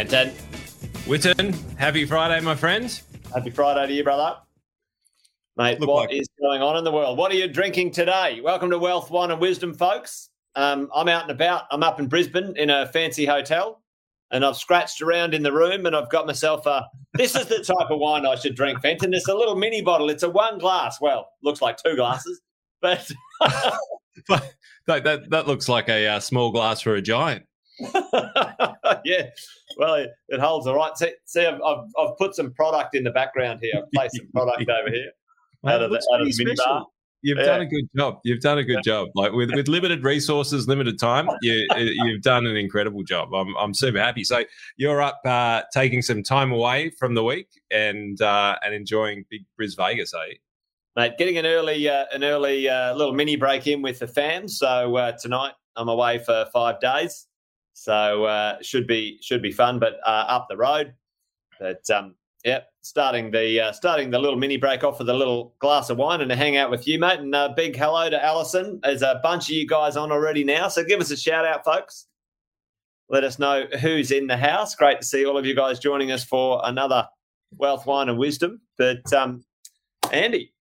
Fenton. 0.00 0.30
Witten, 1.04 1.76
happy 1.76 2.06
Friday, 2.06 2.42
my 2.42 2.54
friend. 2.54 3.02
Happy 3.34 3.50
Friday 3.50 3.86
to 3.88 3.92
you, 3.92 4.02
brother. 4.02 4.38
Mate, 5.58 5.78
Look 5.78 5.90
what 5.90 6.08
like- 6.08 6.18
is 6.18 6.26
going 6.40 6.62
on 6.62 6.78
in 6.78 6.84
the 6.84 6.90
world? 6.90 7.18
What 7.18 7.30
are 7.30 7.34
you 7.34 7.46
drinking 7.46 7.90
today? 7.90 8.40
Welcome 8.42 8.70
to 8.70 8.78
Wealth, 8.78 9.10
Wine 9.10 9.30
and 9.30 9.38
Wisdom, 9.38 9.74
folks. 9.74 10.30
Um, 10.56 10.88
I'm 10.94 11.08
out 11.08 11.24
and 11.24 11.30
about. 11.32 11.64
I'm 11.70 11.82
up 11.82 12.00
in 12.00 12.06
Brisbane 12.06 12.56
in 12.56 12.70
a 12.70 12.86
fancy 12.86 13.26
hotel, 13.26 13.82
and 14.30 14.42
I've 14.42 14.56
scratched 14.56 15.02
around 15.02 15.34
in 15.34 15.42
the 15.42 15.52
room, 15.52 15.84
and 15.84 15.94
I've 15.94 16.08
got 16.08 16.26
myself 16.26 16.64
a. 16.64 16.86
This 17.12 17.36
is 17.36 17.44
the 17.44 17.62
type 17.62 17.90
of 17.90 17.98
wine 17.98 18.24
I 18.24 18.36
should 18.36 18.54
drink, 18.56 18.80
Fenton. 18.80 19.12
It's 19.12 19.28
a 19.28 19.34
little 19.34 19.54
mini 19.54 19.82
bottle. 19.82 20.08
It's 20.08 20.22
a 20.22 20.30
one 20.30 20.56
glass. 20.56 20.98
Well, 20.98 21.28
looks 21.42 21.60
like 21.60 21.76
two 21.76 21.94
glasses, 21.94 22.40
but 22.80 23.06
That, 24.86 25.04
that, 25.04 25.30
that 25.30 25.46
looks 25.46 25.68
like 25.68 25.90
a 25.90 26.06
uh, 26.08 26.20
small 26.20 26.52
glass 26.52 26.80
for 26.80 26.94
a 26.94 27.02
giant. 27.02 27.44
yeah. 29.04 29.26
Well, 29.76 29.94
it, 29.94 30.10
it 30.28 30.40
holds 30.40 30.66
all 30.66 30.76
right. 30.76 30.96
See, 30.96 31.12
see 31.24 31.46
I've, 31.46 31.60
I've, 31.62 31.84
I've 31.98 32.16
put 32.18 32.34
some 32.34 32.52
product 32.52 32.94
in 32.94 33.04
the 33.04 33.10
background 33.10 33.60
here. 33.62 33.72
I've 33.76 33.90
placed 33.92 34.16
some 34.16 34.28
product 34.32 34.68
over 34.70 34.90
here. 34.90 35.10
out 35.66 35.82
of 35.82 35.90
the, 35.90 35.96
out 36.14 36.20
of 36.20 36.26
the 36.26 36.34
mini 36.44 36.56
bar. 36.56 36.86
You've 37.22 37.36
Yeah. 37.38 37.44
done 37.44 37.60
a 37.60 37.66
good 37.66 37.84
job. 37.94 38.20
You've 38.24 38.40
done 38.40 38.58
a 38.58 38.64
good 38.64 38.82
job. 38.82 39.08
Like 39.14 39.32
with, 39.32 39.50
with 39.54 39.68
limited 39.68 40.02
resources, 40.04 40.66
limited 40.66 40.98
time, 40.98 41.28
you, 41.42 41.66
you've 41.76 42.22
done 42.22 42.46
an 42.46 42.56
incredible 42.56 43.02
job. 43.02 43.34
I'm, 43.34 43.54
I'm 43.56 43.74
super 43.74 43.98
happy. 43.98 44.24
So 44.24 44.44
you're 44.78 45.02
up 45.02 45.20
uh, 45.26 45.62
taking 45.72 46.00
some 46.00 46.22
time 46.22 46.50
away 46.50 46.90
from 46.98 47.14
the 47.14 47.22
week 47.22 47.48
and 47.70 48.20
uh, 48.22 48.56
and 48.64 48.74
enjoying 48.74 49.26
Big 49.30 49.42
Bris 49.56 49.74
Vegas, 49.74 50.14
eh? 50.14 50.34
mate. 50.96 51.12
Getting 51.18 51.36
an 51.36 51.44
early, 51.44 51.88
uh, 51.88 52.06
an 52.14 52.24
early 52.24 52.68
uh, 52.70 52.94
little 52.94 53.12
mini 53.12 53.36
break 53.36 53.66
in 53.66 53.82
with 53.82 53.98
the 53.98 54.06
fam. 54.06 54.48
So 54.48 54.96
uh, 54.96 55.12
tonight 55.20 55.52
I'm 55.76 55.88
away 55.90 56.20
for 56.20 56.46
five 56.54 56.80
days, 56.80 57.26
so 57.80 58.24
uh, 58.24 58.58
should 58.60 58.86
be 58.86 59.18
should 59.22 59.40
be 59.40 59.50
fun. 59.50 59.78
But 59.78 60.00
uh, 60.04 60.26
up 60.28 60.48
the 60.50 60.56
road, 60.56 60.92
but 61.58 61.88
um, 61.88 62.14
yeah, 62.44 62.60
starting 62.82 63.30
the 63.30 63.58
uh, 63.58 63.72
starting 63.72 64.10
the 64.10 64.18
little 64.18 64.38
mini 64.38 64.58
break 64.58 64.84
off 64.84 64.98
with 64.98 65.08
a 65.08 65.14
little 65.14 65.54
glass 65.60 65.88
of 65.88 65.96
wine 65.96 66.20
and 66.20 66.30
a 66.30 66.36
hang 66.36 66.58
out 66.58 66.70
with 66.70 66.86
you, 66.86 66.98
mate. 66.98 67.20
And 67.20 67.34
uh, 67.34 67.54
big 67.56 67.74
hello 67.74 68.10
to 68.10 68.22
Alison. 68.22 68.80
There's 68.82 69.00
a 69.00 69.18
bunch 69.22 69.44
of 69.44 69.56
you 69.56 69.66
guys 69.66 69.96
on 69.96 70.12
already 70.12 70.44
now, 70.44 70.68
so 70.68 70.84
give 70.84 71.00
us 71.00 71.10
a 71.10 71.16
shout 71.16 71.46
out, 71.46 71.64
folks. 71.64 72.06
Let 73.08 73.24
us 73.24 73.38
know 73.38 73.64
who's 73.80 74.10
in 74.10 74.26
the 74.26 74.36
house. 74.36 74.74
Great 74.74 75.00
to 75.00 75.06
see 75.06 75.24
all 75.24 75.38
of 75.38 75.46
you 75.46 75.56
guys 75.56 75.78
joining 75.78 76.12
us 76.12 76.22
for 76.22 76.60
another 76.64 77.08
wealth, 77.56 77.86
wine, 77.86 78.10
and 78.10 78.18
wisdom. 78.18 78.60
But 78.76 79.10
um, 79.14 79.42
Andy, 80.12 80.52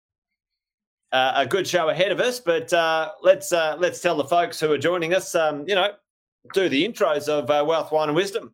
uh, 1.11 1.33
a 1.35 1.45
good 1.45 1.67
show 1.67 1.89
ahead 1.89 2.13
of 2.13 2.21
us, 2.21 2.39
but 2.39 2.71
uh, 2.71 3.11
let's 3.21 3.51
uh, 3.51 3.75
let's 3.77 3.99
tell 3.99 4.15
the 4.15 4.23
folks 4.23 4.57
who 4.57 4.71
are 4.71 4.77
joining 4.77 5.13
us, 5.13 5.35
um, 5.35 5.65
you 5.67 5.75
know, 5.75 5.91
do 6.53 6.69
the 6.69 6.87
intros 6.87 7.27
of 7.27 7.49
uh, 7.49 7.63
Wealth, 7.67 7.91
Wine, 7.91 8.09
and 8.09 8.15
Wisdom. 8.15 8.53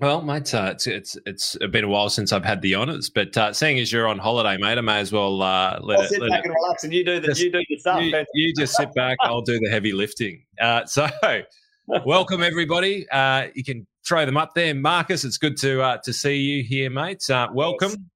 Well, 0.00 0.22
mate, 0.22 0.54
uh, 0.54 0.70
it's 0.72 0.86
it's 0.86 1.18
it's 1.26 1.58
been 1.70 1.84
a 1.84 1.88
while 1.88 2.08
since 2.08 2.32
I've 2.32 2.44
had 2.44 2.62
the 2.62 2.74
honours, 2.74 3.10
but 3.10 3.36
uh, 3.36 3.52
seeing 3.52 3.78
as 3.78 3.92
you're 3.92 4.08
on 4.08 4.18
holiday, 4.18 4.56
mate, 4.56 4.78
I 4.78 4.80
may 4.80 4.98
as 4.98 5.12
well 5.12 5.42
uh, 5.42 5.78
let 5.82 5.98
I'll 5.98 6.04
it. 6.06 6.08
sit 6.08 6.20
let 6.22 6.30
back 6.30 6.38
it- 6.40 6.46
and 6.46 6.54
relax, 6.54 6.84
and 6.84 6.94
you 6.94 7.04
do 7.04 7.20
the 7.20 7.26
Just- 7.28 7.40
you 7.42 7.52
do 7.52 7.62
your 7.68 7.78
stuff. 7.78 8.02
you, 8.02 8.24
you 8.32 8.54
just 8.56 8.74
sit 8.76 8.94
back. 8.94 9.18
I'll 9.20 9.42
do 9.42 9.58
the 9.58 9.68
heavy 9.70 9.92
lifting. 9.92 10.42
Uh, 10.58 10.86
so, 10.86 11.06
welcome 12.06 12.42
everybody. 12.42 13.06
Uh, 13.10 13.48
you 13.54 13.62
can 13.62 13.86
throw 14.06 14.24
them 14.24 14.38
up 14.38 14.54
there, 14.54 14.74
Marcus. 14.74 15.24
It's 15.24 15.36
good 15.36 15.58
to 15.58 15.82
uh, 15.82 15.98
to 16.04 16.14
see 16.14 16.36
you 16.38 16.64
here, 16.64 16.88
mate. 16.88 17.28
Uh, 17.28 17.48
welcome. 17.52 18.10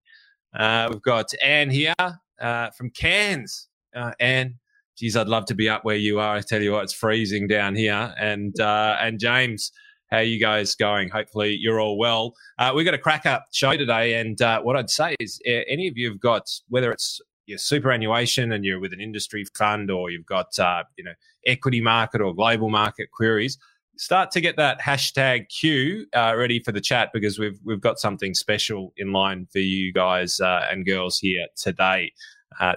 Uh, 0.59 0.89
we've 0.91 1.03
got 1.03 1.31
Anne 1.43 1.69
here 1.69 1.93
uh, 2.41 2.71
from 2.71 2.89
Cairns. 2.91 3.69
Uh, 3.95 4.13
Anne, 4.21 4.55
geez, 4.97 5.17
I'd 5.17 5.29
love 5.29 5.47
to 5.47 5.55
be 5.55 5.69
up 5.69 5.85
where 5.85 5.97
you 5.97 6.21
are. 6.21 6.37
I 6.37 6.41
tell 6.41 6.63
you 6.63 6.73
what, 6.73 6.85
it's 6.85 6.93
freezing 6.93 7.47
down 7.47 7.75
here. 7.75 8.15
And 8.19 8.59
uh, 8.61 8.97
and 9.01 9.19
James, 9.19 9.73
how 10.11 10.19
you 10.19 10.39
guys 10.41 10.75
going? 10.75 11.09
Hopefully 11.09 11.57
you're 11.61 11.81
all 11.81 11.99
well. 11.99 12.35
Uh, 12.59 12.73
we've 12.75 12.85
got 12.85 12.95
a 12.95 12.99
crack 12.99 13.27
up 13.27 13.47
show 13.53 13.77
today, 13.77 14.15
and 14.21 14.41
uh, 14.41 14.61
what 14.63 14.77
I'd 14.77 14.91
say 14.91 15.17
is, 15.21 15.41
any 15.47 15.89
of 15.89 15.97
you 15.97 16.11
have 16.11 16.21
got 16.21 16.49
whether 16.69 16.93
it's 16.93 17.21
your 17.47 17.59
superannuation 17.59 18.53
and 18.53 18.65
you're 18.65 18.81
with 18.81 18.93
an 18.93 19.01
industry 19.01 19.45
fund, 19.57 19.91
or 19.91 20.11
you've 20.11 20.27
got 20.27 20.59
uh, 20.59 20.85
you 20.97 21.05
know 21.05 21.15
equity 21.47 21.81
market 21.81 22.21
or 22.21 22.35
global 22.35 22.71
market 22.71 23.11
queries. 23.13 23.59
Start 23.97 24.33
to 24.33 24.41
get 24.41 24.57
that 24.57 24.81
hashtag 24.81 25.49
Q 25.49 26.07
uh, 26.17 26.35
ready 26.37 26.59
for 26.59 26.73
the 26.73 26.81
chat 26.81 27.11
because 27.13 27.39
we've 27.39 27.59
we've 27.65 27.81
got 27.81 27.99
something 27.99 28.35
special 28.35 28.93
in 28.97 29.13
line 29.13 29.47
for 29.53 29.61
you 29.61 29.93
guys 29.93 30.41
uh, 30.41 30.67
and 30.71 30.85
girls 30.85 31.19
here 31.19 31.47
today. 31.57 32.13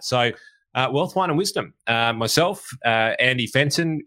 So, 0.02 0.32
uh, 0.76 0.90
wealth, 0.92 1.16
wine, 1.16 1.30
and 1.30 1.38
wisdom. 1.38 1.74
Uh, 1.88 2.14
myself, 2.14 2.70
uh, 2.86 3.14
Andy 3.20 3.48
Fenton, 3.48 4.02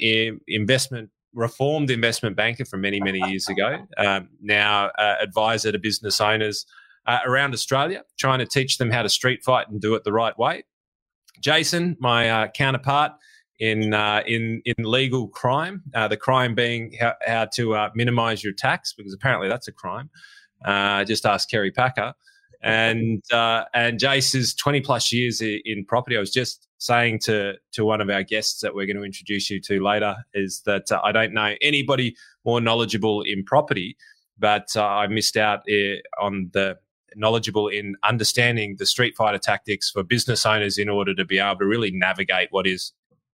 investment 0.46 1.10
reformed 1.32 1.90
investment 1.90 2.36
banker 2.36 2.64
from 2.64 2.80
many 2.80 3.00
many 3.00 3.20
years 3.28 3.48
ago. 3.48 3.86
Um, 3.96 4.28
now 4.40 4.90
uh, 4.98 5.16
advisor 5.20 5.72
to 5.72 5.78
business 5.78 6.20
owners 6.20 6.66
uh, 7.06 7.18
around 7.24 7.54
Australia, 7.54 8.02
trying 8.18 8.40
to 8.40 8.46
teach 8.46 8.78
them 8.78 8.90
how 8.90 9.02
to 9.02 9.08
street 9.08 9.42
fight 9.44 9.68
and 9.68 9.80
do 9.80 9.94
it 9.94 10.04
the 10.04 10.12
right 10.12 10.36
way. 10.38 10.64
Jason, 11.40 11.96
my 12.00 12.28
uh, 12.28 12.48
counterpart 12.48 13.12
in 13.58 13.94
in 14.26 14.62
in 14.64 14.74
legal 14.84 15.28
crime, 15.28 15.82
the 15.92 16.16
crime 16.16 16.54
being 16.54 16.96
how, 17.00 17.14
how 17.26 17.44
to 17.54 17.90
minimise 17.94 18.42
your 18.42 18.52
tax 18.52 18.92
because 18.92 19.12
apparently 19.12 19.48
that's 19.48 19.68
a 19.68 19.72
crime. 19.72 20.10
Just 21.06 21.26
ask 21.26 21.48
Kerry 21.48 21.70
Packer. 21.70 22.14
And 22.62 23.22
uh, 23.32 23.64
and 23.72 23.98
Jace 23.98 24.34
is 24.34 24.54
twenty 24.54 24.80
plus 24.80 25.12
years 25.12 25.40
in 25.40 25.84
property. 25.86 26.16
I 26.16 26.20
was 26.20 26.32
just 26.32 26.68
saying 26.78 27.20
to 27.20 27.54
to 27.72 27.84
one 27.84 28.00
of 28.00 28.10
our 28.10 28.22
guests 28.22 28.60
that 28.60 28.74
we're 28.74 28.86
going 28.86 28.96
to 28.96 29.04
introduce 29.04 29.48
you 29.50 29.60
to 29.62 29.82
later 29.82 30.16
is 30.34 30.62
that 30.66 30.92
uh, 30.92 31.00
I 31.02 31.12
don't 31.12 31.32
know 31.32 31.54
anybody 31.62 32.14
more 32.44 32.60
knowledgeable 32.60 33.22
in 33.22 33.44
property, 33.44 33.96
but 34.38 34.68
uh, 34.76 34.84
I 34.84 35.06
missed 35.06 35.36
out 35.36 35.60
uh, 35.70 35.96
on 36.20 36.50
the 36.52 36.78
knowledgeable 37.16 37.68
in 37.68 37.96
understanding 38.04 38.76
the 38.78 38.86
street 38.86 39.16
fighter 39.16 39.38
tactics 39.38 39.90
for 39.90 40.02
business 40.02 40.46
owners 40.46 40.78
in 40.78 40.88
order 40.88 41.14
to 41.14 41.24
be 41.24 41.38
able 41.38 41.58
to 41.58 41.66
really 41.66 41.90
navigate 41.90 42.48
what 42.50 42.66
is 42.66 42.92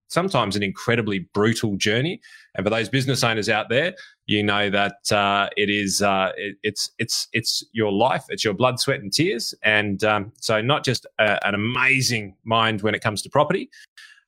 sometimes 0.08 0.56
an 0.56 0.62
incredibly 0.62 1.20
brutal 1.32 1.76
journey. 1.76 2.20
And 2.54 2.64
for 2.64 2.70
those 2.70 2.88
business 2.88 3.22
owners 3.22 3.48
out 3.48 3.68
there, 3.68 3.94
you 4.26 4.42
know 4.42 4.70
that 4.70 5.12
uh, 5.12 5.48
it 5.56 5.70
is 5.70 6.02
uh, 6.02 6.32
it, 6.36 6.56
it's 6.62 6.90
it's 6.98 7.28
it's 7.32 7.64
your 7.72 7.92
life, 7.92 8.24
it's 8.28 8.44
your 8.44 8.54
blood, 8.54 8.80
sweat, 8.80 9.00
and 9.00 9.12
tears. 9.12 9.54
And 9.62 10.02
um, 10.04 10.32
so, 10.40 10.60
not 10.60 10.84
just 10.84 11.06
a, 11.18 11.44
an 11.46 11.54
amazing 11.54 12.36
mind 12.44 12.82
when 12.82 12.94
it 12.94 13.02
comes 13.02 13.22
to 13.22 13.30
property. 13.30 13.70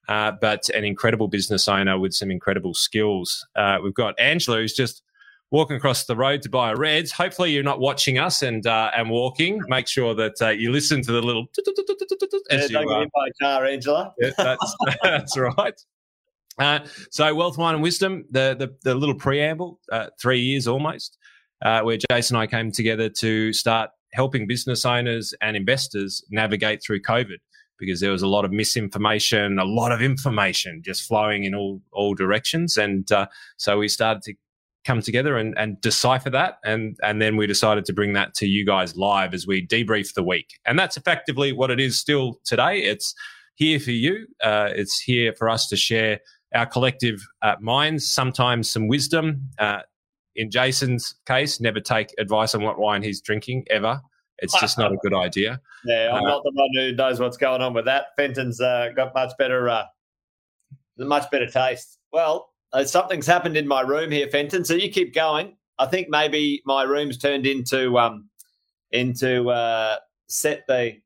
Uh, 0.09 0.33
but 0.41 0.71
an 0.71 0.85
incredible 0.85 1.29
business 1.29 1.69
owner 1.69 1.99
with 1.99 2.15
some 2.15 2.31
incredible 2.31 2.73
skills. 2.73 3.47
Uh, 3.55 3.77
we've 3.83 3.93
got 3.93 4.19
Angela, 4.19 4.57
who's 4.57 4.73
just 4.73 5.03
walking 5.51 5.77
across 5.77 6.05
the 6.05 6.17
road 6.17 6.43
to 6.43 6.51
buy 6.51 6.73
a 6.73 6.77
Reds. 6.77 7.13
Hopefully, 7.13 7.53
you're 7.53 7.63
not 7.63 7.81
watching 7.81 8.19
us 8.19 8.43
and 8.43 8.67
uh, 8.67 8.91
and 8.97 9.11
walking. 9.11 9.61
Make 9.69 9.89
sure 9.89 10.15
that 10.15 10.41
uh, 10.41 10.51
you 10.51 10.71
listen 10.71 11.03
to 11.03 11.13
the 11.13 11.23
little 11.23 11.47
Yeah, 12.51 12.57
as 12.57 12.71
you, 12.71 12.77
don't 12.77 12.89
get 12.89 12.97
uh, 12.97 13.01
in 13.01 13.09
by 13.15 13.29
car, 13.41 13.67
Angela. 13.67 14.13
yeah, 14.19 14.31
that's 14.37 14.77
that's 15.03 15.39
right. 15.39 15.81
Uh, 16.59 16.81
so, 17.11 17.33
wealth, 17.35 17.57
wine, 17.57 17.75
and 17.75 17.83
wisdom. 17.83 18.25
The 18.31 18.57
the, 18.59 18.75
the 18.83 18.95
little 18.95 19.15
preamble. 19.15 19.81
Uh, 19.91 20.09
three 20.21 20.41
years 20.41 20.67
almost, 20.67 21.17
uh, 21.65 21.81
where 21.83 21.99
Jason 22.11 22.37
and 22.37 22.43
I 22.43 22.47
came 22.47 22.73
together 22.73 23.09
to 23.09 23.53
start 23.53 23.91
helping 24.13 24.47
business 24.47 24.85
owners 24.85 25.35
and 25.41 25.57
investors 25.57 26.25
navigate 26.31 26.83
through 26.83 27.03
COVID 27.03 27.37
because 27.79 28.01
there 28.01 28.11
was 28.11 28.23
a 28.23 28.27
lot 28.27 28.45
of 28.45 28.51
misinformation, 28.51 29.59
a 29.59 29.65
lot 29.65 29.93
of 29.93 30.03
information 30.03 30.83
just 30.85 31.03
flowing 31.03 31.45
in 31.45 31.55
all 31.55 31.81
all 31.93 32.15
directions, 32.15 32.77
and 32.77 33.11
uh, 33.13 33.27
so 33.57 33.79
we 33.79 33.89
started 33.89 34.23
to 34.23 34.35
come 34.89 35.03
together 35.03 35.37
and, 35.37 35.57
and 35.59 35.81
decipher 35.81 36.31
that. 36.31 36.59
And 36.65 36.97
and 37.03 37.21
then 37.23 37.37
we 37.37 37.47
decided 37.47 37.85
to 37.85 37.93
bring 37.93 38.15
that 38.15 38.35
to 38.37 38.47
you 38.47 38.65
guys 38.65 38.97
live 38.97 39.35
as 39.35 39.47
we 39.47 39.67
debrief 39.67 40.15
the 40.15 40.25
week. 40.25 40.59
And 40.65 40.79
that's 40.79 40.97
effectively 40.97 41.53
what 41.53 41.71
it 41.71 41.79
is 41.79 41.99
still 41.99 42.41
today. 42.45 42.79
It's 42.79 43.15
here 43.55 43.79
for 43.79 43.93
you. 43.93 44.27
Uh, 44.43 44.71
it's 44.75 44.99
here 45.01 45.35
for 45.35 45.49
us 45.49 45.69
to 45.69 45.77
share 45.77 46.21
our 46.55 46.67
collective 46.67 47.21
uh, 47.43 47.57
minds 47.61 48.11
sometimes 48.11 48.71
some 48.71 48.89
wisdom. 48.89 49.51
Uh, 49.59 49.83
in 50.35 50.51
jason's 50.51 51.15
case 51.27 51.61
never 51.61 51.81
take 51.81 52.15
advice 52.19 52.55
on 52.55 52.63
what 52.63 52.79
wine 52.79 53.03
he's 53.03 53.21
drinking 53.21 53.65
ever. 53.71 54.01
It's 54.39 54.59
just 54.61 54.79
not 54.79 54.93
a 54.93 54.97
good 55.03 55.15
idea. 55.15 55.61
Yeah, 55.85 56.11
I'm 56.15 56.25
Uh, 56.25 56.29
not 56.29 56.43
the 56.45 56.53
one 56.55 56.69
who 56.75 56.93
knows 56.95 57.19
what's 57.21 57.37
going 57.37 57.61
on 57.61 57.75
with 57.75 57.87
that. 57.87 58.07
Fenton's 58.17 58.61
uh, 58.61 58.91
got 58.95 59.13
much 59.15 59.33
better, 59.37 59.69
uh, 59.69 59.85
much 60.97 61.29
better 61.33 61.49
taste. 61.51 61.99
Well, 62.13 62.49
uh, 62.73 62.85
something's 62.85 63.27
happened 63.27 63.57
in 63.57 63.67
my 63.67 63.81
room 63.81 64.11
here, 64.11 64.29
Fenton. 64.29 64.65
So 64.65 64.75
you 64.75 64.91
keep 64.91 65.15
going. 65.15 65.57
I 65.79 65.87
think 65.87 66.09
maybe 66.11 66.61
my 66.67 66.83
room's 66.83 67.19
turned 67.19 67.47
into 67.47 67.99
um, 67.99 68.29
into 68.93 69.49
uh, 69.51 69.97
set 70.29 70.65
the. 70.69 70.97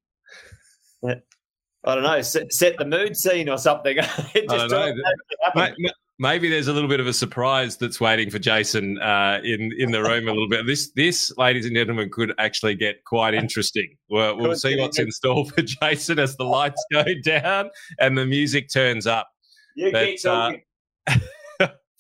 I 1.85 1.95
don't 1.97 2.05
know, 2.05 2.23
set, 2.23 2.53
set 2.53 2.79
the 2.79 2.85
mood 2.85 3.17
scene 3.17 3.49
or 3.49 3.59
something. 3.59 3.97
it 3.99 4.07
I 4.51 4.57
don't 4.57 4.71
know. 4.71 4.77
automatically 4.77 5.37
happened. 5.45 5.77
Ma- 5.79 5.89
ma- 5.89 5.93
Maybe 6.19 6.49
there's 6.49 6.69
a 6.69 6.73
little 6.73 6.89
bit 6.91 7.01
of 7.01 7.09
a 7.09 7.13
surprise 7.13 7.77
that's 7.77 8.01
waiting 8.01 8.31
for 8.31 8.39
Jason 8.39 9.01
uh, 9.01 9.41
in 9.43 9.73
in 9.77 9.91
the 9.91 10.01
room 10.01 10.29
a 10.29 10.31
little 10.31 10.49
bit. 10.49 10.65
This, 10.67 10.93
this, 10.95 11.37
ladies 11.37 11.67
and 11.67 11.75
gentlemen, 11.75 12.11
could 12.13 12.33
actually 12.39 12.77
get 12.77 13.03
quite 13.05 13.35
interesting. 13.35 13.97
We'll, 14.09 14.37
we'll 14.39 14.55
see 14.55 14.79
what's 14.79 15.01
in- 15.01 15.11
store 15.11 15.47
for 15.47 15.63
Jason 15.83 16.21
as 16.21 16.37
the 16.37 16.45
lights 16.45 16.85
go 16.93 17.03
down 17.25 17.71
and 17.99 18.17
the 18.17 18.25
music 18.27 18.69
turns 18.73 19.09
up. 19.09 19.29
You 19.75 19.91
But, 19.91 20.05
keep 20.05 20.23
talking. 20.23 20.63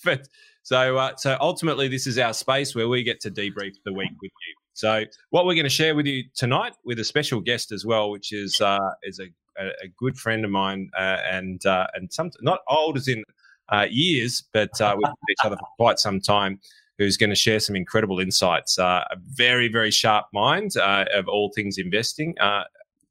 But 0.05 0.29
So, 0.63 0.97
uh, 0.97 1.17
so 1.17 1.37
ultimately, 1.41 1.89
this 1.89 2.07
is 2.07 2.19
our 2.19 2.33
space 2.33 2.75
where 2.75 2.89
we 2.89 3.03
get 3.03 3.21
to 3.21 3.31
debrief 3.31 3.75
the 3.85 3.93
week 3.93 4.13
with 4.21 4.31
you. 4.31 4.55
So, 4.75 5.05
what 5.31 5.45
we're 5.45 5.55
going 5.55 5.65
to 5.65 5.71
share 5.71 5.95
with 5.95 6.07
you 6.07 6.25
tonight, 6.35 6.75
with 6.85 6.99
a 7.01 7.05
special 7.05 7.41
guest 7.41 7.73
as 7.73 7.85
well, 7.85 8.11
which 8.11 8.33
is 8.33 8.61
uh, 8.61 8.79
is 9.03 9.19
a, 9.19 9.27
a, 9.61 9.89
good 9.99 10.17
friend 10.17 10.45
of 10.45 10.51
mine, 10.51 10.91
uh, 10.97 11.19
and 11.29 11.65
uh, 11.67 11.89
and 11.95 12.13
some 12.13 12.31
not 12.41 12.61
old 12.69 12.97
as 12.97 13.09
in 13.09 13.25
uh, 13.73 13.87
years, 13.91 14.45
but 14.53 14.81
uh, 14.81 14.95
we've 14.97 15.05
known 15.05 15.15
each 15.31 15.45
other 15.45 15.57
for 15.57 15.67
quite 15.77 15.99
some 15.99 16.21
time. 16.21 16.61
Who's 16.99 17.17
going 17.17 17.31
to 17.31 17.37
share 17.37 17.59
some 17.59 17.75
incredible 17.75 18.21
insights? 18.21 18.79
Uh, 18.79 19.05
a 19.11 19.17
very 19.19 19.67
very 19.69 19.91
sharp 19.91 20.27
mind 20.33 20.77
of 20.77 21.27
all 21.27 21.51
things 21.55 21.77
investing. 21.77 22.37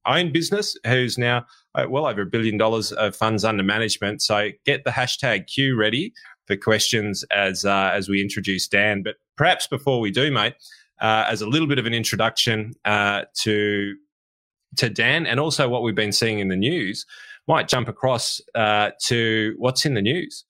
own 0.05 0.31
business, 0.31 0.77
who's 0.87 1.17
now 1.17 1.45
well 1.89 2.05
over 2.05 2.21
a 2.21 2.25
billion 2.25 2.57
dollars 2.57 2.91
of 2.93 3.15
funds 3.15 3.43
under 3.43 3.63
management. 3.63 4.21
So 4.21 4.49
get 4.65 4.83
the 4.85 4.91
hashtag 4.91 5.47
Q 5.47 5.75
ready 5.75 6.13
for 6.51 6.57
questions 6.57 7.23
as 7.31 7.65
as 7.65 8.09
we 8.09 8.21
introduce 8.21 8.67
Dan. 8.67 9.03
But 9.03 9.15
perhaps 9.37 9.67
before 9.67 9.99
we 9.99 10.11
do, 10.11 10.31
mate 10.31 10.55
uh, 11.01 11.25
as 11.27 11.41
a 11.41 11.47
little 11.47 11.67
bit 11.67 11.79
of 11.79 11.85
an 11.85 11.93
introduction 11.93 12.73
uh, 12.85 13.23
to 13.41 13.95
to 14.77 14.89
Dan 14.89 15.25
and 15.25 15.39
also 15.39 15.67
what 15.67 15.83
we've 15.83 15.95
been 15.95 16.13
seeing 16.13 16.39
in 16.39 16.47
the 16.47 16.55
news, 16.55 17.05
might 17.47 17.67
jump 17.67 17.89
across 17.89 18.39
uh, 18.55 18.91
to 19.03 19.53
what's 19.57 19.85
in 19.85 19.95
the 19.95 20.01
news. 20.01 20.45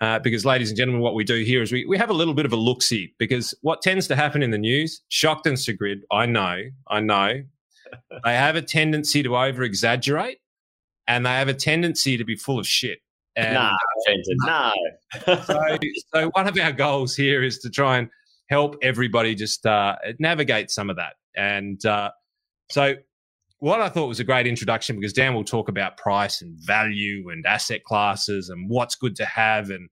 Uh, 0.00 0.18
because, 0.20 0.46
ladies 0.46 0.70
and 0.70 0.76
gentlemen, 0.78 1.02
what 1.02 1.14
we 1.14 1.24
do 1.24 1.42
here 1.42 1.60
is 1.60 1.72
we, 1.72 1.84
we 1.84 1.98
have 1.98 2.08
a 2.08 2.14
little 2.14 2.32
bit 2.32 2.46
of 2.46 2.52
a 2.52 2.56
look 2.56 2.80
see. 2.80 3.12
Because 3.18 3.52
what 3.62 3.82
tends 3.82 4.06
to 4.06 4.16
happen 4.16 4.42
in 4.42 4.52
the 4.52 4.58
news, 4.58 5.02
shocked 5.08 5.46
and 5.46 5.58
Sigrid, 5.58 6.04
I 6.10 6.24
know, 6.24 6.62
I 6.88 7.00
know, 7.00 7.42
they 8.24 8.34
have 8.34 8.54
a 8.54 8.62
tendency 8.62 9.22
to 9.22 9.36
over 9.36 9.64
exaggerate 9.64 10.38
and 11.08 11.26
they 11.26 11.30
have 11.30 11.48
a 11.48 11.54
tendency 11.54 12.16
to 12.16 12.24
be 12.24 12.36
full 12.36 12.58
of 12.58 12.66
shit. 12.66 13.00
And, 13.38 13.54
no, 13.54 13.70
no. 14.46 14.72
so, 15.44 15.78
so 16.12 16.30
one 16.34 16.48
of 16.48 16.58
our 16.58 16.72
goals 16.72 17.14
here 17.14 17.44
is 17.44 17.58
to 17.60 17.70
try 17.70 17.98
and 17.98 18.08
help 18.48 18.76
everybody 18.82 19.34
just 19.36 19.64
uh, 19.64 19.94
navigate 20.18 20.70
some 20.70 20.90
of 20.90 20.96
that. 20.96 21.14
And 21.36 21.84
uh, 21.86 22.10
so, 22.70 22.94
what 23.60 23.80
I 23.80 23.88
thought 23.88 24.06
was 24.06 24.20
a 24.20 24.24
great 24.24 24.46
introduction 24.46 24.96
because 24.96 25.12
Dan 25.12 25.34
will 25.34 25.44
talk 25.44 25.68
about 25.68 25.96
price 25.96 26.42
and 26.42 26.56
value 26.58 27.28
and 27.30 27.46
asset 27.46 27.84
classes 27.84 28.48
and 28.48 28.68
what's 28.68 28.94
good 28.96 29.14
to 29.16 29.24
have 29.24 29.70
and 29.70 29.88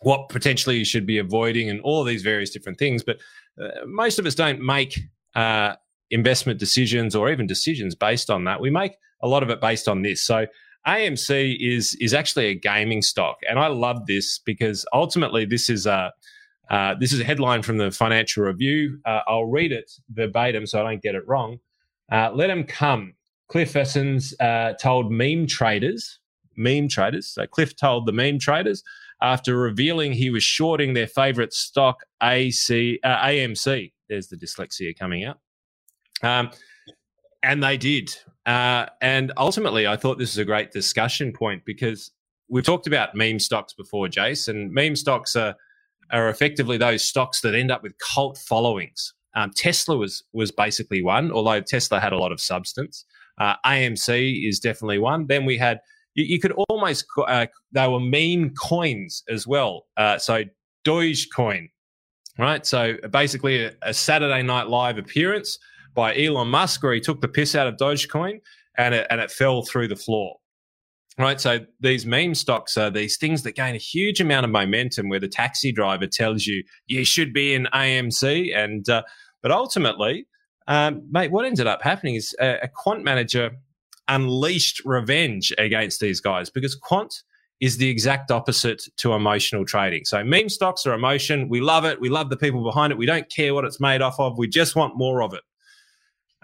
what 0.00 0.28
potentially 0.28 0.76
you 0.78 0.84
should 0.84 1.06
be 1.06 1.18
avoiding 1.18 1.68
and 1.70 1.80
all 1.82 2.04
these 2.04 2.22
various 2.22 2.50
different 2.50 2.78
things. 2.78 3.02
But 3.04 3.18
uh, 3.62 3.86
most 3.86 4.18
of 4.18 4.26
us 4.26 4.34
don't 4.34 4.60
make 4.60 4.98
uh, 5.34 5.74
investment 6.10 6.58
decisions 6.58 7.14
or 7.14 7.30
even 7.30 7.46
decisions 7.46 7.94
based 7.94 8.30
on 8.30 8.44
that. 8.44 8.60
We 8.60 8.70
make 8.70 8.92
a 9.22 9.28
lot 9.28 9.42
of 9.42 9.50
it 9.50 9.60
based 9.60 9.88
on 9.88 10.02
this. 10.02 10.22
So 10.22 10.46
AMC 10.86 11.56
is 11.60 11.94
is 11.96 12.12
actually 12.12 12.46
a 12.46 12.54
gaming 12.54 13.02
stock, 13.02 13.38
and 13.48 13.58
I 13.58 13.68
love 13.68 14.06
this 14.06 14.38
because 14.38 14.84
ultimately 14.92 15.44
this 15.44 15.70
is 15.70 15.86
a 15.86 16.12
uh, 16.70 16.94
this 16.98 17.12
is 17.12 17.20
a 17.20 17.24
headline 17.24 17.62
from 17.62 17.78
the 17.78 17.90
Financial 17.90 18.44
Review. 18.44 18.98
Uh, 19.04 19.20
I'll 19.26 19.44
read 19.44 19.72
it 19.72 19.92
verbatim 20.10 20.66
so 20.66 20.80
I 20.80 20.90
don't 20.90 21.02
get 21.02 21.14
it 21.14 21.26
wrong. 21.26 21.58
Uh, 22.10 22.30
let 22.32 22.48
them 22.48 22.64
come. 22.64 23.14
Cliff 23.48 23.74
Asness 23.74 24.32
uh, 24.40 24.72
told 24.74 25.12
meme 25.12 25.46
traders, 25.46 26.18
meme 26.56 26.88
traders, 26.88 27.28
so 27.28 27.46
Cliff 27.46 27.76
told 27.76 28.06
the 28.06 28.12
meme 28.12 28.38
traders 28.38 28.82
after 29.20 29.56
revealing 29.56 30.12
he 30.12 30.30
was 30.30 30.42
shorting 30.42 30.94
their 30.94 31.06
favorite 31.06 31.52
stock, 31.52 32.04
AC, 32.22 32.98
uh, 33.04 33.18
AMC. 33.18 33.92
There's 34.08 34.28
the 34.28 34.36
dyslexia 34.36 34.98
coming 34.98 35.24
out. 35.24 35.38
Um, 36.22 36.50
and 37.42 37.62
they 37.62 37.76
did. 37.76 38.14
And 38.46 39.32
ultimately, 39.36 39.86
I 39.86 39.96
thought 39.96 40.18
this 40.18 40.30
is 40.30 40.38
a 40.38 40.44
great 40.44 40.72
discussion 40.72 41.32
point 41.32 41.64
because 41.64 42.10
we've 42.48 42.64
talked 42.64 42.86
about 42.86 43.14
meme 43.14 43.38
stocks 43.38 43.72
before, 43.72 44.08
Jason. 44.08 44.72
Meme 44.72 44.96
stocks 44.96 45.36
are 45.36 45.54
are 46.10 46.28
effectively 46.28 46.76
those 46.76 47.02
stocks 47.02 47.40
that 47.40 47.54
end 47.54 47.70
up 47.70 47.82
with 47.82 47.94
cult 47.98 48.36
followings. 48.36 49.14
Um, 49.34 49.50
Tesla 49.54 49.96
was 49.96 50.24
was 50.32 50.50
basically 50.50 51.02
one, 51.02 51.32
although 51.32 51.60
Tesla 51.60 52.00
had 52.00 52.12
a 52.12 52.18
lot 52.18 52.32
of 52.32 52.40
substance. 52.40 53.04
Uh, 53.38 53.54
AMC 53.64 54.46
is 54.46 54.60
definitely 54.60 54.98
one. 54.98 55.26
Then 55.26 55.46
we 55.46 55.56
had 55.56 55.80
you, 56.14 56.24
you 56.24 56.40
could 56.40 56.52
almost 56.68 57.06
uh, 57.26 57.46
they 57.72 57.88
were 57.88 58.00
meme 58.00 58.54
coins 58.54 59.24
as 59.28 59.46
well. 59.46 59.86
Uh, 59.96 60.18
so 60.18 60.44
Dogecoin, 60.84 61.70
right? 62.38 62.66
So 62.66 62.94
basically 63.10 63.64
a, 63.64 63.72
a, 63.82 63.94
Saturday 63.94 64.42
Night 64.42 64.68
Live 64.68 64.98
appearance 64.98 65.58
by 65.94 66.16
Elon 66.16 66.48
Musk 66.48 66.82
where 66.82 66.94
he 66.94 67.00
took 67.00 67.20
the 67.20 67.28
piss 67.28 67.54
out 67.54 67.66
of 67.66 67.76
Dogecoin 67.76 68.40
and 68.78 68.94
it, 68.94 69.06
and 69.10 69.20
it 69.20 69.30
fell 69.30 69.62
through 69.62 69.88
the 69.88 69.96
floor 69.96 70.36
right? 71.18 71.40
So 71.40 71.60
these 71.80 72.06
meme 72.06 72.34
stocks 72.34 72.76
are 72.76 72.90
these 72.90 73.16
things 73.16 73.42
that 73.42 73.54
gain 73.54 73.74
a 73.74 73.78
huge 73.78 74.20
amount 74.20 74.44
of 74.44 74.50
momentum 74.50 75.08
where 75.08 75.20
the 75.20 75.28
taxi 75.28 75.72
driver 75.72 76.06
tells 76.06 76.46
you 76.46 76.64
you 76.86 77.04
should 77.04 77.32
be 77.32 77.54
in 77.54 77.68
AMC. 77.74 78.56
And, 78.56 78.88
uh, 78.88 79.02
but 79.42 79.50
ultimately, 79.50 80.26
um, 80.68 81.06
mate, 81.10 81.30
what 81.30 81.44
ended 81.44 81.66
up 81.66 81.82
happening 81.82 82.14
is 82.14 82.34
a, 82.40 82.58
a 82.62 82.68
quant 82.68 83.04
manager 83.04 83.50
unleashed 84.08 84.82
revenge 84.84 85.52
against 85.58 86.00
these 86.00 86.20
guys 86.20 86.50
because 86.50 86.74
quant 86.74 87.14
is 87.60 87.76
the 87.76 87.88
exact 87.88 88.30
opposite 88.30 88.82
to 88.96 89.12
emotional 89.12 89.64
trading. 89.64 90.04
So 90.04 90.24
meme 90.24 90.48
stocks 90.48 90.84
are 90.86 90.92
emotion. 90.92 91.48
We 91.48 91.60
love 91.60 91.84
it. 91.84 92.00
We 92.00 92.08
love 92.08 92.28
the 92.28 92.36
people 92.36 92.64
behind 92.64 92.90
it. 92.92 92.98
We 92.98 93.06
don't 93.06 93.30
care 93.30 93.54
what 93.54 93.64
it's 93.64 93.80
made 93.80 94.02
off 94.02 94.18
of. 94.18 94.36
We 94.36 94.48
just 94.48 94.74
want 94.74 94.96
more 94.96 95.22
of 95.22 95.32
it. 95.32 95.42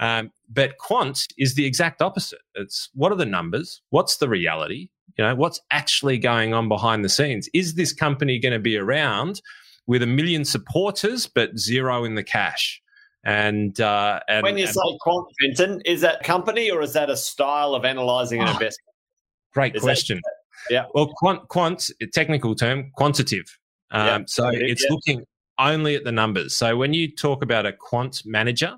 Um, 0.00 0.30
but 0.48 0.78
quant 0.78 1.26
is 1.36 1.54
the 1.54 1.66
exact 1.66 2.00
opposite. 2.02 2.40
It's 2.54 2.90
what 2.94 3.12
are 3.12 3.16
the 3.16 3.26
numbers? 3.26 3.82
What's 3.90 4.18
the 4.18 4.28
reality? 4.28 4.88
You 5.16 5.24
know, 5.24 5.34
what's 5.34 5.60
actually 5.72 6.18
going 6.18 6.54
on 6.54 6.68
behind 6.68 7.04
the 7.04 7.08
scenes? 7.08 7.48
Is 7.52 7.74
this 7.74 7.92
company 7.92 8.38
going 8.38 8.52
to 8.52 8.60
be 8.60 8.76
around 8.76 9.42
with 9.86 10.02
a 10.02 10.06
million 10.06 10.44
supporters 10.44 11.26
but 11.26 11.58
zero 11.58 12.04
in 12.04 12.14
the 12.14 12.22
cash? 12.22 12.80
And, 13.24 13.80
uh, 13.80 14.20
and 14.28 14.44
when 14.44 14.56
you 14.56 14.64
and, 14.64 14.72
say 14.72 14.98
quant, 15.00 15.26
is 15.84 16.00
that 16.02 16.22
company 16.22 16.70
or 16.70 16.82
is 16.82 16.92
that 16.92 17.10
a 17.10 17.16
style 17.16 17.74
of 17.74 17.84
analyzing 17.84 18.40
an 18.40 18.48
oh, 18.48 18.52
investment? 18.52 18.94
Great 19.52 19.74
is 19.74 19.82
question. 19.82 20.20
That, 20.22 20.32
yeah. 20.70 20.84
Well, 20.94 21.12
quant, 21.16 21.48
quant, 21.48 21.90
technical 22.12 22.54
term, 22.54 22.92
quantitative. 22.94 23.58
Um, 23.90 24.06
yeah. 24.06 24.18
So 24.26 24.48
it's 24.52 24.84
yeah. 24.84 24.94
looking 24.94 25.24
only 25.58 25.96
at 25.96 26.04
the 26.04 26.12
numbers. 26.12 26.54
So 26.54 26.76
when 26.76 26.94
you 26.94 27.10
talk 27.10 27.42
about 27.42 27.66
a 27.66 27.72
quant 27.72 28.22
manager, 28.24 28.76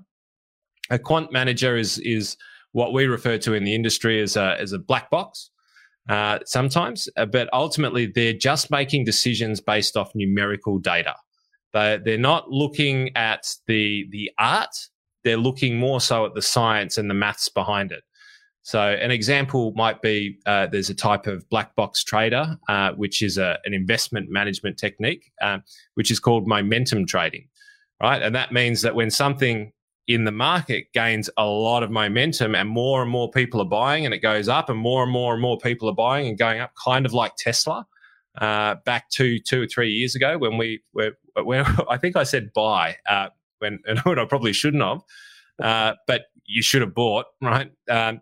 a 0.90 0.98
quant 0.98 1.32
manager 1.32 1.76
is 1.76 1.98
is 1.98 2.36
what 2.72 2.92
we 2.92 3.06
refer 3.06 3.38
to 3.38 3.54
in 3.54 3.64
the 3.64 3.74
industry 3.74 4.20
as 4.20 4.36
a 4.36 4.56
as 4.60 4.72
a 4.72 4.78
black 4.78 5.10
box. 5.10 5.50
Uh, 6.08 6.38
sometimes, 6.44 7.08
uh, 7.16 7.26
but 7.26 7.48
ultimately 7.52 8.06
they're 8.06 8.32
just 8.32 8.70
making 8.70 9.04
decisions 9.04 9.60
based 9.60 9.96
off 9.96 10.10
numerical 10.14 10.78
data. 10.78 11.14
They 11.72 11.98
they're 12.04 12.18
not 12.18 12.50
looking 12.50 13.10
at 13.16 13.54
the 13.66 14.06
the 14.10 14.30
art. 14.38 14.74
They're 15.22 15.36
looking 15.36 15.78
more 15.78 16.00
so 16.00 16.24
at 16.26 16.34
the 16.34 16.42
science 16.42 16.96
and 16.96 17.10
the 17.10 17.14
maths 17.14 17.48
behind 17.48 17.92
it. 17.92 18.02
So 18.62 18.80
an 18.80 19.10
example 19.10 19.72
might 19.74 20.02
be 20.02 20.38
uh, 20.46 20.66
there's 20.66 20.90
a 20.90 20.94
type 20.94 21.26
of 21.26 21.48
black 21.48 21.74
box 21.76 22.04
trader, 22.04 22.56
uh, 22.68 22.92
which 22.92 23.22
is 23.22 23.38
a, 23.38 23.58
an 23.64 23.74
investment 23.74 24.30
management 24.30 24.78
technique, 24.78 25.30
uh, 25.42 25.58
which 25.94 26.10
is 26.10 26.20
called 26.20 26.46
momentum 26.46 27.06
trading, 27.06 27.48
right? 28.02 28.22
And 28.22 28.34
that 28.34 28.52
means 28.52 28.82
that 28.82 28.94
when 28.94 29.10
something 29.10 29.72
in 30.06 30.24
the 30.24 30.32
market 30.32 30.86
gains 30.92 31.30
a 31.36 31.44
lot 31.44 31.82
of 31.82 31.90
momentum 31.90 32.54
and 32.54 32.68
more 32.68 33.02
and 33.02 33.10
more 33.10 33.30
people 33.30 33.60
are 33.60 33.66
buying 33.66 34.04
and 34.04 34.14
it 34.14 34.18
goes 34.18 34.48
up 34.48 34.68
and 34.68 34.78
more 34.78 35.02
and 35.02 35.12
more 35.12 35.32
and 35.32 35.42
more 35.42 35.58
people 35.58 35.88
are 35.88 35.94
buying 35.94 36.26
and 36.26 36.38
going 36.38 36.60
up, 36.60 36.72
kind 36.82 37.06
of 37.06 37.12
like 37.12 37.36
Tesla 37.36 37.86
uh, 38.38 38.76
back 38.84 39.08
to 39.10 39.38
two 39.38 39.62
or 39.62 39.66
three 39.66 39.90
years 39.90 40.14
ago 40.14 40.38
when 40.38 40.56
we 40.56 40.82
were, 40.94 41.12
when, 41.44 41.64
I 41.90 41.96
think 41.96 42.16
I 42.16 42.24
said 42.24 42.52
buy 42.52 42.96
uh, 43.08 43.28
when, 43.58 43.78
and 43.86 44.00
I 44.04 44.24
probably 44.24 44.52
shouldn't 44.52 44.82
have, 44.82 45.00
uh, 45.62 45.96
but 46.06 46.22
you 46.44 46.62
should 46.62 46.82
have 46.82 46.94
bought, 46.94 47.26
right? 47.40 47.70
Um, 47.88 48.20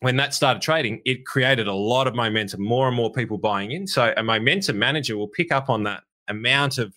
when 0.00 0.16
that 0.16 0.34
started 0.34 0.62
trading, 0.62 1.00
it 1.04 1.24
created 1.24 1.66
a 1.66 1.72
lot 1.72 2.06
of 2.06 2.14
momentum, 2.14 2.62
more 2.62 2.86
and 2.86 2.96
more 2.96 3.10
people 3.10 3.38
buying 3.38 3.70
in. 3.72 3.86
So 3.86 4.12
a 4.16 4.22
momentum 4.22 4.78
manager 4.78 5.16
will 5.16 5.28
pick 5.28 5.50
up 5.50 5.70
on 5.70 5.84
that 5.84 6.02
amount 6.28 6.78
of 6.78 6.94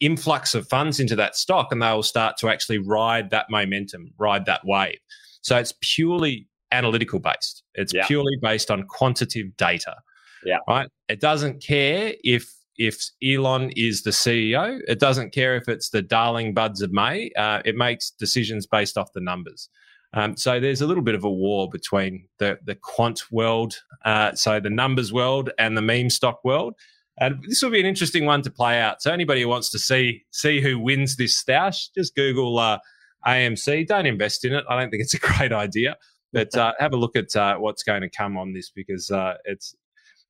influx 0.00 0.54
of 0.54 0.68
funds 0.68 1.00
into 1.00 1.16
that 1.16 1.36
stock 1.36 1.72
and 1.72 1.80
they'll 1.80 2.02
start 2.02 2.36
to 2.38 2.48
actually 2.48 2.78
ride 2.78 3.30
that 3.30 3.46
momentum, 3.50 4.12
ride 4.18 4.44
that 4.46 4.60
wave. 4.64 4.98
So 5.42 5.56
it's 5.56 5.74
purely 5.80 6.46
analytical 6.72 7.20
based. 7.20 7.62
It's 7.74 7.94
yeah. 7.94 8.06
purely 8.06 8.36
based 8.42 8.70
on 8.70 8.84
quantitative 8.84 9.56
data. 9.56 9.96
Yeah. 10.44 10.58
Right. 10.68 10.88
It 11.08 11.20
doesn't 11.20 11.62
care 11.62 12.14
if 12.24 12.52
if 12.78 13.10
Elon 13.24 13.70
is 13.74 14.02
the 14.02 14.10
CEO. 14.10 14.80
It 14.86 15.00
doesn't 15.00 15.32
care 15.32 15.56
if 15.56 15.68
it's 15.68 15.90
the 15.90 16.02
darling 16.02 16.52
buds 16.52 16.82
of 16.82 16.92
May. 16.92 17.30
Uh, 17.36 17.62
it 17.64 17.74
makes 17.74 18.10
decisions 18.10 18.66
based 18.66 18.98
off 18.98 19.12
the 19.14 19.20
numbers. 19.20 19.70
Um, 20.12 20.36
so 20.36 20.60
there's 20.60 20.82
a 20.82 20.86
little 20.86 21.02
bit 21.02 21.14
of 21.14 21.24
a 21.24 21.30
war 21.30 21.68
between 21.70 22.28
the 22.38 22.58
the 22.64 22.74
quant 22.74 23.22
world, 23.30 23.78
uh, 24.04 24.34
so 24.34 24.60
the 24.60 24.70
numbers 24.70 25.12
world, 25.12 25.50
and 25.58 25.76
the 25.76 25.82
meme 25.82 26.10
stock 26.10 26.44
world. 26.44 26.74
And 27.18 27.42
this 27.48 27.62
will 27.62 27.70
be 27.70 27.80
an 27.80 27.86
interesting 27.86 28.26
one 28.26 28.42
to 28.42 28.50
play 28.50 28.80
out. 28.80 29.00
So 29.00 29.10
anybody 29.10 29.42
who 29.42 29.48
wants 29.48 29.70
to 29.70 29.78
see 29.78 30.24
see 30.32 30.60
who 30.60 30.78
wins 30.78 31.16
this 31.16 31.42
stoush, 31.42 31.88
just 31.94 32.14
Google 32.14 32.58
uh, 32.58 32.78
AMC. 33.26 33.86
Don't 33.86 34.06
invest 34.06 34.44
in 34.44 34.52
it. 34.52 34.64
I 34.68 34.78
don't 34.78 34.90
think 34.90 35.02
it's 35.02 35.14
a 35.14 35.18
great 35.38 35.52
idea. 35.52 35.96
But 36.32 36.54
uh, 36.56 36.74
have 36.78 36.92
a 36.92 36.96
look 36.96 37.16
at 37.16 37.34
uh, 37.34 37.56
what's 37.56 37.82
going 37.82 38.02
to 38.02 38.10
come 38.10 38.36
on 38.36 38.52
this 38.52 38.70
because 38.70 39.10
uh, 39.10 39.34
it's 39.44 39.74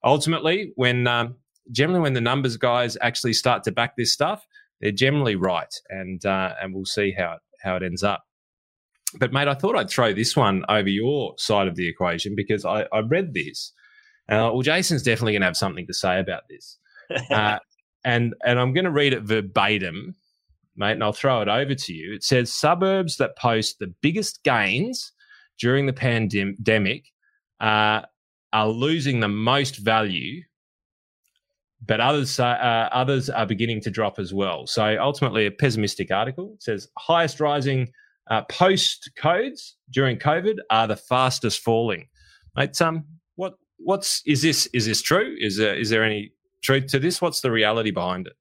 ultimately 0.04 0.72
when 0.76 1.06
um, 1.06 1.36
generally 1.72 2.00
when 2.00 2.12
the 2.12 2.20
numbers 2.20 2.56
guys 2.56 2.96
actually 3.00 3.32
start 3.32 3.64
to 3.64 3.72
back 3.72 3.96
this 3.96 4.12
stuff, 4.12 4.46
they're 4.80 4.92
generally 4.92 5.36
right, 5.36 5.74
and 5.88 6.24
uh, 6.24 6.52
and 6.60 6.74
we'll 6.74 6.84
see 6.84 7.12
how 7.16 7.32
it, 7.32 7.40
how 7.62 7.76
it 7.76 7.82
ends 7.82 8.02
up. 8.02 8.24
But 9.18 9.32
mate, 9.32 9.48
I 9.48 9.54
thought 9.54 9.76
I'd 9.76 9.90
throw 9.90 10.12
this 10.12 10.36
one 10.36 10.64
over 10.68 10.88
your 10.88 11.34
side 11.38 11.68
of 11.68 11.76
the 11.76 11.88
equation 11.88 12.34
because 12.36 12.64
I, 12.64 12.86
I 12.92 13.00
read 13.00 13.34
this. 13.34 13.72
Uh, 14.28 14.50
well, 14.52 14.62
Jason's 14.62 15.02
definitely 15.02 15.32
going 15.32 15.42
to 15.42 15.46
have 15.46 15.56
something 15.56 15.86
to 15.86 15.94
say 15.94 16.18
about 16.18 16.48
this, 16.48 16.78
uh, 17.30 17.58
and 18.04 18.34
and 18.44 18.58
I'm 18.58 18.72
going 18.72 18.84
to 18.84 18.90
read 18.90 19.12
it 19.12 19.22
verbatim, 19.22 20.16
mate, 20.76 20.92
and 20.92 21.04
I'll 21.04 21.12
throw 21.12 21.42
it 21.42 21.48
over 21.48 21.74
to 21.74 21.92
you. 21.92 22.14
It 22.14 22.24
says 22.24 22.52
suburbs 22.52 23.16
that 23.18 23.36
post 23.36 23.78
the 23.78 23.92
biggest 24.00 24.42
gains 24.42 25.12
during 25.58 25.86
the 25.86 25.92
pandemic 25.92 27.04
uh, 27.60 28.02
are 28.52 28.68
losing 28.68 29.20
the 29.20 29.28
most 29.28 29.76
value 29.76 30.42
but 31.84 32.00
others 32.00 32.38
uh, 32.40 32.88
others 32.92 33.28
are 33.28 33.46
beginning 33.46 33.80
to 33.82 33.90
drop 33.90 34.18
as 34.18 34.32
well. 34.32 34.66
So 34.66 34.96
ultimately, 35.00 35.46
a 35.46 35.50
pessimistic 35.50 36.10
article 36.10 36.52
it 36.54 36.62
says 36.62 36.88
highest 36.98 37.40
rising 37.40 37.88
uh, 38.30 38.42
post 38.42 39.10
codes 39.16 39.76
during 39.90 40.18
COVID 40.18 40.56
are 40.70 40.86
the 40.86 40.96
fastest 40.96 41.60
falling. 41.60 42.08
Mate, 42.56 42.80
um, 42.80 43.04
what's 43.78 44.22
is 44.26 44.42
this 44.42 44.66
is 44.72 44.86
this 44.86 45.02
true? 45.02 45.36
Is 45.38 45.56
there 45.56 45.74
is 45.74 45.90
there 45.90 46.04
any 46.04 46.32
truth 46.62 46.86
to 46.88 46.98
this? 46.98 47.20
What's 47.20 47.40
the 47.40 47.50
reality 47.50 47.90
behind 47.90 48.26
it? 48.26 48.34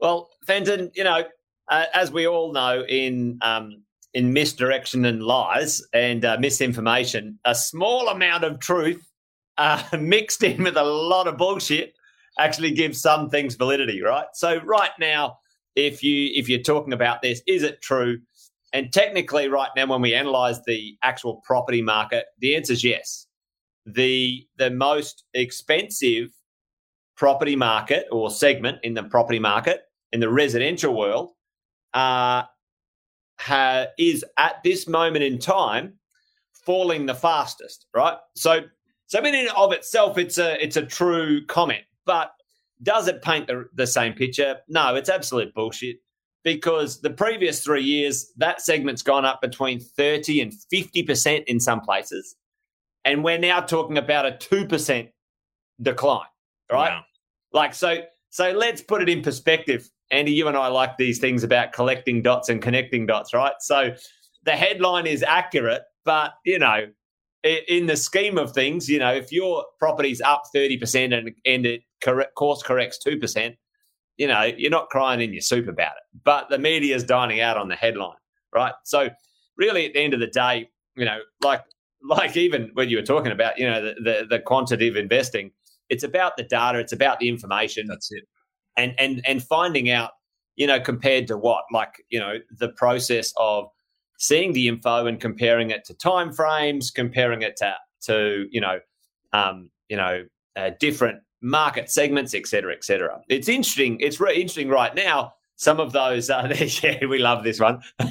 Well, 0.00 0.28
Fenton, 0.46 0.90
you 0.94 1.04
know, 1.04 1.24
uh, 1.70 1.84
as 1.94 2.12
we 2.12 2.26
all 2.26 2.52
know, 2.52 2.84
in 2.88 3.38
um, 3.42 3.82
in 4.14 4.32
misdirection 4.32 5.04
and 5.04 5.22
lies 5.22 5.82
and 5.92 6.24
uh, 6.24 6.36
misinformation, 6.40 7.38
a 7.44 7.54
small 7.54 8.08
amount 8.08 8.44
of 8.44 8.60
truth 8.60 9.06
uh, 9.58 9.82
mixed 10.00 10.42
in 10.42 10.62
with 10.62 10.76
a 10.76 10.84
lot 10.84 11.26
of 11.26 11.36
bullshit 11.36 11.94
actually 12.38 12.70
gives 12.70 13.00
some 13.00 13.30
things 13.30 13.54
validity, 13.54 14.02
right? 14.02 14.26
So 14.34 14.60
right 14.64 14.90
now, 15.00 15.38
if 15.74 16.02
you 16.02 16.30
if 16.34 16.48
you're 16.48 16.62
talking 16.62 16.92
about 16.92 17.22
this, 17.22 17.42
is 17.46 17.62
it 17.62 17.82
true? 17.82 18.18
And 18.72 18.92
technically, 18.92 19.48
right 19.48 19.70
now, 19.76 19.86
when 19.86 20.02
we 20.02 20.14
analyze 20.14 20.62
the 20.66 20.96
actual 21.02 21.40
property 21.44 21.82
market, 21.82 22.26
the 22.40 22.56
answer 22.56 22.74
is 22.74 22.84
yes. 22.84 23.25
The 23.86 24.46
the 24.58 24.70
most 24.70 25.24
expensive 25.34 26.30
property 27.16 27.56
market 27.56 28.06
or 28.10 28.30
segment 28.30 28.78
in 28.82 28.94
the 28.94 29.04
property 29.04 29.38
market 29.38 29.82
in 30.12 30.20
the 30.20 30.28
residential 30.28 30.94
world 30.94 31.30
uh, 31.94 32.42
ha, 33.38 33.86
is 33.98 34.24
at 34.38 34.62
this 34.64 34.86
moment 34.86 35.24
in 35.24 35.38
time 35.38 35.94
falling 36.52 37.06
the 37.06 37.14
fastest, 37.14 37.86
right? 37.94 38.16
So, 38.34 38.60
so 39.06 39.18
in 39.20 39.34
and 39.34 39.48
of 39.56 39.72
itself, 39.72 40.18
it's 40.18 40.38
a 40.38 40.62
it's 40.62 40.76
a 40.76 40.84
true 40.84 41.44
comment. 41.46 41.84
But 42.04 42.32
does 42.82 43.08
it 43.08 43.22
paint 43.22 43.46
the, 43.46 43.68
the 43.74 43.86
same 43.86 44.12
picture? 44.12 44.56
No, 44.68 44.94
it's 44.94 45.08
absolute 45.08 45.54
bullshit 45.54 45.96
because 46.44 47.00
the 47.00 47.10
previous 47.10 47.64
three 47.64 47.82
years, 47.82 48.32
that 48.36 48.60
segment's 48.60 49.02
gone 49.02 49.24
up 49.24 49.40
between 49.40 49.80
30 49.80 50.42
and 50.42 50.52
50% 50.72 51.42
in 51.48 51.58
some 51.58 51.80
places. 51.80 52.36
And 53.06 53.22
we're 53.22 53.38
now 53.38 53.60
talking 53.60 53.96
about 53.96 54.26
a 54.26 54.32
2% 54.32 55.08
decline, 55.80 56.26
right? 56.70 56.90
Wow. 56.90 57.04
Like, 57.52 57.72
so, 57.72 57.98
so 58.30 58.50
let's 58.50 58.82
put 58.82 59.00
it 59.00 59.08
in 59.08 59.22
perspective. 59.22 59.88
Andy, 60.10 60.32
you 60.32 60.48
and 60.48 60.56
I 60.56 60.66
like 60.66 60.98
these 60.98 61.20
things 61.20 61.44
about 61.44 61.72
collecting 61.72 62.20
dots 62.20 62.48
and 62.48 62.60
connecting 62.60 63.06
dots, 63.06 63.32
right? 63.32 63.54
So 63.60 63.94
the 64.42 64.52
headline 64.52 65.06
is 65.06 65.22
accurate, 65.22 65.82
but, 66.04 66.32
you 66.44 66.58
know, 66.58 66.86
in 67.44 67.86
the 67.86 67.96
scheme 67.96 68.38
of 68.38 68.52
things, 68.52 68.88
you 68.88 68.98
know, 68.98 69.14
if 69.14 69.30
your 69.30 69.64
property's 69.78 70.20
up 70.20 70.42
30% 70.54 71.16
and, 71.16 71.30
and 71.44 71.64
it 71.64 71.82
correct, 72.00 72.34
course 72.34 72.62
corrects 72.62 72.98
2%, 73.06 73.56
you 74.16 74.26
know, 74.26 74.42
you're 74.42 74.70
not 74.70 74.88
crying 74.88 75.20
in 75.20 75.32
your 75.32 75.42
soup 75.42 75.68
about 75.68 75.92
it. 75.92 76.20
But 76.24 76.48
the 76.50 76.58
media 76.58 76.96
is 76.96 77.04
dining 77.04 77.40
out 77.40 77.56
on 77.56 77.68
the 77.68 77.76
headline, 77.76 78.16
right? 78.52 78.74
So 78.84 79.10
really 79.56 79.86
at 79.86 79.92
the 79.92 80.00
end 80.00 80.12
of 80.14 80.20
the 80.20 80.26
day, 80.26 80.68
you 80.96 81.04
know, 81.04 81.20
like 81.42 81.62
like 82.08 82.36
even 82.36 82.70
when 82.74 82.88
you 82.88 82.96
were 82.98 83.02
talking 83.02 83.32
about, 83.32 83.58
you 83.58 83.68
know, 83.68 83.82
the, 83.82 83.94
the, 84.00 84.26
the 84.30 84.38
quantitative 84.38 84.96
investing, 84.96 85.50
it's 85.88 86.04
about 86.04 86.36
the 86.36 86.42
data, 86.42 86.78
it's 86.78 86.92
about 86.92 87.20
the 87.20 87.28
information. 87.28 87.86
That's 87.86 88.10
it. 88.12 88.24
And 88.76 88.94
and 88.98 89.22
and 89.26 89.42
finding 89.42 89.90
out, 89.90 90.12
you 90.56 90.66
know, 90.66 90.80
compared 90.80 91.26
to 91.28 91.36
what? 91.36 91.64
Like, 91.72 92.04
you 92.10 92.18
know, 92.18 92.34
the 92.58 92.68
process 92.70 93.32
of 93.38 93.68
seeing 94.18 94.52
the 94.52 94.68
info 94.68 95.06
and 95.06 95.20
comparing 95.20 95.70
it 95.70 95.84
to 95.86 95.94
time 95.94 96.32
frames, 96.32 96.90
comparing 96.90 97.42
it 97.42 97.56
to 97.56 97.74
to 98.02 98.46
you 98.50 98.60
know, 98.60 98.80
um, 99.32 99.70
you 99.88 99.96
know, 99.96 100.24
uh, 100.56 100.70
different 100.80 101.20
market 101.40 101.90
segments, 101.90 102.34
et 102.34 102.46
cetera, 102.46 102.72
et 102.72 102.84
cetera. 102.84 103.20
It's 103.28 103.48
interesting. 103.48 103.98
It's 104.00 104.20
re- 104.20 104.34
interesting 104.34 104.68
right 104.68 104.94
now. 104.94 105.34
Some 105.56 105.80
of 105.80 105.92
those, 105.92 106.28
uh, 106.28 106.54
yeah, 106.82 107.06
we 107.06 107.18
love 107.18 107.44
this 107.44 107.60
one. 107.60 107.80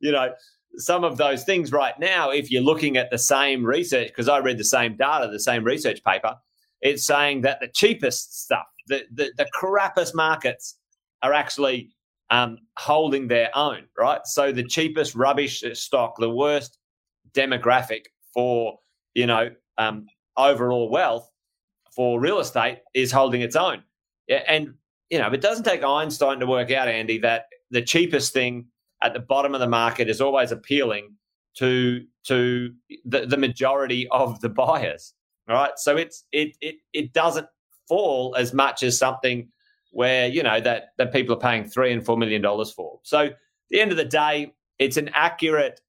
you 0.00 0.12
know, 0.12 0.32
some 0.78 1.04
of 1.04 1.16
those 1.16 1.44
things 1.44 1.72
right 1.72 1.98
now, 1.98 2.30
if 2.30 2.50
you're 2.50 2.62
looking 2.62 2.96
at 2.96 3.10
the 3.10 3.18
same 3.18 3.64
research, 3.64 4.08
because 4.08 4.28
I 4.28 4.38
read 4.38 4.58
the 4.58 4.64
same 4.64 4.96
data, 4.96 5.28
the 5.30 5.40
same 5.40 5.64
research 5.64 6.02
paper, 6.04 6.36
it's 6.80 7.06
saying 7.06 7.42
that 7.42 7.60
the 7.60 7.68
cheapest 7.68 8.42
stuff, 8.42 8.66
the 8.86 9.02
the, 9.12 9.32
the 9.36 9.46
crappest 9.54 10.14
markets, 10.14 10.76
are 11.22 11.32
actually 11.32 11.90
um, 12.30 12.58
holding 12.76 13.28
their 13.28 13.50
own, 13.56 13.84
right? 13.96 14.20
So 14.24 14.52
the 14.52 14.64
cheapest 14.64 15.14
rubbish 15.14 15.64
stock, 15.74 16.16
the 16.18 16.30
worst 16.30 16.78
demographic 17.32 18.06
for 18.34 18.78
you 19.14 19.26
know 19.26 19.50
um, 19.78 20.06
overall 20.36 20.90
wealth 20.90 21.30
for 21.94 22.20
real 22.20 22.40
estate 22.40 22.80
is 22.94 23.10
holding 23.10 23.40
its 23.40 23.56
own. 23.56 23.82
And 24.28 24.74
you 25.10 25.18
know, 25.18 25.32
it 25.32 25.40
doesn't 25.40 25.64
take 25.64 25.82
Einstein 25.84 26.40
to 26.40 26.46
work 26.46 26.70
out, 26.70 26.88
Andy, 26.88 27.18
that 27.18 27.46
the 27.70 27.82
cheapest 27.82 28.32
thing 28.32 28.66
at 29.02 29.12
the 29.12 29.20
bottom 29.20 29.54
of 29.54 29.60
the 29.60 29.68
market 29.68 30.08
is 30.08 30.20
always 30.20 30.52
appealing 30.52 31.14
to 31.56 32.04
to 32.24 32.72
the, 33.04 33.26
the 33.26 33.36
majority 33.36 34.06
of 34.10 34.40
the 34.40 34.48
buyers. 34.48 35.14
All 35.48 35.56
right. 35.56 35.72
So 35.76 35.96
it's 35.96 36.24
it 36.32 36.56
it 36.60 36.76
it 36.92 37.12
doesn't 37.12 37.46
fall 37.88 38.34
as 38.36 38.52
much 38.52 38.82
as 38.82 38.98
something 38.98 39.48
where 39.90 40.26
you 40.26 40.42
know 40.42 40.60
that 40.60 40.88
that 40.98 41.12
people 41.12 41.34
are 41.34 41.40
paying 41.40 41.64
three 41.64 41.92
and 41.92 42.04
four 42.04 42.16
million 42.16 42.42
dollars 42.42 42.72
for. 42.72 43.00
So 43.02 43.26
at 43.26 43.36
the 43.70 43.80
end 43.80 43.90
of 43.90 43.96
the 43.96 44.04
day, 44.04 44.52
it's 44.78 44.96
an 44.96 45.10
accurate 45.14 45.80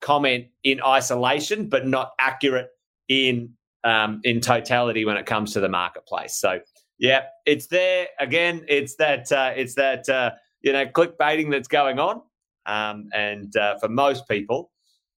comment 0.00 0.46
in 0.62 0.80
isolation, 0.82 1.68
but 1.68 1.86
not 1.86 2.12
accurate 2.20 2.68
in 3.08 3.50
um, 3.84 4.20
in 4.24 4.40
totality 4.40 5.04
when 5.04 5.16
it 5.16 5.26
comes 5.26 5.52
to 5.54 5.60
the 5.60 5.68
marketplace. 5.68 6.36
So 6.36 6.60
yeah, 6.98 7.24
it's 7.44 7.66
there 7.66 8.08
again. 8.18 8.64
It's 8.68 8.96
that 8.96 9.30
uh, 9.32 9.52
it's 9.56 9.74
that 9.74 10.08
uh, 10.08 10.32
you 10.60 10.72
know 10.72 10.86
clickbaiting 10.86 11.50
that's 11.50 11.68
going 11.68 11.98
on, 11.98 12.22
um, 12.66 13.08
and 13.12 13.56
uh, 13.56 13.78
for 13.78 13.88
most 13.88 14.28
people, 14.28 14.70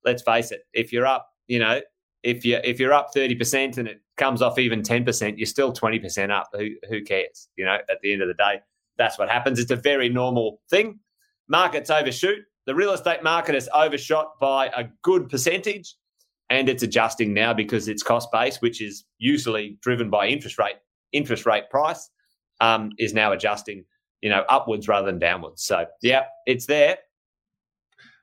let's 0.04 0.22
face 0.22 0.52
it, 0.52 0.62
if 0.72 0.92
you're 0.92 1.06
up, 1.06 1.28
you 1.46 1.58
know, 1.58 1.80
if 2.22 2.44
you 2.44 2.58
if 2.64 2.80
you're 2.80 2.92
up 2.92 3.10
thirty 3.14 3.34
percent 3.34 3.78
and 3.78 3.88
it 3.88 4.00
comes 4.18 4.42
off 4.42 4.58
even 4.58 4.82
10%, 4.82 5.38
you're 5.38 5.46
still 5.46 5.72
20% 5.72 6.30
up. 6.30 6.48
Who, 6.52 6.70
who 6.90 7.02
cares? 7.02 7.48
You 7.56 7.64
know, 7.64 7.78
at 7.88 8.00
the 8.02 8.12
end 8.12 8.20
of 8.20 8.28
the 8.28 8.34
day, 8.34 8.60
that's 8.98 9.18
what 9.18 9.30
happens. 9.30 9.58
It's 9.58 9.70
a 9.70 9.76
very 9.76 10.08
normal 10.08 10.60
thing. 10.68 10.98
Markets 11.48 11.88
overshoot. 11.88 12.40
The 12.66 12.74
real 12.74 12.92
estate 12.92 13.22
market 13.22 13.54
has 13.54 13.68
overshot 13.72 14.38
by 14.38 14.66
a 14.76 14.84
good 15.02 15.30
percentage 15.30 15.94
and 16.50 16.68
it's 16.68 16.82
adjusting 16.82 17.32
now 17.32 17.54
because 17.54 17.88
its 17.88 18.02
cost 18.02 18.30
base, 18.30 18.60
which 18.60 18.82
is 18.82 19.04
usually 19.18 19.78
driven 19.80 20.10
by 20.10 20.26
interest 20.26 20.58
rate, 20.58 20.76
interest 21.12 21.46
rate 21.46 21.70
price, 21.70 22.10
um, 22.60 22.90
is 22.98 23.14
now 23.14 23.32
adjusting, 23.32 23.84
you 24.20 24.28
know, 24.28 24.44
upwards 24.48 24.88
rather 24.88 25.06
than 25.06 25.18
downwards. 25.18 25.62
So 25.64 25.86
yeah, 26.02 26.24
it's 26.44 26.66
there. 26.66 26.98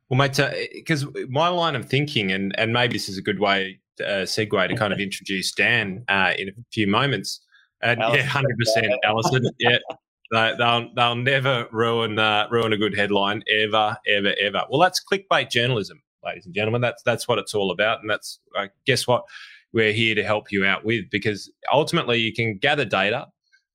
Well, 0.09 0.17
mate, 0.17 0.39
because 0.73 1.05
uh, 1.05 1.11
my 1.29 1.47
line 1.47 1.75
of 1.75 1.89
thinking, 1.89 2.31
and 2.31 2.53
and 2.59 2.73
maybe 2.73 2.93
this 2.93 3.09
is 3.09 3.17
a 3.17 3.21
good 3.21 3.39
way 3.39 3.79
uh, 4.01 4.25
segue 4.25 4.67
to 4.67 4.75
kind 4.75 4.93
of 4.93 4.99
introduce 4.99 5.51
Dan 5.51 6.03
uh, 6.07 6.33
in 6.37 6.49
a 6.49 6.51
few 6.71 6.87
moments. 6.87 7.41
And 7.81 7.99
yeah, 7.99 8.23
hundred 8.23 8.57
percent, 8.57 8.93
Alison. 9.03 9.49
Yeah, 9.59 9.77
they, 10.31 10.53
will 10.57 10.91
they'll 10.95 11.15
never 11.15 11.67
ruin 11.71 12.19
uh, 12.19 12.47
ruin 12.51 12.73
a 12.73 12.77
good 12.77 12.95
headline 12.95 13.43
ever, 13.63 13.97
ever, 14.07 14.33
ever. 14.39 14.63
Well, 14.69 14.79
that's 14.79 15.01
clickbait 15.03 15.49
journalism, 15.49 16.01
ladies 16.23 16.45
and 16.45 16.53
gentlemen. 16.53 16.81
That's 16.81 17.01
that's 17.03 17.27
what 17.27 17.39
it's 17.39 17.53
all 17.53 17.71
about, 17.71 18.01
and 18.01 18.09
that's 18.09 18.39
uh, 18.57 18.67
guess 18.85 19.07
what 19.07 19.23
we're 19.73 19.91
here 19.91 20.15
to 20.15 20.23
help 20.23 20.51
you 20.51 20.65
out 20.65 20.85
with 20.85 21.09
because 21.11 21.51
ultimately 21.71 22.17
you 22.17 22.33
can 22.33 22.57
gather 22.57 22.85
data. 22.85 23.27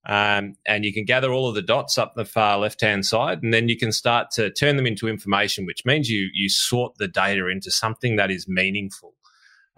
Um, 0.07 0.55
and 0.67 0.85
you 0.85 0.95
can 0.95 1.05
gather 1.05 1.31
all 1.31 1.49
of 1.49 1.55
the 1.55 1.63
dots 1.63 1.99
up 1.99 2.15
the 2.15 2.25
far 2.25 2.59
left 2.59 2.81
hand 2.81 3.05
side, 3.05 3.43
and 3.43 3.53
then 3.53 3.69
you 3.69 3.77
can 3.77 3.93
start 3.93 4.31
to 4.33 4.51
turn 4.51 4.77
them 4.77 4.87
into 4.87 5.09
information, 5.09 5.67
which 5.67 5.85
means 5.85 6.09
you 6.09 6.29
you 6.33 6.49
sort 6.49 6.97
the 6.99 7.09
data 7.09 7.49
into 7.49 7.71
something 7.71 8.17
that 8.17 8.31
is 8.31 8.49
meaningful. 8.49 9.15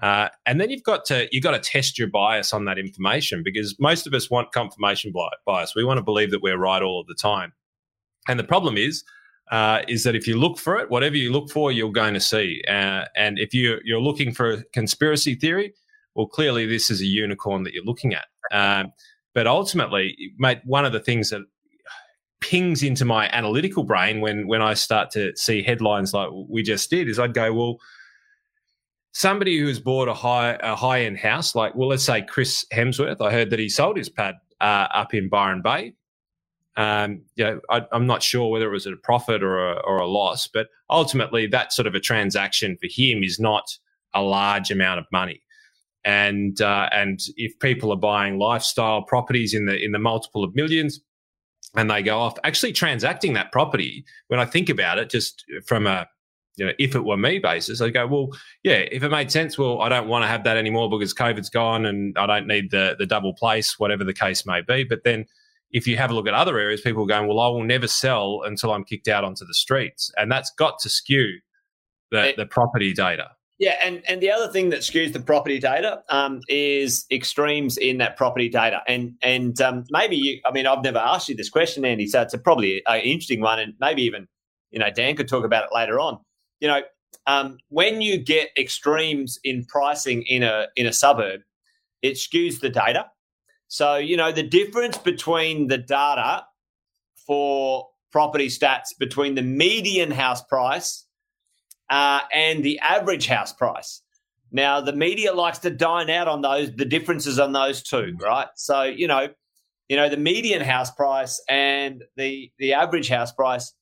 Uh, 0.02 0.28
and 0.46 0.60
then 0.60 0.70
you've 0.70 0.82
got 0.82 1.04
to 1.06 1.28
you've 1.32 1.44
got 1.44 1.52
to 1.52 1.58
test 1.58 1.98
your 1.98 2.08
bias 2.08 2.52
on 2.52 2.64
that 2.64 2.78
information 2.78 3.42
because 3.44 3.76
most 3.78 4.06
of 4.06 4.14
us 4.14 4.30
want 4.30 4.52
confirmation 4.52 5.12
bias. 5.46 5.74
We 5.74 5.84
want 5.84 5.98
to 5.98 6.04
believe 6.04 6.30
that 6.30 6.42
we're 6.42 6.58
right 6.58 6.82
all 6.82 7.00
of 7.00 7.06
the 7.06 7.14
time. 7.14 7.52
And 8.28 8.38
the 8.38 8.44
problem 8.44 8.76
is, 8.76 9.04
uh, 9.50 9.82
is 9.88 10.04
that 10.04 10.14
if 10.14 10.26
you 10.26 10.38
look 10.38 10.58
for 10.58 10.78
it, 10.78 10.90
whatever 10.90 11.16
you 11.16 11.32
look 11.32 11.50
for, 11.50 11.70
you're 11.70 11.92
going 11.92 12.14
to 12.14 12.20
see. 12.20 12.62
Uh, 12.68 13.04
and 13.16 13.38
if 13.38 13.54
you 13.54 13.78
you're 13.84 14.00
looking 14.00 14.32
for 14.32 14.50
a 14.52 14.64
conspiracy 14.72 15.34
theory, 15.34 15.74
well, 16.14 16.26
clearly 16.26 16.66
this 16.66 16.90
is 16.90 17.00
a 17.00 17.06
unicorn 17.06 17.62
that 17.64 17.72
you're 17.72 17.84
looking 17.84 18.14
at. 18.14 18.26
Um, 18.52 18.92
But 19.34 19.46
ultimately, 19.46 20.16
mate, 20.38 20.60
one 20.64 20.84
of 20.84 20.92
the 20.92 21.00
things 21.00 21.30
that 21.30 21.42
pings 22.40 22.82
into 22.82 23.04
my 23.04 23.28
analytical 23.30 23.84
brain 23.84 24.20
when 24.20 24.46
when 24.46 24.60
I 24.60 24.74
start 24.74 25.10
to 25.12 25.34
see 25.36 25.62
headlines 25.62 26.12
like 26.12 26.28
we 26.48 26.62
just 26.62 26.90
did 26.90 27.08
is 27.08 27.18
I'd 27.18 27.34
go, 27.34 27.52
well, 27.52 27.78
somebody 29.12 29.58
who's 29.58 29.78
bought 29.78 30.08
a 30.08 30.14
high 30.14 30.58
a 30.60 30.74
high 30.74 31.02
end 31.02 31.18
house, 31.18 31.54
like 31.54 31.74
well, 31.74 31.88
let's 31.88 32.04
say 32.04 32.22
Chris 32.22 32.66
Hemsworth. 32.72 33.20
I 33.20 33.30
heard 33.30 33.50
that 33.50 33.58
he 33.58 33.68
sold 33.68 33.96
his 33.96 34.08
pad 34.08 34.34
uh, 34.60 34.88
up 34.92 35.14
in 35.14 35.28
Byron 35.28 35.62
Bay. 35.62 35.94
Um, 36.76 37.22
you 37.36 37.44
know, 37.44 37.60
I, 37.68 37.86
am 37.92 38.06
not 38.06 38.22
sure 38.22 38.50
whether 38.50 38.66
it 38.66 38.72
was 38.72 38.86
a 38.86 38.96
profit 38.96 39.42
or 39.42 39.72
a, 39.72 39.74
or 39.84 39.98
a 39.98 40.06
loss, 40.06 40.46
but 40.46 40.68
ultimately, 40.88 41.46
that 41.46 41.72
sort 41.72 41.86
of 41.86 41.94
a 41.94 42.00
transaction 42.00 42.76
for 42.80 42.88
him 42.90 43.22
is 43.22 43.38
not 43.38 43.78
a 44.14 44.22
large 44.22 44.70
amount 44.70 44.98
of 44.98 45.06
money. 45.12 45.42
And 46.04 46.60
uh, 46.60 46.88
and 46.92 47.20
if 47.36 47.58
people 47.60 47.92
are 47.92 47.96
buying 47.96 48.38
lifestyle 48.38 49.02
properties 49.02 49.54
in 49.54 49.66
the 49.66 49.78
in 49.78 49.92
the 49.92 49.98
multiple 49.98 50.42
of 50.42 50.54
millions, 50.54 51.00
and 51.76 51.90
they 51.90 52.02
go 52.02 52.18
off 52.18 52.38
actually 52.44 52.72
transacting 52.72 53.34
that 53.34 53.52
property, 53.52 54.04
when 54.28 54.40
I 54.40 54.44
think 54.44 54.68
about 54.68 54.98
it, 54.98 55.10
just 55.10 55.44
from 55.66 55.86
a 55.86 56.08
you 56.56 56.66
know, 56.66 56.72
if 56.78 56.94
it 56.94 57.04
were 57.04 57.16
me 57.16 57.38
basis, 57.38 57.80
I 57.80 57.88
go, 57.88 58.06
well, 58.06 58.28
yeah, 58.62 58.84
if 58.90 59.02
it 59.02 59.08
made 59.08 59.30
sense, 59.30 59.56
well, 59.56 59.80
I 59.80 59.88
don't 59.88 60.06
want 60.06 60.24
to 60.24 60.28
have 60.28 60.44
that 60.44 60.58
anymore 60.58 60.90
because 60.90 61.14
COVID's 61.14 61.48
gone 61.48 61.86
and 61.86 62.16
I 62.18 62.26
don't 62.26 62.46
need 62.46 62.70
the 62.70 62.96
the 62.98 63.06
double 63.06 63.32
place, 63.34 63.78
whatever 63.78 64.04
the 64.04 64.12
case 64.12 64.44
may 64.44 64.60
be. 64.60 64.84
But 64.84 65.04
then 65.04 65.26
if 65.72 65.86
you 65.86 65.96
have 65.96 66.10
a 66.10 66.14
look 66.14 66.28
at 66.28 66.34
other 66.34 66.58
areas, 66.58 66.82
people 66.82 67.04
are 67.04 67.06
going, 67.06 67.26
well, 67.26 67.40
I 67.40 67.48
will 67.48 67.64
never 67.64 67.88
sell 67.88 68.42
until 68.44 68.72
I'm 68.72 68.84
kicked 68.84 69.08
out 69.08 69.24
onto 69.24 69.46
the 69.46 69.54
streets. 69.54 70.10
And 70.16 70.30
that's 70.30 70.52
got 70.58 70.78
to 70.80 70.90
skew 70.90 71.40
the, 72.10 72.28
it, 72.28 72.36
the 72.36 72.46
property 72.46 72.92
data. 72.92 73.30
Yeah, 73.62 73.76
and, 73.80 74.02
and 74.08 74.20
the 74.20 74.28
other 74.32 74.48
thing 74.48 74.70
that 74.70 74.80
skews 74.80 75.12
the 75.12 75.20
property 75.20 75.60
data 75.60 76.02
um, 76.08 76.40
is 76.48 77.06
extremes 77.12 77.78
in 77.78 77.98
that 77.98 78.16
property 78.16 78.48
data. 78.48 78.80
And 78.88 79.14
and 79.22 79.60
um, 79.60 79.84
maybe 79.88 80.16
you, 80.16 80.40
I 80.44 80.50
mean, 80.50 80.66
I've 80.66 80.82
never 80.82 80.98
asked 80.98 81.28
you 81.28 81.36
this 81.36 81.48
question, 81.48 81.84
Andy, 81.84 82.08
so 82.08 82.22
it's 82.22 82.34
a 82.34 82.38
probably 82.38 82.82
an 82.88 83.02
interesting 83.02 83.40
one, 83.40 83.60
and 83.60 83.74
maybe 83.78 84.02
even 84.02 84.26
you 84.72 84.80
know 84.80 84.90
Dan 84.90 85.14
could 85.14 85.28
talk 85.28 85.44
about 85.44 85.62
it 85.62 85.70
later 85.72 86.00
on. 86.00 86.18
You 86.58 86.66
know, 86.66 86.80
um, 87.28 87.58
when 87.68 88.02
you 88.02 88.18
get 88.18 88.48
extremes 88.58 89.38
in 89.44 89.64
pricing 89.66 90.22
in 90.22 90.42
a 90.42 90.66
in 90.74 90.86
a 90.86 90.92
suburb, 90.92 91.42
it 92.02 92.14
skews 92.14 92.58
the 92.58 92.68
data. 92.68 93.06
So, 93.68 93.94
you 93.94 94.16
know, 94.16 94.32
the 94.32 94.42
difference 94.42 94.98
between 94.98 95.68
the 95.68 95.78
data 95.78 96.44
for 97.28 97.86
property 98.10 98.48
stats 98.48 98.88
between 98.98 99.36
the 99.36 99.42
median 99.42 100.10
house 100.10 100.42
price 100.42 101.06
uh, 101.92 102.20
and 102.32 102.64
the 102.64 102.80
average 102.80 103.26
house 103.26 103.52
price. 103.52 104.00
Now, 104.50 104.80
the 104.80 104.94
media 104.94 105.34
likes 105.34 105.58
to 105.58 105.70
dine 105.70 106.08
out 106.08 106.26
on 106.26 106.40
those, 106.40 106.74
the 106.74 106.86
differences 106.86 107.38
on 107.38 107.52
those 107.52 107.82
two, 107.82 108.16
right? 108.18 108.48
So, 108.56 108.82
you 108.82 109.06
know, 109.06 109.28
you 109.88 109.96
know, 109.96 110.08
the 110.08 110.16
median 110.16 110.62
house 110.62 110.90
price 110.90 111.42
and 111.50 112.02
the 112.16 112.50
the 112.58 112.72
average 112.72 113.08
house 113.08 113.30
price, 113.30 113.74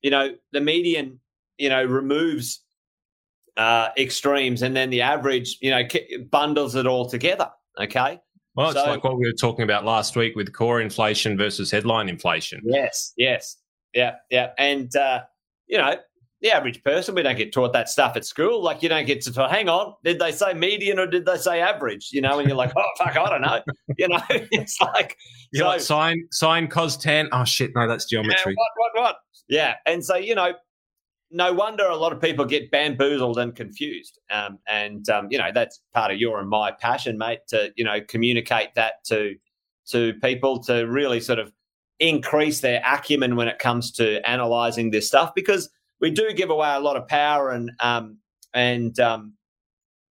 you 0.00 0.10
know, 0.10 0.30
the 0.52 0.60
median, 0.62 1.20
you 1.58 1.68
know, 1.68 1.84
removes 1.84 2.64
uh, 3.58 3.88
extremes, 3.98 4.62
and 4.62 4.74
then 4.74 4.88
the 4.88 5.02
average, 5.02 5.58
you 5.60 5.70
know, 5.70 5.82
bundles 6.30 6.76
it 6.76 6.86
all 6.86 7.10
together. 7.10 7.50
Okay, 7.78 8.20
well, 8.54 8.70
it's 8.70 8.80
so, 8.80 8.86
like 8.86 9.04
what 9.04 9.18
we 9.18 9.26
were 9.26 9.32
talking 9.38 9.64
about 9.64 9.84
last 9.84 10.16
week 10.16 10.34
with 10.34 10.54
core 10.54 10.80
inflation 10.80 11.36
versus 11.36 11.70
headline 11.70 12.08
inflation. 12.08 12.62
Yes, 12.64 13.12
yes, 13.18 13.56
yeah, 13.92 14.14
yeah, 14.30 14.52
and 14.56 14.94
uh, 14.96 15.22
you 15.66 15.76
know, 15.76 15.96
the 16.40 16.52
average 16.52 16.82
person, 16.84 17.14
we 17.14 17.22
don't 17.22 17.36
get 17.36 17.52
taught 17.52 17.72
that 17.72 17.88
stuff 17.88 18.16
at 18.16 18.24
school. 18.24 18.62
Like 18.62 18.82
you 18.82 18.88
don't 18.88 19.06
get 19.06 19.20
to 19.22 19.32
talk, 19.32 19.50
hang 19.50 19.68
on, 19.68 19.94
did 20.04 20.18
they 20.18 20.30
say 20.30 20.54
median 20.54 20.98
or 20.98 21.06
did 21.06 21.26
they 21.26 21.36
say 21.36 21.60
average? 21.60 22.10
You 22.12 22.20
know, 22.20 22.38
and 22.38 22.48
you're 22.48 22.56
like, 22.56 22.72
oh 22.76 22.88
fuck, 22.96 23.16
I 23.16 23.28
don't 23.28 23.42
know. 23.42 23.60
You 23.96 24.08
know, 24.08 24.20
it's 24.30 24.80
like 24.80 25.16
you 25.52 25.60
so, 25.60 25.66
like 25.66 25.80
sine 25.80 26.28
sine 26.30 26.68
cos 26.68 26.96
tan. 26.96 27.28
Oh 27.32 27.44
shit, 27.44 27.72
no, 27.74 27.88
that's 27.88 28.04
geometry. 28.04 28.54
Yeah, 28.56 28.64
what, 28.76 28.92
what, 28.94 29.02
what? 29.02 29.16
Yeah, 29.48 29.74
and 29.86 30.04
so 30.04 30.16
you 30.16 30.34
know, 30.34 30.52
no 31.30 31.52
wonder 31.52 31.84
a 31.84 31.96
lot 31.96 32.12
of 32.12 32.20
people 32.20 32.44
get 32.44 32.70
bamboozled 32.70 33.38
and 33.38 33.54
confused. 33.54 34.20
Um, 34.30 34.58
and 34.68 35.08
um, 35.08 35.28
you 35.30 35.38
know 35.38 35.50
that's 35.52 35.80
part 35.92 36.12
of 36.12 36.18
your 36.18 36.38
and 36.38 36.48
my 36.48 36.70
passion, 36.70 37.18
mate, 37.18 37.40
to 37.48 37.72
you 37.76 37.84
know 37.84 38.00
communicate 38.00 38.74
that 38.76 39.04
to 39.06 39.34
to 39.88 40.14
people 40.22 40.62
to 40.64 40.86
really 40.86 41.18
sort 41.18 41.40
of 41.40 41.52
increase 41.98 42.60
their 42.60 42.80
acumen 42.86 43.34
when 43.34 43.48
it 43.48 43.58
comes 43.58 43.90
to 43.90 44.20
analyzing 44.28 44.90
this 44.90 45.08
stuff 45.08 45.34
because 45.34 45.68
we 46.00 46.10
do 46.10 46.32
give 46.32 46.50
away 46.50 46.74
a 46.74 46.80
lot 46.80 46.96
of 46.96 47.08
power 47.08 47.50
and 47.50 47.70
um, 47.80 48.18
and 48.54 48.98
um, 49.00 49.34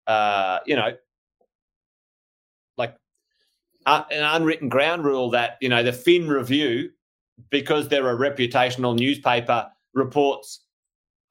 uh, 0.06 0.60
you 0.66 0.76
know 0.76 0.92
like 2.78 2.96
uh, 3.86 4.04
an 4.12 4.24
unwritten 4.24 4.70
ground 4.70 5.04
rule 5.04 5.30
that 5.32 5.58
you 5.62 5.70
know 5.70 5.84
the 5.84 5.94
Fin 5.94 6.28
Review 6.28 6.90
because 7.50 7.88
they're 7.88 8.10
a 8.10 8.18
reputational 8.18 8.98
newspaper 8.98 9.70
reports 9.94 10.62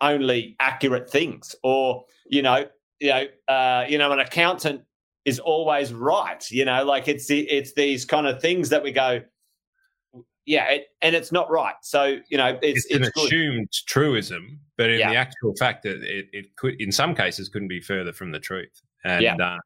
only 0.01 0.57
accurate 0.61 1.11
things, 1.11 1.55
or 1.63 2.05
you 2.27 2.43
know, 2.43 2.67
you 3.01 3.09
know, 3.09 3.25
uh, 3.49 3.85
you 3.89 3.99
know, 3.99 4.13
an 4.13 4.21
accountant 4.21 4.83
is 5.25 5.39
always 5.39 5.93
right. 5.93 6.45
You 6.51 6.65
know, 6.65 6.85
like 6.85 7.09
it's 7.09 7.27
it's 7.31 7.73
these 7.75 8.05
kind 8.05 8.27
of 8.27 8.41
things 8.41 8.69
that 8.71 8.83
we 8.83 8.93
go, 8.93 9.21
yeah, 10.47 10.71
it, 10.71 10.87
and 11.03 11.15
it's 11.15 11.33
not 11.33 11.51
right. 11.51 11.75
So 11.83 12.19
you 12.29 12.39
know, 12.39 12.59
it's, 12.63 12.87
it's 12.87 12.95
an 12.95 13.05
it's 13.05 13.25
assumed 13.25 13.69
truism, 13.87 14.61
but 14.77 14.91
in 14.91 15.01
yeah. 15.01 15.11
the 15.11 15.17
actual 15.17 15.55
fact 15.59 15.83
that 15.83 16.03
it, 16.03 16.27
it 16.33 16.57
could, 16.57 16.81
in 16.81 16.93
some 16.93 17.15
cases, 17.15 17.49
couldn't 17.49 17.69
be 17.69 17.81
further 17.81 18.13
from 18.13 18.33
the 18.33 18.41
truth. 18.41 18.83
And 19.05 19.23
yeah. 19.23 19.37
uh, 19.37 19.59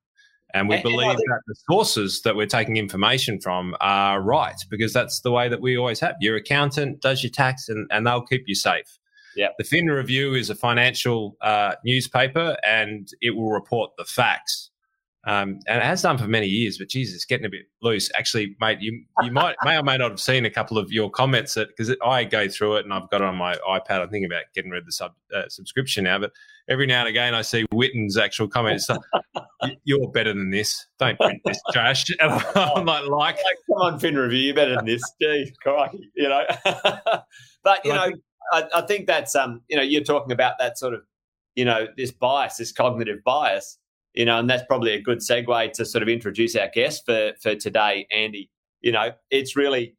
and 0.54 0.68
we 0.68 0.76
and, 0.76 0.82
believe 0.82 1.10
and 1.10 1.18
think- 1.18 1.28
that 1.28 1.42
the 1.46 1.54
sources 1.70 2.22
that 2.22 2.34
we're 2.34 2.46
taking 2.46 2.76
information 2.76 3.40
from 3.40 3.76
are 3.80 4.20
right 4.20 4.56
because 4.70 4.92
that's 4.92 5.20
the 5.20 5.30
way 5.30 5.48
that 5.48 5.60
we 5.60 5.76
always 5.76 6.00
have. 6.00 6.16
Your 6.20 6.36
accountant 6.36 7.02
does 7.02 7.22
your 7.22 7.30
tax, 7.30 7.68
and, 7.68 7.86
and 7.92 8.06
they'll 8.06 8.24
keep 8.24 8.44
you 8.46 8.54
safe. 8.54 8.98
Yeah. 9.36 9.48
The 9.58 9.64
Fin 9.64 9.86
Review 9.86 10.34
is 10.34 10.50
a 10.50 10.54
financial 10.54 11.36
uh, 11.40 11.74
newspaper 11.84 12.56
and 12.66 13.08
it 13.20 13.36
will 13.36 13.50
report 13.50 13.92
the 13.96 14.04
facts. 14.04 14.69
Um, 15.24 15.60
and 15.66 15.78
it 15.78 15.84
has 15.84 16.00
done 16.00 16.16
for 16.16 16.26
many 16.26 16.46
years, 16.46 16.78
but 16.78 16.88
Jesus, 16.88 17.26
getting 17.26 17.44
a 17.44 17.50
bit 17.50 17.66
loose. 17.82 18.10
Actually, 18.16 18.56
mate, 18.58 18.78
you 18.80 19.04
you 19.22 19.30
might 19.32 19.54
may 19.62 19.76
or 19.76 19.82
may 19.82 19.98
not 19.98 20.10
have 20.10 20.20
seen 20.20 20.46
a 20.46 20.50
couple 20.50 20.78
of 20.78 20.90
your 20.90 21.10
comments 21.10 21.54
that 21.54 21.68
because 21.68 21.94
I 22.02 22.24
go 22.24 22.48
through 22.48 22.76
it 22.76 22.84
and 22.84 22.94
I've 22.94 23.10
got 23.10 23.20
it 23.20 23.26
on 23.26 23.36
my 23.36 23.54
iPad. 23.68 24.00
I'm 24.00 24.08
thinking 24.08 24.30
about 24.30 24.44
getting 24.54 24.70
rid 24.70 24.78
of 24.80 24.86
the 24.86 24.92
sub, 24.92 25.12
uh, 25.34 25.48
subscription 25.48 26.04
now, 26.04 26.18
but 26.18 26.32
every 26.70 26.86
now 26.86 27.00
and 27.00 27.08
again 27.08 27.34
I 27.34 27.42
see 27.42 27.66
Witten's 27.70 28.16
actual 28.16 28.48
comments. 28.48 28.88
You're 29.84 30.08
better 30.08 30.32
than 30.32 30.50
this. 30.50 30.86
Don't 30.98 31.18
print 31.18 31.42
this 31.44 31.60
trash. 31.72 32.06
And 32.18 32.30
I'm 32.54 32.86
like, 32.86 33.06
like, 33.06 33.36
come 33.36 33.76
on, 33.82 33.98
Fin 33.98 34.16
Review, 34.16 34.38
you're 34.38 34.54
better 34.54 34.74
than 34.74 34.86
this. 34.86 35.02
Gee, 35.20 35.52
crikey, 35.62 36.10
you 36.14 36.30
know. 36.30 36.44
but 37.62 37.84
you 37.84 37.92
know, 37.92 38.10
I, 38.52 38.64
I 38.74 38.80
think 38.82 39.06
that's 39.06 39.36
um, 39.36 39.60
you 39.68 39.76
know, 39.76 39.82
you're 39.82 40.02
talking 40.02 40.32
about 40.32 40.54
that 40.60 40.78
sort 40.78 40.94
of, 40.94 41.02
you 41.56 41.66
know, 41.66 41.88
this 41.96 42.10
bias, 42.10 42.56
this 42.56 42.72
cognitive 42.72 43.22
bias, 43.22 43.76
you 44.14 44.24
know, 44.24 44.38
and 44.38 44.48
that's 44.48 44.64
probably 44.66 44.92
a 44.92 45.00
good 45.00 45.18
segue 45.18 45.72
to 45.72 45.84
sort 45.84 46.02
of 46.02 46.08
introduce 46.08 46.56
our 46.56 46.68
guest 46.72 47.04
for 47.06 47.32
for 47.40 47.54
today, 47.54 48.06
Andy. 48.10 48.50
You 48.80 48.92
know, 48.92 49.10
it's 49.30 49.56
really, 49.56 49.96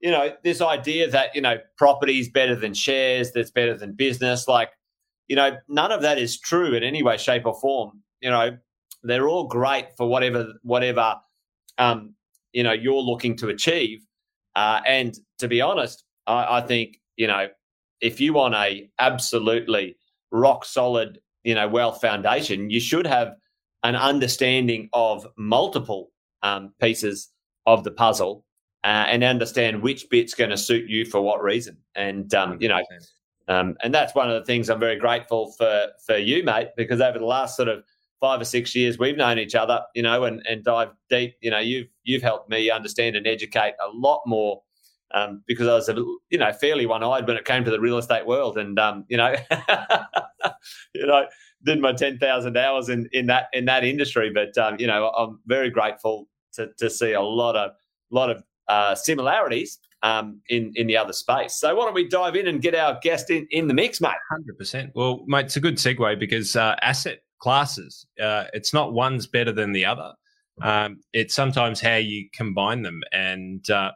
you 0.00 0.10
know, 0.10 0.32
this 0.44 0.60
idea 0.60 1.10
that 1.10 1.34
you 1.34 1.40
know 1.40 1.58
property 1.76 2.20
is 2.20 2.28
better 2.28 2.54
than 2.54 2.74
shares, 2.74 3.32
that's 3.32 3.50
better 3.50 3.76
than 3.76 3.92
business. 3.92 4.46
Like, 4.46 4.70
you 5.28 5.36
know, 5.36 5.56
none 5.68 5.92
of 5.92 6.02
that 6.02 6.18
is 6.18 6.38
true 6.38 6.74
in 6.74 6.82
any 6.82 7.02
way, 7.02 7.16
shape, 7.16 7.46
or 7.46 7.58
form. 7.60 8.02
You 8.20 8.30
know, 8.30 8.56
they're 9.02 9.28
all 9.28 9.48
great 9.48 9.96
for 9.96 10.06
whatever 10.06 10.52
whatever 10.62 11.16
um, 11.78 12.14
you 12.52 12.62
know 12.62 12.72
you're 12.72 13.02
looking 13.02 13.36
to 13.38 13.48
achieve. 13.48 14.00
Uh, 14.56 14.80
and 14.86 15.16
to 15.38 15.48
be 15.48 15.60
honest, 15.60 16.04
I, 16.26 16.58
I 16.58 16.60
think 16.60 16.98
you 17.16 17.26
know 17.26 17.48
if 18.00 18.20
you 18.20 18.32
want 18.32 18.54
a 18.54 18.88
absolutely 18.98 19.96
rock 20.32 20.64
solid, 20.64 21.20
you 21.44 21.54
know, 21.54 21.68
wealth 21.68 22.00
foundation, 22.00 22.70
you 22.70 22.80
should 22.80 23.06
have 23.06 23.34
an 23.82 23.96
understanding 23.96 24.88
of 24.92 25.26
multiple 25.36 26.10
um, 26.42 26.72
pieces 26.80 27.30
of 27.66 27.84
the 27.84 27.90
puzzle 27.90 28.44
uh, 28.84 29.04
and 29.08 29.22
understand 29.22 29.82
which 29.82 30.08
bit's 30.10 30.34
going 30.34 30.50
to 30.50 30.56
suit 30.56 30.88
you 30.88 31.04
for 31.04 31.20
what 31.20 31.42
reason. 31.42 31.76
And 31.94 32.32
um, 32.34 32.58
you 32.60 32.68
know, 32.68 32.82
um, 33.48 33.76
and 33.82 33.92
that's 33.92 34.14
one 34.14 34.30
of 34.30 34.40
the 34.40 34.46
things 34.46 34.70
I'm 34.70 34.80
very 34.80 34.96
grateful 34.96 35.52
for 35.52 35.88
for 36.06 36.16
you, 36.16 36.42
mate, 36.42 36.68
because 36.76 37.00
over 37.00 37.18
the 37.18 37.26
last 37.26 37.56
sort 37.56 37.68
of 37.68 37.84
five 38.20 38.40
or 38.40 38.44
six 38.44 38.74
years 38.74 38.98
we've 38.98 39.16
known 39.16 39.38
each 39.38 39.54
other, 39.54 39.82
you 39.94 40.02
know, 40.02 40.24
and 40.24 40.42
and 40.48 40.64
dive 40.64 40.90
deep. 41.08 41.36
You 41.40 41.50
know, 41.50 41.58
you've 41.58 41.88
you've 42.04 42.22
helped 42.22 42.48
me 42.48 42.70
understand 42.70 43.16
and 43.16 43.26
educate 43.26 43.74
a 43.84 43.88
lot 43.92 44.22
more 44.26 44.62
um, 45.12 45.42
because 45.46 45.66
I 45.66 45.74
was, 45.74 45.88
a, 45.88 45.94
you 46.30 46.38
know, 46.38 46.52
fairly 46.52 46.86
one-eyed 46.86 47.26
when 47.26 47.36
it 47.36 47.44
came 47.44 47.64
to 47.64 47.70
the 47.70 47.80
real 47.80 47.98
estate 47.98 48.26
world, 48.26 48.58
and 48.58 48.78
um, 48.78 49.04
you 49.08 49.16
know, 49.16 49.34
you 50.94 51.06
know, 51.06 51.26
did 51.64 51.80
my 51.80 51.92
ten 51.92 52.18
thousand 52.18 52.56
hours 52.56 52.88
in 52.88 53.08
in 53.12 53.26
that 53.26 53.48
in 53.52 53.64
that 53.66 53.84
industry. 53.84 54.30
But 54.32 54.56
um, 54.58 54.76
you 54.78 54.86
know, 54.86 55.10
I'm 55.10 55.40
very 55.46 55.70
grateful 55.70 56.28
to 56.54 56.70
to 56.78 56.90
see 56.90 57.12
a 57.12 57.20
lot 57.20 57.56
of 57.56 57.72
lot 58.10 58.30
of 58.30 58.42
uh, 58.68 58.94
similarities 58.94 59.78
um, 60.02 60.40
in 60.48 60.72
in 60.76 60.86
the 60.86 60.96
other 60.96 61.12
space. 61.12 61.54
So 61.54 61.74
why 61.74 61.84
don't 61.84 61.94
we 61.94 62.08
dive 62.08 62.36
in 62.36 62.46
and 62.46 62.60
get 62.60 62.74
our 62.74 62.98
guest 63.02 63.30
in 63.30 63.46
in 63.50 63.68
the 63.68 63.74
mix, 63.74 64.00
mate? 64.00 64.12
Hundred 64.30 64.58
percent. 64.58 64.92
Well, 64.94 65.24
mate, 65.26 65.46
it's 65.46 65.56
a 65.56 65.60
good 65.60 65.76
segue 65.76 66.18
because 66.18 66.56
uh, 66.56 66.76
asset 66.82 67.20
classes, 67.40 68.06
uh, 68.22 68.44
it's 68.52 68.72
not 68.72 68.92
one's 68.92 69.26
better 69.26 69.52
than 69.52 69.72
the 69.72 69.84
other. 69.84 70.12
Um, 70.62 71.00
it's 71.12 71.34
sometimes 71.34 71.80
how 71.80 71.96
you 71.96 72.28
combine 72.34 72.82
them, 72.82 73.02
and 73.12 73.68
uh, 73.70 73.92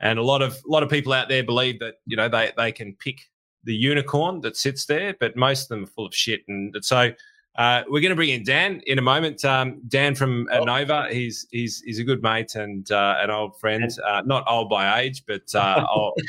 and 0.00 0.18
a 0.18 0.22
lot 0.22 0.42
of 0.42 0.54
a 0.54 0.70
lot 0.70 0.82
of 0.82 0.90
people 0.90 1.12
out 1.12 1.28
there 1.28 1.44
believe 1.44 1.78
that 1.80 1.94
you 2.06 2.16
know 2.16 2.28
they 2.28 2.52
they 2.56 2.72
can 2.72 2.94
pick 2.94 3.20
the 3.64 3.74
unicorn 3.74 4.40
that 4.42 4.56
sits 4.56 4.86
there, 4.86 5.14
but 5.18 5.36
most 5.36 5.64
of 5.64 5.68
them 5.68 5.84
are 5.84 5.88
full 5.88 6.06
of 6.06 6.14
shit. 6.14 6.40
And 6.48 6.74
so 6.80 7.12
uh, 7.58 7.82
we're 7.88 8.00
going 8.00 8.10
to 8.10 8.16
bring 8.16 8.30
in 8.30 8.44
Dan 8.44 8.80
in 8.86 8.98
a 8.98 9.02
moment. 9.02 9.44
Um, 9.44 9.80
Dan 9.88 10.14
from 10.14 10.48
oh. 10.52 10.62
Nova, 10.62 11.08
he's 11.10 11.46
he's 11.50 11.82
he's 11.82 11.98
a 11.98 12.04
good 12.04 12.22
mate 12.22 12.54
and 12.54 12.90
uh, 12.92 13.16
an 13.18 13.30
old 13.30 13.58
friend, 13.58 13.90
uh, 14.06 14.22
not 14.24 14.44
old 14.48 14.70
by 14.70 15.00
age, 15.00 15.24
but 15.26 15.42
uh, 15.54 15.84
old, 15.92 16.20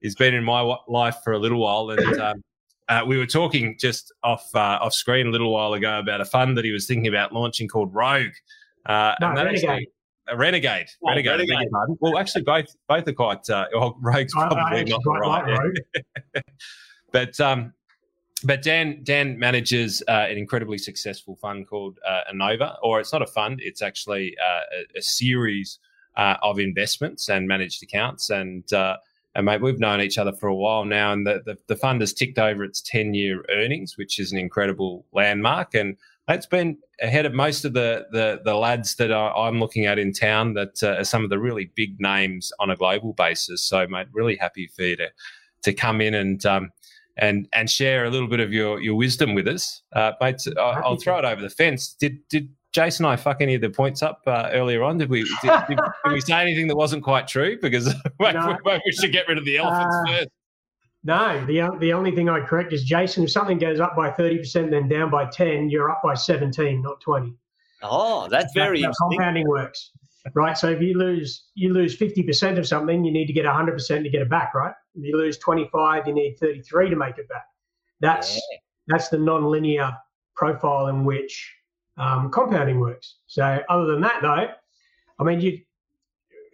he's 0.00 0.14
been 0.14 0.34
in 0.34 0.44
my 0.44 0.76
life 0.88 1.16
for 1.22 1.34
a 1.34 1.38
little 1.38 1.58
while. 1.58 1.90
And 1.90 2.20
um, 2.20 2.42
uh, 2.88 3.02
we 3.06 3.18
were 3.18 3.26
talking 3.26 3.76
just 3.78 4.10
off 4.22 4.48
uh, 4.54 4.78
off 4.80 4.94
screen 4.94 5.26
a 5.26 5.30
little 5.30 5.52
while 5.52 5.74
ago 5.74 5.98
about 5.98 6.22
a 6.22 6.24
fund 6.24 6.56
that 6.56 6.64
he 6.64 6.72
was 6.72 6.86
thinking 6.86 7.08
about 7.08 7.34
launching 7.34 7.68
called 7.68 7.94
Rogue. 7.94 8.32
no, 8.88 9.14
Renegade. 9.20 9.64
Actually, 9.64 9.88
renegade. 10.36 10.88
Oh, 11.02 11.08
renegade. 11.08 11.48
renegade. 11.48 11.68
Well, 12.00 12.18
actually, 12.18 12.42
both 12.42 12.66
both 12.88 13.06
are 13.08 13.12
quite. 13.12 13.48
Uh, 13.48 13.66
well, 13.72 13.96
Rogue's 14.02 14.32
probably 14.32 14.58
I, 14.60 14.80
I 14.80 14.82
not 14.84 15.02
right. 15.04 15.72
Yeah. 16.34 16.40
but 17.12 17.40
um, 17.40 17.72
but 18.44 18.62
Dan 18.62 19.00
Dan 19.02 19.38
manages 19.38 20.02
uh, 20.08 20.26
an 20.28 20.38
incredibly 20.38 20.78
successful 20.78 21.36
fund 21.36 21.66
called 21.66 21.98
uh, 22.06 22.20
Anova, 22.32 22.76
or 22.82 23.00
it's 23.00 23.12
not 23.12 23.22
a 23.22 23.26
fund; 23.26 23.60
it's 23.62 23.82
actually 23.82 24.36
uh, 24.38 24.60
a, 24.94 24.98
a, 24.98 25.02
series 25.02 25.78
uh, 26.16 26.36
of 26.42 26.58
investments 26.58 27.28
and 27.28 27.48
managed 27.48 27.82
accounts. 27.82 28.30
And 28.30 28.70
uh, 28.72 28.96
and 29.34 29.46
mate, 29.46 29.60
we've 29.60 29.80
known 29.80 30.00
each 30.00 30.18
other 30.18 30.32
for 30.32 30.48
a 30.48 30.54
while 30.54 30.84
now, 30.84 31.12
and 31.12 31.26
the, 31.26 31.42
the, 31.44 31.56
the 31.66 31.76
fund 31.76 32.00
has 32.00 32.12
ticked 32.12 32.38
over 32.38 32.64
its 32.64 32.80
ten 32.80 33.14
year 33.14 33.44
earnings, 33.50 33.96
which 33.96 34.18
is 34.18 34.32
an 34.32 34.38
incredible 34.38 35.04
landmark. 35.12 35.74
And 35.74 35.96
it's 36.28 36.46
been 36.46 36.78
ahead 37.00 37.26
of 37.26 37.32
most 37.32 37.64
of 37.64 37.72
the 37.72 38.06
the, 38.10 38.40
the 38.44 38.54
lads 38.54 38.96
that 38.96 39.12
I'm 39.12 39.60
looking 39.60 39.86
at 39.86 39.98
in 39.98 40.12
town 40.12 40.54
that 40.54 40.82
uh, 40.82 41.00
are 41.00 41.04
some 41.04 41.24
of 41.24 41.30
the 41.30 41.38
really 41.38 41.70
big 41.74 42.00
names 42.00 42.52
on 42.58 42.70
a 42.70 42.76
global 42.76 43.12
basis. 43.14 43.62
So, 43.62 43.86
mate, 43.86 44.08
really 44.12 44.36
happy 44.36 44.68
for 44.68 44.82
you 44.82 44.96
to 44.96 45.08
to 45.62 45.72
come 45.72 46.00
in 46.00 46.14
and 46.14 46.44
um, 46.46 46.70
and 47.16 47.48
and 47.52 47.70
share 47.70 48.04
a 48.04 48.10
little 48.10 48.28
bit 48.28 48.40
of 48.40 48.52
your 48.52 48.80
your 48.80 48.94
wisdom 48.94 49.34
with 49.34 49.48
us, 49.48 49.82
uh, 49.94 50.12
mate. 50.20 50.42
I'll, 50.58 50.84
I'll 50.84 50.96
throw 50.96 51.18
it 51.18 51.24
over 51.24 51.40
the 51.40 51.50
fence. 51.50 51.94
Did 51.94 52.18
did 52.28 52.48
Jason 52.72 53.06
and 53.06 53.12
I 53.12 53.16
fuck 53.16 53.38
any 53.40 53.54
of 53.54 53.60
the 53.60 53.70
points 53.70 54.02
up 54.02 54.22
uh, 54.26 54.50
earlier 54.52 54.82
on? 54.82 54.98
Did 54.98 55.08
we 55.08 55.24
did, 55.42 55.50
did, 55.68 55.78
did, 55.78 56.12
we 56.12 56.20
say 56.20 56.40
anything 56.40 56.68
that 56.68 56.76
wasn't 56.76 57.02
quite 57.02 57.26
true? 57.26 57.58
Because 57.60 57.86
no. 58.20 58.56
we 58.64 58.92
should 58.92 59.12
get 59.12 59.26
rid 59.26 59.38
of 59.38 59.44
the 59.44 59.56
elephants 59.56 59.96
uh, 59.96 60.12
first. 60.12 60.28
No, 61.08 61.42
the 61.46 61.74
the 61.80 61.94
only 61.94 62.14
thing 62.14 62.28
I 62.28 62.40
correct 62.40 62.74
is 62.74 62.84
Jason. 62.84 63.24
If 63.24 63.30
something 63.30 63.58
goes 63.58 63.80
up 63.80 63.96
by 63.96 64.10
thirty 64.10 64.36
percent, 64.36 64.70
then 64.70 64.88
down 64.88 65.10
by 65.10 65.24
ten, 65.24 65.70
you're 65.70 65.90
up 65.90 66.02
by 66.04 66.12
seventeen, 66.12 66.82
not 66.82 67.00
twenty. 67.00 67.32
Oh, 67.82 68.28
that's 68.28 68.52
very 68.52 68.84
compounding 69.00 69.48
works, 69.48 69.92
right? 70.34 70.58
So 70.58 70.68
if 70.68 70.82
you 70.82 70.98
lose 70.98 71.46
you 71.54 71.72
lose 71.72 71.96
fifty 71.96 72.22
percent 72.22 72.58
of 72.58 72.66
something, 72.66 73.06
you 73.06 73.10
need 73.10 73.24
to 73.24 73.32
get 73.32 73.46
hundred 73.46 73.72
percent 73.72 74.04
to 74.04 74.10
get 74.10 74.20
it 74.20 74.28
back, 74.28 74.52
right? 74.52 74.74
If 74.96 75.02
you 75.02 75.16
lose 75.16 75.38
twenty 75.38 75.66
five, 75.72 76.06
you 76.06 76.12
need 76.12 76.36
thirty 76.38 76.60
three 76.60 76.90
to 76.90 76.96
make 76.96 77.16
it 77.16 77.26
back. 77.30 77.46
That's 78.00 78.36
yeah. 78.36 78.58
that's 78.88 79.08
the 79.08 79.16
non-linear 79.16 79.96
profile 80.36 80.88
in 80.88 81.06
which 81.06 81.54
um, 81.96 82.30
compounding 82.30 82.80
works. 82.80 83.16
So 83.28 83.62
other 83.70 83.86
than 83.86 84.02
that, 84.02 84.18
though, 84.20 84.48
I 85.18 85.24
mean, 85.24 85.40
you 85.40 85.58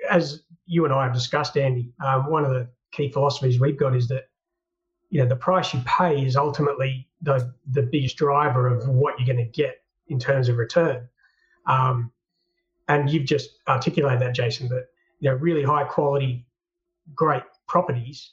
as 0.09 0.45
you 0.67 0.85
and 0.85 0.95
I 0.95 1.03
have 1.03 1.13
discussed, 1.13 1.57
Andy, 1.57 1.93
um, 2.05 2.31
one 2.31 2.45
of 2.45 2.53
the 2.53 2.69
key 2.93 3.11
philosophies 3.11 3.59
we've 3.59 3.77
got 3.77 3.97
is 3.97 4.07
that 4.07 4.27
you 5.15 5.23
know 5.23 5.29
the 5.29 5.37
price 5.37 5.73
you 5.73 5.81
pay 5.87 6.27
is 6.27 6.35
ultimately 6.35 7.07
the 7.23 7.55
the 7.71 7.83
biggest 7.83 8.17
driver 8.17 8.67
of 8.67 8.89
what 8.89 9.15
you're 9.17 9.33
going 9.33 9.47
to 9.47 9.53
get 9.53 9.77
in 10.09 10.19
terms 10.19 10.49
of 10.49 10.57
return. 10.57 11.09
Um, 11.67 12.11
and 12.89 13.09
you've 13.09 13.25
just 13.25 13.61
articulated 13.69 14.21
that, 14.23 14.35
Jason. 14.35 14.69
That 14.71 14.89
you 15.21 15.31
know 15.31 15.37
really 15.37 15.63
high 15.63 15.85
quality, 15.85 16.45
great 17.15 17.45
properties. 17.69 18.33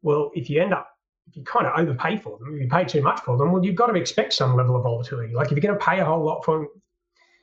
Well, 0.00 0.30
if 0.34 0.48
you 0.48 0.62
end 0.62 0.72
up 0.72 0.96
if 1.28 1.36
you 1.36 1.44
kind 1.44 1.66
of 1.66 1.78
overpay 1.78 2.16
for 2.16 2.38
them, 2.38 2.54
if 2.54 2.62
you 2.62 2.68
pay 2.68 2.86
too 2.86 3.02
much 3.02 3.20
for 3.20 3.36
them, 3.36 3.52
well, 3.52 3.62
you've 3.62 3.76
got 3.76 3.88
to 3.88 3.94
expect 3.94 4.32
some 4.32 4.56
level 4.56 4.76
of 4.76 4.82
volatility. 4.82 5.34
Like 5.34 5.48
if 5.48 5.52
you're 5.52 5.60
going 5.60 5.78
to 5.78 5.84
pay 5.84 6.00
a 6.00 6.06
whole 6.06 6.24
lot 6.24 6.42
for 6.42 6.60
them, 6.60 6.68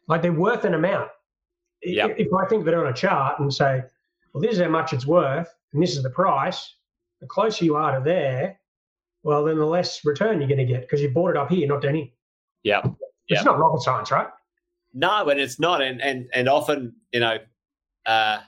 like 0.08 0.24
they're 0.24 0.34
worth 0.34 0.65
an 0.65 0.74
amount. 0.74 1.12
Yep. 1.84 2.15
If 2.17 2.30
I 2.34 2.48
think 2.48 2.63
of 2.63 2.67
it 2.67 2.74
on 2.74 2.88
a 2.88 2.94
chart 2.94 3.39
and 3.39 3.54
say, 3.54 3.84
well, 4.34 4.41
this 4.41 4.54
is 4.54 4.60
how 4.60 4.70
much 4.70 4.91
it's 4.91 5.06
worth, 5.06 5.54
and 5.72 5.84
this 5.84 5.96
is 5.96 6.02
the 6.02 6.10
price, 6.10 6.74
the 7.20 7.28
closer 7.28 7.63
you 7.63 7.76
are 7.76 8.00
to 8.00 8.04
there, 8.04 8.58
well, 9.23 9.43
then 9.43 9.57
the 9.57 9.65
less 9.65 10.03
return 10.03 10.39
you're 10.39 10.47
going 10.47 10.57
to 10.57 10.65
get 10.65 10.81
because 10.81 11.01
you 11.01 11.10
bought 11.10 11.31
it 11.31 11.38
up 11.38 11.49
here, 11.49 11.67
not 11.67 11.81
down 11.81 11.95
here. 11.95 12.07
Yeah. 12.63 12.81
It's 13.27 13.45
not 13.45 13.60
rocket 13.60 13.81
science, 13.81 14.12
right? 14.12 14.27
No, 14.93 15.29
and 15.29 15.39
it's 15.39 15.60
not. 15.60 15.81
And 15.81 16.01
and 16.01 16.29
and 16.34 16.49
often, 16.49 16.93
you 17.13 17.21
know, 17.21 17.38
uh, 18.05 18.39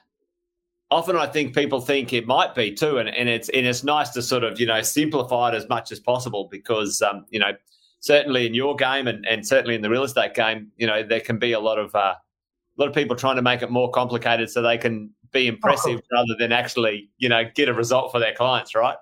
often 0.92 1.16
I 1.16 1.26
think 1.26 1.56
people 1.56 1.80
think 1.80 2.14
it 2.14 2.28
might 2.28 2.54
be 2.54 2.74
too, 2.74 2.98
and, 2.98 3.10
and 3.10 3.30
it's 3.30 3.50
and 3.50 3.66
it's 3.66 3.84
nice 3.84 4.10
to 4.12 4.22
sort 4.22 4.44
of 4.44 4.60
you 4.60 4.66
know 4.66 4.82
simplify 4.82 5.50
it 5.50 5.56
as 5.56 5.68
much 5.70 5.92
as 5.92 6.00
possible 6.00 6.48
because 6.52 7.02
um, 7.02 7.26
you 7.30 7.40
know 7.40 7.52
certainly 8.00 8.46
in 8.46 8.54
your 8.54 8.76
game 8.76 9.08
and, 9.08 9.26
and 9.26 9.48
certainly 9.48 9.76
in 9.76 9.82
the 9.82 9.90
real 9.90 10.04
estate 10.04 10.34
game, 10.34 10.72
you 10.78 10.88
know 10.88 11.04
there 11.04 11.22
can 11.22 11.40
be 11.40 11.54
a 11.54 11.60
lot 11.60 11.80
of 11.80 11.96
uh, 11.96 12.16
a 12.16 12.78
lot 12.78 12.90
of 12.90 12.96
people 12.96 13.16
trying 13.16 13.38
to 13.38 13.42
make 13.42 13.62
it 13.62 13.72
more 13.72 13.90
complicated 13.92 14.50
so 14.50 14.62
they 14.62 14.78
can 14.78 15.10
be 15.32 15.48
impressive 15.48 16.00
oh. 16.04 16.16
rather 16.18 16.36
than 16.40 16.52
actually 16.52 17.10
you 17.18 17.30
know 17.30 17.44
get 17.56 17.70
a 17.70 17.74
result 17.74 18.12
for 18.12 18.20
their 18.20 18.34
clients, 18.34 18.76
right? 18.76 18.98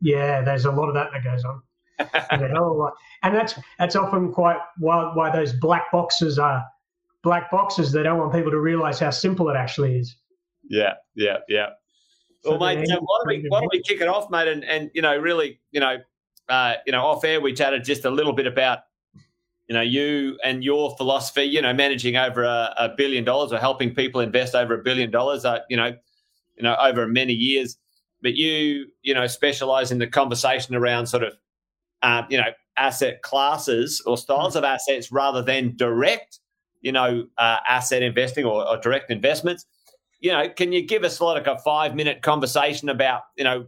Yeah, 0.00 0.42
there's 0.42 0.64
a 0.64 0.72
lot 0.72 0.88
of 0.88 0.94
that 0.94 1.10
that 1.12 1.24
goes 1.24 1.44
on. 1.44 1.62
and 3.22 3.34
that's 3.34 3.54
that's 3.78 3.94
often 3.94 4.32
quite 4.32 4.58
why 4.78 5.12
why 5.14 5.30
those 5.30 5.52
black 5.52 5.90
boxes 5.92 6.38
are 6.38 6.64
black 7.22 7.50
boxes. 7.50 7.92
They 7.92 8.02
don't 8.02 8.18
want 8.18 8.32
people 8.32 8.50
to 8.50 8.60
realise 8.60 8.98
how 8.98 9.10
simple 9.10 9.48
it 9.48 9.56
actually 9.56 9.98
is. 9.98 10.16
Yeah, 10.68 10.94
yeah, 11.14 11.38
yeah. 11.48 11.66
So 12.42 12.50
well, 12.50 12.60
mate, 12.60 12.86
why, 12.88 12.94
don't 12.96 13.26
we, 13.26 13.44
why 13.48 13.60
don't 13.60 13.72
we 13.72 13.82
kick 13.82 14.00
it 14.00 14.08
off, 14.08 14.30
mate? 14.30 14.48
And 14.48 14.64
and 14.64 14.90
you 14.94 15.02
know, 15.02 15.16
really, 15.16 15.60
you 15.72 15.80
know, 15.80 15.98
uh, 16.48 16.74
you 16.86 16.92
know, 16.92 17.02
off 17.02 17.24
air 17.24 17.40
we 17.40 17.52
chatted 17.52 17.84
just 17.84 18.04
a 18.04 18.10
little 18.10 18.32
bit 18.32 18.46
about 18.46 18.80
you 19.68 19.74
know 19.74 19.80
you 19.80 20.38
and 20.44 20.62
your 20.62 20.96
philosophy. 20.96 21.44
You 21.44 21.62
know, 21.62 21.72
managing 21.72 22.16
over 22.16 22.42
a, 22.44 22.74
a 22.76 22.88
billion 22.96 23.24
dollars 23.24 23.52
or 23.52 23.58
helping 23.58 23.94
people 23.94 24.20
invest 24.20 24.54
over 24.54 24.78
a 24.78 24.82
billion 24.82 25.10
dollars. 25.10 25.44
Uh, 25.44 25.60
you 25.70 25.76
know, 25.76 25.96
you 26.56 26.62
know, 26.62 26.76
over 26.80 27.06
many 27.06 27.32
years 27.32 27.78
but 28.24 28.34
you 28.34 28.86
you 29.02 29.14
know 29.14 29.28
specialize 29.28 29.92
in 29.92 29.98
the 29.98 30.06
conversation 30.08 30.74
around 30.74 31.06
sort 31.06 31.22
of 31.22 31.34
uh, 32.02 32.22
you 32.28 32.38
know 32.38 32.48
asset 32.76 33.22
classes 33.22 34.02
or 34.04 34.16
styles 34.16 34.56
of 34.56 34.64
assets 34.64 35.12
rather 35.12 35.42
than 35.42 35.76
direct 35.76 36.40
you 36.80 36.90
know 36.90 37.26
uh, 37.38 37.58
asset 37.68 38.02
investing 38.02 38.44
or, 38.44 38.66
or, 38.66 38.76
direct 38.78 39.12
investments. 39.12 39.66
You 40.18 40.32
know 40.32 40.48
can 40.48 40.72
you 40.72 40.82
give 40.82 41.04
us 41.04 41.20
like 41.20 41.46
a 41.46 41.58
five 41.58 41.94
minute 41.94 42.22
conversation 42.22 42.88
about 42.88 43.22
you 43.36 43.44
know 43.44 43.66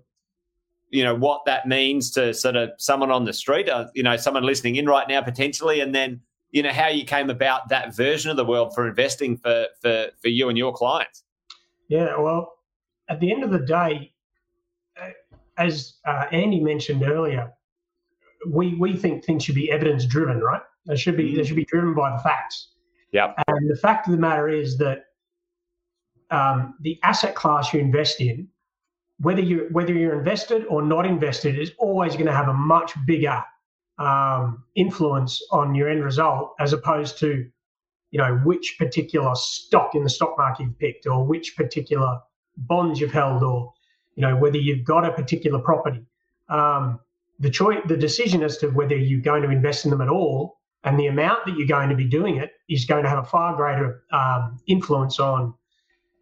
you 0.89 1.05
know 1.05 1.15
what 1.15 1.45
that 1.45 1.69
means 1.69 2.11
to 2.13 2.33
sort 2.33 2.57
of 2.57 2.71
someone 2.79 3.11
on 3.11 3.25
the 3.25 3.33
street 3.33 3.69
uh, 3.69 3.87
you 3.95 4.03
know 4.03 4.17
someone 4.17 4.43
listening 4.43 4.77
in 4.77 4.87
right 4.87 5.07
now 5.07 5.21
potentially 5.21 5.81
and 5.81 5.95
then 5.95 6.21
you 6.51 6.63
know 6.63 6.73
how 6.73 6.89
you 6.89 7.05
came 7.05 7.29
about 7.29 7.69
that 7.69 7.95
version 7.95 8.31
of 8.31 8.39
the 8.39 8.45
world 8.45 8.75
for 8.75 8.89
investing 8.89 9.37
for 9.37 9.67
for 9.83 10.07
for 10.23 10.29
you 10.29 10.49
and 10.49 10.57
your 10.57 10.73
clients? 10.73 11.25
Yeah 11.89 12.17
well 12.19 12.55
at 13.11 13.21
the 13.21 13.31
end 13.31 13.45
of 13.45 13.51
the 13.51 13.59
day 13.59 14.13
as 15.59 15.95
uh, 16.07 16.27
Andy 16.33 16.61
mentioned 16.61 17.03
earlier, 17.03 17.53
we 18.49 18.75
we 18.75 18.97
think 18.97 19.25
things 19.25 19.45
should 19.45 19.55
be 19.55 19.71
evidence 19.71 20.05
driven, 20.07 20.41
right? 20.41 20.63
They 20.87 20.97
should 20.97 21.17
be 21.17 21.35
they 21.37 21.45
should 21.45 21.57
be 21.57 21.65
driven 21.65 21.95
by 21.95 22.11
the 22.17 22.23
facts. 22.23 22.69
Yeah. 23.13 23.33
And 23.49 23.71
the 23.71 23.77
fact 23.77 24.07
of 24.07 24.13
the 24.13 24.19
matter 24.19 24.49
is 24.49 24.77
that 24.79 25.05
um, 26.31 26.75
the 26.81 26.99
asset 27.03 27.35
class 27.35 27.73
you 27.73 27.81
invest 27.81 28.21
in, 28.21 28.49
whether 29.19 29.41
you 29.41 29.69
whether 29.73 29.93
you're 29.93 30.19
invested 30.19 30.67
or 30.67 30.83
not 30.83 31.07
invested, 31.07 31.59
is 31.59 31.73
always 31.79 32.15
going 32.15 32.27
to 32.27 32.35
have 32.35 32.49
a 32.49 32.55
much 32.55 32.93
bigger 33.07 33.43
um, 33.99 34.65
influence 34.75 35.41
on 35.51 35.75
your 35.75 35.89
end 35.89 36.05
result 36.05 36.55
as 36.61 36.73
opposed 36.73 37.19
to 37.19 37.49
you 38.11 38.19
know 38.19 38.37
which 38.45 38.77
particular 38.79 39.35
stock 39.35 39.95
in 39.95 40.05
the 40.05 40.11
stock 40.11 40.37
market 40.37 40.65
you've 40.65 40.79
picked 40.79 41.07
or 41.07 41.25
which 41.25 41.57
particular 41.57 42.19
bonds 42.57 43.01
you've 43.01 43.13
held 43.13 43.43
or 43.43 43.73
you 44.17 44.23
know 44.23 44.37
whether 44.37 44.59
you've 44.59 44.85
got 44.85 45.05
a 45.05 45.13
particular 45.13 45.61
property. 45.61 46.05
Um, 46.49 47.01
the 47.39 47.51
choice, 47.51 47.79
the 47.87 47.97
decision 47.97 48.43
as 48.43 48.59
to 48.59 48.69
whether 48.69 48.97
you're 48.97 49.21
going 49.21 49.43
to 49.43 49.51
invest 49.51 49.85
in 49.85 49.91
them 49.91 50.01
at 50.01 50.09
all, 50.09 50.59
and 50.85 50.99
the 50.99 51.07
amount 51.07 51.45
that 51.47 51.57
you're 51.57 51.69
going 51.69 51.91
to 51.91 51.97
be 51.97 52.07
doing 52.07 52.37
it 52.37 52.53
is 52.69 52.85
going 52.85 53.05
to 53.05 53.09
have 53.09 53.19
a 53.19 53.25
far 53.25 53.55
greater 53.55 54.03
um, 54.13 54.59
influence 54.67 55.21
on 55.21 55.55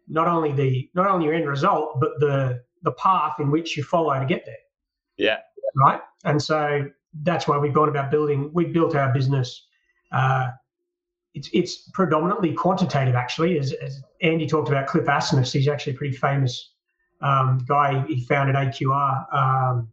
not 0.07 0.27
only 0.27 0.51
the 0.51 0.89
not 0.93 1.07
only 1.07 1.25
your 1.25 1.33
end 1.33 1.47
result, 1.47 1.99
but 1.99 2.11
the 2.19 2.61
the 2.83 2.91
path 2.91 3.39
in 3.39 3.49
which 3.49 3.75
you 3.75 3.83
follow 3.83 4.19
to 4.19 4.25
get 4.25 4.45
there. 4.45 4.55
Yeah. 5.17 5.37
Right. 5.75 5.99
And 6.23 6.41
so 6.41 6.89
that's 7.23 7.47
why 7.47 7.57
we've 7.57 7.73
gone 7.73 7.89
about 7.89 8.11
building. 8.11 8.51
We've 8.53 8.73
built 8.73 8.95
our 8.95 9.13
business. 9.13 9.67
Uh, 10.11 10.49
it's 11.33 11.49
it's 11.53 11.89
predominantly 11.93 12.53
quantitative, 12.53 13.15
actually. 13.15 13.59
As, 13.59 13.73
as 13.73 14.01
Andy 14.21 14.47
talked 14.47 14.69
about, 14.69 14.87
Cliff 14.87 15.05
Asness, 15.05 15.51
he's 15.51 15.67
actually 15.67 15.93
a 15.93 15.97
pretty 15.97 16.15
famous 16.15 16.74
um, 17.21 17.63
guy 17.67 18.05
he 18.07 18.23
founded 18.25 18.55
AQR. 18.55 19.33
Um, 19.33 19.91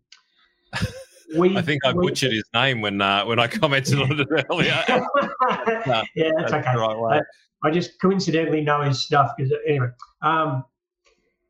we, 1.37 1.57
I 1.57 1.63
think 1.63 1.85
I 1.85 1.93
butchered 1.93 2.33
his 2.33 2.45
name 2.55 2.81
when 2.81 3.01
uh, 3.01 3.25
when 3.25 3.39
I 3.39 3.47
commented 3.47 4.01
on 4.01 4.21
it 4.21 4.29
earlier. 4.51 4.85
yeah, 4.89 5.05
that's, 5.87 6.09
that's 6.15 6.53
okay. 6.53 6.77
Right 6.77 7.23
I, 7.65 7.69
I, 7.69 7.71
just 7.71 8.01
coincidentally 8.01 8.61
know 8.61 8.83
his 8.83 9.01
stuff 9.01 9.33
because 9.37 9.53
anyway. 9.67 9.89
Um, 10.21 10.65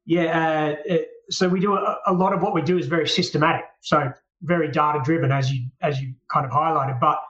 yeah, 0.04 0.74
uh, 0.90 0.96
so 1.30 1.48
we 1.48 1.61
do 1.61 1.74
a, 1.74 1.98
a, 2.06 2.12
lot 2.12 2.32
of 2.32 2.42
what 2.42 2.54
we 2.54 2.62
do 2.62 2.76
is 2.76 2.87
very 2.87 3.08
systematic, 3.08 3.64
so 3.80 4.12
very 4.42 4.68
data 4.68 5.00
driven, 5.04 5.30
as 5.30 5.52
you 5.52 5.66
as 5.80 6.00
you 6.00 6.14
kind 6.28 6.44
of 6.44 6.50
highlighted, 6.50 6.98
but 7.00 7.22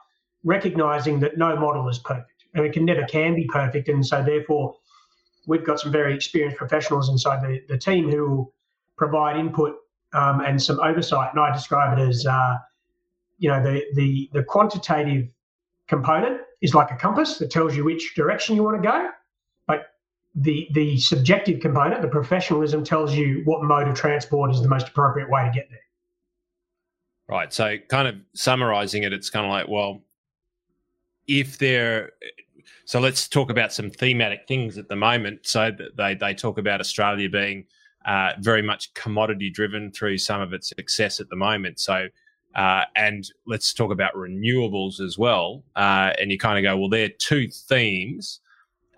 recognizing 0.43 1.19
that 1.19 1.37
no 1.37 1.55
model 1.55 1.87
is 1.87 1.99
perfect, 1.99 2.45
and 2.55 2.65
it 2.65 2.73
can 2.73 2.85
never 2.85 3.03
can 3.05 3.35
be 3.35 3.45
perfect, 3.45 3.89
and 3.89 4.05
so 4.05 4.23
therefore 4.23 4.75
we've 5.45 5.65
got 5.65 5.79
some 5.79 5.91
very 5.91 6.13
experienced 6.13 6.57
professionals 6.57 7.09
inside 7.09 7.41
the, 7.41 7.61
the 7.67 7.77
team 7.77 8.09
who 8.09 8.51
provide 8.97 9.37
input 9.37 9.75
um, 10.13 10.41
and 10.41 10.61
some 10.61 10.79
oversight. 10.79 11.31
And 11.33 11.39
I 11.39 11.51
describe 11.51 11.97
it 11.97 12.01
as, 12.01 12.25
uh, 12.25 12.57
you 13.37 13.49
know, 13.49 13.61
the, 13.61 13.83
the, 13.95 14.29
the 14.33 14.43
quantitative 14.43 15.27
component 15.87 16.41
is 16.61 16.73
like 16.73 16.91
a 16.91 16.95
compass 16.95 17.37
that 17.39 17.51
tells 17.51 17.75
you 17.75 17.83
which 17.83 18.15
direction 18.15 18.55
you 18.55 18.63
want 18.63 18.81
to 18.81 18.87
go. 18.87 19.09
But 19.67 19.87
the, 20.35 20.67
the 20.73 20.97
subjective 20.97 21.59
component, 21.59 22.01
the 22.01 22.07
professionalism, 22.07 22.83
tells 22.83 23.15
you 23.15 23.41
what 23.45 23.63
mode 23.63 23.87
of 23.87 23.95
transport 23.95 24.51
is 24.51 24.61
the 24.61 24.69
most 24.69 24.87
appropriate 24.87 25.29
way 25.29 25.43
to 25.43 25.51
get 25.51 25.69
there. 25.69 25.79
Right. 27.27 27.53
So, 27.53 27.77
kind 27.89 28.07
of 28.07 28.15
summarizing 28.33 29.03
it, 29.03 29.13
it's 29.13 29.29
kind 29.29 29.45
of 29.45 29.51
like, 29.51 29.67
well, 29.67 30.01
if 31.27 31.57
there 31.57 32.11
so 32.85 32.99
let's 32.99 33.27
talk 33.27 33.49
about 33.49 33.73
some 33.73 33.89
thematic 33.89 34.47
things 34.47 34.77
at 34.77 34.87
the 34.87 34.95
moment. 34.95 35.47
So 35.47 35.71
they 35.97 36.15
they 36.15 36.33
talk 36.33 36.57
about 36.57 36.79
Australia 36.79 37.29
being 37.29 37.65
uh, 38.05 38.33
very 38.39 38.61
much 38.61 38.93
commodity 38.93 39.49
driven 39.49 39.91
through 39.91 40.17
some 40.17 40.41
of 40.41 40.53
its 40.53 40.69
success 40.69 41.19
at 41.19 41.29
the 41.29 41.35
moment. 41.35 41.79
So 41.79 42.07
uh, 42.55 42.83
and 42.95 43.25
let's 43.47 43.73
talk 43.73 43.91
about 43.91 44.13
renewables 44.13 44.99
as 44.99 45.17
well. 45.17 45.63
Uh, 45.75 46.11
and 46.19 46.31
you 46.31 46.37
kind 46.37 46.57
of 46.57 46.69
go, 46.69 46.77
well, 46.77 46.89
there 46.89 47.05
are 47.05 47.15
two 47.17 47.47
themes, 47.47 48.39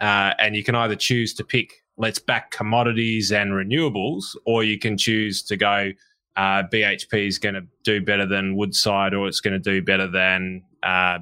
uh, 0.01 0.33
and 0.39 0.55
you 0.55 0.63
can 0.63 0.75
either 0.75 0.95
choose 0.95 1.33
to 1.35 1.43
pick 1.43 1.83
let's 1.97 2.19
back 2.19 2.51
commodities 2.51 3.31
and 3.31 3.51
renewables, 3.51 4.35
or 4.45 4.63
you 4.63 4.77
can 4.77 4.97
choose 4.97 5.41
to 5.43 5.55
go. 5.57 5.91
Uh, 6.35 6.63
BHP 6.63 7.27
is 7.27 7.39
going 7.39 7.55
to 7.55 7.65
do 7.83 8.01
better 8.01 8.25
than 8.25 8.57
Woodside, 8.57 9.13
or 9.13 9.27
it's 9.27 9.39
going 9.39 9.53
to 9.53 9.59
do 9.59 9.81
better 9.81 10.07
than 10.07 10.63
uh, 10.83 11.19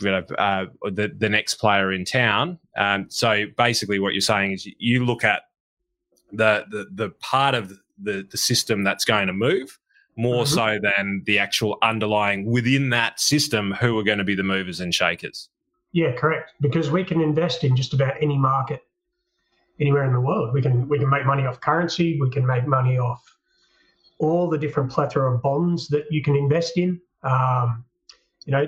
you 0.00 0.10
know, 0.10 0.24
uh, 0.38 0.66
the 0.84 1.12
the 1.16 1.28
next 1.28 1.54
player 1.54 1.92
in 1.92 2.04
town. 2.04 2.58
Um, 2.76 3.06
so 3.08 3.44
basically, 3.56 3.98
what 3.98 4.12
you're 4.12 4.20
saying 4.20 4.52
is 4.52 4.68
you 4.78 5.04
look 5.04 5.24
at 5.24 5.42
the 6.32 6.64
the, 6.70 6.86
the 6.92 7.10
part 7.20 7.54
of 7.54 7.72
the, 7.98 8.26
the 8.30 8.36
system 8.36 8.84
that's 8.84 9.04
going 9.04 9.26
to 9.26 9.32
move 9.32 9.78
more 10.16 10.44
mm-hmm. 10.44 10.54
so 10.54 10.78
than 10.82 11.22
the 11.26 11.38
actual 11.38 11.78
underlying 11.82 12.50
within 12.50 12.90
that 12.90 13.20
system 13.20 13.72
who 13.72 13.98
are 13.98 14.02
going 14.02 14.18
to 14.18 14.24
be 14.24 14.34
the 14.34 14.42
movers 14.42 14.80
and 14.80 14.94
shakers. 14.94 15.48
Yeah, 15.92 16.12
correct. 16.12 16.52
Because 16.60 16.90
we 16.90 17.04
can 17.04 17.20
invest 17.20 17.64
in 17.64 17.76
just 17.76 17.94
about 17.94 18.14
any 18.20 18.36
market 18.36 18.82
anywhere 19.80 20.04
in 20.04 20.12
the 20.12 20.20
world. 20.20 20.52
We 20.52 20.62
can 20.62 20.88
we 20.88 20.98
can 20.98 21.08
make 21.08 21.26
money 21.26 21.46
off 21.46 21.60
currency. 21.60 22.18
We 22.20 22.30
can 22.30 22.46
make 22.46 22.66
money 22.66 22.98
off 22.98 23.22
all 24.18 24.48
the 24.48 24.58
different 24.58 24.90
plethora 24.90 25.34
of 25.34 25.42
bonds 25.42 25.88
that 25.88 26.04
you 26.10 26.22
can 26.22 26.36
invest 26.36 26.78
in. 26.78 27.00
Um, 27.22 27.84
you 28.44 28.52
know, 28.52 28.66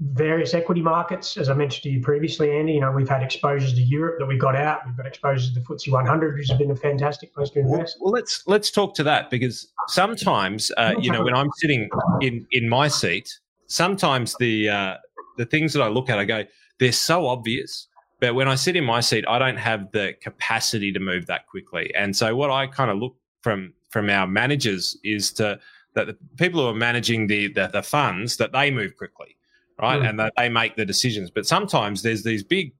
various 0.00 0.54
equity 0.54 0.80
markets. 0.80 1.36
As 1.36 1.48
I 1.48 1.54
mentioned 1.54 1.82
to 1.84 1.90
you 1.90 2.00
previously, 2.00 2.50
Andy, 2.56 2.72
you 2.72 2.80
know, 2.80 2.90
we've 2.90 3.08
had 3.08 3.22
exposures 3.22 3.74
to 3.74 3.82
Europe 3.82 4.18
that 4.18 4.26
we 4.26 4.38
got 4.38 4.56
out. 4.56 4.80
We've 4.86 4.96
got 4.96 5.06
exposures 5.06 5.52
to 5.52 5.60
the 5.60 5.66
FTSE 5.66 5.92
100, 5.92 6.38
which 6.38 6.48
has 6.48 6.58
been 6.58 6.70
a 6.70 6.76
fantastic 6.76 7.34
place 7.34 7.50
to 7.50 7.60
invest. 7.60 7.98
Well, 8.00 8.12
well 8.12 8.20
let's 8.20 8.42
let's 8.46 8.70
talk 8.70 8.94
to 8.94 9.02
that 9.04 9.30
because 9.30 9.68
sometimes, 9.88 10.72
uh, 10.76 10.94
you 10.98 11.12
know, 11.12 11.22
when 11.22 11.34
I'm 11.34 11.50
sitting 11.56 11.88
in 12.20 12.46
in 12.52 12.68
my 12.68 12.88
seat, 12.88 13.38
sometimes 13.66 14.34
the 14.38 14.70
uh, 14.70 14.96
the 15.36 15.44
things 15.44 15.72
that 15.74 15.82
I 15.82 15.88
look 15.88 16.08
at, 16.08 16.18
I 16.18 16.24
go, 16.24 16.44
they're 16.78 16.92
so 16.92 17.26
obvious. 17.26 17.86
But 18.20 18.34
when 18.34 18.48
I 18.48 18.54
sit 18.54 18.76
in 18.76 18.84
my 18.84 19.00
seat, 19.00 19.24
I 19.28 19.38
don't 19.38 19.56
have 19.56 19.92
the 19.92 20.14
capacity 20.20 20.92
to 20.92 21.00
move 21.00 21.26
that 21.26 21.46
quickly. 21.46 21.90
And 21.94 22.14
so, 22.14 22.34
what 22.36 22.50
I 22.50 22.66
kind 22.66 22.90
of 22.90 22.98
look 22.98 23.16
from 23.42 23.74
from 23.90 24.08
our 24.08 24.26
managers 24.26 24.96
is 25.04 25.30
to 25.34 25.60
that 25.94 26.06
the 26.06 26.16
people 26.36 26.60
who 26.60 26.68
are 26.68 26.74
managing 26.74 27.26
the, 27.26 27.52
the, 27.52 27.66
the 27.66 27.82
funds 27.82 28.36
that 28.36 28.52
they 28.52 28.70
move 28.70 28.96
quickly 28.96 29.36
right? 29.80 30.00
Mm. 30.00 30.08
And 30.08 30.32
they 30.36 30.48
make 30.48 30.76
the 30.76 30.84
decisions. 30.84 31.30
But 31.30 31.46
sometimes 31.46 32.02
there's 32.02 32.22
these 32.22 32.42
big 32.42 32.74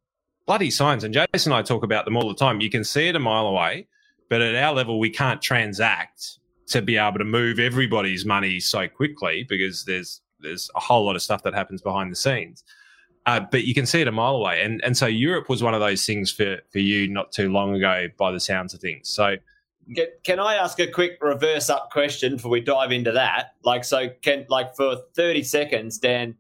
bloody 0.46 0.70
signs, 0.70 1.04
and 1.04 1.14
Jason 1.14 1.52
and 1.52 1.54
I 1.54 1.62
talk 1.62 1.82
about 1.82 2.04
them 2.04 2.16
all 2.16 2.28
the 2.28 2.34
time. 2.34 2.60
You 2.60 2.70
can 2.70 2.84
see 2.84 3.08
it 3.08 3.16
a 3.16 3.20
mile 3.20 3.46
away, 3.46 3.86
but 4.28 4.40
at 4.40 4.54
our 4.54 4.74
level, 4.74 4.98
we 4.98 5.10
can't 5.10 5.40
transact 5.40 6.38
to 6.68 6.80
be 6.80 6.96
able 6.96 7.18
to 7.18 7.24
move 7.24 7.58
everybody's 7.58 8.24
money 8.24 8.60
so 8.60 8.88
quickly 8.88 9.44
because 9.48 9.84
there's 9.84 10.20
there's 10.38 10.70
a 10.74 10.80
whole 10.80 11.04
lot 11.04 11.16
of 11.16 11.22
stuff 11.22 11.42
that 11.42 11.54
happens 11.54 11.82
behind 11.82 12.10
the 12.10 12.16
scenes. 12.16 12.64
Uh, 13.26 13.40
but 13.40 13.64
you 13.64 13.74
can 13.74 13.84
see 13.84 14.00
it 14.00 14.08
a 14.08 14.12
mile 14.12 14.36
away, 14.36 14.62
and 14.62 14.80
and 14.82 14.96
so 14.96 15.06
Europe 15.06 15.48
was 15.48 15.62
one 15.62 15.74
of 15.74 15.80
those 15.80 16.06
things 16.06 16.30
for 16.30 16.58
for 16.72 16.78
you 16.78 17.08
not 17.08 17.32
too 17.32 17.50
long 17.50 17.74
ago, 17.74 18.06
by 18.18 18.30
the 18.30 18.40
sounds 18.40 18.74
of 18.74 18.80
things. 18.80 19.08
So. 19.08 19.36
Can, 19.96 20.06
can 20.22 20.38
I 20.38 20.54
ask 20.54 20.78
a 20.78 20.86
quick 20.86 21.18
reverse 21.20 21.68
up 21.68 21.90
question 21.90 22.36
before 22.36 22.52
we 22.52 22.60
dive 22.60 22.92
into 22.92 23.10
that? 23.12 23.54
Like, 23.64 23.82
so 23.82 24.10
can 24.22 24.46
like 24.48 24.76
for 24.76 24.96
thirty 25.16 25.42
seconds, 25.42 25.98
Dan, 25.98 26.36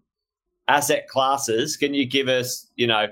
asset 0.70 1.08
classes, 1.08 1.76
can 1.76 1.92
you 1.92 2.06
give 2.06 2.28
us, 2.28 2.68
you 2.76 2.86
know, 2.86 3.08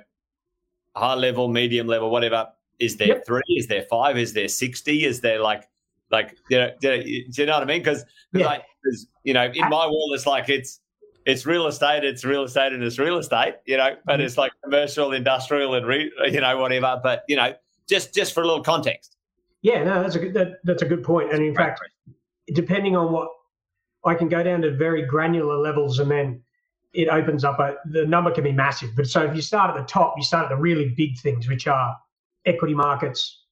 high 0.95 1.15
level, 1.15 1.49
medium 1.49 1.87
level, 1.87 2.11
whatever? 2.11 2.49
Is 2.79 2.97
there 2.97 3.09
yep. 3.09 3.27
three? 3.27 3.43
Is 3.57 3.67
there 3.67 3.83
five? 3.83 4.17
Is 4.17 4.33
there 4.33 4.49
60? 4.49 5.05
Is 5.05 5.21
there 5.21 5.41
like, 5.41 5.69
like, 6.11 6.37
you 6.49 6.59
know, 6.59 6.71
do, 6.81 7.03
you 7.05 7.47
know 7.47 7.55
what 7.55 7.63
I 7.63 7.67
mean? 7.67 7.81
Because, 7.81 8.05
yeah. 8.33 8.47
like, 8.47 8.65
you 9.25 9.35
know, 9.35 9.51
in 9.53 9.69
my 9.69 9.87
world, 9.87 10.13
it's 10.15 10.27
like 10.27 10.49
it's, 10.49 10.81
it's 11.27 11.45
real 11.45 11.67
estate, 11.67 12.05
it's 12.05 12.25
real 12.25 12.45
estate, 12.45 12.73
and 12.73 12.83
it's 12.83 12.99
real 12.99 13.19
estate, 13.19 13.57
you 13.67 13.77
know, 13.77 13.97
but 14.07 14.15
mm-hmm. 14.15 14.23
it's 14.23 14.39
like 14.39 14.53
commercial, 14.65 15.13
industrial, 15.13 15.75
and 15.75 15.87
re, 15.87 16.11
you 16.31 16.41
know, 16.41 16.57
whatever. 16.57 16.99
But 17.03 17.25
you 17.29 17.37
know, 17.37 17.53
just 17.87 18.15
just 18.15 18.33
for 18.33 18.43
a 18.43 18.47
little 18.47 18.63
context. 18.63 19.17
Yeah, 19.61 19.85
no, 19.85 20.01
that's 20.03 20.15
a 20.15 20.21
good, 20.21 20.35
that, 20.35 20.61
that's 20.65 20.83
a 20.83 20.87
good 20.87 21.03
point. 21.03 21.33
And 21.33 21.45
in 21.45 21.55
fact, 21.55 21.81
depending 22.55 22.97
on 22.97 23.13
what 23.13 23.29
I 24.07 24.15
can 24.15 24.29
go 24.29 24.43
down 24.43 24.63
to 24.63 24.71
very 24.71 25.05
granular 25.05 25.59
levels, 25.59 25.99
and 25.99 26.11
then 26.11 26.43
it 26.93 27.09
opens 27.09 27.45
up 27.45 27.59
a 27.59 27.77
the 27.91 28.07
number 28.07 28.31
can 28.31 28.45
be 28.45 28.53
massive. 28.53 28.91
But 28.97 29.07
so 29.09 29.25
if 29.25 29.35
you 29.35 29.43
start 29.43 29.71
at 29.71 29.77
the 29.77 29.87
top, 29.87 30.15
you 30.17 30.23
start 30.23 30.45
at 30.45 30.49
the 30.51 30.57
really 30.57 30.89
big 30.97 31.19
things, 31.19 31.49
which 31.49 31.67
are 31.67 31.97
equity 32.47 32.75
markets, 32.75 33.45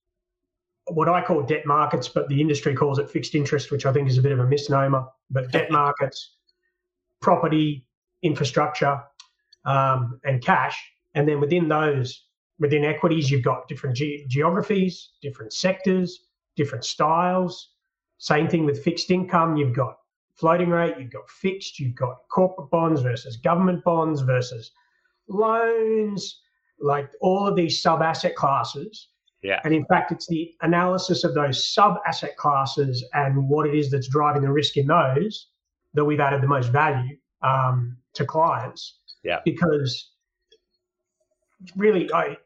what 0.88 1.08
I 1.08 1.22
call 1.22 1.42
debt 1.42 1.66
markets, 1.66 2.08
but 2.08 2.28
the 2.28 2.40
industry 2.40 2.74
calls 2.74 2.98
it 2.98 3.10
fixed 3.10 3.34
interest, 3.34 3.70
which 3.70 3.86
I 3.86 3.92
think 3.92 4.08
is 4.08 4.18
a 4.18 4.22
bit 4.22 4.32
of 4.32 4.38
a 4.38 4.46
misnomer. 4.46 5.04
But 5.30 5.50
debt 5.50 5.70
markets, 5.70 6.36
property, 7.20 7.86
infrastructure, 8.22 9.02
um, 9.64 10.20
and 10.24 10.42
cash. 10.42 10.80
And 11.14 11.28
then 11.28 11.40
within 11.40 11.68
those, 11.68 12.26
within 12.58 12.84
equities, 12.84 13.30
you've 13.30 13.42
got 13.42 13.68
different 13.68 13.96
ge- 13.96 14.26
geographies, 14.28 15.10
different 15.22 15.52
sectors, 15.52 16.26
different 16.54 16.84
styles. 16.84 17.70
Same 18.18 18.48
thing 18.48 18.64
with 18.64 18.82
fixed 18.82 19.10
income. 19.10 19.56
You've 19.56 19.74
got 19.74 19.98
floating 20.36 20.68
rate, 20.68 20.94
you've 20.98 21.10
got 21.10 21.28
fixed, 21.28 21.80
you've 21.80 21.94
got 21.94 22.16
corporate 22.30 22.70
bonds 22.70 23.02
versus 23.02 23.36
government 23.36 23.82
bonds 23.84 24.20
versus 24.20 24.72
loans, 25.28 26.40
like 26.78 27.10
all 27.20 27.46
of 27.46 27.56
these 27.56 27.82
sub 27.82 28.02
asset 28.02 28.36
classes. 28.36 29.08
Yeah. 29.42 29.60
And 29.64 29.74
in 29.74 29.84
fact, 29.86 30.12
it's 30.12 30.26
the 30.26 30.54
analysis 30.62 31.24
of 31.24 31.34
those 31.34 31.72
sub 31.72 31.98
asset 32.06 32.36
classes 32.36 33.04
and 33.14 33.48
what 33.48 33.66
it 33.66 33.74
is 33.74 33.90
that's 33.90 34.08
driving 34.08 34.42
the 34.42 34.50
risk 34.50 34.76
in 34.76 34.86
those 34.86 35.48
that 35.94 36.04
we've 36.04 36.20
added 36.20 36.42
the 36.42 36.48
most 36.48 36.70
value 36.70 37.16
um, 37.42 37.96
to 38.14 38.24
clients. 38.24 38.98
Yeah. 39.22 39.40
Because 39.44 40.10
really, 41.76 42.12
I, 42.12 42.36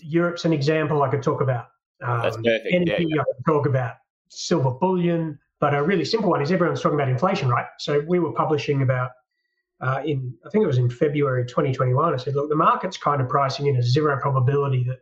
Europe's 0.00 0.44
an 0.44 0.52
example 0.52 1.02
I 1.02 1.08
could 1.08 1.22
talk 1.22 1.40
about. 1.40 1.66
Um, 2.02 2.22
That's 2.22 2.36
perfect. 2.36 2.66
Energy, 2.72 3.06
yeah, 3.08 3.16
yeah. 3.16 3.20
I 3.20 3.24
could 3.36 3.46
talk 3.46 3.66
about 3.66 3.96
silver 4.28 4.70
bullion. 4.70 5.38
But 5.62 5.74
a 5.74 5.82
really 5.82 6.04
simple 6.04 6.28
one 6.28 6.42
is 6.42 6.50
everyone's 6.50 6.82
talking 6.82 6.98
about 6.98 7.08
inflation, 7.08 7.48
right? 7.48 7.66
So 7.78 8.02
we 8.08 8.18
were 8.18 8.32
publishing 8.32 8.82
about 8.82 9.12
uh, 9.80 10.02
in 10.04 10.34
I 10.44 10.50
think 10.50 10.64
it 10.64 10.66
was 10.66 10.78
in 10.78 10.90
February 10.90 11.46
2021. 11.46 12.12
I 12.12 12.16
said, 12.16 12.34
look, 12.34 12.48
the 12.48 12.56
market's 12.56 12.96
kind 12.96 13.22
of 13.22 13.28
pricing 13.28 13.68
in 13.68 13.76
a 13.76 13.82
zero 13.82 14.18
probability 14.20 14.82
that 14.88 14.98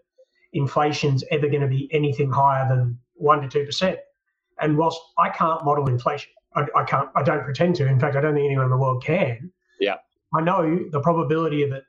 inflation's 0.52 1.24
ever 1.30 1.48
going 1.48 1.62
to 1.62 1.66
be 1.66 1.88
anything 1.92 2.30
higher 2.30 2.68
than 2.68 2.98
one 3.14 3.40
to 3.40 3.48
two 3.48 3.64
percent. 3.64 4.00
And 4.60 4.76
whilst 4.76 5.00
I 5.16 5.30
can't 5.30 5.64
model 5.64 5.88
inflation, 5.88 6.30
I, 6.54 6.66
I, 6.76 6.84
can't. 6.84 7.08
I 7.16 7.22
don't 7.22 7.42
pretend 7.42 7.76
to. 7.76 7.86
In 7.86 7.98
fact, 7.98 8.14
I 8.14 8.20
don't 8.20 8.34
think 8.34 8.44
anyone 8.44 8.66
in 8.66 8.70
the 8.70 8.76
world 8.76 9.02
can. 9.02 9.50
Yeah. 9.80 9.96
I 10.34 10.42
know 10.42 10.78
the 10.90 11.00
probability 11.00 11.62
of 11.62 11.72
it 11.72 11.84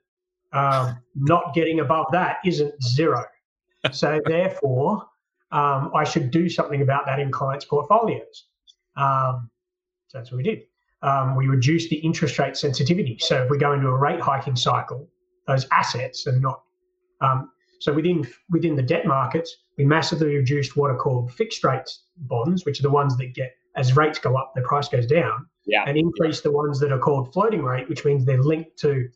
um, 0.54 0.98
not 1.14 1.54
getting 1.54 1.82
above 1.82 2.06
that 2.14 2.38
isn't 2.46 2.82
zero. 2.82 3.26
so 3.92 4.22
therefore, 4.26 5.04
um, 5.52 5.92
I 5.94 6.06
should 6.06 6.32
do 6.32 6.48
something 6.48 6.82
about 6.82 7.06
that 7.08 7.20
in 7.20 7.34
clients' 7.34 7.66
portfolios. 7.66 8.46
Um, 8.96 9.50
so 10.08 10.18
that's 10.18 10.32
what 10.32 10.38
we 10.38 10.44
did. 10.44 10.64
Um, 11.04 11.36
we 11.36 11.48
reduced 11.48 11.90
the 11.90 11.98
interest 11.98 12.38
rate 12.38 12.56
sensitivity. 12.56 13.18
So 13.20 13.44
if 13.44 13.50
we 13.50 13.58
go 13.58 13.74
into 13.74 13.88
a 13.88 13.98
rate 13.98 14.20
hiking 14.20 14.56
cycle, 14.56 15.08
those 15.48 15.66
assets 15.72 16.28
are 16.28 16.40
not. 16.40 16.62
Um, 17.22 17.52
so 17.80 17.92
within 17.92 18.28
within 18.50 18.76
the 18.76 18.84
debt 18.84 19.06
markets, 19.06 19.56
we 19.78 19.86
massively 19.86 20.36
reduced 20.36 20.78
what 20.78 20.92
are 20.92 20.98
called 20.98 21.32
fixed 21.34 21.64
rate 21.64 21.90
bonds, 22.18 22.66
which 22.66 22.80
are 22.80 22.84
the 22.84 22.92
ones 22.92 23.18
that 23.18 23.34
get 23.34 23.56
as 23.76 23.96
rates 23.96 24.20
go 24.20 24.36
up, 24.36 24.54
the 24.56 24.62
price 24.62 24.88
goes 24.88 25.08
down, 25.08 25.48
yeah. 25.66 25.86
and 25.88 25.98
increase 25.98 26.42
the 26.42 26.52
ones 26.52 26.80
that 26.80 26.92
are 26.92 27.00
called 27.00 27.32
floating 27.34 27.64
rate, 27.64 27.88
which 27.90 28.04
means 28.06 28.26
they're 28.26 28.42
linked 28.42 28.78
to, 28.80 29.08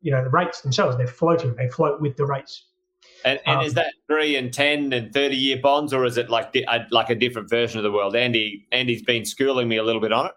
you 0.00 0.10
know, 0.10 0.24
the 0.24 0.30
rates 0.30 0.62
themselves. 0.62 0.96
They're 0.96 1.06
floating; 1.06 1.54
they 1.54 1.68
float 1.68 2.00
with 2.00 2.16
the 2.16 2.26
rates. 2.26 2.66
And, 3.24 3.40
and 3.46 3.58
um, 3.58 3.64
is 3.64 3.74
that 3.74 3.92
three 4.08 4.36
and 4.36 4.52
ten 4.52 4.92
and 4.92 5.12
thirty 5.12 5.36
year 5.36 5.58
bonds, 5.58 5.92
or 5.92 6.04
is 6.04 6.16
it 6.16 6.30
like 6.30 6.54
a, 6.54 6.86
like 6.90 7.10
a 7.10 7.14
different 7.14 7.48
version 7.48 7.78
of 7.78 7.84
the 7.84 7.92
world? 7.92 8.16
Andy, 8.16 8.66
Andy's 8.72 9.02
been 9.02 9.24
schooling 9.24 9.68
me 9.68 9.76
a 9.76 9.82
little 9.82 10.00
bit 10.00 10.12
on 10.12 10.26
it. 10.26 10.32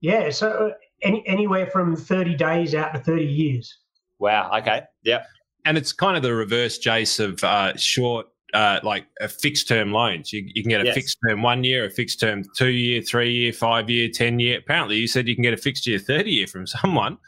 Yeah, 0.00 0.30
so 0.30 0.50
uh, 0.50 0.70
any, 1.02 1.26
anywhere 1.26 1.66
from 1.66 1.96
thirty 1.96 2.34
days 2.34 2.74
out 2.74 2.94
to 2.94 3.00
thirty 3.00 3.26
years. 3.26 3.78
Wow. 4.18 4.50
Okay. 4.58 4.82
Yep. 5.04 5.26
And 5.64 5.76
it's 5.76 5.92
kind 5.92 6.16
of 6.16 6.22
the 6.22 6.34
reverse, 6.34 6.78
Jace, 6.78 7.20
of 7.20 7.42
uh, 7.42 7.76
short 7.76 8.26
uh, 8.54 8.80
like 8.82 9.06
a 9.20 9.28
fixed 9.28 9.68
term 9.68 9.92
loans. 9.92 10.32
You, 10.32 10.48
you, 10.54 10.62
can 10.62 10.70
get 10.70 10.80
a 10.80 10.86
yes. 10.86 10.94
fixed 10.94 11.18
term 11.26 11.42
one 11.42 11.64
year, 11.64 11.84
a 11.84 11.90
fixed 11.90 12.20
term 12.20 12.44
two 12.56 12.70
year, 12.70 13.02
three 13.02 13.32
year, 13.32 13.52
five 13.52 13.90
year, 13.90 14.08
ten 14.12 14.38
year. 14.38 14.58
Apparently, 14.58 14.96
you 14.96 15.08
said 15.08 15.28
you 15.28 15.34
can 15.34 15.42
get 15.42 15.54
a 15.54 15.58
fixed 15.58 15.86
year 15.86 15.98
thirty 15.98 16.30
year 16.30 16.46
from 16.46 16.66
someone. 16.66 17.18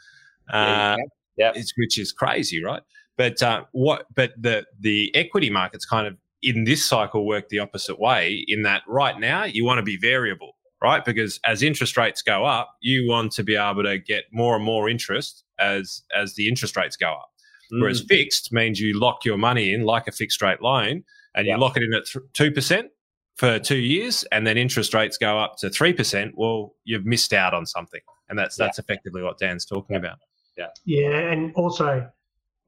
Uh, 0.51 0.97
yeah, 1.37 1.53
which 1.77 1.99
is 1.99 2.11
crazy, 2.11 2.63
right? 2.63 2.81
But 3.19 3.43
uh, 3.43 3.65
what? 3.73 4.05
But 4.15 4.31
the 4.41 4.65
the 4.79 5.13
equity 5.13 5.49
markets 5.49 5.85
kind 5.85 6.07
of 6.07 6.15
in 6.41 6.63
this 6.63 6.85
cycle 6.85 7.27
work 7.27 7.49
the 7.49 7.59
opposite 7.59 7.99
way. 7.99 8.45
In 8.47 8.61
that, 8.61 8.81
right 8.87 9.19
now 9.19 9.43
you 9.43 9.65
want 9.65 9.77
to 9.79 9.83
be 9.83 9.97
variable, 9.97 10.53
right? 10.81 11.03
Because 11.03 11.37
as 11.45 11.61
interest 11.61 11.97
rates 11.97 12.21
go 12.21 12.45
up, 12.45 12.73
you 12.81 13.09
want 13.09 13.33
to 13.33 13.43
be 13.43 13.57
able 13.57 13.83
to 13.83 13.97
get 13.99 14.23
more 14.31 14.55
and 14.55 14.63
more 14.63 14.87
interest 14.87 15.43
as 15.59 16.01
as 16.15 16.35
the 16.35 16.47
interest 16.47 16.77
rates 16.77 16.95
go 16.95 17.11
up. 17.11 17.29
Mm. 17.73 17.81
Whereas 17.81 18.01
fixed 18.07 18.53
means 18.53 18.79
you 18.79 18.97
lock 18.97 19.25
your 19.25 19.37
money 19.37 19.73
in 19.73 19.83
like 19.83 20.07
a 20.07 20.13
fixed 20.13 20.41
rate 20.41 20.61
loan 20.61 21.03
and 21.35 21.45
you 21.45 21.57
lock 21.57 21.75
it 21.75 21.83
in 21.83 21.93
at 21.93 22.03
two 22.33 22.51
percent 22.51 22.87
for 23.35 23.59
two 23.59 23.79
years, 23.79 24.23
and 24.31 24.47
then 24.47 24.57
interest 24.57 24.93
rates 24.93 25.17
go 25.17 25.37
up 25.37 25.57
to 25.57 25.69
three 25.69 25.91
percent. 25.91 26.35
Well, 26.37 26.73
you've 26.85 27.05
missed 27.05 27.33
out 27.33 27.53
on 27.53 27.65
something, 27.65 28.01
and 28.29 28.39
that's 28.39 28.55
that's 28.55 28.77
yeah. 28.77 28.83
effectively 28.83 29.21
what 29.23 29.39
Dan's 29.39 29.65
talking 29.65 29.97
about. 29.97 30.19
Yeah, 30.57 30.67
yeah, 30.85 31.31
and 31.33 31.53
also 31.55 32.09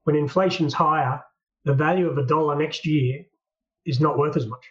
when 0.04 0.16
inflation's 0.16 0.74
higher, 0.74 1.20
the 1.64 1.74
value 1.74 2.08
of 2.08 2.18
a 2.18 2.26
dollar 2.26 2.56
next 2.56 2.86
year 2.86 3.22
is 3.86 4.00
not 4.00 4.18
worth 4.18 4.36
as 4.36 4.46
much 4.46 4.64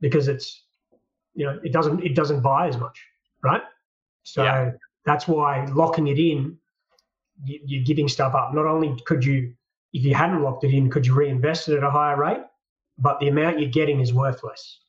because 0.00 0.28
it's 0.28 0.64
you 1.34 1.46
know 1.46 1.58
it 1.64 1.72
doesn't 1.72 2.04
it 2.04 2.14
doesn't 2.14 2.40
buy 2.40 2.68
as 2.68 2.76
much, 2.76 3.00
right? 3.42 3.62
So 4.24 4.44
yeah. 4.44 4.72
that's 5.04 5.26
why 5.26 5.64
locking 5.66 6.06
it 6.08 6.18
in, 6.18 6.58
you're 7.44 7.84
giving 7.84 8.08
stuff 8.08 8.34
up. 8.34 8.54
Not 8.54 8.66
only 8.66 8.96
could 9.04 9.24
you, 9.24 9.52
if 9.92 10.04
you 10.04 10.14
hadn't 10.14 10.42
locked 10.42 10.64
it 10.64 10.72
in, 10.72 10.90
could 10.90 11.06
you 11.06 11.14
reinvest 11.14 11.68
it 11.68 11.76
at 11.76 11.82
a 11.82 11.90
higher 11.90 12.16
rate, 12.16 12.42
but 12.98 13.18
the 13.20 13.28
amount 13.28 13.60
you're 13.60 13.70
getting 13.70 14.00
is 14.00 14.14
worthless. 14.14 14.80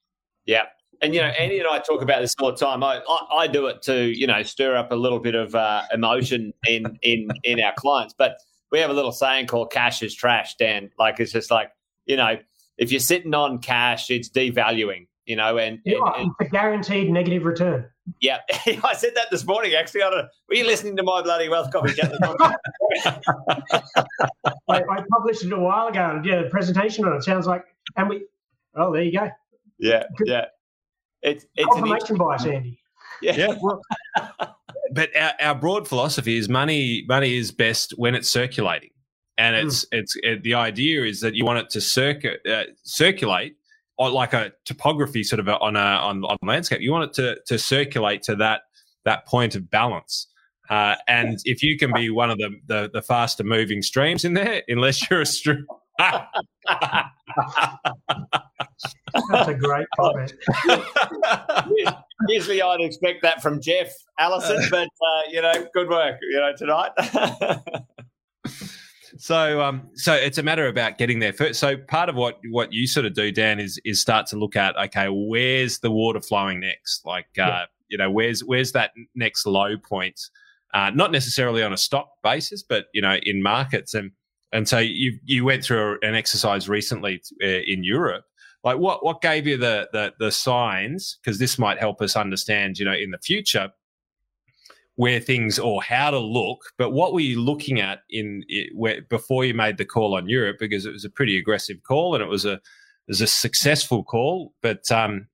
Yeah. 0.45 0.63
And, 1.01 1.13
you 1.13 1.21
know, 1.21 1.27
Andy 1.27 1.59
and 1.59 1.67
I 1.67 1.79
talk 1.79 2.01
about 2.01 2.21
this 2.21 2.33
all 2.39 2.51
the 2.51 2.57
time. 2.57 2.83
I, 2.83 3.01
I, 3.09 3.35
I 3.39 3.47
do 3.47 3.65
it 3.67 3.81
to, 3.83 4.17
you 4.17 4.27
know, 4.27 4.41
stir 4.43 4.75
up 4.75 4.91
a 4.91 4.95
little 4.95 5.19
bit 5.19 5.35
of 5.35 5.53
uh, 5.55 5.83
emotion 5.91 6.53
in, 6.67 6.97
in, 7.01 7.27
in 7.43 7.59
our 7.59 7.73
clients. 7.75 8.13
But 8.17 8.37
we 8.73 8.79
have 8.79 8.89
a 8.89 8.93
little 8.93 9.11
saying 9.11 9.45
called 9.45 9.71
cash 9.71 10.01
is 10.01 10.15
trash, 10.15 10.55
Dan. 10.55 10.89
Like, 10.97 11.19
it's 11.19 11.31
just 11.31 11.51
like, 11.51 11.69
you 12.07 12.17
know, 12.17 12.37
if 12.79 12.91
you're 12.91 12.99
sitting 12.99 13.35
on 13.35 13.59
cash, 13.59 14.09
it's 14.09 14.29
devaluing, 14.29 15.05
you 15.25 15.35
know, 15.35 15.59
and, 15.59 15.79
yeah, 15.85 15.99
and, 16.17 16.23
and 16.23 16.31
a 16.41 16.45
guaranteed 16.45 17.11
negative 17.11 17.45
return. 17.45 17.85
Yeah, 18.19 18.39
I 18.49 18.95
said 18.95 19.11
that 19.13 19.27
this 19.29 19.45
morning. 19.45 19.75
Actually, 19.75 20.01
I 20.01 20.09
don't, 20.09 20.27
were 20.49 20.55
you 20.55 20.65
listening 20.65 20.97
to 20.97 21.03
my 21.03 21.21
bloody 21.21 21.49
wealth 21.49 21.71
coffee? 21.71 21.93
I, 23.05 23.21
I, 24.67 25.03
published 25.11 25.45
it 25.45 25.53
a 25.53 25.59
while 25.59 25.87
ago. 25.89 26.15
And 26.15 26.25
yeah, 26.25 26.39
a 26.39 26.49
presentation 26.49 27.05
on 27.05 27.15
it 27.15 27.23
sounds 27.23 27.45
like 27.45 27.63
and 27.95 28.09
we, 28.09 28.25
oh, 28.75 28.91
there 28.91 29.03
you 29.03 29.11
go. 29.11 29.29
Yeah, 29.77 30.05
yeah. 30.25 30.45
It's, 31.21 31.45
it's 31.55 31.71
confirmation 31.71 32.17
bias, 32.17 32.45
Andy. 32.45 32.79
Yeah. 33.21 33.35
yeah. 33.35 33.55
Well, 33.61 33.81
but 34.91 35.15
our, 35.15 35.33
our, 35.39 35.55
broad 35.55 35.87
philosophy 35.87 36.37
is 36.37 36.49
money. 36.49 37.03
Money 37.07 37.37
is 37.37 37.51
best 37.51 37.93
when 37.97 38.15
it's 38.15 38.29
circulating, 38.29 38.89
and 39.37 39.55
it's 39.55 39.85
mm. 39.85 39.99
it's 39.99 40.15
it, 40.23 40.43
the 40.43 40.53
idea 40.55 41.03
is 41.03 41.21
that 41.21 41.35
you 41.35 41.45
want 41.45 41.59
it 41.59 41.69
to 41.71 41.79
circu- 41.79 42.37
uh, 42.49 42.65
circulate 42.83 43.55
or 43.97 44.09
like 44.09 44.33
a 44.33 44.51
topography 44.65 45.23
sort 45.23 45.39
of 45.39 45.47
a, 45.47 45.57
on 45.59 45.75
a 45.75 45.79
on, 45.79 46.23
on 46.23 46.37
landscape. 46.43 46.81
You 46.81 46.91
want 46.91 47.09
it 47.09 47.13
to 47.15 47.37
to 47.47 47.57
circulate 47.57 48.23
to 48.23 48.35
that 48.37 48.61
that 49.05 49.25
point 49.25 49.55
of 49.55 49.69
balance. 49.69 50.27
Uh, 50.69 50.95
and 51.07 51.39
if 51.45 51.61
you 51.61 51.77
can 51.77 51.91
be 51.93 52.09
one 52.09 52.31
of 52.31 52.37
the, 52.37 52.49
the, 52.67 52.89
the 52.93 53.01
faster 53.01 53.43
moving 53.43 53.81
streams 53.81 54.23
in 54.23 54.33
there, 54.33 54.63
unless 54.67 55.09
you're 55.09 55.21
a 55.21 55.25
stream, 55.25 55.65
that's 55.99 56.27
a 59.47 59.53
great 59.53 59.87
comment. 59.95 60.33
Usually, 62.27 62.61
I'd 62.61 62.81
expect 62.81 63.21
that 63.23 63.41
from 63.41 63.61
Jeff 63.61 63.93
Allison, 64.19 64.61
but 64.71 64.87
uh, 64.87 65.21
you 65.31 65.41
know, 65.41 65.67
good 65.73 65.89
work, 65.89 66.19
you 66.21 66.39
know, 66.39 66.53
tonight. 66.57 66.91
so, 69.17 69.61
um, 69.61 69.89
so 69.95 70.13
it's 70.13 70.37
a 70.37 70.43
matter 70.43 70.67
about 70.67 70.97
getting 70.97 71.19
there 71.19 71.33
first. 71.33 71.59
So, 71.59 71.77
part 71.77 72.09
of 72.09 72.15
what 72.15 72.39
what 72.49 72.73
you 72.73 72.87
sort 72.87 73.05
of 73.05 73.13
do, 73.13 73.31
Dan, 73.31 73.59
is 73.59 73.79
is 73.85 74.01
start 74.01 74.27
to 74.27 74.37
look 74.37 74.55
at 74.55 74.75
okay, 74.77 75.07
where's 75.09 75.79
the 75.79 75.91
water 75.91 76.21
flowing 76.21 76.59
next? 76.59 77.05
Like, 77.05 77.27
uh, 77.37 77.41
yeah. 77.41 77.65
you 77.89 77.97
know, 77.97 78.09
where's 78.09 78.43
where's 78.43 78.71
that 78.73 78.91
next 79.15 79.45
low 79.45 79.77
point? 79.77 80.19
Uh, 80.73 80.89
not 80.89 81.11
necessarily 81.11 81.61
on 81.61 81.71
a 81.71 81.77
stock 81.77 82.09
basis, 82.23 82.63
but 82.63 82.85
you 82.93 83.01
know, 83.01 83.17
in 83.21 83.43
markets 83.43 83.93
and 83.93 84.11
and 84.53 84.69
so 84.69 84.77
you 84.77 85.19
you 85.25 85.43
went 85.43 85.63
through 85.63 85.97
an 86.03 86.15
exercise 86.15 86.69
recently 86.69 87.21
uh, 87.43 87.47
in 87.47 87.83
Europe. 87.83 88.23
Like 88.63 88.77
what 88.77 89.03
what 89.03 89.21
gave 89.21 89.45
you 89.45 89.57
the 89.57 89.89
the, 89.91 90.13
the 90.19 90.31
signs? 90.31 91.17
Because 91.21 91.39
this 91.39 91.59
might 91.59 91.79
help 91.79 92.01
us 92.01 92.15
understand, 92.15 92.79
you 92.79 92.85
know, 92.85 92.93
in 92.93 93.11
the 93.11 93.17
future 93.17 93.71
where 94.95 95.19
things 95.19 95.57
or 95.57 95.81
how 95.81 96.11
to 96.11 96.19
look. 96.19 96.61
But 96.77 96.91
what 96.91 97.13
were 97.13 97.19
you 97.19 97.41
looking 97.41 97.81
at 97.81 98.01
in 98.11 98.43
where, 98.75 99.01
before 99.01 99.43
you 99.43 99.55
made 99.55 99.77
the 99.77 99.85
call 99.85 100.15
on 100.15 100.29
Europe? 100.29 100.57
Because 100.59 100.85
it 100.85 100.93
was 100.93 101.03
a 101.03 101.09
pretty 101.09 101.37
aggressive 101.37 101.81
call 101.81 102.13
and 102.13 102.23
it 102.23 102.29
was 102.29 102.45
a 102.45 102.53
it 102.53 103.09
was 103.09 103.21
a 103.21 103.27
successful 103.27 104.03
call, 104.03 104.53
but 104.61 104.89
um, 104.91 105.27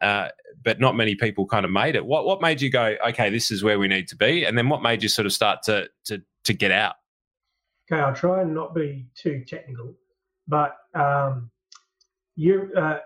uh, 0.00 0.28
but 0.62 0.80
not 0.80 0.96
many 0.96 1.14
people 1.14 1.46
kind 1.46 1.64
of 1.64 1.70
made 1.70 1.94
it. 1.94 2.04
What 2.04 2.26
what 2.26 2.42
made 2.42 2.60
you 2.60 2.70
go? 2.70 2.96
Okay, 3.08 3.30
this 3.30 3.52
is 3.52 3.62
where 3.62 3.78
we 3.78 3.86
need 3.86 4.08
to 4.08 4.16
be, 4.16 4.44
and 4.44 4.58
then 4.58 4.68
what 4.68 4.82
made 4.82 5.02
you 5.02 5.08
sort 5.08 5.26
of 5.26 5.32
start 5.32 5.62
to 5.64 5.88
to 6.06 6.20
to 6.42 6.52
get 6.52 6.72
out? 6.72 6.96
Okay, 7.90 8.00
I'll 8.00 8.14
try 8.14 8.40
and 8.40 8.54
not 8.54 8.74
be 8.74 9.06
too 9.14 9.44
technical, 9.46 9.94
but 10.48 10.76
um, 10.94 11.50
you 12.36 12.70
uh, 12.76 12.98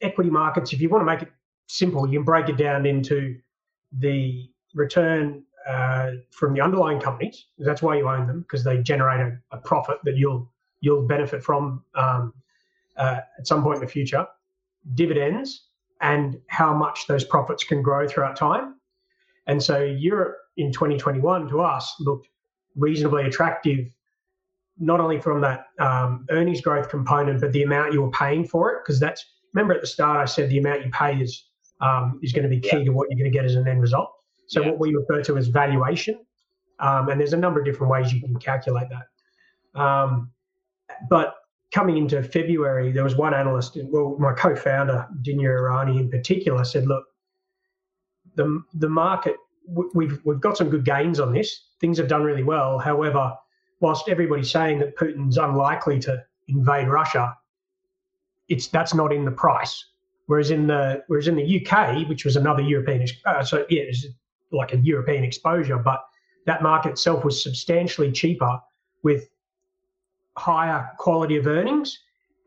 equity 0.00 0.30
markets. 0.30 0.72
If 0.72 0.80
you 0.80 0.88
want 0.88 1.02
to 1.02 1.06
make 1.06 1.22
it 1.22 1.32
simple, 1.66 2.06
you 2.06 2.20
can 2.20 2.24
break 2.24 2.48
it 2.48 2.56
down 2.56 2.86
into 2.86 3.38
the 3.92 4.48
return 4.74 5.42
uh, 5.66 6.12
from 6.30 6.54
the 6.54 6.60
underlying 6.60 7.00
companies. 7.00 7.46
That's 7.58 7.82
why 7.82 7.96
you 7.96 8.08
own 8.08 8.26
them 8.26 8.42
because 8.42 8.62
they 8.62 8.78
generate 8.78 9.20
a, 9.20 9.38
a, 9.50 9.58
profit 9.58 9.98
that 10.04 10.16
you'll 10.16 10.48
you'll 10.80 11.06
benefit 11.06 11.42
from 11.42 11.82
um, 11.96 12.32
uh, 12.96 13.20
at 13.38 13.46
some 13.46 13.62
point 13.62 13.76
in 13.76 13.80
the 13.80 13.90
future. 13.90 14.26
Dividends 14.94 15.64
and 16.00 16.38
how 16.46 16.72
much 16.74 17.06
those 17.06 17.24
profits 17.24 17.64
can 17.64 17.82
grow 17.82 18.06
throughout 18.06 18.36
time. 18.36 18.76
And 19.46 19.62
so 19.62 19.82
Europe 19.82 20.36
in 20.56 20.70
2021 20.70 21.48
to 21.48 21.60
us 21.60 21.94
looked 21.98 22.28
reasonably 22.76 23.24
attractive 23.24 23.92
not 24.78 25.00
only 25.00 25.20
from 25.20 25.40
that 25.40 25.66
um, 25.78 26.26
earnings 26.30 26.60
growth 26.60 26.88
component, 26.88 27.40
but 27.40 27.52
the 27.52 27.62
amount 27.62 27.92
you 27.92 28.02
were 28.02 28.10
paying 28.10 28.46
for 28.46 28.72
it. 28.72 28.78
Because 28.84 29.00
that's 29.00 29.24
remember 29.54 29.74
at 29.74 29.80
the 29.80 29.86
start 29.86 30.18
I 30.18 30.24
said 30.26 30.50
the 30.50 30.58
amount 30.58 30.84
you 30.84 30.90
pay 30.90 31.16
is 31.16 31.46
um, 31.80 32.20
is 32.22 32.32
going 32.32 32.42
to 32.44 32.48
be 32.48 32.60
key 32.60 32.78
yeah. 32.78 32.84
to 32.84 32.90
what 32.90 33.08
you're 33.10 33.18
going 33.18 33.30
to 33.30 33.36
get 33.36 33.44
as 33.44 33.54
an 33.54 33.66
end 33.68 33.80
result. 33.80 34.10
So 34.46 34.60
yeah. 34.60 34.70
what 34.70 34.78
we 34.78 34.94
refer 34.94 35.22
to 35.22 35.36
as 35.36 35.48
valuation, 35.48 36.18
um, 36.78 37.08
and 37.08 37.20
there's 37.20 37.32
a 37.32 37.36
number 37.38 37.60
of 37.60 37.66
different 37.66 37.90
ways 37.90 38.12
you 38.12 38.20
can 38.20 38.36
calculate 38.36 38.88
that. 38.90 39.80
Um, 39.80 40.30
but 41.10 41.34
coming 41.72 41.96
into 41.96 42.22
February, 42.22 42.92
there 42.92 43.04
was 43.04 43.16
one 43.16 43.34
analyst, 43.34 43.76
well, 43.90 44.16
my 44.18 44.32
co-founder 44.32 45.08
Dinya 45.22 45.48
Irani 45.48 45.98
in 45.98 46.10
particular, 46.10 46.64
said, 46.64 46.86
"Look, 46.86 47.04
the 48.34 48.62
the 48.74 48.88
market." 48.88 49.36
We've 49.68 50.20
we've 50.24 50.40
got 50.40 50.56
some 50.56 50.70
good 50.70 50.84
gains 50.84 51.18
on 51.18 51.32
this. 51.32 51.70
Things 51.80 51.98
have 51.98 52.06
done 52.06 52.22
really 52.22 52.44
well. 52.44 52.78
However, 52.78 53.34
whilst 53.80 54.08
everybody's 54.08 54.50
saying 54.50 54.78
that 54.80 54.96
Putin's 54.96 55.38
unlikely 55.38 55.98
to 56.00 56.24
invade 56.48 56.88
Russia, 56.88 57.36
it's 58.48 58.68
that's 58.68 58.94
not 58.94 59.12
in 59.12 59.24
the 59.24 59.30
price. 59.30 59.84
Whereas 60.26 60.50
in 60.50 60.66
the 60.66 61.04
whereas 61.06 61.28
in 61.28 61.36
the 61.36 61.66
UK, 61.66 62.08
which 62.08 62.24
was 62.24 62.36
another 62.36 62.62
European, 62.62 63.06
uh, 63.26 63.44
so 63.44 63.64
yeah, 63.68 63.84
like 64.52 64.72
a 64.72 64.78
European 64.78 65.24
exposure, 65.24 65.78
but 65.78 66.04
that 66.46 66.62
market 66.62 66.90
itself 66.90 67.24
was 67.24 67.42
substantially 67.42 68.10
cheaper 68.10 68.60
with 69.02 69.28
higher 70.36 70.90
quality 70.98 71.36
of 71.36 71.46
earnings. 71.46 71.98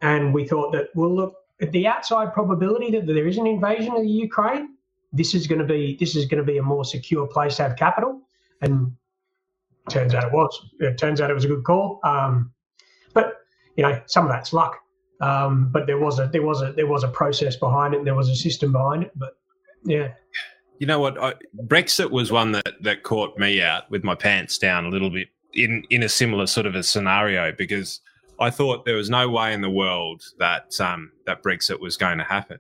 And 0.02 0.34
we 0.34 0.48
thought 0.48 0.72
that, 0.72 0.90
well, 0.96 1.14
look, 1.14 1.36
at 1.62 1.72
the 1.72 1.88
outside 1.88 2.34
probability 2.34 2.92
that 2.92 3.06
there 3.06 3.28
is 3.28 3.38
an 3.38 3.46
invasion 3.46 3.94
of 3.94 4.02
the 4.02 4.10
Ukraine, 4.10 4.76
this 5.12 5.34
is 5.34 5.48
going 5.48 5.60
to 5.60 5.66
be 5.66 5.98
this 6.00 6.16
is 6.16 6.26
going 6.26 6.38
to 6.38 6.46
be 6.46 6.58
a 6.58 6.64
more 6.64 6.86
secure 6.86 7.28
place 7.28 7.58
to 7.58 7.64
have 7.64 7.76
capital. 7.76 8.22
And 8.62 8.96
turns 9.90 10.14
out 10.14 10.24
it 10.24 10.32
was. 10.32 10.70
It 10.80 10.98
turns 10.98 11.22
out 11.22 11.30
it 11.30 11.34
was 11.34 11.46
a 11.46 11.48
good 11.48 11.64
call. 11.64 12.00
Um, 12.04 12.52
but 13.14 13.38
you 13.76 13.84
know, 13.84 14.02
some 14.08 14.26
of 14.26 14.32
that's 14.32 14.54
luck. 14.54 14.78
Um, 15.22 15.70
but 15.72 15.86
there 15.86 15.98
was 15.98 16.20
a 16.20 16.28
there 16.28 16.42
was 16.42 16.62
a 16.62 16.72
there 16.74 16.88
was 16.88 17.04
a 17.04 17.10
process 17.10 17.56
behind 17.56 17.94
it. 17.94 17.98
And 17.98 18.08
there 18.08 18.16
was 18.16 18.30
a 18.30 18.36
system 18.36 18.72
behind 18.72 19.04
it. 19.04 19.12
But 19.16 19.38
yeah. 19.84 20.14
you 20.80 20.88
know 20.88 21.00
what? 21.00 21.22
I, 21.22 21.34
Brexit 21.66 22.12
was 22.12 22.32
one 22.32 22.52
that, 22.54 22.82
that 22.82 23.04
caught 23.04 23.38
me 23.38 23.62
out 23.62 23.90
with 23.92 24.04
my 24.04 24.16
pants 24.16 24.58
down 24.58 24.86
a 24.86 24.90
little 24.90 25.10
bit 25.10 25.30
in, 25.54 25.84
in 25.90 26.04
a 26.04 26.10
similar 26.10 26.48
sort 26.48 26.66
of 26.66 26.76
a 26.76 26.84
scenario 26.84 27.52
because 27.52 28.02
I 28.40 28.50
thought 28.50 28.86
there 28.86 28.96
was 28.96 29.10
no 29.10 29.30
way 29.30 29.54
in 29.54 29.62
the 29.62 29.70
world 29.70 30.24
that 30.38 30.80
um, 30.80 31.12
that 31.26 31.44
Brexit 31.44 31.80
was 31.80 31.98
going 31.98 32.18
to 32.20 32.24
happen. 32.24 32.60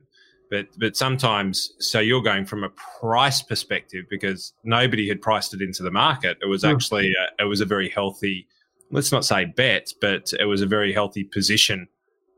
But 0.50 0.68
but 0.78 0.97
sometimes, 0.97 1.74
so 1.80 2.00
you're 2.00 2.22
going 2.22 2.45
from 2.45 2.64
a 2.64 2.70
price 2.70 3.41
perspective 3.41 4.06
because 4.10 4.54
nobody 4.64 5.08
had 5.08 5.22
priced 5.22 5.54
it 5.54 5.62
into 5.62 5.84
the 5.84 5.91
market. 5.91 6.38
It 6.41 6.47
was 6.47 6.64
hmm. 6.64 6.70
actually 6.70 7.14
a, 7.14 7.43
it 7.43 7.47
was 7.47 7.62
a 7.62 7.66
very 7.66 7.89
healthy, 7.89 8.47
let's 8.91 9.12
not 9.12 9.26
say 9.26 9.45
bet, 9.45 9.93
but 10.02 10.34
it 10.39 10.45
was 10.45 10.62
a 10.62 10.68
very 10.68 10.91
healthy 10.91 11.24
position 11.24 11.88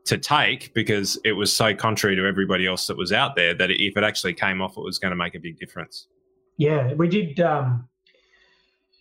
to 0.04 0.18
take 0.18 0.74
because 0.74 1.18
it 1.24 1.32
was 1.32 1.54
so 1.54 1.74
contrary 1.74 2.16
to 2.16 2.26
everybody 2.26 2.66
else 2.66 2.86
that 2.88 2.96
was 2.96 3.12
out 3.12 3.36
there 3.36 3.54
that 3.54 3.70
if 3.70 3.96
it 3.96 4.04
actually 4.04 4.34
came 4.34 4.60
off, 4.60 4.76
it 4.76 4.82
was 4.82 4.98
going 4.98 5.10
to 5.10 5.16
make 5.16 5.34
a 5.34 5.38
big 5.38 5.58
difference. 5.58 6.08
Yeah, 6.56 6.92
we 6.94 7.08
did. 7.08 7.40
Um, 7.40 7.88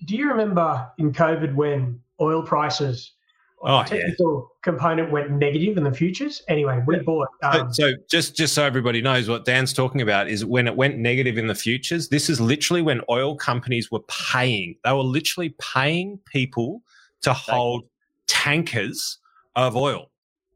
do 0.06 0.16
you 0.16 0.30
remember 0.30 0.90
in 0.98 1.12
COVID 1.12 1.56
when 1.56 2.00
oil 2.20 2.44
prices 2.44 3.14
oh, 3.64 3.84
technical 3.84 4.50
yeah. 4.50 4.72
component 4.72 5.12
went 5.12 5.32
negative 5.32 5.78
in 5.78 5.84
the 5.84 5.92
futures. 5.92 6.42
Anyway, 6.48 6.82
we 6.86 7.00
bought. 7.00 7.28
Um, 7.44 7.74
so, 7.74 7.92
so, 7.92 7.98
just 8.10 8.36
just 8.36 8.54
so 8.54 8.64
everybody 8.64 9.02
knows 9.02 9.30
what 9.30 9.46
Dan's 9.46 9.74
talking 9.74 10.02
about 10.02 10.28
is 10.28 10.46
when 10.46 10.68
it 10.68 10.76
went 10.76 10.98
negative 10.98 11.38
in 11.38 11.48
the 11.48 11.56
futures. 11.56 12.10
This 12.10 12.30
is 12.30 12.40
literally 12.40 12.82
when 12.82 13.02
oil 13.10 13.36
companies 13.36 13.92
were 13.92 14.02
paying. 14.08 14.76
They 14.84 14.92
were 14.92 15.04
literally 15.04 15.56
paying 15.60 16.20
people 16.26 16.82
to 17.22 17.34
hold 17.34 17.84
tankers 18.28 19.20
of 19.56 19.76
oil. 19.76 20.12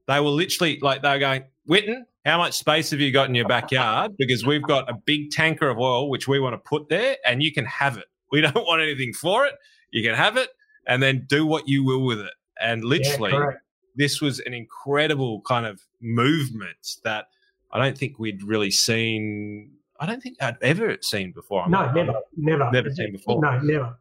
They 0.07 0.19
were 0.19 0.29
literally 0.29 0.79
like 0.81 1.01
they 1.01 1.09
were 1.09 1.19
going, 1.19 1.43
Witten, 1.69 2.03
how 2.25 2.37
much 2.37 2.53
space 2.53 2.91
have 2.91 2.99
you 2.99 3.11
got 3.11 3.29
in 3.29 3.35
your 3.35 3.47
backyard? 3.47 4.13
Because 4.17 4.45
we've 4.45 4.63
got 4.63 4.89
a 4.89 4.93
big 4.93 5.31
tanker 5.31 5.69
of 5.69 5.77
oil 5.77 6.09
which 6.09 6.27
we 6.27 6.39
want 6.39 6.53
to 6.53 6.57
put 6.57 6.89
there, 6.89 7.17
and 7.25 7.43
you 7.43 7.51
can 7.51 7.65
have 7.65 7.97
it. 7.97 8.05
We 8.31 8.41
don't 8.41 8.55
want 8.67 8.81
anything 8.81 9.13
for 9.13 9.45
it. 9.45 9.53
You 9.91 10.03
can 10.03 10.15
have 10.15 10.37
it, 10.37 10.49
and 10.87 11.01
then 11.01 11.25
do 11.27 11.45
what 11.45 11.67
you 11.67 11.83
will 11.83 12.03
with 12.03 12.19
it. 12.19 12.33
And 12.61 12.83
literally, 12.83 13.31
yeah, 13.31 13.51
this 13.95 14.21
was 14.21 14.39
an 14.41 14.53
incredible 14.53 15.41
kind 15.41 15.65
of 15.65 15.81
movement 16.01 16.97
that 17.03 17.27
I 17.71 17.79
don't 17.79 17.97
think 17.97 18.19
we'd 18.19 18.43
really 18.43 18.71
seen. 18.71 19.71
I 19.99 20.05
don't 20.05 20.21
think 20.21 20.37
I'd 20.41 20.57
ever 20.61 20.97
seen 21.01 21.31
before. 21.31 21.63
I'm 21.63 21.71
no, 21.71 21.91
never, 21.91 22.13
never, 22.35 22.69
never 22.71 22.89
seen 22.91 23.11
before. 23.11 23.41
No, 23.41 23.59
never. 23.59 23.97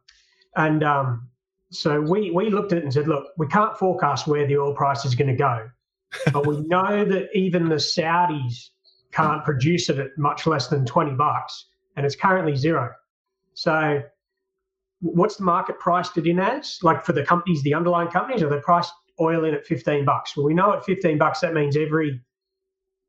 And 0.55 0.83
um, 0.83 1.29
so 1.71 2.01
we 2.01 2.31
we 2.31 2.49
looked 2.49 2.71
at 2.71 2.79
it 2.79 2.83
and 2.83 2.93
said, 2.93 3.07
look, 3.07 3.27
we 3.37 3.47
can't 3.47 3.77
forecast 3.77 4.27
where 4.27 4.45
the 4.47 4.57
oil 4.57 4.73
price 4.73 5.05
is 5.05 5.15
going 5.15 5.29
to 5.29 5.35
go, 5.35 5.69
but 6.31 6.45
we 6.45 6.61
know 6.67 7.05
that 7.05 7.29
even 7.33 7.69
the 7.69 7.75
Saudis 7.75 8.69
can't 9.11 9.43
produce 9.45 9.89
it 9.89 9.99
at 9.99 10.17
much 10.17 10.45
less 10.45 10.67
than 10.67 10.85
twenty 10.85 11.13
bucks, 11.13 11.65
and 11.95 12.05
it's 12.05 12.15
currently 12.15 12.55
zero. 12.55 12.91
So 13.53 14.01
what's 15.13 15.35
the 15.35 15.43
market 15.43 15.79
priced 15.79 16.17
it 16.17 16.25
in 16.25 16.39
as? 16.39 16.79
Like 16.81 17.05
for 17.05 17.13
the 17.13 17.23
companies, 17.23 17.61
the 17.63 17.73
underlying 17.73 18.09
companies, 18.09 18.41
are 18.41 18.49
they 18.49 18.59
priced 18.59 18.93
oil 19.19 19.45
in 19.45 19.53
at 19.53 19.65
15 19.65 20.05
bucks? 20.05 20.35
Well, 20.35 20.45
we 20.45 20.53
know 20.53 20.73
at 20.73 20.83
15 20.85 21.17
bucks, 21.17 21.41
that 21.41 21.53
means 21.53 21.77
every 21.77 22.21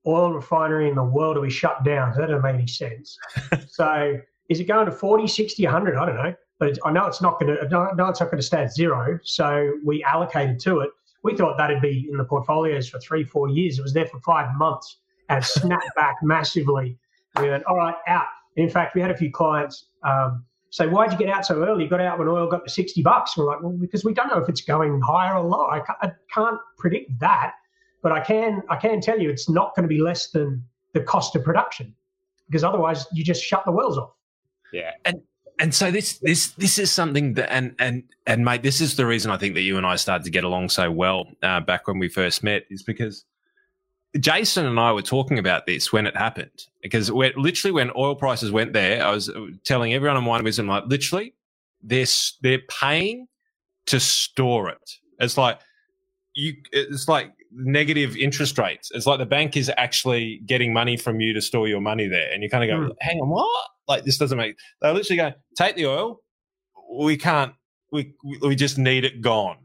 oil 0.06 0.32
refinery 0.32 0.88
in 0.88 0.94
the 0.94 1.02
world 1.02 1.36
will 1.36 1.42
be 1.42 1.50
shut 1.50 1.84
down. 1.84 2.12
So 2.14 2.20
that 2.20 2.28
doesn't 2.28 2.42
make 2.42 2.54
any 2.54 2.66
sense. 2.66 3.18
so 3.68 4.18
is 4.48 4.60
it 4.60 4.64
going 4.64 4.86
to 4.86 4.92
40, 4.92 5.26
60, 5.26 5.64
100? 5.64 5.96
I 5.96 6.06
don't 6.06 6.16
know. 6.16 6.34
But 6.58 6.78
I 6.84 6.90
know 6.90 7.06
it's 7.06 7.20
not 7.20 7.38
going 7.38 7.54
to, 7.54 7.62
I 7.62 7.94
know 7.94 8.08
it's 8.08 8.20
not 8.20 8.30
going 8.30 8.40
to 8.40 8.46
stay 8.46 8.62
at 8.62 8.72
zero. 8.72 9.18
So 9.24 9.74
we 9.84 10.02
allocated 10.04 10.58
to 10.60 10.80
it. 10.80 10.90
We 11.22 11.36
thought 11.36 11.58
that'd 11.58 11.82
be 11.82 12.08
in 12.10 12.16
the 12.16 12.24
portfolios 12.24 12.88
for 12.88 12.98
three, 13.00 13.24
four 13.24 13.48
years. 13.48 13.78
It 13.78 13.82
was 13.82 13.92
there 13.92 14.06
for 14.06 14.20
five 14.20 14.54
months 14.56 14.98
and 15.28 15.44
snapped 15.44 15.90
back 15.96 16.16
massively. 16.22 16.98
We 17.38 17.50
went, 17.50 17.64
all 17.64 17.76
right, 17.76 17.96
out. 18.06 18.26
In 18.56 18.70
fact, 18.70 18.94
we 18.94 19.02
had 19.02 19.10
a 19.10 19.16
few 19.16 19.30
clients 19.30 19.86
um, 20.02 20.44
say, 20.76 20.86
why'd 20.86 21.10
you 21.10 21.18
get 21.18 21.30
out 21.30 21.46
so 21.46 21.64
early? 21.64 21.84
You 21.84 21.90
got 21.90 22.00
out 22.00 22.18
when 22.18 22.28
oil 22.28 22.46
got 22.48 22.64
to 22.64 22.70
60 22.70 23.02
bucks. 23.02 23.36
We're 23.36 23.46
like, 23.46 23.62
well, 23.62 23.72
because 23.72 24.04
we 24.04 24.12
don't 24.12 24.28
know 24.28 24.38
if 24.38 24.48
it's 24.48 24.60
going 24.60 25.00
higher 25.00 25.36
or 25.36 25.44
lower. 25.44 25.70
I 25.70 25.80
can't, 25.80 25.98
I 26.02 26.10
can't 26.32 26.58
predict 26.76 27.18
that, 27.20 27.54
but 28.02 28.12
I 28.12 28.20
can, 28.20 28.62
I 28.68 28.76
can 28.76 29.00
tell 29.00 29.18
you 29.18 29.30
it's 29.30 29.48
not 29.48 29.74
going 29.74 29.84
to 29.84 29.88
be 29.88 30.00
less 30.00 30.30
than 30.30 30.62
the 30.92 31.00
cost 31.00 31.34
of 31.34 31.44
production 31.44 31.94
because 32.46 32.62
otherwise 32.62 33.06
you 33.12 33.24
just 33.24 33.42
shut 33.42 33.64
the 33.64 33.72
wells 33.72 33.96
off. 33.96 34.10
Yeah. 34.70 34.90
And, 35.06 35.22
and 35.58 35.74
so 35.74 35.90
this, 35.90 36.18
this, 36.18 36.48
this 36.50 36.78
is 36.78 36.92
something 36.92 37.34
that, 37.34 37.50
and, 37.50 37.74
and, 37.78 38.02
and 38.26 38.44
mate, 38.44 38.62
this 38.62 38.82
is 38.82 38.96
the 38.96 39.06
reason 39.06 39.30
I 39.30 39.38
think 39.38 39.54
that 39.54 39.62
you 39.62 39.78
and 39.78 39.86
I 39.86 39.96
started 39.96 40.24
to 40.24 40.30
get 40.30 40.44
along 40.44 40.68
so 40.68 40.90
well 40.90 41.26
uh, 41.42 41.60
back 41.60 41.88
when 41.88 41.98
we 41.98 42.08
first 42.08 42.44
met 42.44 42.64
is 42.68 42.82
because 42.82 43.24
Jason 44.20 44.66
and 44.66 44.78
I 44.78 44.92
were 44.92 45.02
talking 45.02 45.38
about 45.38 45.66
this 45.66 45.92
when 45.92 46.06
it 46.06 46.16
happened 46.16 46.66
because 46.82 47.10
literally 47.10 47.72
when 47.72 47.90
oil 47.96 48.14
prices 48.14 48.50
went 48.50 48.72
there, 48.72 49.04
I 49.04 49.10
was 49.10 49.30
telling 49.64 49.94
everyone 49.94 50.16
on 50.16 50.24
Wine 50.24 50.44
Wisdom 50.44 50.66
like 50.66 50.84
literally 50.86 51.34
they're 51.82 52.06
they're 52.42 52.62
paying 52.80 53.26
to 53.86 54.00
store 54.00 54.68
it. 54.68 54.92
It's 55.18 55.36
like 55.36 55.60
you 56.34 56.54
it's 56.72 57.08
like 57.08 57.32
negative 57.52 58.16
interest 58.16 58.58
rates. 58.58 58.90
It's 58.94 59.06
like 59.06 59.18
the 59.18 59.26
bank 59.26 59.56
is 59.56 59.70
actually 59.76 60.42
getting 60.46 60.72
money 60.72 60.96
from 60.96 61.20
you 61.20 61.32
to 61.32 61.40
store 61.40 61.68
your 61.68 61.80
money 61.80 62.06
there, 62.06 62.32
and 62.32 62.42
you 62.42 62.50
kind 62.50 62.70
of 62.70 62.70
go, 62.70 62.88
mm. 62.88 62.96
hang 63.00 63.18
on, 63.18 63.28
what? 63.28 63.68
Like 63.88 64.04
this 64.04 64.18
doesn't 64.18 64.38
make. 64.38 64.56
They 64.82 64.92
literally 64.92 65.16
go, 65.16 65.32
take 65.56 65.76
the 65.76 65.86
oil. 65.86 66.20
We 66.92 67.16
can't. 67.16 67.54
We 67.92 68.14
we 68.42 68.56
just 68.56 68.78
need 68.78 69.04
it 69.04 69.20
gone 69.20 69.58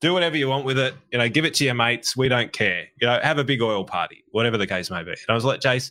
do 0.00 0.12
whatever 0.12 0.36
you 0.36 0.48
want 0.48 0.64
with 0.64 0.78
it. 0.78 0.94
You 1.12 1.18
know, 1.18 1.28
give 1.28 1.44
it 1.44 1.54
to 1.54 1.64
your 1.64 1.74
mates. 1.74 2.16
We 2.16 2.28
don't 2.28 2.52
care. 2.52 2.86
You 3.00 3.06
know, 3.06 3.20
have 3.22 3.38
a 3.38 3.44
big 3.44 3.62
oil 3.62 3.84
party, 3.84 4.24
whatever 4.30 4.56
the 4.56 4.66
case 4.66 4.90
may 4.90 5.02
be. 5.02 5.10
And 5.10 5.18
I 5.28 5.34
was 5.34 5.44
like, 5.44 5.60
Jace, 5.60 5.90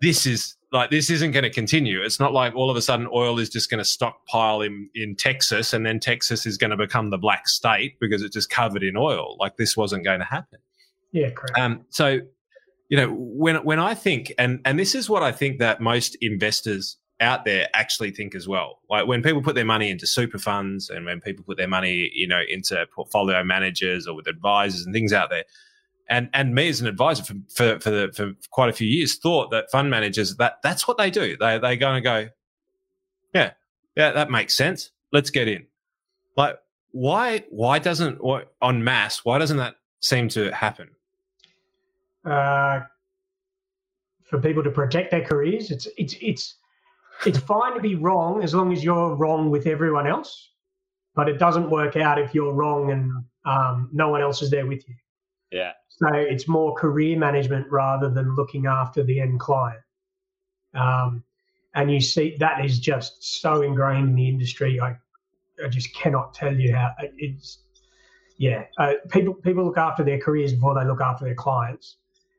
this 0.00 0.26
is 0.26 0.56
like 0.72 0.90
this 0.90 1.08
isn't 1.10 1.30
going 1.30 1.44
to 1.44 1.50
continue. 1.50 2.02
It's 2.02 2.18
not 2.18 2.32
like 2.32 2.54
all 2.54 2.70
of 2.70 2.76
a 2.76 2.82
sudden 2.82 3.08
oil 3.12 3.38
is 3.38 3.48
just 3.48 3.70
going 3.70 3.78
to 3.78 3.84
stockpile 3.84 4.60
in 4.60 4.90
in 4.94 5.16
Texas, 5.16 5.72
and 5.72 5.86
then 5.86 6.00
Texas 6.00 6.46
is 6.46 6.56
going 6.56 6.70
to 6.70 6.76
become 6.76 7.10
the 7.10 7.18
black 7.18 7.48
state 7.48 7.98
because 8.00 8.22
it's 8.22 8.34
just 8.34 8.50
covered 8.50 8.82
in 8.82 8.96
oil. 8.96 9.36
Like 9.38 9.56
this 9.56 9.76
wasn't 9.76 10.04
going 10.04 10.20
to 10.20 10.26
happen. 10.26 10.58
Yeah, 11.12 11.30
correct. 11.30 11.56
Um, 11.56 11.84
so, 11.90 12.18
you 12.88 12.96
know, 12.96 13.14
when 13.16 13.56
when 13.64 13.78
I 13.78 13.94
think, 13.94 14.32
and 14.36 14.60
and 14.64 14.78
this 14.78 14.94
is 14.94 15.08
what 15.08 15.22
I 15.22 15.30
think 15.30 15.60
that 15.60 15.80
most 15.80 16.16
investors 16.20 16.96
out 17.20 17.44
there 17.44 17.68
actually 17.74 18.10
think 18.10 18.34
as 18.34 18.48
well. 18.48 18.80
Like 18.90 19.06
when 19.06 19.22
people 19.22 19.42
put 19.42 19.54
their 19.54 19.64
money 19.64 19.90
into 19.90 20.06
super 20.06 20.38
funds 20.38 20.90
and 20.90 21.04
when 21.04 21.20
people 21.20 21.44
put 21.44 21.56
their 21.56 21.68
money, 21.68 22.10
you 22.14 22.26
know, 22.26 22.40
into 22.48 22.86
portfolio 22.94 23.44
managers 23.44 24.06
or 24.06 24.14
with 24.14 24.26
advisors 24.26 24.84
and 24.84 24.94
things 24.94 25.12
out 25.12 25.30
there. 25.30 25.44
And 26.08 26.28
and 26.34 26.54
me 26.54 26.68
as 26.68 26.80
an 26.80 26.86
advisor 26.86 27.24
for 27.24 27.34
for 27.48 27.80
for, 27.80 27.90
the, 27.90 28.12
for 28.14 28.32
quite 28.50 28.68
a 28.68 28.74
few 28.74 28.86
years 28.86 29.16
thought 29.16 29.50
that 29.52 29.70
fund 29.70 29.88
managers 29.90 30.36
that 30.36 30.58
that's 30.62 30.86
what 30.86 30.98
they 30.98 31.10
do. 31.10 31.36
They 31.36 31.58
they 31.58 31.76
going 31.76 32.02
to 32.02 32.06
go, 32.06 32.28
yeah, 33.34 33.52
yeah, 33.96 34.10
that 34.10 34.30
makes 34.30 34.54
sense. 34.54 34.90
Let's 35.12 35.30
get 35.30 35.48
in. 35.48 35.66
Like 36.36 36.58
why 36.92 37.44
why 37.48 37.78
doesn't 37.78 38.20
on 38.60 38.84
mass 38.84 39.24
why 39.24 39.38
doesn't 39.38 39.56
that 39.56 39.76
seem 40.00 40.28
to 40.30 40.52
happen? 40.52 40.90
Uh, 42.24 42.80
for 44.24 44.40
people 44.40 44.62
to 44.62 44.70
protect 44.70 45.10
their 45.10 45.24
careers, 45.24 45.70
it's 45.70 45.88
it's 45.96 46.16
it's 46.20 46.56
it's 47.26 47.38
fine 47.38 47.74
to 47.74 47.80
be 47.80 47.94
wrong 47.94 48.42
as 48.42 48.54
long 48.54 48.72
as 48.72 48.84
you're 48.84 49.14
wrong 49.14 49.50
with 49.50 49.66
everyone 49.66 50.06
else, 50.06 50.50
but 51.14 51.28
it 51.28 51.38
doesn't 51.38 51.70
work 51.70 51.96
out 51.96 52.18
if 52.18 52.34
you're 52.34 52.52
wrong 52.52 52.90
and 52.90 53.24
um, 53.44 53.88
no 53.92 54.08
one 54.08 54.20
else 54.20 54.42
is 54.42 54.50
there 54.50 54.66
with 54.66 54.86
you. 54.88 54.94
Yeah. 55.50 55.72
So 55.88 56.08
it's 56.12 56.48
more 56.48 56.74
career 56.74 57.16
management 57.16 57.70
rather 57.70 58.08
than 58.10 58.34
looking 58.34 58.66
after 58.66 59.04
the 59.04 59.20
end 59.20 59.38
client. 59.38 59.80
Um, 60.74 61.22
and 61.74 61.90
you 61.90 62.00
see 62.00 62.36
that 62.38 62.64
is 62.64 62.78
just 62.78 63.40
so 63.40 63.62
ingrained 63.62 64.10
in 64.10 64.14
the 64.16 64.28
industry. 64.28 64.80
I, 64.80 64.96
I 65.64 65.68
just 65.68 65.94
cannot 65.94 66.34
tell 66.34 66.54
you 66.54 66.74
how 66.74 66.92
it's. 66.98 67.58
Yeah, 68.36 68.64
uh, 68.78 68.94
people 69.10 69.34
people 69.34 69.64
look 69.64 69.78
after 69.78 70.02
their 70.02 70.18
careers 70.18 70.52
before 70.52 70.74
they 70.74 70.84
look 70.84 71.00
after 71.00 71.24
their 71.24 71.36
clients. 71.36 71.98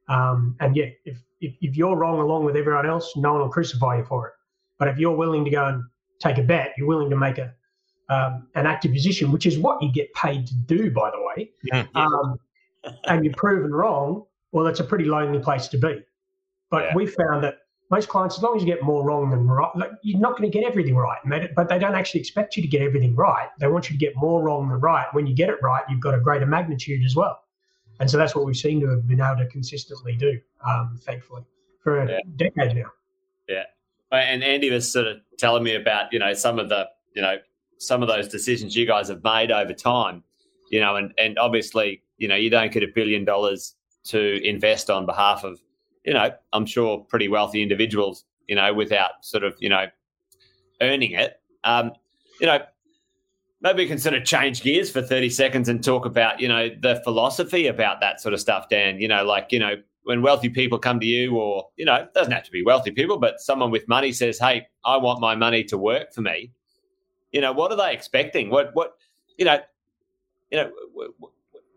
Um, 0.10 0.58
and 0.60 0.76
yeah, 0.76 0.88
if, 1.06 1.24
if 1.40 1.54
if 1.62 1.78
you're 1.78 1.96
wrong 1.96 2.20
along 2.20 2.44
with 2.44 2.58
everyone 2.58 2.86
else, 2.86 3.16
no 3.16 3.32
one 3.32 3.42
will 3.42 3.50
crucify 3.50 4.00
you 4.00 4.04
for 4.04 4.28
it. 4.28 4.34
But 4.78 4.90
if 4.90 4.98
you're 4.98 5.16
willing 5.16 5.46
to 5.46 5.52
go 5.52 5.66
and 5.66 5.84
take 6.20 6.38
a 6.38 6.44
bet, 6.44 6.74
you're 6.78 6.88
willing 6.88 7.10
to 7.10 7.18
make 7.18 7.38
a 7.38 7.54
um, 8.10 8.48
an 8.56 8.68
active 8.68 8.94
position, 8.94 9.32
which 9.32 9.46
is 9.46 9.58
what 9.58 9.82
you 9.82 9.92
get 9.92 10.14
paid 10.14 10.46
to 10.48 10.54
do, 10.54 10.92
by 10.92 11.10
the 11.10 11.20
way, 11.20 11.50
yeah, 11.64 11.86
yeah. 11.96 12.06
Um, 12.06 12.40
and 13.06 13.26
you're 13.26 13.34
proven 13.34 13.72
wrong, 13.72 14.26
well, 14.52 14.64
that's 14.64 14.80
a 14.80 14.84
pretty 14.84 15.06
lonely 15.06 15.40
place 15.40 15.68
to 15.70 15.78
be. 15.78 16.04
But 16.70 16.84
yeah. 16.84 16.96
we 16.96 17.08
found 17.08 17.44
that 17.44 17.60
most 17.92 18.10
clients, 18.10 18.38
as 18.38 18.44
long 18.44 18.56
as 18.56 18.64
you 18.64 18.68
get 18.68 18.84
more 18.84 19.04
wrong 19.04 19.30
than 19.30 19.48
right, 19.48 19.76
like, 19.76 19.92
you're 20.04 20.20
not 20.20 20.38
going 20.38 20.50
to 20.50 20.56
get 20.56 20.68
everything 20.68 20.96
right. 20.96 21.20
They, 21.28 21.50
but 21.56 21.70
they 21.70 21.80
don't 21.80 21.96
actually 21.96 22.20
expect 22.20 22.56
you 22.56 22.62
to 22.64 22.68
get 22.68 22.82
everything 22.82 23.16
right. 23.16 23.50
They 23.60 23.68
want 23.68 23.90
you 23.90 23.98
to 23.98 24.00
get 24.00 24.16
more 24.16 24.42
wrong 24.44 24.70
than 24.70 24.80
right. 24.80 25.08
When 25.14 25.28
you 25.28 25.36
get 25.36 25.50
it 25.50 25.58
right, 25.62 25.84
you've 25.90 26.00
got 26.00 26.14
a 26.14 26.20
greater 26.20 26.46
magnitude 26.46 27.04
as 27.06 27.16
well. 27.16 27.40
And 28.00 28.10
so 28.10 28.18
that's 28.18 28.36
what 28.36 28.46
we 28.46 28.54
seem 28.54 28.82
to 28.82 28.90
have 28.90 29.08
been 29.08 29.22
able 29.22 29.38
to 29.38 29.48
consistently 29.48 30.16
do, 30.16 30.40
um, 30.68 31.00
thankfully, 31.04 31.44
for 31.82 32.02
a 32.02 32.20
decade 32.36 32.76
now. 32.76 32.92
And 34.12 34.44
Andy 34.44 34.70
was 34.70 34.92
sort 34.92 35.08
of 35.08 35.18
telling 35.38 35.64
me 35.64 35.76
about 35.76 36.14
you 36.14 36.20
know 36.20 36.34
some 36.34 36.60
of 36.60 36.70
the 36.70 36.88
you 37.16 37.22
know 37.22 37.38
some 37.78 38.02
of 38.02 38.08
those 38.08 38.28
decisions 38.28 38.76
you 38.76 38.86
guys 38.86 39.10
have 39.10 39.24
made 39.24 39.52
over 39.52 39.74
time, 39.74 40.24
you 40.70 40.80
know, 40.80 40.96
and 40.96 41.14
and 41.18 41.38
obviously 41.38 42.02
you 42.18 42.28
know 42.28 42.36
you 42.36 42.50
don't 42.50 42.72
get 42.72 42.84
a 42.84 42.88
billion 42.94 43.26
dollars 43.26 43.76
to 44.06 44.42
invest 44.48 44.90
on 44.90 45.06
behalf 45.06 45.44
of 45.44 45.60
you 46.04 46.14
know 46.14 46.32
I'm 46.54 46.66
sure 46.66 47.00
pretty 47.00 47.28
wealthy 47.28 47.62
individuals 47.62 48.26
you 48.48 48.56
know, 48.56 48.74
without 48.74 49.12
sort 49.22 49.44
of, 49.44 49.56
you 49.60 49.70
know, 49.70 49.88
earning 50.82 51.12
it. 51.12 51.40
Um, 51.64 51.94
you 52.40 52.48
know, 52.48 52.60
maybe 53.62 53.84
we 53.84 53.88
can 53.88 53.98
sort 53.98 54.16
of 54.16 54.24
change 54.24 54.62
gears 54.62 54.92
for 54.92 55.02
30 55.02 55.30
seconds 55.30 55.70
and 55.70 55.84
talk 55.84 56.06
about, 56.06 56.40
you 56.40 56.48
know, 56.48 56.70
the 56.70 57.02
philosophy 57.04 57.68
about 57.68 58.02
that 58.02 58.22
sort 58.22 58.34
of 58.34 58.40
stuff, 58.40 58.70
Dan. 58.70 59.00
You 59.00 59.08
know, 59.08 59.24
like, 59.24 59.52
you 59.52 59.60
know, 59.60 59.76
when 60.06 60.22
wealthy 60.22 60.50
people 60.50 60.80
come 60.80 61.00
to 61.00 61.06
you, 61.06 61.36
or, 61.36 61.68
you 61.76 61.86
know, 61.86 61.96
it 61.96 62.14
doesn't 62.14 62.32
have 62.32 62.44
to 62.44 62.52
be 62.52 62.64
wealthy 62.64 62.92
people, 62.92 63.18
but 63.18 63.40
someone 63.40 63.72
with 63.72 63.88
money 63.88 64.12
says, 64.12 64.40
Hey, 64.40 64.68
I 64.86 64.98
want 64.98 65.20
my 65.20 65.36
money 65.36 65.64
to 65.66 65.78
work 65.78 66.14
for 66.14 66.22
me. 66.22 66.52
You 67.32 67.42
know, 67.42 67.52
what 67.52 67.72
are 67.72 67.78
they 67.78 67.94
expecting? 67.94 68.50
What, 68.50 68.74
what, 68.74 68.94
you 69.38 69.46
know, 69.46 69.60
you 70.52 70.58
know, 70.58 70.72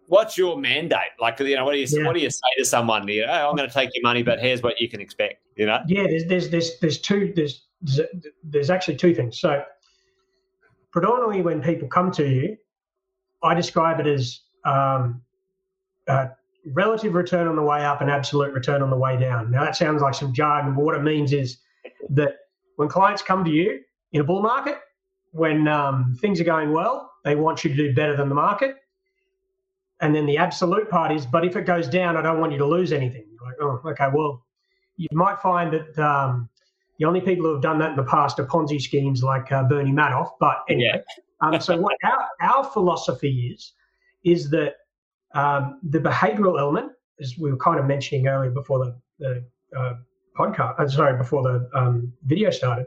what's 0.09 0.37
your 0.37 0.59
mandate? 0.59 1.13
Like, 1.21 1.39
you 1.41 1.57
know, 1.57 1.65
what 1.65 1.73
do 1.73 1.79
you 1.79 1.87
yeah. 1.91 2.07
what 2.07 2.15
do 2.15 2.21
you 2.21 2.31
say 2.31 2.41
to 2.59 2.65
someone? 2.65 3.07
You 3.09 3.27
know, 3.27 3.33
oh, 3.33 3.51
I'm 3.51 3.57
going 3.57 3.69
to 3.69 3.75
take 3.75 3.91
your 3.95 4.03
money, 4.03 4.23
but 4.23 4.41
here's 4.41 4.63
what 4.63 4.81
you 4.81 4.89
can 4.89 5.01
expect. 5.01 5.43
You 5.57 5.67
know? 5.67 5.81
Yeah, 5.87 6.05
there's 6.05 6.27
there's 6.27 6.51
there's 6.51 6.79
there's 6.81 7.01
two 7.01 7.33
there's 7.35 7.67
there's 8.45 8.71
actually 8.71 8.97
two 8.97 9.15
things. 9.15 9.39
So, 9.39 9.63
predominantly 10.91 11.43
when 11.43 11.63
people 11.63 11.89
come 11.89 12.11
to 12.13 12.29
you, 12.29 12.57
I 13.43 13.55
describe 13.55 14.01
it 14.01 14.07
as 14.07 14.41
um, 14.65 15.23
uh, 16.09 16.29
relative 16.67 17.15
return 17.15 17.47
on 17.47 17.57
the 17.57 17.63
way 17.63 17.85
up 17.85 18.01
and 18.01 18.11
absolute 18.11 18.53
return 18.53 18.83
on 18.83 18.91
the 18.91 18.97
way 18.97 19.19
down. 19.19 19.51
Now 19.51 19.65
that 19.65 19.77
sounds 19.77 20.03
like 20.03 20.15
some 20.15 20.33
jargon, 20.33 20.75
but 20.75 20.85
what 20.85 20.95
it 20.95 21.03
means 21.03 21.33
is 21.33 21.59
that 22.11 22.37
when 22.77 22.89
clients 22.89 23.23
come 23.23 23.45
to 23.45 23.51
you 23.51 23.81
in 24.13 24.21
a 24.21 24.25
bull 24.25 24.43
market, 24.43 24.79
when 25.33 25.69
um, 25.69 26.17
things 26.21 26.41
are 26.41 26.45
going 26.45 26.73
well, 26.73 27.11
they 27.25 27.37
want 27.37 27.65
you 27.65 27.71
to 27.71 27.77
do 27.77 27.95
better 27.95 28.17
than 28.17 28.29
the 28.29 28.35
market. 28.35 28.77
And 30.01 30.15
then 30.15 30.27
the 30.27 30.39
absolute 30.39 30.89
part 30.89 31.11
is, 31.11 31.27
but 31.27 31.45
if 31.45 31.57
it 31.57 31.67
goes 31.67 31.89
down, 31.89 32.17
I 32.17 32.23
don't 32.23 32.41
want 32.41 32.53
you 32.53 32.59
to 32.59 32.67
lose 32.67 32.93
anything. 32.93 33.27
Like, 33.45 33.57
oh, 33.61 33.81
okay, 33.85 34.09
well, 34.13 34.45
you 34.97 35.09
might 35.13 35.41
find 35.41 35.73
that 35.73 35.99
um, 35.99 36.49
the 36.99 37.05
only 37.05 37.21
people 37.21 37.47
who 37.47 37.53
have 37.53 37.63
done 37.63 37.79
that 37.81 37.91
in 37.91 37.97
the 37.97 38.05
past 38.05 38.39
are 38.39 38.47
Ponzi 38.47 38.81
schemes 38.81 39.23
like 39.23 39.51
uh, 39.51 39.65
Bernie 39.65 39.93
Madoff. 39.93 40.31
But 40.39 40.59
anyway, 40.69 41.03
yeah. 41.43 41.49
um, 41.49 41.61
so 41.61 41.77
what 41.79 41.97
our, 42.05 42.29
our 42.41 42.65
philosophy 42.65 43.53
is, 43.55 43.73
is 44.25 44.51
that 44.51 44.75
um, 45.39 45.79
the 45.83 46.01
behavioral 46.01 46.59
element, 46.59 46.93
as 47.21 47.39
we 47.39 47.51
were 47.51 47.57
kind 47.59 47.79
of 47.79 47.87
mentioning 47.87 48.27
earlier 48.27 48.51
before 48.51 48.79
the, 48.85 48.97
the 49.21 49.79
uh, 49.79 49.95
podcast, 50.37 50.79
uh, 50.81 50.89
sorry, 50.89 51.17
before 51.17 51.43
the 51.43 51.69
um, 51.79 52.13
video 52.25 52.51
started, 52.51 52.87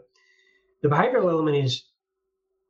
the 0.81 0.89
behavioral 0.89 1.29
element 1.31 1.55
is 1.57 1.83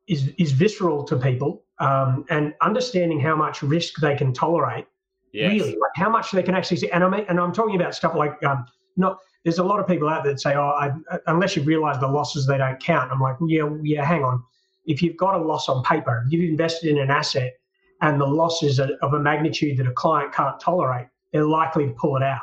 is 0.08 0.30
is 0.38 0.52
visceral 0.52 1.04
to 1.06 1.16
people, 1.16 1.64
um, 1.80 2.26
and 2.30 2.54
understanding 2.62 3.20
how 3.20 3.36
much 3.36 3.64
risk 3.64 4.00
they 4.02 4.16
can 4.16 4.34
tolerate. 4.34 4.86
Yes. 5.34 5.52
Really, 5.52 5.72
like 5.72 5.96
how 5.96 6.10
much 6.10 6.32
they 6.32 6.44
can 6.44 6.56
actually 6.56 6.78
see. 6.78 6.92
And 6.92 7.04
I 7.04 7.10
mean, 7.10 7.26
and 7.30 7.40
I'm 7.40 7.54
talking 7.54 7.76
about 7.76 7.96
stuff 7.96 8.16
like 8.16 8.42
um, 8.44 8.66
not. 8.98 9.18
There's 9.44 9.58
a 9.58 9.64
lot 9.64 9.80
of 9.80 9.88
people 9.88 10.08
out 10.10 10.24
there 10.24 10.34
that 10.34 10.40
say, 10.40 10.54
"Oh, 10.56 10.74
I, 10.84 10.92
unless 11.28 11.56
you 11.56 11.64
realise 11.64 11.98
the 11.98 12.08
losses, 12.08 12.46
they 12.46 12.58
don't 12.58 12.80
count." 12.80 13.12
I'm 13.12 13.20
like, 13.20 13.38
yeah, 13.48 13.68
yeah. 13.82 14.06
Hang 14.06 14.24
on. 14.24 14.44
If 14.86 15.02
you've 15.02 15.18
got 15.18 15.34
a 15.40 15.44
loss 15.44 15.70
on 15.70 15.84
paper, 15.84 16.26
you've 16.30 16.50
invested 16.50 16.90
in 16.90 16.98
an 17.00 17.10
asset, 17.10 17.54
and 18.02 18.20
the 18.20 18.26
losses 18.26 18.80
are 18.80 18.90
of 19.02 19.14
a 19.14 19.20
magnitude 19.20 19.78
that 19.78 19.88
a 19.88 19.92
client 19.92 20.34
can't 20.34 20.60
tolerate, 20.60 21.08
they're 21.32 21.46
likely 21.46 21.88
to 21.88 21.94
pull 21.94 22.18
it 22.18 22.24
out. 22.24 22.42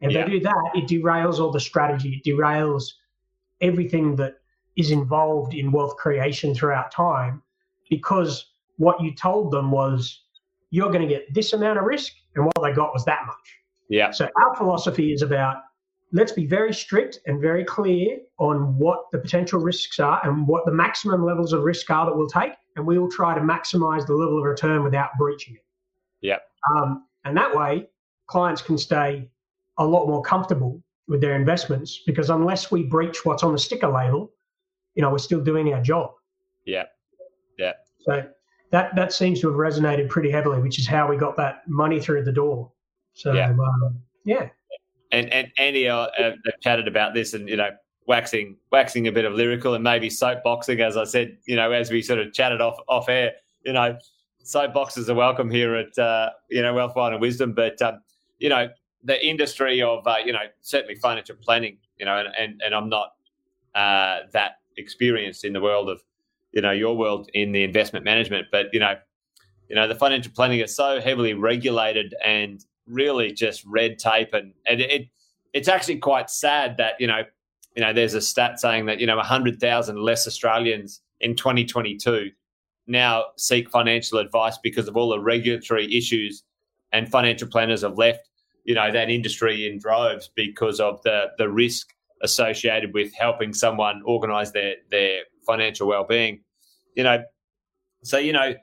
If 0.00 0.12
yeah. 0.12 0.24
they 0.24 0.32
do 0.32 0.40
that, 0.40 0.70
it 0.74 0.86
derails 0.88 1.40
all 1.40 1.50
the 1.50 1.60
strategy. 1.60 2.22
It 2.24 2.28
derails 2.28 2.84
everything 3.60 4.14
that 4.16 4.34
is 4.76 4.90
involved 4.92 5.54
in 5.54 5.72
wealth 5.72 5.96
creation 5.96 6.54
throughout 6.54 6.92
time 6.92 7.42
because 7.90 8.46
what 8.76 9.00
you 9.00 9.12
told 9.12 9.50
them 9.50 9.72
was 9.72 10.22
you're 10.70 10.90
going 10.90 11.02
to 11.02 11.08
get 11.08 11.32
this 11.34 11.52
amount 11.52 11.78
of 11.78 11.84
risk 11.84 12.12
and 12.36 12.44
what 12.44 12.62
they 12.62 12.72
got 12.72 12.92
was 12.92 13.04
that 13.06 13.26
much. 13.26 13.58
Yeah. 13.88 14.12
So 14.12 14.28
our 14.36 14.54
philosophy 14.54 15.12
is 15.12 15.22
about 15.22 15.62
let's 16.12 16.32
be 16.32 16.46
very 16.46 16.72
strict 16.72 17.20
and 17.26 17.40
very 17.40 17.64
clear 17.64 18.18
on 18.38 18.78
what 18.78 19.10
the 19.12 19.18
potential 19.18 19.60
risks 19.60 19.98
are 19.98 20.20
and 20.24 20.46
what 20.46 20.64
the 20.64 20.72
maximum 20.72 21.24
levels 21.24 21.52
of 21.52 21.62
risk 21.62 21.90
are 21.90 22.06
that 22.06 22.16
we'll 22.16 22.28
take 22.28 22.52
and 22.76 22.86
we 22.86 22.98
will 22.98 23.10
try 23.10 23.34
to 23.34 23.40
maximize 23.40 24.06
the 24.06 24.14
level 24.14 24.38
of 24.38 24.44
return 24.44 24.82
without 24.82 25.10
breaching 25.18 25.54
it. 25.54 25.64
Yeah. 26.20 26.38
Um, 26.74 27.06
and 27.24 27.36
that 27.36 27.54
way 27.54 27.88
clients 28.26 28.62
can 28.62 28.78
stay 28.78 29.28
a 29.78 29.84
lot 29.84 30.06
more 30.06 30.22
comfortable 30.22 30.82
with 31.08 31.20
their 31.20 31.34
investments 31.34 32.02
because 32.06 32.30
unless 32.30 32.70
we 32.70 32.84
breach 32.84 33.24
what's 33.24 33.42
on 33.42 33.52
the 33.52 33.58
sticker 33.58 33.88
label, 33.88 34.32
you 34.94 35.02
know, 35.02 35.10
we're 35.10 35.18
still 35.18 35.40
doing 35.40 35.72
our 35.72 35.82
job. 35.82 36.12
Yeah. 36.64 36.84
Yeah. 37.58 37.72
So 38.00 38.24
that 38.70 38.94
that 38.96 39.12
seems 39.12 39.40
to 39.40 39.48
have 39.48 39.56
resonated 39.56 40.08
pretty 40.08 40.30
heavily, 40.30 40.60
which 40.60 40.78
is 40.78 40.86
how 40.86 41.08
we 41.08 41.16
got 41.16 41.36
that 41.36 41.62
money 41.66 42.00
through 42.00 42.24
the 42.24 42.32
door. 42.32 42.70
So 43.14 43.32
yeah. 43.32 43.50
Um, 43.50 44.00
yeah. 44.24 44.48
And 45.12 45.32
and 45.32 45.48
Andy 45.58 45.88
uh, 45.88 45.96
uh, 45.96 46.32
chatted 46.60 46.88
about 46.88 47.14
this, 47.14 47.34
and 47.34 47.48
you 47.48 47.56
know, 47.56 47.70
waxing 48.06 48.56
waxing 48.70 49.06
a 49.08 49.12
bit 49.12 49.24
of 49.24 49.34
lyrical 49.34 49.74
and 49.74 49.84
maybe 49.84 50.08
soapboxing, 50.08 50.80
as 50.80 50.96
I 50.96 51.04
said, 51.04 51.38
you 51.46 51.56
know, 51.56 51.70
as 51.72 51.90
we 51.90 52.02
sort 52.02 52.18
of 52.18 52.32
chatted 52.32 52.60
off 52.60 52.78
off 52.88 53.08
air. 53.08 53.32
You 53.64 53.72
know, 53.72 53.98
soapboxes 54.44 55.08
are 55.08 55.14
welcome 55.14 55.50
here 55.50 55.74
at 55.74 55.98
uh, 55.98 56.30
you 56.50 56.62
know 56.62 56.74
Wealth 56.74 56.94
Wine 56.94 57.12
and 57.12 57.20
Wisdom, 57.20 57.52
but 57.52 57.80
um, 57.82 58.00
you 58.38 58.48
know, 58.48 58.68
the 59.02 59.26
industry 59.26 59.82
of 59.82 60.06
uh, 60.06 60.16
you 60.24 60.32
know 60.32 60.44
certainly 60.60 60.94
financial 60.96 61.36
planning, 61.36 61.78
you 61.98 62.06
know, 62.06 62.18
and 62.18 62.28
and, 62.38 62.60
and 62.64 62.74
I'm 62.74 62.88
not 62.88 63.12
uh, 63.74 64.20
that 64.32 64.58
experienced 64.76 65.44
in 65.44 65.52
the 65.52 65.60
world 65.60 65.88
of, 65.88 66.02
you 66.52 66.62
know, 66.62 66.70
your 66.70 66.96
world 66.96 67.28
in 67.34 67.52
the 67.52 67.62
investment 67.62 68.04
management. 68.04 68.46
But, 68.50 68.66
you 68.72 68.80
know, 68.80 68.94
you 69.68 69.76
know, 69.76 69.86
the 69.86 69.94
financial 69.94 70.32
planning 70.32 70.60
is 70.60 70.74
so 70.74 71.00
heavily 71.00 71.34
regulated 71.34 72.14
and 72.24 72.64
really 72.88 73.32
just 73.32 73.64
red 73.64 73.98
tape. 73.98 74.34
And, 74.34 74.52
and 74.66 74.80
it 74.80 75.08
it's 75.54 75.68
actually 75.68 75.96
quite 75.98 76.30
sad 76.30 76.76
that, 76.76 77.00
you 77.00 77.06
know, 77.06 77.22
you 77.74 77.82
know, 77.82 77.92
there's 77.92 78.14
a 78.14 78.20
stat 78.20 78.60
saying 78.60 78.86
that, 78.86 79.00
you 79.00 79.06
know, 79.06 79.16
100,000 79.16 79.96
less 79.96 80.26
Australians 80.26 81.00
in 81.20 81.34
2022 81.36 82.30
now 82.86 83.24
seek 83.36 83.70
financial 83.70 84.18
advice 84.18 84.58
because 84.62 84.88
of 84.88 84.96
all 84.96 85.08
the 85.08 85.20
regulatory 85.20 85.94
issues 85.96 86.44
and 86.92 87.10
financial 87.10 87.48
planners 87.48 87.82
have 87.82 87.96
left, 87.98 88.28
you 88.64 88.74
know, 88.74 88.90
that 88.92 89.10
industry 89.10 89.70
in 89.70 89.78
droves 89.78 90.30
because 90.34 90.80
of 90.80 91.02
the 91.02 91.26
the 91.38 91.48
risk 91.48 91.94
associated 92.22 92.92
with 92.94 93.12
helping 93.14 93.52
someone 93.52 94.02
organize 94.04 94.52
their 94.52 94.74
their 94.90 95.22
financial 95.46 95.86
well-being. 95.86 96.40
You 96.94 97.04
know 97.04 97.22
so 98.02 98.18
you 98.18 98.32
know 98.32 98.54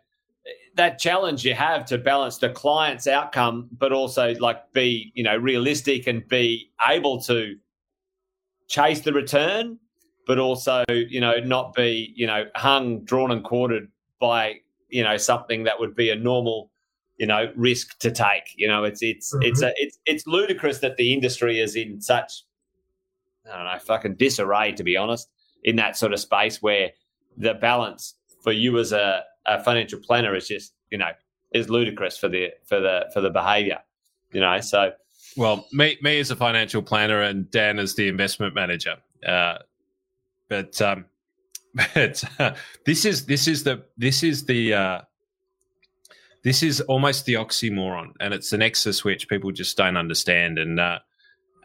that 0.75 0.99
challenge 0.99 1.45
you 1.45 1.53
have 1.53 1.85
to 1.85 1.97
balance 1.97 2.37
the 2.37 2.49
client's 2.49 3.07
outcome 3.07 3.67
but 3.77 3.91
also 3.91 4.33
like 4.35 4.71
be 4.73 5.11
you 5.15 5.23
know 5.23 5.35
realistic 5.35 6.07
and 6.07 6.27
be 6.27 6.71
able 6.87 7.21
to 7.21 7.55
chase 8.67 9.01
the 9.01 9.13
return 9.13 9.79
but 10.27 10.39
also 10.39 10.83
you 10.89 11.19
know 11.19 11.37
not 11.39 11.73
be 11.73 12.13
you 12.15 12.27
know 12.27 12.45
hung 12.55 13.03
drawn 13.03 13.31
and 13.31 13.43
quartered 13.43 13.89
by 14.19 14.55
you 14.89 15.03
know 15.03 15.17
something 15.17 15.63
that 15.63 15.79
would 15.79 15.95
be 15.95 16.09
a 16.09 16.15
normal 16.15 16.71
you 17.17 17.25
know 17.25 17.51
risk 17.55 17.97
to 17.99 18.11
take 18.11 18.53
you 18.55 18.67
know 18.67 18.83
it's 18.83 19.01
it's 19.01 19.33
mm-hmm. 19.33 19.43
it's 19.43 19.61
a, 19.61 19.71
it's 19.77 19.99
it's 20.05 20.27
ludicrous 20.27 20.79
that 20.79 20.97
the 20.97 21.13
industry 21.13 21.59
is 21.59 21.75
in 21.75 22.01
such 22.01 22.43
I 23.51 23.57
don't 23.57 23.65
know, 23.65 23.79
fucking 23.79 24.15
disarray, 24.15 24.71
to 24.73 24.83
be 24.83 24.97
honest, 24.97 25.29
in 25.63 25.75
that 25.77 25.97
sort 25.97 26.13
of 26.13 26.19
space 26.19 26.61
where 26.61 26.91
the 27.37 27.53
balance 27.53 28.15
for 28.43 28.51
you 28.51 28.77
as 28.79 28.91
a, 28.91 29.23
a 29.45 29.63
financial 29.63 29.99
planner 29.99 30.35
is 30.35 30.47
just, 30.47 30.73
you 30.91 30.97
know, 30.97 31.11
is 31.53 31.69
ludicrous 31.69 32.17
for 32.17 32.27
the 32.27 32.49
for 32.65 32.79
the 32.79 33.09
for 33.13 33.21
the 33.21 33.29
behavior. 33.29 33.79
You 34.31 34.41
know, 34.41 34.59
so 34.59 34.91
well, 35.37 35.65
me 35.71 35.97
me 36.01 36.19
as 36.19 36.31
a 36.31 36.35
financial 36.35 36.81
planner 36.81 37.21
and 37.21 37.49
Dan 37.51 37.79
as 37.79 37.95
the 37.95 38.07
investment 38.07 38.53
manager. 38.53 38.97
Uh, 39.25 39.59
but 40.49 40.81
um, 40.81 41.05
but 41.93 42.23
uh, 42.39 42.55
this 42.85 43.05
is 43.05 43.25
this 43.25 43.47
is 43.47 43.63
the 43.63 43.83
this 43.97 44.23
is 44.23 44.45
the 44.45 44.73
uh, 44.73 45.01
this 46.43 46.61
is 46.61 46.81
almost 46.81 47.25
the 47.25 47.33
oxymoron, 47.33 48.13
and 48.19 48.33
it's 48.33 48.53
an 48.53 48.59
nexus 48.59 49.03
which 49.03 49.27
people 49.27 49.51
just 49.51 49.75
don't 49.75 49.97
understand. 49.97 50.59
And 50.59 50.79
uh, 50.79 50.99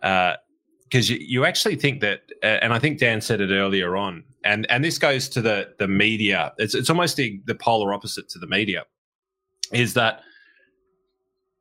uh, 0.03 0.37
because 0.85 1.09
you, 1.09 1.19
you 1.21 1.45
actually 1.45 1.77
think 1.77 2.01
that, 2.01 2.23
uh, 2.43 2.47
and 2.47 2.73
I 2.73 2.81
think 2.81 2.99
Dan 2.99 3.21
said 3.21 3.41
it 3.41 3.53
earlier 3.53 3.97
on, 3.97 4.25
and 4.45 4.71
and 4.71 4.85
this 4.85 4.99
goes 4.99 5.29
to 5.31 5.43
the 5.43 5.75
the 5.79 5.89
media. 5.89 6.53
It's 6.59 6.75
it's 6.75 6.91
almost 6.91 7.17
the, 7.17 7.41
the 7.47 7.55
polar 7.55 7.93
opposite 7.93 8.29
to 8.31 8.39
the 8.39 8.47
media, 8.47 8.85
is 9.73 9.95
that 9.95 10.23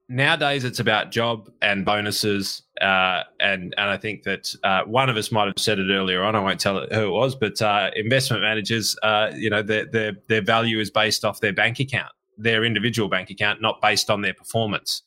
nowadays 0.08 0.64
it's 0.64 0.80
about 0.80 1.12
job 1.12 1.50
and 1.62 1.86
bonuses, 1.86 2.64
uh, 2.82 3.24
and 3.40 3.74
and 3.78 3.90
I 3.90 3.98
think 3.98 4.24
that 4.24 4.54
uh, 4.64 4.84
one 4.84 5.10
of 5.10 5.18
us 5.18 5.32
might 5.32 5.46
have 5.46 5.54
said 5.58 5.80
it 5.80 5.92
earlier 5.92 6.24
on. 6.24 6.36
I 6.36 6.40
won't 6.40 6.60
tell 6.60 6.78
it 6.80 6.92
who 6.94 7.08
it 7.08 7.12
was, 7.12 7.36
but 7.36 7.62
uh, 7.62 7.92
investment 7.96 8.42
managers, 8.42 8.98
uh, 9.04 9.32
you 9.36 9.50
know, 9.50 9.62
their 9.62 9.86
their 9.86 10.14
their 10.28 10.42
value 10.42 10.80
is 10.80 10.90
based 10.90 11.24
off 11.24 11.40
their 11.40 11.54
bank 11.54 11.80
account, 11.80 12.12
their 12.38 12.64
individual 12.64 13.10
bank 13.10 13.30
account, 13.30 13.62
not 13.62 13.82
based 13.82 14.10
on 14.10 14.22
their 14.22 14.34
performance. 14.34 15.04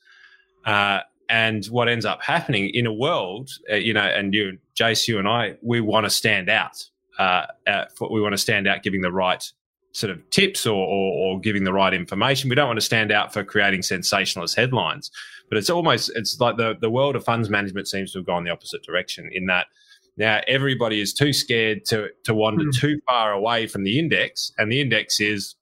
Uh, 0.64 1.00
and 1.28 1.64
what 1.66 1.88
ends 1.88 2.04
up 2.04 2.22
happening 2.22 2.68
in 2.74 2.86
a 2.86 2.92
world, 2.92 3.50
uh, 3.70 3.76
you 3.76 3.94
know, 3.94 4.02
and 4.02 4.34
you, 4.34 4.58
Jace, 4.78 5.08
you 5.08 5.18
and 5.18 5.26
I, 5.26 5.56
we 5.62 5.80
want 5.80 6.04
to 6.04 6.10
stand 6.10 6.50
out. 6.50 6.84
Uh, 7.18 7.46
uh, 7.66 7.84
we 8.10 8.20
want 8.20 8.32
to 8.32 8.38
stand 8.38 8.66
out 8.66 8.82
giving 8.82 9.02
the 9.02 9.12
right 9.12 9.44
sort 9.92 10.10
of 10.10 10.30
tips 10.30 10.66
or, 10.66 10.74
or, 10.74 11.34
or, 11.34 11.40
giving 11.40 11.64
the 11.64 11.72
right 11.72 11.92
information. 11.92 12.48
We 12.48 12.56
don't 12.56 12.66
want 12.66 12.78
to 12.78 12.84
stand 12.84 13.12
out 13.12 13.32
for 13.32 13.44
creating 13.44 13.82
sensationalist 13.82 14.56
headlines. 14.56 15.10
But 15.50 15.58
it's 15.58 15.68
almost 15.68 16.10
it's 16.14 16.40
like 16.40 16.56
the 16.56 16.76
the 16.80 16.88
world 16.88 17.14
of 17.14 17.24
funds 17.24 17.50
management 17.50 17.86
seems 17.86 18.12
to 18.12 18.20
have 18.20 18.26
gone 18.26 18.44
the 18.44 18.50
opposite 18.50 18.82
direction 18.82 19.28
in 19.32 19.46
that 19.46 19.66
Now 20.16 20.40
everybody 20.48 20.98
is 20.98 21.12
too 21.12 21.34
scared 21.34 21.84
to 21.86 22.08
to 22.24 22.32
wander 22.32 22.64
mm. 22.64 22.74
too 22.74 23.00
far 23.06 23.32
away 23.32 23.66
from 23.66 23.84
the 23.84 23.98
index, 23.98 24.50
and 24.56 24.72
the 24.72 24.80
index 24.80 25.20
is 25.20 25.54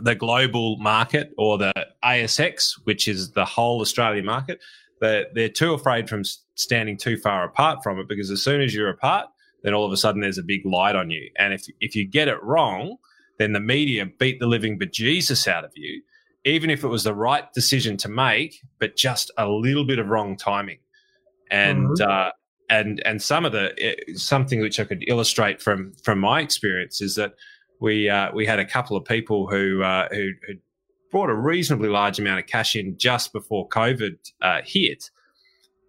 the 0.00 0.14
global 0.14 0.76
market 0.78 1.32
or 1.38 1.58
the 1.58 1.72
ASX, 2.04 2.74
which 2.84 3.08
is 3.08 3.32
the 3.32 3.44
whole 3.44 3.80
Australian 3.80 4.24
market. 4.24 4.60
They're, 5.00 5.26
they're 5.34 5.48
too 5.48 5.74
afraid 5.74 6.08
from 6.08 6.24
standing 6.54 6.96
too 6.96 7.16
far 7.16 7.44
apart 7.44 7.82
from 7.82 7.98
it 7.98 8.08
because 8.08 8.30
as 8.30 8.42
soon 8.42 8.60
as 8.60 8.74
you're 8.74 8.90
apart, 8.90 9.26
then 9.62 9.74
all 9.74 9.84
of 9.84 9.92
a 9.92 9.96
sudden 9.96 10.20
there's 10.20 10.38
a 10.38 10.42
big 10.42 10.64
light 10.64 10.96
on 10.96 11.10
you. 11.10 11.30
And 11.38 11.52
if 11.52 11.66
if 11.80 11.94
you 11.94 12.06
get 12.06 12.28
it 12.28 12.42
wrong, 12.42 12.96
then 13.38 13.52
the 13.52 13.60
media 13.60 14.06
beat 14.06 14.40
the 14.40 14.46
living 14.46 14.78
bejesus 14.78 15.48
out 15.48 15.64
of 15.64 15.72
you, 15.74 16.02
even 16.44 16.70
if 16.70 16.84
it 16.84 16.88
was 16.88 17.04
the 17.04 17.14
right 17.14 17.52
decision 17.52 17.96
to 17.98 18.08
make, 18.08 18.60
but 18.78 18.96
just 18.96 19.30
a 19.38 19.48
little 19.48 19.84
bit 19.84 19.98
of 19.98 20.08
wrong 20.08 20.36
timing. 20.36 20.78
And 21.50 21.88
mm-hmm. 21.88 22.10
uh, 22.10 22.30
and 22.70 23.02
and 23.06 23.22
some 23.22 23.44
of 23.44 23.52
the 23.52 23.74
eh, 23.82 23.94
something 24.14 24.60
which 24.60 24.78
I 24.78 24.84
could 24.84 25.04
illustrate 25.08 25.62
from 25.62 25.92
from 26.02 26.18
my 26.18 26.40
experience 26.40 27.00
is 27.00 27.14
that 27.14 27.34
we 27.80 28.08
uh, 28.08 28.30
we 28.34 28.46
had 28.46 28.58
a 28.58 28.64
couple 28.64 28.96
of 28.96 29.04
people 29.04 29.48
who 29.48 29.82
uh, 29.82 30.08
who, 30.10 30.30
who 30.46 30.54
brought 31.10 31.30
a 31.30 31.34
reasonably 31.34 31.88
large 31.88 32.18
amount 32.18 32.40
of 32.40 32.46
cash 32.46 32.76
in 32.76 32.98
just 32.98 33.32
before 33.32 33.68
COVID 33.68 34.16
uh, 34.42 34.60
hit, 34.64 35.10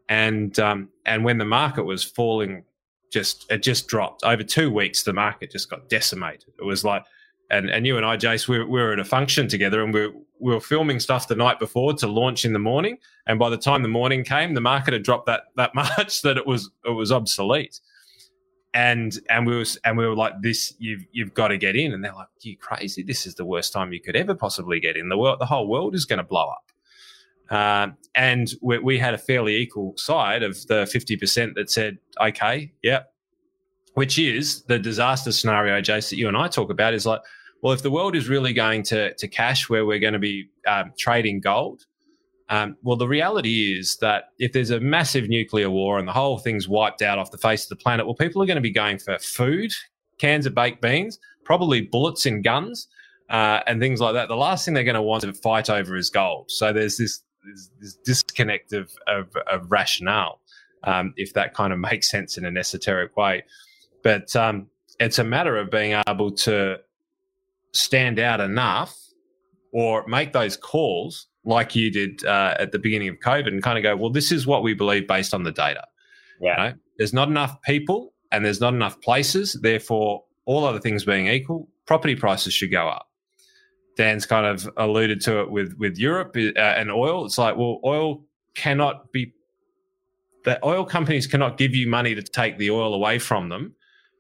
and 0.07 0.57
um, 0.59 0.89
and 1.05 1.25
when 1.25 1.37
the 1.37 1.45
market 1.45 1.83
was 1.83 2.03
falling, 2.03 2.63
just 3.09 3.51
it 3.51 3.63
just 3.63 3.87
dropped. 3.87 4.23
Over 4.23 4.43
two 4.43 4.71
weeks. 4.71 5.03
The 5.03 5.13
market 5.13 5.51
just 5.51 5.69
got 5.69 5.89
decimated. 5.89 6.53
It 6.59 6.63
was 6.63 6.83
like, 6.83 7.03
and 7.49 7.69
and 7.69 7.85
you 7.85 7.97
and 7.97 8.05
I, 8.05 8.17
Jace, 8.17 8.47
we, 8.47 8.59
we 8.59 8.79
were 8.79 8.93
at 8.93 8.99
a 8.99 9.05
function 9.05 9.47
together, 9.47 9.83
and 9.83 9.93
we 9.93 10.07
we 10.39 10.53
were 10.53 10.61
filming 10.61 10.99
stuff 10.99 11.27
the 11.27 11.35
night 11.35 11.59
before 11.59 11.93
to 11.93 12.07
launch 12.07 12.45
in 12.45 12.53
the 12.53 12.59
morning, 12.59 12.97
and 13.27 13.39
by 13.39 13.49
the 13.49 13.57
time 13.57 13.81
the 13.81 13.89
morning 13.89 14.23
came, 14.23 14.53
the 14.53 14.61
market 14.61 14.93
had 14.93 15.03
dropped 15.03 15.25
that 15.25 15.43
that 15.55 15.73
much 15.75 16.21
that 16.21 16.37
it 16.37 16.45
was 16.45 16.69
it 16.85 16.91
was 16.91 17.11
obsolete. 17.11 17.79
And 18.75 19.19
and 19.31 19.47
we 19.47 19.57
was 19.57 19.79
and 19.83 19.97
we 19.97 20.05
were 20.05 20.15
like 20.15 20.33
this 20.43 20.75
you've 20.77 21.03
you've 21.11 21.33
got 21.33 21.47
to 21.47 21.57
get 21.57 21.75
in. 21.75 21.91
And 21.91 22.03
they're 22.03 22.13
like 22.13 22.27
you 22.41 22.55
crazy. 22.55 23.01
This 23.01 23.25
is 23.25 23.33
the 23.33 23.45
worst 23.45 23.73
time 23.73 23.91
you 23.91 23.99
could 23.99 24.15
ever 24.15 24.35
possibly 24.35 24.79
get 24.79 24.95
in. 24.95 25.09
The 25.09 25.17
world 25.17 25.39
the 25.39 25.47
whole 25.47 25.67
world 25.67 25.95
is 25.95 26.05
going 26.05 26.17
to 26.17 26.23
blow 26.23 26.47
up 26.47 26.71
uh, 27.49 27.87
and 28.15 28.51
we, 28.61 28.77
we, 28.79 28.99
had 28.99 29.13
a 29.13 29.17
fairly 29.17 29.55
equal 29.55 29.93
side 29.97 30.43
of 30.43 30.55
the 30.67 30.83
50% 30.83 31.55
that 31.55 31.69
said 31.69 31.97
okay 32.21 32.71
yeah 32.83 33.03
which 33.93 34.19
is 34.19 34.63
the 34.63 34.77
disaster 34.77 35.31
scenario 35.31 35.81
jace 35.81 36.09
that 36.09 36.17
you 36.17 36.27
and 36.27 36.37
i 36.37 36.47
talk 36.47 36.69
about 36.69 36.93
is 36.93 37.05
like 37.05 37.21
well 37.61 37.73
if 37.73 37.81
the 37.81 37.91
world 37.91 38.15
is 38.15 38.29
really 38.29 38.53
going 38.53 38.83
to 38.83 39.13
to 39.15 39.27
cash 39.27 39.69
where 39.69 39.85
we're 39.85 39.99
going 39.99 40.13
to 40.13 40.19
be 40.19 40.49
um, 40.67 40.91
trading 40.97 41.39
gold 41.39 41.85
um, 42.49 42.77
well, 42.81 42.97
the 42.97 43.07
reality 43.07 43.77
is 43.77 43.97
that 43.97 44.29
if 44.39 44.53
there's 44.53 44.71
a 44.71 44.79
massive 44.79 45.29
nuclear 45.29 45.69
war 45.69 45.99
and 45.99 46.07
the 46.07 46.11
whole 46.11 46.39
thing's 46.39 46.67
wiped 46.67 47.03
out 47.03 47.19
off 47.19 47.29
the 47.29 47.37
face 47.37 47.63
of 47.63 47.69
the 47.69 47.75
planet, 47.75 48.07
well, 48.07 48.15
people 48.15 48.41
are 48.41 48.47
going 48.47 48.55
to 48.55 48.61
be 48.61 48.71
going 48.71 48.97
for 48.97 49.19
food, 49.19 49.71
cans 50.17 50.47
of 50.47 50.55
baked 50.55 50.81
beans, 50.81 51.19
probably 51.45 51.81
bullets 51.81 52.25
and 52.25 52.43
guns, 52.43 52.87
uh, 53.29 53.59
and 53.67 53.79
things 53.79 54.01
like 54.01 54.15
that. 54.15 54.29
The 54.29 54.35
last 54.35 54.65
thing 54.65 54.73
they're 54.73 54.83
going 54.83 54.95
to 54.95 55.01
want 55.01 55.23
to 55.23 55.33
fight 55.33 55.69
over 55.69 55.95
is 55.95 56.09
gold. 56.09 56.49
So 56.49 56.73
there's 56.73 56.97
this, 56.97 57.21
this, 57.45 57.69
this 57.79 57.95
disconnect 58.05 58.73
of, 58.73 58.91
of, 59.07 59.27
of 59.51 59.71
rationale, 59.71 60.41
um, 60.83 61.13
if 61.17 61.33
that 61.33 61.53
kind 61.53 61.73
of 61.73 61.79
makes 61.89 62.09
sense 62.09 62.37
in 62.37 62.45
an 62.45 62.57
esoteric 62.57 63.15
way. 63.17 63.43
But 64.03 64.35
um, 64.35 64.67
it's 64.99 65.19
a 65.19 65.23
matter 65.23 65.57
of 65.57 65.69
being 65.69 66.01
able 66.07 66.31
to 66.31 66.77
stand 67.73 68.19
out 68.19 68.39
enough 68.39 68.95
or 69.71 70.05
make 70.07 70.33
those 70.33 70.57
calls 70.57 71.27
like 71.45 71.75
you 71.75 71.91
did 71.91 72.25
uh, 72.25 72.55
at 72.59 72.71
the 72.71 72.79
beginning 72.79 73.09
of 73.09 73.17
COVID 73.19 73.47
and 73.47 73.63
kind 73.63 73.77
of 73.77 73.83
go, 73.83 73.95
well, 73.95 74.09
this 74.09 74.31
is 74.31 74.45
what 74.45 74.63
we 74.63 74.73
believe 74.73 75.07
based 75.07 75.33
on 75.33 75.43
the 75.43 75.51
data. 75.51 75.85
Yeah. 76.41 76.49
You 76.49 76.69
know? 76.69 76.75
There's 76.97 77.13
not 77.13 77.27
enough 77.27 77.61
people 77.61 78.13
and 78.31 78.43
there's 78.43 78.59
not 78.59 78.73
enough 78.73 78.99
places. 79.01 79.57
Therefore, 79.61 80.23
all 80.45 80.65
other 80.65 80.79
things 80.79 81.05
being 81.05 81.27
equal, 81.27 81.69
property 81.85 82.15
prices 82.15 82.53
should 82.53 82.71
go 82.71 82.87
up. 82.87 83.08
Dan's 83.99 84.25
kind 84.25 84.45
of 84.45 84.69
alluded 84.77 85.19
to 85.23 85.41
it 85.41 85.51
with 85.51 85.73
with 85.77 85.97
Europe 85.97 86.33
uh, 86.37 86.57
and 86.57 86.89
oil. 86.89 87.25
It's 87.25 87.37
like, 87.37 87.57
well, 87.57 87.81
oil 87.83 88.23
cannot 88.55 89.11
be. 89.11 89.33
The 90.45 90.57
oil 90.65 90.85
companies 90.85 91.27
cannot 91.27 91.57
give 91.57 91.75
you 91.75 91.85
money 91.85 92.15
to 92.15 92.23
take 92.23 92.57
the 92.57 92.71
oil 92.71 92.93
away 92.93 93.19
from 93.19 93.49
them 93.49 93.75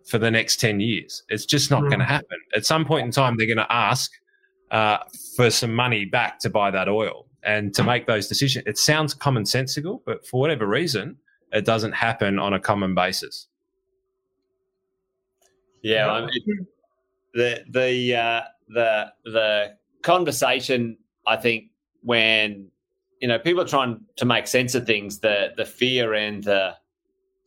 for 0.05 0.17
the 0.17 0.29
next 0.29 0.57
ten 0.57 0.81
years. 0.81 1.23
It's 1.29 1.45
just 1.45 1.71
not 1.71 1.83
mm. 1.83 1.91
going 1.91 1.99
to 1.99 2.05
happen. 2.05 2.37
At 2.53 2.65
some 2.65 2.83
point 2.83 3.05
in 3.05 3.11
time, 3.11 3.37
they're 3.37 3.47
going 3.47 3.55
to 3.55 3.71
ask 3.71 4.11
uh, 4.69 4.97
for 5.37 5.49
some 5.49 5.73
money 5.73 6.03
back 6.03 6.39
to 6.39 6.49
buy 6.49 6.71
that 6.71 6.89
oil 6.89 7.27
and 7.43 7.73
to 7.75 7.81
make 7.81 8.05
those 8.05 8.27
decisions. 8.27 8.65
It 8.67 8.77
sounds 8.77 9.15
commonsensical, 9.15 10.01
but 10.05 10.27
for 10.27 10.41
whatever 10.41 10.67
reason, 10.67 11.15
it 11.53 11.63
doesn't 11.63 11.93
happen 11.93 12.37
on 12.37 12.53
a 12.53 12.59
common 12.59 12.95
basis. 12.95 13.47
Yeah, 15.81 16.11
I 16.11 16.25
mean, 16.25 16.67
the 17.33 17.63
the 17.69 18.15
uh, 18.15 18.41
the 18.69 19.11
the 19.25 19.75
conversation. 20.01 20.97
I 21.27 21.35
think 21.35 21.65
when 22.01 22.69
you 23.21 23.27
know 23.27 23.39
people 23.39 23.61
are 23.61 23.67
trying 23.67 24.01
to 24.17 24.25
make 24.25 24.47
sense 24.47 24.75
of 24.75 24.85
things, 24.85 25.19
the 25.19 25.49
the 25.57 25.65
fear 25.65 26.13
and 26.13 26.43
the 26.43 26.75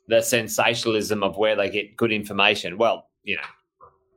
the 0.09 0.21
sensationalism 0.21 1.23
of 1.23 1.37
where 1.37 1.57
they 1.57 1.71
get 1.71 1.97
good 1.97 2.13
information. 2.13 2.77
Well, 2.77 3.09
you 3.23 3.37
know, 3.37 3.43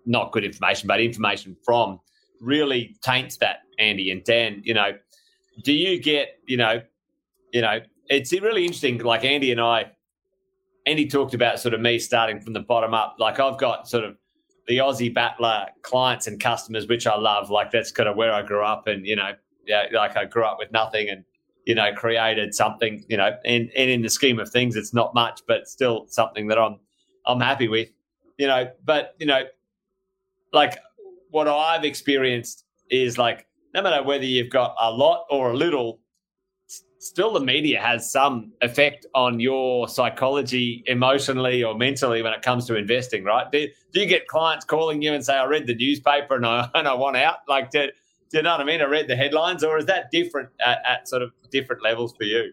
not 0.06 0.32
good 0.32 0.44
information, 0.44 0.88
but 0.88 1.00
information 1.00 1.56
from 1.64 2.00
really 2.42 2.96
taints 3.02 3.38
that, 3.38 3.60
Andy 3.80 4.12
and 4.12 4.24
Dan. 4.24 4.62
You 4.64 4.74
know, 4.74 4.92
do 5.64 5.74
you 5.74 6.02
get, 6.02 6.40
you 6.48 6.58
know, 6.58 6.82
you 7.54 7.62
know, 7.62 7.80
it's 8.10 8.32
really 8.34 8.64
interesting. 8.66 8.98
Like 9.00 9.24
Andy 9.24 9.52
and 9.52 9.62
I, 9.62 9.92
Andy 10.86 11.08
talked 11.08 11.34
about 11.34 11.60
sort 11.60 11.74
of 11.74 11.82
me 11.82 11.98
starting 12.00 12.40
from 12.40 12.54
the 12.54 12.60
bottom 12.60 12.94
up. 12.94 13.16
Like 13.20 13.40
I've 13.40 13.58
got 13.58 13.88
sort 13.88 14.04
of 14.04 14.16
the 14.68 14.78
Aussie 14.78 15.14
battler 15.14 15.68
clients 15.82 16.28
and 16.28 16.40
customers, 16.40 16.88
which 16.88 17.06
I 17.06 17.18
love. 17.18 17.50
Like 17.50 17.72
that's 17.72 17.92
kind 17.92 18.10
of 18.10 18.16
where 18.16 18.34
I 18.34 18.42
grew 18.42 18.64
up, 18.64 18.88
and 18.88 19.06
you 19.06 19.16
know, 19.16 19.34
yeah, 19.66 19.86
like 19.92 20.18
I 20.18 20.26
grew 20.26 20.44
up 20.44 20.58
with 20.60 20.72
nothing, 20.72 21.10
and 21.10 21.24
you 21.66 21.76
know, 21.76 21.94
created 21.94 22.54
something. 22.54 23.06
You 23.08 23.18
know, 23.18 23.32
and 23.46 23.70
and 23.76 23.90
in 23.90 24.02
the 24.02 24.10
scheme 24.10 24.40
of 24.40 24.50
things, 24.50 24.76
it's 24.76 24.94
not 24.94 25.14
much, 25.14 25.42
but 25.48 25.68
still 25.68 26.06
something 26.08 26.48
that 26.48 26.58
I'm 26.58 26.80
I'm 27.26 27.40
happy 27.40 27.68
with. 27.68 27.90
You 28.38 28.48
know, 28.48 28.70
but 28.84 29.16
you 29.20 29.28
know, 29.28 29.44
like 30.52 30.78
what 31.30 31.48
I've 31.48 31.84
experienced 31.84 32.66
is 32.90 33.18
like 33.18 33.48
no 33.74 33.82
matter 33.82 34.02
whether 34.02 34.26
you've 34.26 34.50
got 34.50 34.76
a 34.80 34.90
lot 34.90 35.26
or 35.30 35.52
a 35.52 35.56
little, 35.56 36.00
still 37.06 37.32
the 37.32 37.40
media 37.40 37.80
has 37.80 38.12
some 38.12 38.52
effect 38.62 39.06
on 39.14 39.40
your 39.40 39.88
psychology 39.88 40.84
emotionally 40.88 41.64
or 41.64 41.78
mentally 41.78 42.24
when 42.24 42.34
it 42.34 42.42
comes 42.42 42.66
to 42.66 42.76
investing, 42.76 43.24
right? 43.24 43.52
Do, 43.52 43.68
do 43.94 44.00
you 44.00 44.08
get 44.08 44.28
clients 44.28 44.66
calling 44.66 45.04
you 45.04 45.14
and 45.14 45.24
say, 45.24 45.36
I 45.36 45.46
read 45.46 45.68
the 45.68 45.76
newspaper 45.76 46.36
and 46.36 46.46
I, 46.46 46.68
and 46.74 46.88
I 46.88 46.94
want 46.96 47.16
out? 47.18 47.38
Like, 47.48 47.70
do, 47.70 47.88
do 48.32 48.38
you 48.38 48.44
know 48.44 48.52
what 48.52 48.62
I 48.62 48.64
mean? 48.64 48.82
I 48.82 48.86
read 48.86 49.08
the 49.08 49.16
headlines, 49.16 49.64
or 49.64 49.78
is 49.78 49.86
that 49.86 50.10
different 50.10 50.50
at, 50.66 50.82
at 50.88 51.08
sort 51.08 51.22
of 51.22 51.32
different 51.52 51.84
levels 51.84 52.16
for 52.18 52.24
you? 52.24 52.52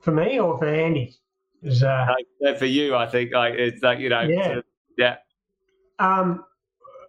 For 0.00 0.10
me 0.10 0.40
or 0.40 0.58
for 0.58 0.66
Andy? 0.66 1.16
Is, 1.62 1.84
uh... 1.84 2.12
uh, 2.44 2.54
for 2.54 2.66
you, 2.66 2.96
I 2.96 3.06
think 3.06 3.32
like 3.32 3.54
it's 3.54 3.80
like 3.80 4.00
you 4.00 4.08
know, 4.08 4.22
yeah, 4.22 4.44
sort 4.44 4.58
of, 4.58 4.64
yeah. 4.98 5.16
Um, 6.00 6.44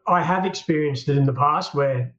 I 0.06 0.22
have 0.22 0.46
experienced 0.46 1.10
it 1.10 1.18
in 1.18 1.26
the 1.26 1.34
past 1.34 1.74
where, 1.74 2.14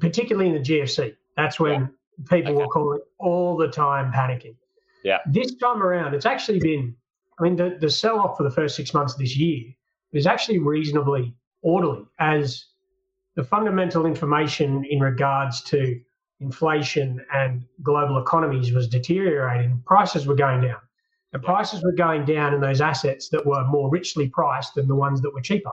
particularly 0.00 0.48
in 0.48 0.54
the 0.56 0.68
GFC, 0.68 1.14
that's 1.36 1.60
when 1.60 1.80
yeah. 1.80 2.24
people 2.28 2.56
okay. 2.56 2.66
call 2.66 2.94
it 2.94 3.02
all 3.18 3.56
the 3.56 3.68
time 3.68 4.12
panicking. 4.12 4.56
Yeah. 5.04 5.18
This 5.30 5.54
time 5.56 5.82
around, 5.82 6.14
it's 6.14 6.26
actually 6.26 6.58
been, 6.58 6.94
I 7.38 7.42
mean, 7.42 7.56
the, 7.56 7.76
the 7.80 7.90
sell 7.90 8.18
off 8.18 8.36
for 8.36 8.42
the 8.42 8.50
first 8.50 8.76
six 8.76 8.92
months 8.92 9.12
of 9.12 9.20
this 9.20 9.36
year 9.36 9.64
is 10.12 10.26
actually 10.26 10.58
reasonably 10.58 11.34
orderly 11.62 12.04
as 12.18 12.66
the 13.36 13.44
fundamental 13.44 14.06
information 14.06 14.84
in 14.88 15.00
regards 15.00 15.62
to 15.64 16.00
inflation 16.40 17.24
and 17.32 17.64
global 17.82 18.18
economies 18.18 18.72
was 18.72 18.88
deteriorating. 18.88 19.82
Prices 19.86 20.26
were 20.26 20.34
going 20.34 20.62
down. 20.62 20.80
The 21.32 21.38
prices 21.38 21.82
were 21.82 21.92
going 21.92 22.24
down 22.24 22.54
in 22.54 22.60
those 22.60 22.80
assets 22.80 23.28
that 23.30 23.44
were 23.44 23.64
more 23.64 23.90
richly 23.90 24.28
priced 24.28 24.74
than 24.74 24.88
the 24.88 24.94
ones 24.94 25.20
that 25.22 25.34
were 25.34 25.40
cheaper. 25.40 25.72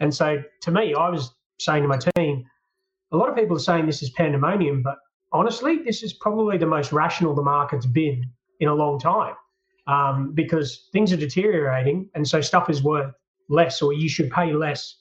And 0.00 0.14
so 0.14 0.42
to 0.62 0.70
me, 0.70 0.94
I 0.94 1.08
was 1.10 1.34
saying 1.58 1.82
to 1.82 1.88
my 1.88 1.98
team, 2.16 2.44
a 3.12 3.16
lot 3.16 3.28
of 3.28 3.36
people 3.36 3.56
are 3.56 3.60
saying 3.60 3.86
this 3.86 4.02
is 4.02 4.10
pandemonium, 4.10 4.82
but 4.82 4.96
honestly, 5.32 5.78
this 5.84 6.02
is 6.02 6.12
probably 6.12 6.58
the 6.58 6.66
most 6.66 6.92
rational 6.92 7.34
the 7.34 7.42
market's 7.42 7.86
been 7.86 8.24
in 8.60 8.68
a 8.68 8.74
long 8.74 8.98
time 8.98 9.34
um, 9.86 10.32
because 10.34 10.88
things 10.92 11.12
are 11.12 11.16
deteriorating. 11.16 12.08
And 12.14 12.26
so 12.26 12.40
stuff 12.40 12.68
is 12.68 12.82
worth 12.82 13.12
less, 13.48 13.80
or 13.80 13.92
you 13.92 14.08
should 14.08 14.30
pay 14.30 14.52
less 14.52 14.96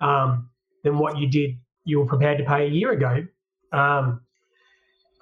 um, 0.00 0.48
than 0.84 0.98
what 0.98 1.18
you 1.18 1.28
did, 1.28 1.58
you 1.84 1.98
were 1.98 2.06
prepared 2.06 2.38
to 2.38 2.44
pay 2.44 2.66
a 2.66 2.70
year 2.70 2.92
ago. 2.92 3.26
Um, 3.72 4.20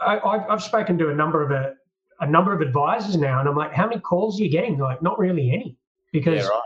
I, 0.00 0.44
have 0.48 0.62
spoken 0.62 0.98
to 0.98 1.10
a 1.10 1.14
number 1.14 1.42
of 1.42 1.50
a, 1.50 1.74
a 2.20 2.26
number 2.26 2.52
of 2.52 2.60
advisors 2.60 3.16
now, 3.16 3.40
and 3.40 3.48
I'm 3.48 3.56
like, 3.56 3.72
how 3.72 3.86
many 3.86 4.00
calls 4.00 4.40
are 4.40 4.44
you 4.44 4.50
getting? 4.50 4.76
They're 4.76 4.86
like, 4.86 5.02
not 5.02 5.18
really 5.18 5.50
any, 5.50 5.76
because 6.12 6.44
yeah, 6.44 6.48
right. 6.48 6.62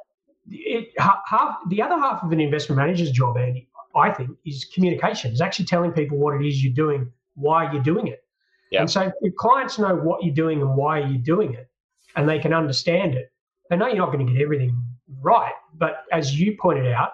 it, 0.48 0.88
half 0.98 1.58
the 1.68 1.82
other 1.82 1.98
half 1.98 2.22
of 2.22 2.32
an 2.32 2.40
investment 2.40 2.78
manager's 2.78 3.10
job, 3.10 3.36
Andy, 3.36 3.68
I 3.99 4.12
think, 4.12 4.30
is 4.44 4.64
communication. 4.64 5.32
Is 5.32 5.40
actually 5.40 5.66
telling 5.66 5.92
people 5.92 6.18
what 6.18 6.40
it 6.40 6.46
is 6.46 6.62
you're 6.62 6.72
doing, 6.72 7.12
why 7.34 7.70
you're 7.72 7.82
doing 7.82 8.07
it. 8.07 8.24
Yeah. 8.70 8.80
And 8.80 8.90
so 8.90 9.11
if 9.22 9.34
clients 9.36 9.78
know 9.78 9.94
what 9.94 10.22
you're 10.22 10.34
doing 10.34 10.61
and 10.61 10.76
why 10.76 11.01
you're 11.01 11.18
doing 11.18 11.55
it, 11.55 11.70
and 12.16 12.28
they 12.28 12.38
can 12.38 12.53
understand 12.53 13.14
it, 13.14 13.32
they 13.70 13.76
know 13.76 13.86
you're 13.86 13.96
not 13.96 14.12
going 14.12 14.26
to 14.26 14.32
get 14.32 14.40
everything 14.42 14.74
right. 15.20 15.53
But 15.74 16.05
as 16.12 16.38
you 16.38 16.57
pointed 16.61 16.86
out, 16.90 17.12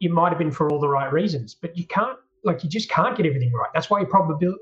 it 0.00 0.10
might 0.10 0.30
have 0.30 0.38
been 0.38 0.50
for 0.50 0.70
all 0.70 0.78
the 0.78 0.88
right 0.88 1.12
reasons, 1.12 1.54
but 1.54 1.76
you 1.76 1.84
can't, 1.86 2.16
like, 2.44 2.62
you 2.62 2.70
just 2.70 2.88
can't 2.88 3.16
get 3.16 3.26
everything 3.26 3.52
right. 3.52 3.68
That's 3.74 3.90
why 3.90 4.00
you 4.00 4.06
probability 4.06 4.58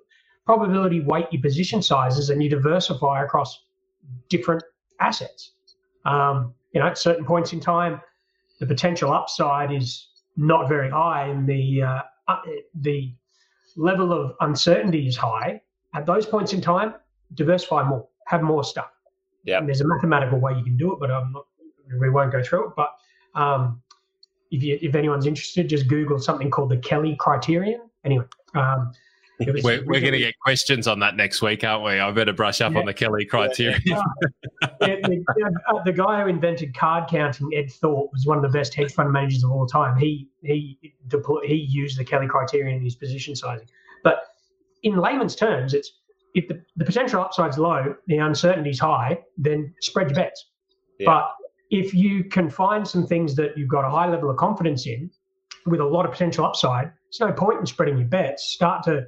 probability 0.46 1.00
weight 1.00 1.26
your 1.32 1.42
position 1.42 1.82
sizes 1.82 2.30
and 2.30 2.42
you 2.42 2.48
diversify 2.48 3.22
across 3.22 3.64
different 4.28 4.62
assets. 5.00 5.52
Um, 6.04 6.54
you 6.72 6.80
know, 6.80 6.86
at 6.86 6.96
certain 6.96 7.24
points 7.24 7.52
in 7.52 7.60
time, 7.60 8.00
the 8.60 8.66
potential 8.66 9.12
upside 9.12 9.72
is 9.72 10.08
not 10.36 10.68
very 10.68 10.90
high, 10.90 11.26
and 11.26 11.48
the 11.48 11.82
uh, 11.82 12.02
uh, 12.28 12.40
the 12.74 13.14
level 13.76 14.12
of 14.12 14.34
uncertainty 14.40 15.06
is 15.06 15.16
high. 15.16 15.60
At 15.94 16.06
those 16.06 16.26
points 16.26 16.52
in 16.52 16.60
time, 16.60 16.94
diversify 17.34 17.82
more, 17.84 18.06
have 18.26 18.42
more 18.42 18.64
stuff. 18.64 18.90
Yeah, 19.44 19.60
there's 19.64 19.80
a 19.80 19.86
mathematical 19.86 20.38
way 20.40 20.54
you 20.54 20.64
can 20.64 20.76
do 20.76 20.92
it, 20.92 21.00
but 21.00 21.10
I'm 21.10 21.32
not, 21.32 21.46
we 22.00 22.10
won't 22.10 22.32
go 22.32 22.42
through 22.42 22.68
it. 22.68 22.72
But 22.76 22.90
um, 23.34 23.80
if 24.50 24.62
you, 24.62 24.78
if 24.82 24.94
anyone's 24.94 25.26
interested, 25.26 25.68
just 25.68 25.88
Google 25.88 26.18
something 26.18 26.50
called 26.50 26.70
the 26.70 26.78
Kelly 26.78 27.16
criterion. 27.18 27.82
Anyway, 28.04 28.24
um, 28.54 28.92
was, 29.40 29.62
we're, 29.62 29.84
we're 29.84 30.00
going 30.00 30.12
to 30.12 30.18
get 30.18 30.34
questions 30.40 30.86
on 30.88 31.00
that 31.00 31.16
next 31.16 31.42
week, 31.42 31.64
aren't 31.64 31.84
we? 31.84 31.98
I 32.00 32.10
better 32.10 32.32
brush 32.32 32.60
up 32.60 32.72
yeah. 32.72 32.78
on 32.78 32.86
the 32.86 32.94
Kelly 32.94 33.24
criteria. 33.26 33.78
Yeah, 33.84 34.02
yeah. 34.62 34.68
the, 34.80 35.24
uh, 35.68 35.82
the, 35.84 35.92
guy 35.92 36.22
who 36.22 36.28
invented 36.28 36.74
card 36.74 37.08
counting, 37.08 37.50
Ed 37.54 37.70
Thorp, 37.70 38.10
was 38.12 38.24
one 38.24 38.38
of 38.38 38.42
the 38.42 38.48
best 38.48 38.74
hedge 38.74 38.92
fund 38.92 39.12
managers 39.12 39.44
of 39.44 39.50
all 39.50 39.66
time. 39.66 39.98
He 39.98 40.28
he 40.42 40.78
deploy, 41.08 41.40
he 41.44 41.54
used 41.54 41.98
the 41.98 42.04
Kelly 42.04 42.26
criterion 42.26 42.76
in 42.76 42.82
his 42.82 42.94
position 42.94 43.36
sizing. 43.36 43.68
But 44.02 44.20
in 44.82 44.96
layman's 44.96 45.36
terms, 45.36 45.74
it's 45.74 45.92
if 46.34 46.48
the, 46.48 46.62
the 46.76 46.84
potential 46.84 47.20
upside's 47.20 47.58
low, 47.58 47.94
the 48.06 48.18
uncertainty's 48.18 48.78
high, 48.78 49.18
then 49.38 49.74
spread 49.80 50.08
your 50.08 50.16
bets. 50.16 50.46
But 51.04 51.30
if 51.70 51.92
you 51.92 52.24
can 52.24 52.48
find 52.48 52.86
some 52.86 53.06
things 53.06 53.34
that 53.36 53.56
you've 53.56 53.68
got 53.68 53.84
a 53.84 53.90
high 53.90 54.08
level 54.08 54.30
of 54.30 54.36
confidence 54.36 54.86
in, 54.86 55.10
with 55.66 55.80
a 55.80 55.84
lot 55.84 56.06
of 56.06 56.12
potential 56.12 56.44
upside, 56.44 56.92
there's 57.04 57.20
no 57.20 57.32
point 57.32 57.60
in 57.60 57.66
spreading 57.66 57.98
your 57.98 58.06
bets. 58.06 58.52
Start 58.52 58.84
to 58.84 59.06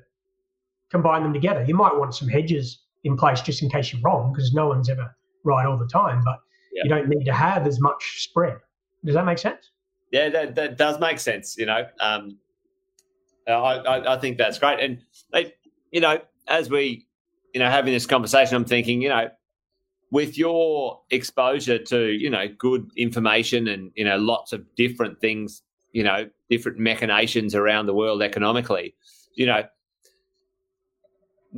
combine 0.90 1.22
them 1.22 1.32
together. 1.32 1.64
You 1.64 1.74
might 1.74 1.96
want 1.96 2.14
some 2.14 2.28
hedges 2.28 2.80
in 3.04 3.16
place 3.16 3.40
just 3.40 3.62
in 3.62 3.70
case 3.70 3.92
you're 3.92 4.02
wrong, 4.02 4.32
because 4.32 4.52
no 4.52 4.68
one's 4.68 4.88
ever 4.88 5.14
right 5.44 5.66
all 5.66 5.78
the 5.78 5.86
time. 5.86 6.22
But 6.24 6.40
yeah. 6.72 6.82
you 6.84 6.90
don't 6.90 7.08
need 7.08 7.24
to 7.24 7.32
have 7.32 7.66
as 7.66 7.80
much 7.80 8.22
spread. 8.22 8.58
Does 9.04 9.14
that 9.14 9.24
make 9.24 9.38
sense? 9.38 9.70
Yeah, 10.10 10.28
that, 10.30 10.54
that 10.54 10.78
does 10.78 10.98
make 10.98 11.20
sense. 11.20 11.56
You 11.56 11.66
know, 11.66 11.86
um, 12.00 12.38
I, 13.46 13.52
I, 13.52 14.14
I, 14.14 14.18
think 14.18 14.38
that's 14.38 14.58
great. 14.58 14.80
And 14.80 15.00
they, 15.32 15.54
you 15.90 16.00
know, 16.00 16.18
as 16.46 16.70
we, 16.70 17.06
you 17.54 17.60
know, 17.60 17.70
having 17.70 17.92
this 17.92 18.06
conversation, 18.06 18.56
I'm 18.56 18.64
thinking, 18.64 19.02
you 19.02 19.08
know, 19.10 19.28
with 20.10 20.38
your 20.38 21.00
exposure 21.10 21.78
to, 21.78 22.06
you 22.06 22.30
know, 22.30 22.46
good 22.58 22.90
information 22.96 23.68
and 23.68 23.90
you 23.94 24.04
know, 24.04 24.16
lots 24.16 24.52
of 24.52 24.64
different 24.74 25.20
things, 25.20 25.62
you 25.92 26.02
know, 26.02 26.28
different 26.48 26.78
machinations 26.78 27.54
around 27.54 27.86
the 27.86 27.94
world 27.94 28.22
economically, 28.22 28.94
you 29.34 29.46
know, 29.46 29.62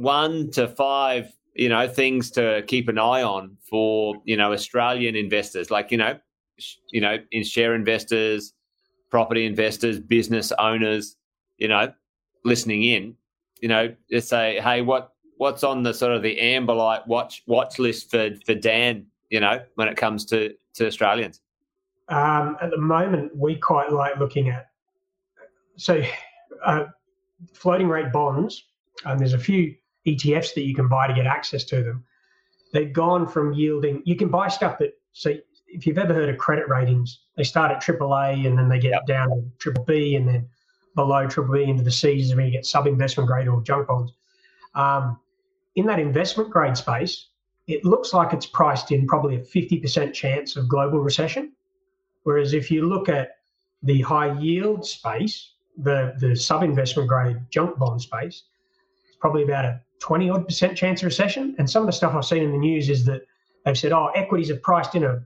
one 0.00 0.50
to 0.52 0.68
five, 0.68 1.32
you 1.54 1.68
know, 1.68 1.86
things 1.86 2.30
to 2.32 2.62
keep 2.66 2.88
an 2.88 2.98
eye 2.98 3.22
on 3.22 3.56
for, 3.68 4.14
you 4.24 4.36
know, 4.36 4.52
Australian 4.52 5.14
investors, 5.14 5.70
like, 5.70 5.90
you 5.90 5.98
know, 5.98 6.18
sh- 6.58 6.76
you 6.90 7.00
know, 7.00 7.18
in 7.32 7.44
share 7.44 7.74
investors, 7.74 8.54
property 9.10 9.44
investors, 9.44 9.98
business 9.98 10.52
owners, 10.58 11.16
you 11.58 11.68
know, 11.68 11.92
listening 12.44 12.82
in, 12.82 13.14
you 13.60 13.68
know, 13.68 13.94
just 14.10 14.28
say, 14.28 14.60
hey, 14.60 14.80
what 14.82 15.12
what's 15.36 15.64
on 15.64 15.82
the 15.82 15.92
sort 15.92 16.12
of 16.12 16.22
the 16.22 16.36
Amberlight 16.38 17.06
watch 17.06 17.42
watch 17.46 17.78
list 17.78 18.10
for 18.10 18.30
for 18.46 18.54
Dan, 18.54 19.06
you 19.28 19.40
know, 19.40 19.60
when 19.74 19.88
it 19.88 19.96
comes 19.96 20.24
to 20.26 20.54
to 20.74 20.86
Australians? 20.86 21.40
Um, 22.08 22.56
at 22.60 22.70
the 22.70 22.78
moment, 22.78 23.36
we 23.36 23.56
quite 23.56 23.92
like 23.92 24.18
looking 24.18 24.48
at 24.48 24.66
so 25.76 26.02
uh, 26.64 26.84
floating 27.52 27.88
rate 27.88 28.12
bonds. 28.12 28.64
And 29.06 29.18
there's 29.18 29.32
a 29.32 29.38
few 29.38 29.74
ETFs 30.06 30.54
that 30.54 30.62
you 30.62 30.74
can 30.74 30.88
buy 30.88 31.06
to 31.06 31.14
get 31.14 31.26
access 31.26 31.64
to 31.64 31.82
them. 31.82 32.04
They've 32.72 32.92
gone 32.92 33.26
from 33.26 33.52
yielding. 33.52 34.02
You 34.04 34.16
can 34.16 34.28
buy 34.28 34.48
stuff 34.48 34.78
that 34.78 34.92
so 35.12 35.34
if 35.66 35.86
you've 35.86 35.98
ever 35.98 36.14
heard 36.14 36.28
of 36.28 36.38
credit 36.38 36.68
ratings, 36.68 37.20
they 37.36 37.44
start 37.44 37.70
at 37.70 37.82
AAA 37.82 38.46
and 38.46 38.58
then 38.58 38.68
they 38.68 38.78
get 38.78 38.90
yep. 38.90 39.06
down 39.06 39.30
to 39.30 39.42
triple 39.58 39.84
B 39.84 40.16
and 40.16 40.28
then 40.28 40.48
below 40.94 41.26
triple 41.26 41.54
B 41.54 41.64
into 41.64 41.82
the 41.82 41.90
C's 41.90 42.34
where 42.34 42.44
you 42.44 42.50
get 42.50 42.66
sub 42.66 42.86
investment 42.86 43.28
grade 43.28 43.48
or 43.48 43.62
junk 43.62 43.86
bonds. 43.88 44.12
Um, 44.74 45.18
in 45.76 45.86
that 45.86 45.98
investment 45.98 46.50
grade 46.50 46.76
space, 46.76 47.28
it 47.66 47.84
looks 47.84 48.12
like 48.12 48.32
it's 48.32 48.46
priced 48.46 48.90
in 48.90 49.06
probably 49.06 49.36
a 49.36 49.40
50% 49.40 50.12
chance 50.12 50.56
of 50.56 50.68
global 50.68 50.98
recession. 50.98 51.52
Whereas 52.24 52.52
if 52.52 52.70
you 52.70 52.88
look 52.88 53.08
at 53.08 53.36
the 53.82 54.00
high 54.00 54.38
yield 54.38 54.84
space, 54.84 55.52
the, 55.78 56.14
the 56.18 56.34
sub 56.34 56.62
investment 56.62 57.08
grade 57.08 57.38
junk 57.50 57.78
bond 57.78 58.02
space, 58.02 58.42
it's 59.06 59.16
probably 59.20 59.44
about 59.44 59.64
a 59.64 59.80
20 60.00 60.30
odd 60.30 60.46
percent 60.46 60.76
chance 60.76 61.00
of 61.02 61.06
recession. 61.06 61.54
And 61.58 61.70
some 61.70 61.82
of 61.82 61.86
the 61.86 61.92
stuff 61.92 62.14
I've 62.14 62.24
seen 62.24 62.42
in 62.42 62.52
the 62.52 62.58
news 62.58 62.88
is 62.88 63.04
that 63.04 63.22
they've 63.64 63.78
said, 63.78 63.92
oh, 63.92 64.10
equities 64.14 64.50
are 64.50 64.56
priced 64.56 64.94
in 64.94 65.04
a 65.04 65.22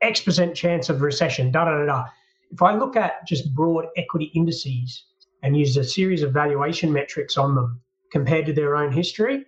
X 0.00 0.20
percent 0.20 0.54
chance 0.54 0.88
of 0.88 1.00
recession, 1.02 1.50
da 1.50 1.64
da 1.64 1.78
da 1.78 1.86
da. 1.86 2.04
If 2.50 2.60
I 2.62 2.76
look 2.76 2.96
at 2.96 3.26
just 3.26 3.54
broad 3.54 3.86
equity 3.96 4.30
indices 4.34 5.04
and 5.42 5.56
use 5.56 5.76
a 5.76 5.84
series 5.84 6.22
of 6.22 6.32
valuation 6.32 6.92
metrics 6.92 7.36
on 7.36 7.54
them 7.54 7.80
compared 8.10 8.46
to 8.46 8.52
their 8.52 8.76
own 8.76 8.92
history, 8.92 9.46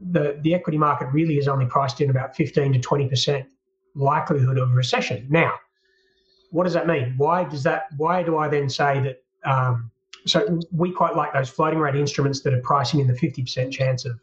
the, 0.00 0.38
the 0.42 0.54
equity 0.54 0.78
market 0.78 1.06
really 1.12 1.36
is 1.36 1.48
only 1.48 1.66
priced 1.66 2.00
in 2.00 2.10
about 2.10 2.34
15 2.34 2.72
to 2.72 2.78
20% 2.80 3.46
likelihood 3.94 4.58
of 4.58 4.72
recession. 4.72 5.26
Now, 5.30 5.54
what 6.50 6.64
does 6.64 6.72
that 6.72 6.86
mean? 6.86 7.14
Why 7.16 7.44
does 7.44 7.62
that? 7.62 7.84
Why 7.96 8.22
do 8.22 8.36
I 8.38 8.48
then 8.48 8.68
say 8.68 9.00
that 9.00 9.50
um, 9.50 9.90
so 10.26 10.60
we 10.70 10.92
quite 10.92 11.16
like 11.16 11.32
those 11.32 11.50
floating 11.50 11.78
rate 11.78 11.96
instruments 11.96 12.40
that 12.42 12.54
are 12.54 12.60
pricing 12.60 13.00
in 13.00 13.06
the 13.06 13.14
50% 13.14 13.70
chance 13.70 14.04
of 14.04 14.18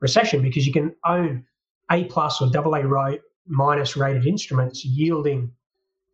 recession 0.00 0.42
because 0.42 0.66
you 0.66 0.72
can 0.72 0.94
own 1.04 1.44
A 1.90 2.04
plus 2.04 2.40
or 2.40 2.50
double 2.50 2.74
A 2.74 2.86
rate 2.86 3.20
minus 3.46 3.96
rated 3.96 4.26
instruments 4.26 4.84
yielding 4.84 5.50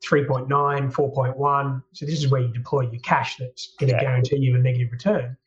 3.9, 0.04 0.48
4.1. 0.48 1.82
So 1.92 2.06
this 2.06 2.18
is 2.18 2.28
where 2.28 2.40
you 2.40 2.52
deploy 2.52 2.82
your 2.82 3.00
cash 3.00 3.36
that's 3.36 3.74
going 3.78 3.88
to 3.90 3.96
yeah. 3.96 4.02
guarantee 4.02 4.36
you 4.36 4.54
a 4.56 4.58
negative 4.58 4.92
return. 4.92 5.36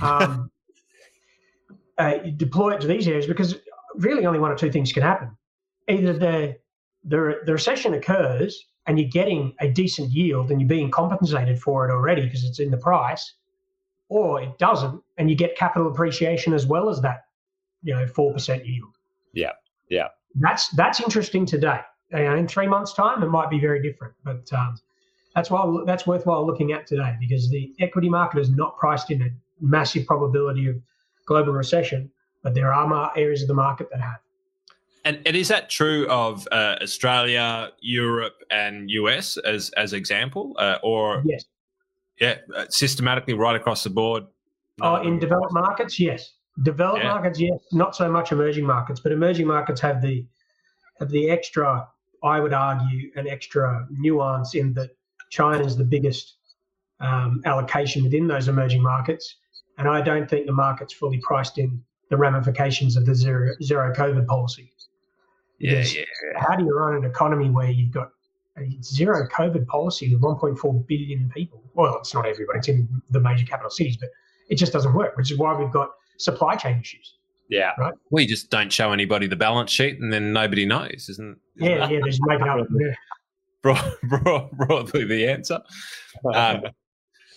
Um, 0.00 0.52
uh, 1.98 2.18
you 2.24 2.30
deploy 2.30 2.76
it 2.76 2.80
to 2.82 2.86
these 2.86 3.08
areas 3.08 3.26
because 3.26 3.56
really 3.96 4.26
only 4.26 4.38
one 4.38 4.52
or 4.52 4.54
two 4.54 4.70
things 4.70 4.92
can 4.92 5.02
happen. 5.02 5.36
Either 5.88 6.12
the, 6.12 6.56
the, 7.02 7.40
the 7.44 7.52
recession 7.52 7.94
occurs 7.94 8.64
and 8.88 8.98
you're 8.98 9.08
getting 9.08 9.54
a 9.60 9.68
decent 9.68 10.10
yield 10.10 10.50
and 10.50 10.60
you're 10.60 10.68
being 10.68 10.90
compensated 10.90 11.60
for 11.60 11.86
it 11.86 11.92
already 11.92 12.22
because 12.22 12.42
it's 12.42 12.58
in 12.58 12.70
the 12.70 12.78
price, 12.78 13.34
or 14.08 14.40
it 14.42 14.58
doesn't 14.58 15.00
and 15.18 15.30
you 15.30 15.36
get 15.36 15.56
capital 15.56 15.88
appreciation 15.88 16.54
as 16.54 16.66
well 16.66 16.88
as 16.88 17.00
that, 17.02 17.26
you 17.82 17.94
know, 17.94 18.06
four 18.06 18.32
percent 18.32 18.66
yield. 18.66 18.96
Yeah, 19.34 19.52
yeah. 19.90 20.08
That's 20.34 20.70
that's 20.70 21.00
interesting 21.00 21.46
today. 21.46 21.80
In 22.10 22.48
three 22.48 22.66
months' 22.66 22.94
time, 22.94 23.22
it 23.22 23.28
might 23.28 23.50
be 23.50 23.60
very 23.60 23.82
different, 23.82 24.14
but 24.24 24.50
um, 24.54 24.76
that's 25.34 25.50
why 25.50 25.82
that's 25.84 26.06
worthwhile 26.06 26.46
looking 26.46 26.72
at 26.72 26.86
today 26.86 27.14
because 27.20 27.50
the 27.50 27.74
equity 27.80 28.08
market 28.08 28.40
is 28.40 28.48
not 28.48 28.78
priced 28.78 29.10
in 29.10 29.20
a 29.20 29.28
massive 29.60 30.06
probability 30.06 30.66
of 30.68 30.76
global 31.26 31.52
recession, 31.52 32.10
but 32.42 32.54
there 32.54 32.72
are 32.72 33.12
areas 33.16 33.42
of 33.42 33.48
the 33.48 33.54
market 33.54 33.88
that 33.90 34.00
have. 34.00 34.20
And, 35.08 35.22
and 35.24 35.34
is 35.34 35.48
that 35.48 35.70
true 35.70 36.06
of 36.08 36.46
uh, 36.52 36.76
Australia, 36.82 37.70
Europe, 37.80 38.42
and 38.50 38.90
US 38.90 39.38
as 39.38 39.70
as 39.70 39.94
example, 39.94 40.54
uh, 40.58 40.76
or 40.82 41.22
yes, 41.24 41.46
yeah, 42.20 42.34
uh, 42.54 42.66
systematically 42.68 43.32
right 43.32 43.56
across 43.56 43.84
the 43.84 43.88
board? 43.88 44.24
Oh, 44.82 44.96
in 44.96 45.18
developed 45.18 45.54
markets, 45.54 45.98
yes. 45.98 46.34
Developed 46.62 47.04
yeah. 47.04 47.12
markets, 47.12 47.40
yes. 47.40 47.58
Not 47.72 47.96
so 47.96 48.10
much 48.10 48.32
emerging 48.32 48.66
markets, 48.66 49.00
but 49.00 49.12
emerging 49.12 49.46
markets 49.46 49.80
have 49.80 50.02
the 50.02 50.26
have 50.98 51.08
the 51.08 51.30
extra, 51.30 51.88
I 52.22 52.38
would 52.40 52.52
argue, 52.52 53.10
an 53.16 53.26
extra 53.26 53.86
nuance 53.90 54.54
in 54.54 54.74
that 54.74 54.90
China 55.30 55.64
is 55.64 55.74
the 55.74 55.86
biggest 55.86 56.36
um, 57.00 57.40
allocation 57.46 58.02
within 58.02 58.26
those 58.26 58.46
emerging 58.48 58.82
markets, 58.82 59.36
and 59.78 59.88
I 59.88 60.02
don't 60.02 60.28
think 60.28 60.44
the 60.44 60.52
market's 60.52 60.92
fully 60.92 61.18
priced 61.22 61.56
in 61.56 61.82
the 62.10 62.18
ramifications 62.18 62.94
of 62.94 63.06
the 63.06 63.14
zero 63.14 63.54
zero 63.62 63.94
COVID 63.94 64.26
policy. 64.26 64.74
Yeah, 65.58 65.82
yeah. 65.82 66.04
How 66.36 66.56
do 66.56 66.64
you 66.64 66.76
run 66.76 66.96
an 66.96 67.04
economy 67.04 67.50
where 67.50 67.70
you've 67.70 67.92
got 67.92 68.10
a 68.56 68.78
zero 68.82 69.26
COVID 69.28 69.66
policy 69.66 70.14
with 70.14 70.22
1.4 70.22 70.86
billion 70.86 71.30
people? 71.34 71.62
Well, 71.74 71.98
it's 71.98 72.14
not 72.14 72.26
everybody; 72.26 72.58
it's 72.58 72.68
in 72.68 72.88
the 73.10 73.20
major 73.20 73.44
capital 73.44 73.70
cities, 73.70 73.96
but 73.96 74.10
it 74.48 74.56
just 74.56 74.72
doesn't 74.72 74.94
work. 74.94 75.16
Which 75.16 75.30
is 75.30 75.38
why 75.38 75.54
we've 75.58 75.72
got 75.72 75.90
supply 76.18 76.56
chain 76.56 76.80
issues. 76.80 77.14
Yeah, 77.48 77.72
right. 77.78 77.94
We 78.10 78.26
just 78.26 78.50
don't 78.50 78.72
show 78.72 78.92
anybody 78.92 79.26
the 79.26 79.36
balance 79.36 79.70
sheet, 79.70 79.98
and 80.00 80.12
then 80.12 80.32
nobody 80.32 80.66
knows, 80.66 81.08
isn't? 81.08 81.38
isn't 81.56 81.70
yeah, 81.70 81.78
that? 81.78 81.90
yeah. 81.90 82.00
Just 82.04 82.20
make 82.26 82.40
it 82.40 82.48
up. 82.48 82.66
broad, 83.62 83.94
broad, 84.02 84.50
broadly 84.52 85.04
the 85.04 85.28
answer. 85.28 85.60
Um, 86.34 86.62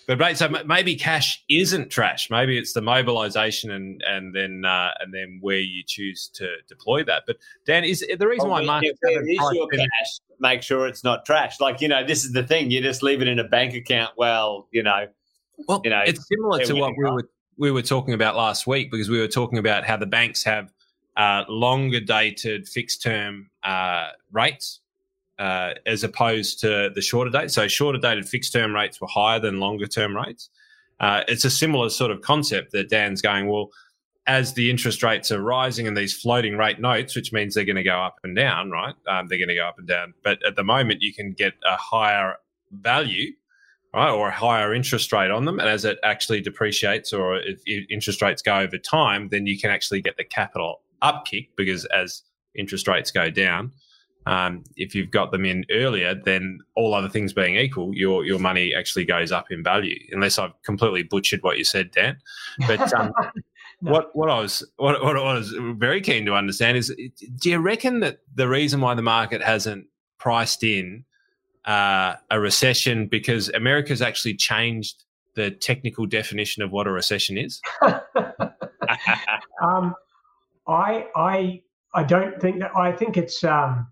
But 0.08 0.18
mate, 0.18 0.38
so 0.38 0.50
maybe 0.50 0.96
cash 0.96 1.44
isn't 1.50 1.90
trash. 1.90 2.30
Maybe 2.30 2.58
it's 2.58 2.74
the 2.74 2.82
mobilisation 2.82 3.72
and 3.72 4.02
and 4.08 4.36
then 4.36 4.66
uh, 4.66 4.90
and 5.00 5.14
then 5.14 5.40
where 5.42 5.60
you 5.60 5.84
choose 5.86 6.30
to 6.36 6.48
deploy 6.68 7.04
that. 7.04 7.24
But 7.28 7.38
Dan, 7.66 7.84
is 7.84 8.00
the 8.00 8.28
reason 8.28 8.50
well, 8.50 8.60
why 8.60 8.66
markets 8.66 9.00
if 9.02 9.22
is 9.22 9.56
your 9.56 9.68
cash, 9.68 10.20
make 10.40 10.64
sure 10.64 10.88
it's 10.88 11.04
not 11.04 11.26
trash. 11.26 11.60
Like 11.60 11.82
you 11.82 11.88
know, 11.88 12.06
this 12.06 12.26
is 12.26 12.34
the 12.34 12.44
thing. 12.44 12.72
You 12.72 12.82
just 12.82 13.04
leave 13.04 13.22
it 13.22 13.28
in 13.28 13.40
a 13.40 13.48
bank 13.48 13.74
account. 13.74 14.14
Well, 14.18 14.68
you 14.72 14.84
know, 14.84 15.08
well, 15.68 15.82
you 15.84 15.92
know, 15.92 16.02
it's 16.06 16.28
similar 16.28 16.64
to 16.66 16.74
what 16.74 16.94
we 16.98 17.06
were 17.06 17.30
we 17.58 17.72
were 17.72 17.84
talking 17.84 18.14
about 18.14 18.36
last 18.36 18.66
week 18.66 18.92
because 18.92 19.10
we 19.10 19.20
were 19.20 19.28
talking 19.28 19.60
about 19.60 19.86
how 19.86 19.98
the 19.98 20.08
banks 20.08 20.44
have 20.44 20.74
uh, 21.16 21.44
longer 21.48 22.00
dated 22.00 22.68
fixed 22.68 23.04
term 23.04 23.50
uh, 23.64 24.10
rates 24.32 24.81
uh, 25.42 25.74
as 25.88 26.04
opposed 26.04 26.60
to 26.60 26.92
the 26.94 27.02
shorter 27.02 27.32
date. 27.32 27.50
So 27.50 27.68
shorter 27.68 27.98
dated 27.98 28.30
fixed 28.30 28.54
term 28.54 28.76
rates 28.76 29.02
were 29.02 29.08
higher 29.08 29.40
than 29.40 29.60
longer 29.60 29.88
term 29.88 30.16
rates. 30.16 30.52
Uh, 31.00 31.24
it's 31.28 31.44
a 31.44 31.50
similar 31.50 31.90
sort 31.90 32.12
of 32.12 32.22
concept 32.22 32.74
that 32.74 32.90
Dan's 32.90 33.24
going, 33.24 33.48
well, 33.48 33.72
as 34.28 34.54
the 34.54 34.70
interest 34.70 35.02
rates 35.02 35.32
are 35.32 35.42
rising 35.42 35.88
and 35.88 35.98
these 35.98 36.14
floating 36.14 36.58
rate 36.58 36.80
notes, 36.80 37.16
which 37.16 37.34
means 37.34 37.56
they're 37.56 37.66
going 37.66 37.76
to 37.76 37.84
go 37.84 38.00
up 38.00 38.20
and 38.24 38.36
down, 38.36 38.70
right? 38.70 38.94
Um, 39.08 39.28
they're 39.28 39.40
going 39.40 39.50
to 39.50 39.56
go 39.56 39.66
up 39.66 39.80
and 39.80 39.88
down. 39.88 40.14
But 40.24 40.46
at 40.46 40.56
the 40.56 40.64
moment, 40.64 41.02
you 41.02 41.12
can 41.12 41.32
get 41.32 41.54
a 41.66 41.76
higher 41.76 42.36
value, 42.72 43.32
right, 43.96 44.12
or 44.12 44.28
a 44.28 44.32
higher 44.32 44.76
interest 44.76 45.12
rate 45.12 45.32
on 45.32 45.46
them. 45.46 45.60
And 45.60 45.68
as 45.68 45.86
it 45.86 45.98
actually 46.04 46.42
depreciates 46.42 47.14
or 47.14 47.38
if 47.38 47.64
interest 47.90 48.22
rates 48.22 48.44
go 48.44 48.58
over 48.58 48.78
time, 48.78 49.30
then 49.30 49.48
you 49.48 49.58
can 49.58 49.72
actually 49.72 50.04
get 50.04 50.18
the 50.18 50.24
capital 50.24 50.82
upkick 51.02 51.48
because 51.56 51.86
as 51.86 52.22
interest 52.54 52.88
rates 52.88 53.10
go 53.10 53.32
down, 53.32 53.72
um, 54.26 54.64
if 54.76 54.94
you've 54.94 55.10
got 55.10 55.32
them 55.32 55.46
in 55.46 55.66
earlier, 55.72 56.14
then 56.14 56.60
all 56.76 56.94
other 56.94 57.10
things 57.10 57.34
being 57.34 57.56
equal, 57.56 57.96
your 57.96 58.24
your 58.24 58.40
money 58.40 58.74
actually 58.76 59.06
goes 59.06 59.32
up 59.32 59.48
in 59.50 59.64
value. 59.64 59.98
Unless 60.12 60.38
I've 60.38 60.54
completely 60.64 61.04
butchered 61.04 61.42
what 61.42 61.58
you 61.58 61.64
said, 61.64 61.92
Dan. 61.92 62.18
But 62.68 62.94
um, 62.94 63.14
no. 63.82 63.92
what 63.92 64.16
what 64.16 64.30
I 64.30 64.40
was 64.40 64.64
what, 64.78 65.04
what 65.04 65.18
I 65.18 65.34
was 65.34 65.54
very 65.78 66.02
keen 66.02 66.26
to 66.26 66.36
understand 66.36 66.78
is, 66.78 66.96
do 67.40 67.50
you 67.50 67.58
reckon 67.58 68.02
that 68.02 68.20
the 68.36 68.48
reason 68.48 68.80
why 68.80 68.94
the 68.94 69.02
market 69.02 69.42
hasn't 69.42 69.88
priced 70.20 70.64
in 70.64 71.04
uh, 71.66 72.16
a 72.30 72.40
recession 72.40 73.08
because 73.08 73.50
America's 73.50 74.04
actually 74.04 74.36
changed 74.36 75.04
the 75.34 75.50
technical 75.50 76.06
definition 76.06 76.62
of 76.62 76.72
what 76.72 76.86
a 76.86 76.92
recession 76.92 77.40
is? 77.40 77.60
um, 79.64 79.96
I 80.68 81.08
I 81.16 81.62
I 81.96 82.04
don't 82.04 82.40
think 82.40 82.60
that. 82.60 82.76
I 82.76 82.92
think 82.92 83.18
it's. 83.18 83.44
Um, 83.44 83.88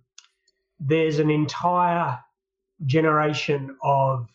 there's 0.80 1.20
an 1.20 1.30
entire 1.30 2.20
generation 2.86 3.76
of 3.84 4.28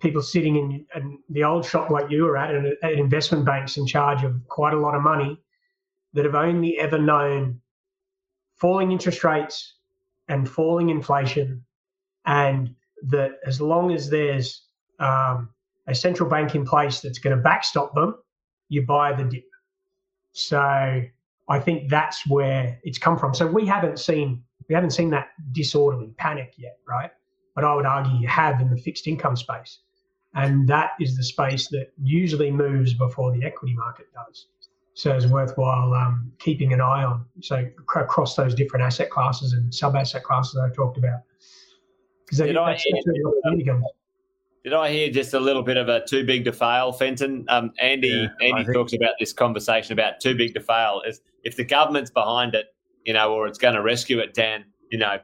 people 0.00 0.22
sitting 0.22 0.56
in, 0.56 0.86
in, 0.94 1.18
the 1.30 1.44
old 1.44 1.64
shop 1.64 1.90
like 1.90 2.10
you 2.10 2.24
were 2.24 2.36
at, 2.36 2.54
and 2.54 2.74
at 2.82 2.92
investment 2.92 3.44
banks 3.44 3.76
in 3.76 3.86
charge 3.86 4.24
of 4.24 4.36
quite 4.48 4.74
a 4.74 4.78
lot 4.78 4.94
of 4.94 5.02
money 5.02 5.38
that 6.12 6.24
have 6.24 6.34
only 6.34 6.78
ever 6.78 6.98
known 6.98 7.60
falling 8.56 8.92
interest 8.92 9.24
rates 9.24 9.74
and 10.28 10.48
falling 10.48 10.88
inflation, 10.90 11.64
and 12.26 12.74
that 13.08 13.32
as 13.46 13.60
long 13.60 13.92
as 13.92 14.08
there's 14.08 14.62
um, 15.00 15.48
a 15.88 15.94
central 15.94 16.28
bank 16.28 16.54
in 16.54 16.64
place 16.64 17.00
that's 17.00 17.18
going 17.18 17.36
to 17.36 17.42
backstop 17.42 17.94
them, 17.94 18.14
you 18.68 18.82
buy 18.86 19.12
the 19.12 19.24
dip. 19.24 19.44
So 20.32 21.02
I 21.48 21.60
think 21.60 21.90
that's 21.90 22.26
where 22.26 22.78
it's 22.84 22.98
come 22.98 23.18
from. 23.18 23.34
So 23.34 23.46
we 23.46 23.66
haven't 23.66 23.98
seen 23.98 24.42
we 24.68 24.74
haven't 24.74 24.90
seen 24.90 25.10
that 25.10 25.28
disorderly 25.52 26.12
panic 26.18 26.54
yet, 26.56 26.78
right? 26.88 27.10
But 27.54 27.64
I 27.64 27.74
would 27.74 27.86
argue 27.86 28.18
you 28.18 28.28
have 28.28 28.60
in 28.60 28.70
the 28.70 28.76
fixed 28.76 29.06
income 29.06 29.36
space. 29.36 29.80
And 30.34 30.66
that 30.68 30.92
is 30.98 31.16
the 31.16 31.22
space 31.22 31.68
that 31.68 31.92
usually 32.02 32.50
moves 32.50 32.94
before 32.94 33.32
the 33.32 33.44
equity 33.44 33.74
market 33.74 34.06
does. 34.14 34.46
So 34.94 35.14
it's 35.14 35.26
worthwhile 35.26 35.92
um, 35.94 36.32
keeping 36.38 36.72
an 36.72 36.80
eye 36.80 37.04
on. 37.04 37.24
So 37.40 37.66
across 37.96 38.34
those 38.36 38.54
different 38.54 38.84
asset 38.84 39.10
classes 39.10 39.52
and 39.52 39.74
sub 39.74 39.96
asset 39.96 40.22
classes 40.22 40.58
I 40.58 40.70
talked 40.70 40.98
about. 40.98 41.20
Because 42.24 42.38
did, 42.38 42.56
I 42.56 42.76
hear, 42.76 43.82
did 44.64 44.72
I 44.72 44.90
hear 44.90 45.10
just 45.10 45.34
a 45.34 45.40
little 45.40 45.62
bit 45.62 45.76
of 45.76 45.88
a 45.88 46.02
too 46.06 46.24
big 46.24 46.44
to 46.44 46.52
fail, 46.52 46.92
Fenton? 46.92 47.44
Um, 47.48 47.72
Andy 47.78 48.08
yeah, 48.08 48.28
Andy 48.40 48.64
think... 48.64 48.74
talks 48.74 48.92
about 48.94 49.14
this 49.20 49.34
conversation 49.34 49.92
about 49.92 50.20
too 50.20 50.34
big 50.34 50.54
to 50.54 50.60
fail. 50.60 51.02
Is 51.06 51.20
if 51.42 51.56
the 51.56 51.64
government's 51.64 52.10
behind 52.10 52.54
it, 52.54 52.71
you 53.04 53.12
know, 53.12 53.32
or 53.32 53.46
it's 53.46 53.58
going 53.58 53.74
to 53.74 53.82
rescue 53.82 54.18
it, 54.18 54.34
Dan, 54.34 54.64
you 54.90 54.98
know, 54.98 55.18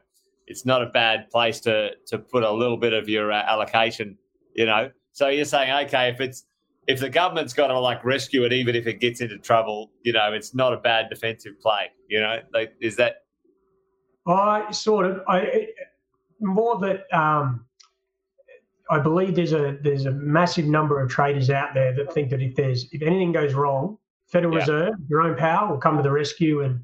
it's 0.46 0.64
not 0.64 0.82
a 0.82 0.86
bad 0.86 1.30
place 1.30 1.60
to 1.60 1.90
to 2.06 2.18
put 2.18 2.42
a 2.42 2.50
little 2.50 2.76
bit 2.76 2.92
of 2.92 3.08
your 3.08 3.30
uh, 3.32 3.42
allocation, 3.42 4.16
you 4.54 4.66
know. 4.66 4.90
So 5.12 5.28
you're 5.28 5.44
saying, 5.44 5.86
okay, 5.86 6.08
if 6.08 6.20
it's 6.20 6.44
if 6.86 7.00
the 7.00 7.10
government's 7.10 7.52
got 7.52 7.68
to 7.68 7.78
like 7.78 8.04
rescue 8.04 8.44
it, 8.44 8.52
even 8.52 8.74
if 8.74 8.86
it 8.86 8.94
gets 8.94 9.20
into 9.20 9.38
trouble, 9.38 9.90
you 10.02 10.12
know, 10.12 10.32
it's 10.32 10.54
not 10.54 10.72
a 10.72 10.78
bad 10.78 11.10
defensive 11.10 11.60
play. 11.60 11.90
You 12.08 12.20
know, 12.20 12.38
like, 12.52 12.72
is 12.80 12.96
that? 12.96 13.24
I 14.26 14.70
sort 14.72 15.06
of, 15.06 15.20
I 15.28 15.68
more 16.40 16.78
that 16.80 17.04
um, 17.16 17.66
I 18.90 18.98
believe 18.98 19.34
there's 19.34 19.52
a 19.52 19.76
there's 19.82 20.06
a 20.06 20.12
massive 20.12 20.64
number 20.64 21.00
of 21.00 21.10
traders 21.10 21.50
out 21.50 21.74
there 21.74 21.94
that 21.94 22.12
think 22.12 22.30
that 22.30 22.40
if 22.40 22.54
there's 22.54 22.88
if 22.92 23.02
anything 23.02 23.32
goes 23.32 23.52
wrong, 23.52 23.98
Federal 24.26 24.54
yeah. 24.54 24.60
Reserve, 24.60 24.94
Jerome 25.08 25.36
Powell 25.36 25.70
will 25.70 25.78
come 25.78 25.96
to 25.96 26.02
the 26.02 26.10
rescue 26.10 26.62
and 26.62 26.80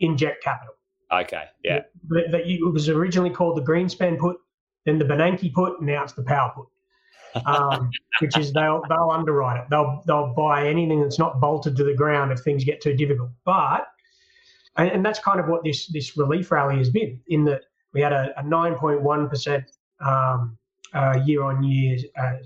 inject 0.00 0.42
capital. 0.42 0.74
Okay, 1.12 1.44
yeah. 1.64 1.80
That, 2.08 2.30
that 2.30 2.46
you, 2.46 2.68
it 2.68 2.72
was 2.72 2.88
originally 2.88 3.30
called 3.30 3.56
the 3.56 3.62
Greenspan 3.62 4.18
put, 4.18 4.36
then 4.84 4.98
the 4.98 5.04
Bernanke 5.04 5.52
put, 5.52 5.78
and 5.78 5.86
now 5.86 6.04
it's 6.04 6.12
the 6.12 6.22
Powell 6.22 6.68
put, 7.34 7.44
um, 7.46 7.90
which 8.20 8.36
is 8.38 8.52
they'll 8.52 8.82
they'll 8.88 9.10
underwrite 9.10 9.60
it. 9.60 9.66
They'll 9.70 10.02
they'll 10.06 10.32
buy 10.34 10.68
anything 10.68 11.00
that's 11.00 11.18
not 11.18 11.40
bolted 11.40 11.76
to 11.76 11.84
the 11.84 11.94
ground 11.94 12.32
if 12.32 12.40
things 12.40 12.64
get 12.64 12.80
too 12.80 12.94
difficult. 12.94 13.30
But 13.44 13.88
and, 14.76 14.88
and 14.90 15.04
that's 15.04 15.18
kind 15.18 15.40
of 15.40 15.48
what 15.48 15.64
this 15.64 15.86
this 15.88 16.16
relief 16.16 16.50
rally 16.50 16.78
has 16.78 16.90
been. 16.90 17.20
In 17.28 17.44
that 17.44 17.62
we 17.92 18.00
had 18.00 18.12
a, 18.12 18.32
a 18.38 18.42
9.1 18.44 19.28
percent 19.28 19.64
um, 20.00 20.56
uh, 20.94 21.20
year 21.24 21.42
on 21.42 21.62
year 21.62 21.98
uh, 22.16 22.36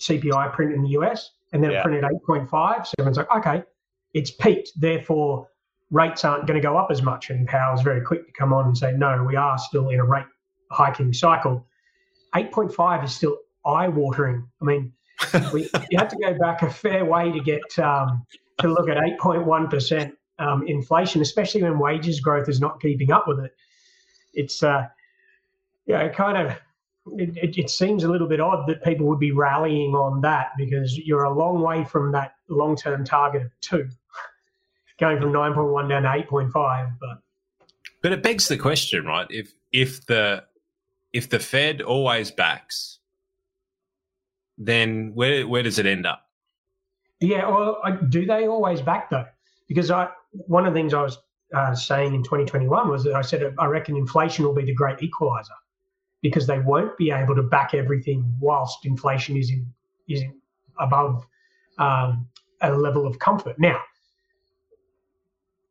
CPI 0.00 0.52
print 0.52 0.72
in 0.72 0.82
the 0.82 0.90
US, 0.90 1.32
and 1.52 1.62
then 1.62 1.70
yeah. 1.70 1.80
it 1.80 1.82
printed 1.82 2.04
8.5. 2.28 2.86
So 2.86 2.92
everyone's 2.98 3.16
like, 3.16 3.30
okay, 3.36 3.62
it's 4.12 4.30
peaked. 4.30 4.72
Therefore, 4.76 5.48
rates 5.94 6.24
aren't 6.24 6.46
going 6.46 6.60
to 6.60 6.66
go 6.66 6.76
up 6.76 6.90
as 6.90 7.02
much. 7.02 7.30
And 7.30 7.46
Powell's 7.46 7.82
very 7.82 8.00
quick 8.00 8.26
to 8.26 8.32
come 8.32 8.52
on 8.52 8.66
and 8.66 8.76
say, 8.76 8.92
no, 8.92 9.22
we 9.22 9.36
are 9.36 9.56
still 9.56 9.88
in 9.90 10.00
a 10.00 10.04
rate 10.04 10.26
hiking 10.70 11.12
cycle. 11.12 11.64
8.5 12.34 13.04
is 13.04 13.14
still 13.14 13.38
eye 13.64 13.86
watering. 13.86 14.46
I 14.60 14.64
mean, 14.64 14.92
we, 15.52 15.70
you 15.90 15.98
have 15.98 16.08
to 16.08 16.16
go 16.16 16.36
back 16.36 16.62
a 16.62 16.70
fair 16.70 17.04
way 17.04 17.30
to 17.30 17.40
get 17.40 17.78
um, 17.78 18.26
to 18.58 18.68
look 18.68 18.88
at 18.88 18.96
8.1% 18.96 20.12
um, 20.40 20.66
inflation, 20.66 21.22
especially 21.22 21.62
when 21.62 21.78
wages 21.78 22.18
growth 22.18 22.48
is 22.48 22.60
not 22.60 22.80
keeping 22.80 23.12
up 23.12 23.28
with 23.28 23.38
it. 23.38 23.52
It's, 24.34 24.64
uh, 24.64 24.88
yeah, 25.86 26.00
it 26.00 26.16
kind 26.16 26.36
of, 26.36 26.56
it, 27.18 27.36
it, 27.36 27.56
it 27.56 27.70
seems 27.70 28.02
a 28.02 28.08
little 28.08 28.26
bit 28.26 28.40
odd 28.40 28.66
that 28.66 28.82
people 28.82 29.06
would 29.06 29.20
be 29.20 29.30
rallying 29.30 29.94
on 29.94 30.20
that 30.22 30.50
because 30.58 30.98
you're 30.98 31.22
a 31.22 31.32
long 31.32 31.60
way 31.60 31.84
from 31.84 32.10
that 32.12 32.32
long 32.48 32.74
term 32.74 33.04
target 33.04 33.42
of 33.42 33.50
two 33.60 33.88
going 34.98 35.20
from 35.20 35.32
9.1 35.32 35.88
down 35.88 36.02
to 36.02 36.08
8.5. 36.08 36.96
But 37.00 37.18
but 38.02 38.12
it 38.12 38.22
begs 38.22 38.48
the 38.48 38.58
question, 38.58 39.06
right? 39.06 39.26
If 39.30 39.54
if 39.72 40.04
the 40.06 40.44
if 41.12 41.30
the 41.30 41.38
Fed 41.38 41.80
always 41.80 42.30
backs, 42.30 42.98
then 44.58 45.12
where 45.14 45.46
where 45.48 45.62
does 45.62 45.78
it 45.78 45.86
end 45.86 46.06
up? 46.06 46.26
Yeah, 47.20 47.48
well, 47.48 47.80
do 48.08 48.26
they 48.26 48.46
always 48.46 48.82
back 48.82 49.10
though? 49.10 49.26
Because 49.68 49.90
I 49.90 50.08
one 50.32 50.66
of 50.66 50.74
the 50.74 50.80
things 50.80 50.92
I 50.92 51.02
was 51.02 51.18
uh, 51.54 51.74
saying 51.74 52.14
in 52.14 52.22
2021 52.22 52.88
was 52.90 53.04
that 53.04 53.14
I 53.14 53.22
said 53.22 53.54
I 53.58 53.66
reckon 53.66 53.96
inflation 53.96 54.44
will 54.44 54.54
be 54.54 54.64
the 54.64 54.74
great 54.74 55.02
equalizer 55.02 55.54
because 56.20 56.46
they 56.46 56.58
won't 56.58 56.96
be 56.98 57.10
able 57.10 57.34
to 57.36 57.42
back 57.42 57.74
everything 57.74 58.24
whilst 58.40 58.84
inflation 58.84 59.36
is 59.36 59.50
in 59.50 59.66
is 60.08 60.22
in 60.22 60.34
above 60.78 61.24
um, 61.78 62.28
a 62.60 62.72
level 62.72 63.06
of 63.06 63.18
comfort. 63.18 63.58
Now, 63.58 63.80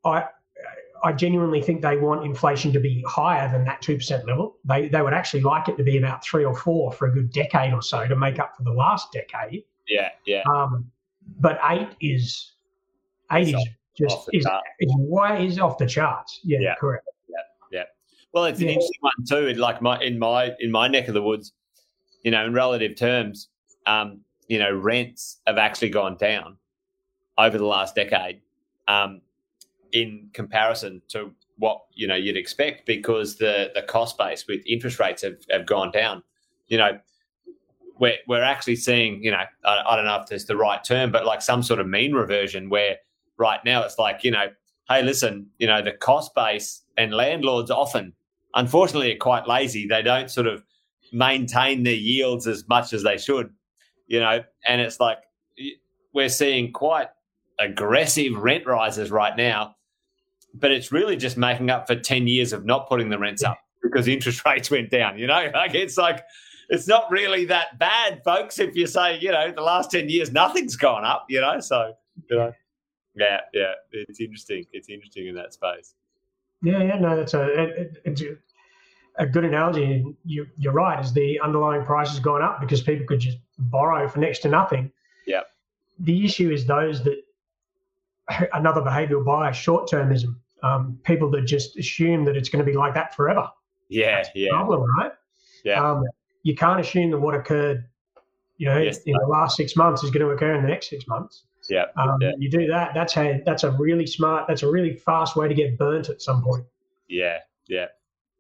I 0.06 0.26
I 1.04 1.12
genuinely 1.12 1.62
think 1.62 1.82
they 1.82 1.98
want 1.98 2.26
inflation 2.26 2.72
to 2.72 2.80
be 2.80 3.04
higher 3.08 3.52
than 3.52 3.66
that 3.66 3.82
two 3.82 3.96
percent 3.96 4.26
level. 4.26 4.58
They 4.64 4.88
they 4.88 5.02
would 5.02 5.14
actually 5.14 5.42
like 5.42 5.68
it 5.68 5.78
to 5.78 5.84
be 5.84 5.98
about 5.98 6.24
three 6.24 6.46
or 6.46 6.56
four 6.56 6.92
for 6.94 7.08
a 7.08 7.12
good 7.12 7.32
decade 7.32 7.74
or 7.74 7.82
so 7.82 8.08
to 8.08 8.16
make 8.16 8.40
up 8.40 8.56
for 8.56 8.64
the 8.64 8.72
last 8.72 9.12
decade. 9.12 9.64
Yeah, 9.88 10.10
yeah. 10.26 10.44
Um, 10.50 10.90
but 11.40 11.60
eight 11.70 11.90
is 12.00 12.54
eight 13.32 13.50
it's 13.50 13.64
is 13.64 13.70
just 13.98 14.30
is, 14.32 14.46
is 14.80 14.94
way 14.98 15.46
is 15.46 15.60
off 15.60 15.78
the 15.78 15.88
charts. 15.88 16.40
Yeah, 16.44 16.60
yeah. 16.62 16.76
correct. 16.80 17.08
Yeah, 17.28 17.80
yeah. 17.80 17.84
Well, 18.34 18.46
it's 18.46 18.60
an 18.60 18.68
yeah. 18.68 18.74
interesting 18.74 19.02
one 19.02 19.14
too. 19.28 19.60
Like 19.60 19.82
my 19.82 20.00
in 20.00 20.18
my 20.18 20.54
in 20.60 20.72
my 20.72 20.88
neck 20.88 21.10
of 21.10 21.14
the 21.14 21.22
woods, 21.22 21.52
you 22.24 22.32
know, 22.32 22.46
in 22.46 22.54
relative 22.54 22.96
terms, 22.96 23.50
um, 23.86 24.22
you 24.48 24.58
know, 24.58 24.74
rents 24.74 25.42
have 25.46 25.58
actually 25.58 25.90
gone 25.90 26.16
down 26.16 26.58
over 27.38 27.58
the 27.58 27.66
last 27.66 27.94
decade. 27.94 28.42
Um, 28.88 29.22
in 29.94 30.30
comparison 30.34 31.02
to 31.08 31.32
what 31.58 31.80
you 31.94 32.08
know 32.08 32.16
you'd 32.16 32.36
expect 32.36 32.86
because 32.86 33.38
the 33.38 33.72
the 33.74 33.84
cost 33.84 34.18
base 34.18 34.46
with 34.48 34.62
interest 34.66 35.00
rates 35.00 35.22
have, 35.22 35.38
have 35.50 35.66
gone 35.66 35.92
down. 35.92 36.24
You 36.68 36.78
know, 36.78 37.00
we're 38.00 38.18
we're 38.28 38.44
actually 38.44 38.76
seeing, 38.76 39.24
you 39.24 39.32
know, 39.32 39.44
I, 39.64 39.84
I 39.88 39.96
don't 39.96 40.06
know 40.06 40.20
if 40.20 40.28
there's 40.28 40.46
the 40.46 40.58
right 40.58 40.84
term, 40.84 41.12
but 41.12 41.26
like 41.26 41.42
some 41.42 41.64
sort 41.64 41.80
of 41.80 41.88
mean 41.88 42.14
reversion 42.14 42.70
where 42.70 42.98
right 43.38 43.60
now 43.64 43.84
it's 43.84 43.98
like, 43.98 44.24
you 44.24 44.32
know, 44.32 44.48
hey, 44.90 45.04
listen, 45.04 45.48
you 45.60 45.68
know, 45.68 45.82
the 45.82 45.92
cost 45.92 46.34
base 46.36 46.82
and 46.98 47.14
landlords 47.14 47.72
often, 47.72 48.14
unfortunately, 48.56 49.14
are 49.14 49.18
quite 49.18 49.48
lazy. 49.48 49.88
They 49.88 50.02
don't 50.02 50.30
sort 50.30 50.48
of 50.48 50.64
maintain 51.12 51.84
their 51.84 51.94
yields 51.94 52.48
as 52.48 52.68
much 52.68 52.94
as 52.94 53.04
they 53.04 53.18
should, 53.18 53.54
you 54.08 54.20
know, 54.20 54.44
and 54.66 54.82
it's 54.82 55.00
like 55.00 55.20
we're 56.14 56.30
seeing 56.30 56.72
quite 56.72 57.08
aggressive 57.60 58.36
rent 58.38 58.66
rises 58.66 59.12
right 59.12 59.36
now, 59.38 59.76
but 60.54 60.72
it's 60.72 60.92
really 60.92 61.18
just 61.18 61.38
making 61.38 61.70
up 61.70 61.88
for 61.88 61.96
10 61.96 62.28
years 62.28 62.54
of 62.54 62.66
not 62.66 62.88
putting 62.88 63.10
the 63.10 63.18
rents 63.18 63.44
up 63.44 63.58
because 63.84 64.08
interest 64.08 64.46
rates 64.46 64.70
went 64.70 64.90
down, 64.90 65.18
you 65.18 65.28
know, 65.28 65.50
like 65.54 65.76
it's 65.76 65.98
like, 65.98 66.24
it's 66.70 66.88
not 66.88 67.12
really 67.12 67.46
that 67.46 67.78
bad, 67.78 68.24
folks. 68.24 68.58
If 68.58 68.76
you 68.76 68.88
say, 68.88 69.20
you 69.20 69.32
know, 69.32 69.52
the 69.52 69.62
last 69.62 69.92
10 69.92 70.10
years, 70.10 70.32
nothing's 70.32 70.76
gone 70.76 71.04
up, 71.04 71.26
you 71.30 71.42
know, 71.42 71.60
so, 71.60 71.94
you 72.30 72.38
know. 72.38 72.54
Yeah, 73.16 73.42
yeah, 73.54 73.74
it's 73.92 74.20
interesting. 74.20 74.66
It's 74.72 74.90
interesting 74.90 75.28
in 75.28 75.36
that 75.36 75.54
space. 75.54 75.94
Yeah, 76.64 76.82
yeah, 76.82 76.98
no, 76.98 77.16
that's 77.16 77.34
a 77.34 77.44
it, 77.44 78.02
it's 78.06 78.24
a, 79.20 79.26
good 79.28 79.46
analogy. 79.46 80.04
You, 80.26 80.48
you're 80.58 80.74
right. 80.74 81.04
Is 81.04 81.14
the 81.14 81.40
underlying 81.42 81.84
price 81.84 82.10
has 82.10 82.20
gone 82.20 82.42
up 82.42 82.60
because 82.60 82.82
people 82.82 83.06
could 83.06 83.20
just 83.20 83.38
borrow 83.60 84.08
for 84.08 84.20
next 84.20 84.40
to 84.40 84.50
nothing. 84.50 84.92
Yeah. 85.28 85.42
The 86.00 86.26
issue 86.26 86.52
is 86.52 86.66
those 86.66 87.04
that 87.04 87.22
another 88.54 88.82
behavioural 88.82 89.26
bias, 89.26 89.58
short 89.58 89.90
termism. 89.90 90.38
Um, 90.64 90.98
people 91.04 91.30
that 91.32 91.42
just 91.42 91.78
assume 91.78 92.26
that 92.26 92.36
it's 92.38 92.50
going 92.50 92.66
to 92.66 92.70
be 92.70 92.76
like 92.76 92.94
that 92.94 93.16
forever. 93.16 93.50
Yeah, 93.90 94.24
yeah. 94.34 94.50
Problem, 94.52 94.86
right? 94.98 95.12
Yeah. 95.64 95.84
Um, 95.84 96.06
you 96.44 96.56
can't 96.56 96.80
assume 96.80 97.12
that 97.12 97.20
what 97.20 97.36
occurred, 97.36 97.86
you 98.58 98.68
know, 98.68 98.78
yes, 98.78 99.00
in 99.06 99.14
the 99.14 99.28
last 99.28 99.58
six 99.58 99.76
months 99.76 100.04
is 100.04 100.10
going 100.10 100.26
to 100.26 100.32
occur 100.32 100.56
in 100.56 100.64
the 100.64 100.70
next 100.70 100.90
six 100.90 101.06
months. 101.08 101.44
Yeah. 101.70 101.86
Um, 101.98 102.18
yeah. 102.22 102.32
You 102.38 102.50
do 102.50 102.68
that. 102.68 102.94
That's 102.94 103.14
how. 103.14 103.40
That's 103.46 103.64
a 103.64 103.72
really 103.72 104.06
smart. 104.06 104.48
That's 104.48 104.64
a 104.64 104.70
really 104.70 104.96
fast 104.96 105.36
way 105.36 105.48
to 105.48 105.54
get 105.54 105.78
burnt 105.78 106.10
at 106.10 106.22
some 106.22 106.44
point. 106.44 106.66
Yeah. 107.08 107.40
Yeah. 107.68 107.88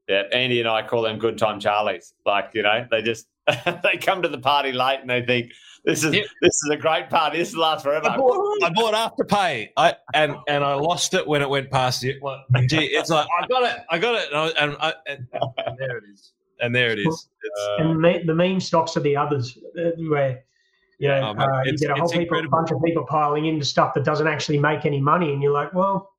Yeah. 0.08 0.24
Andy 0.34 0.60
and 0.60 0.70
I 0.70 0.86
call 0.86 1.04
them 1.04 1.20
good 1.20 1.38
time 1.38 1.60
Charlies. 1.60 2.14
Like 2.26 2.52
you 2.54 2.64
know, 2.64 2.86
they 2.90 3.02
just 3.02 3.28
they 3.84 3.98
come 4.00 4.22
to 4.22 4.28
the 4.28 4.38
party 4.38 4.72
late 4.72 5.00
and 5.02 5.10
they 5.10 5.26
think 5.26 5.52
this 5.86 6.04
is 6.04 6.14
yep. 6.14 6.26
this 6.42 6.56
is 6.64 6.70
a 6.72 6.78
great 6.78 7.10
party. 7.10 7.40
This 7.40 7.56
lasts 7.56 7.84
forever. 7.84 8.08
I 8.10 8.16
bought, 8.16 8.64
I 8.64 8.70
bought 8.74 8.94
afterpay, 8.94 9.70
I 9.76 9.96
and 10.14 10.36
and 10.48 10.64
I 10.64 10.76
lost 10.76 11.14
it 11.14 11.28
when 11.28 11.42
it 11.42 11.50
went 11.50 11.70
past 11.72 12.06
it. 12.06 12.22
Well, 12.22 12.42
gee, 12.68 12.86
it's 12.86 13.10
like 13.10 13.28
I 13.42 13.48
got 13.48 13.64
it, 13.64 13.84
I 13.90 14.00
got 14.00 14.16
it, 14.16 14.30
and, 14.32 14.38
I, 14.38 14.48
and, 14.64 14.78
I, 14.80 14.94
and, 15.08 15.28
and 15.66 15.78
there 15.78 15.98
it 15.98 16.04
is, 16.14 16.32
and 16.62 16.74
there 16.74 16.92
it 16.92 17.00
is. 17.00 17.28
Uh, 17.60 17.84
and 17.84 18.04
the, 18.04 18.22
the 18.26 18.34
meme 18.34 18.62
stocks 18.62 18.96
are 18.96 19.02
the 19.02 19.18
others 19.18 19.58
uh, 19.78 19.90
where 20.10 20.44
you 21.00 21.10
know, 21.10 21.36
oh, 21.38 21.42
uh, 21.42 21.64
you 21.66 21.78
get 21.78 21.92
a 21.92 21.96
whole 21.96 22.10
people, 22.10 22.40
a 22.40 22.48
bunch 22.48 22.72
of 22.72 22.82
people 22.82 23.06
piling 23.06 23.48
into 23.48 23.66
stuff 23.66 23.94
that 23.96 24.06
doesn't 24.06 24.28
actually 24.28 24.60
make 24.60 24.86
any 24.86 25.02
money, 25.02 25.34
and 25.34 25.44
you're 25.44 25.52
like, 25.52 25.74
well, 25.74 26.14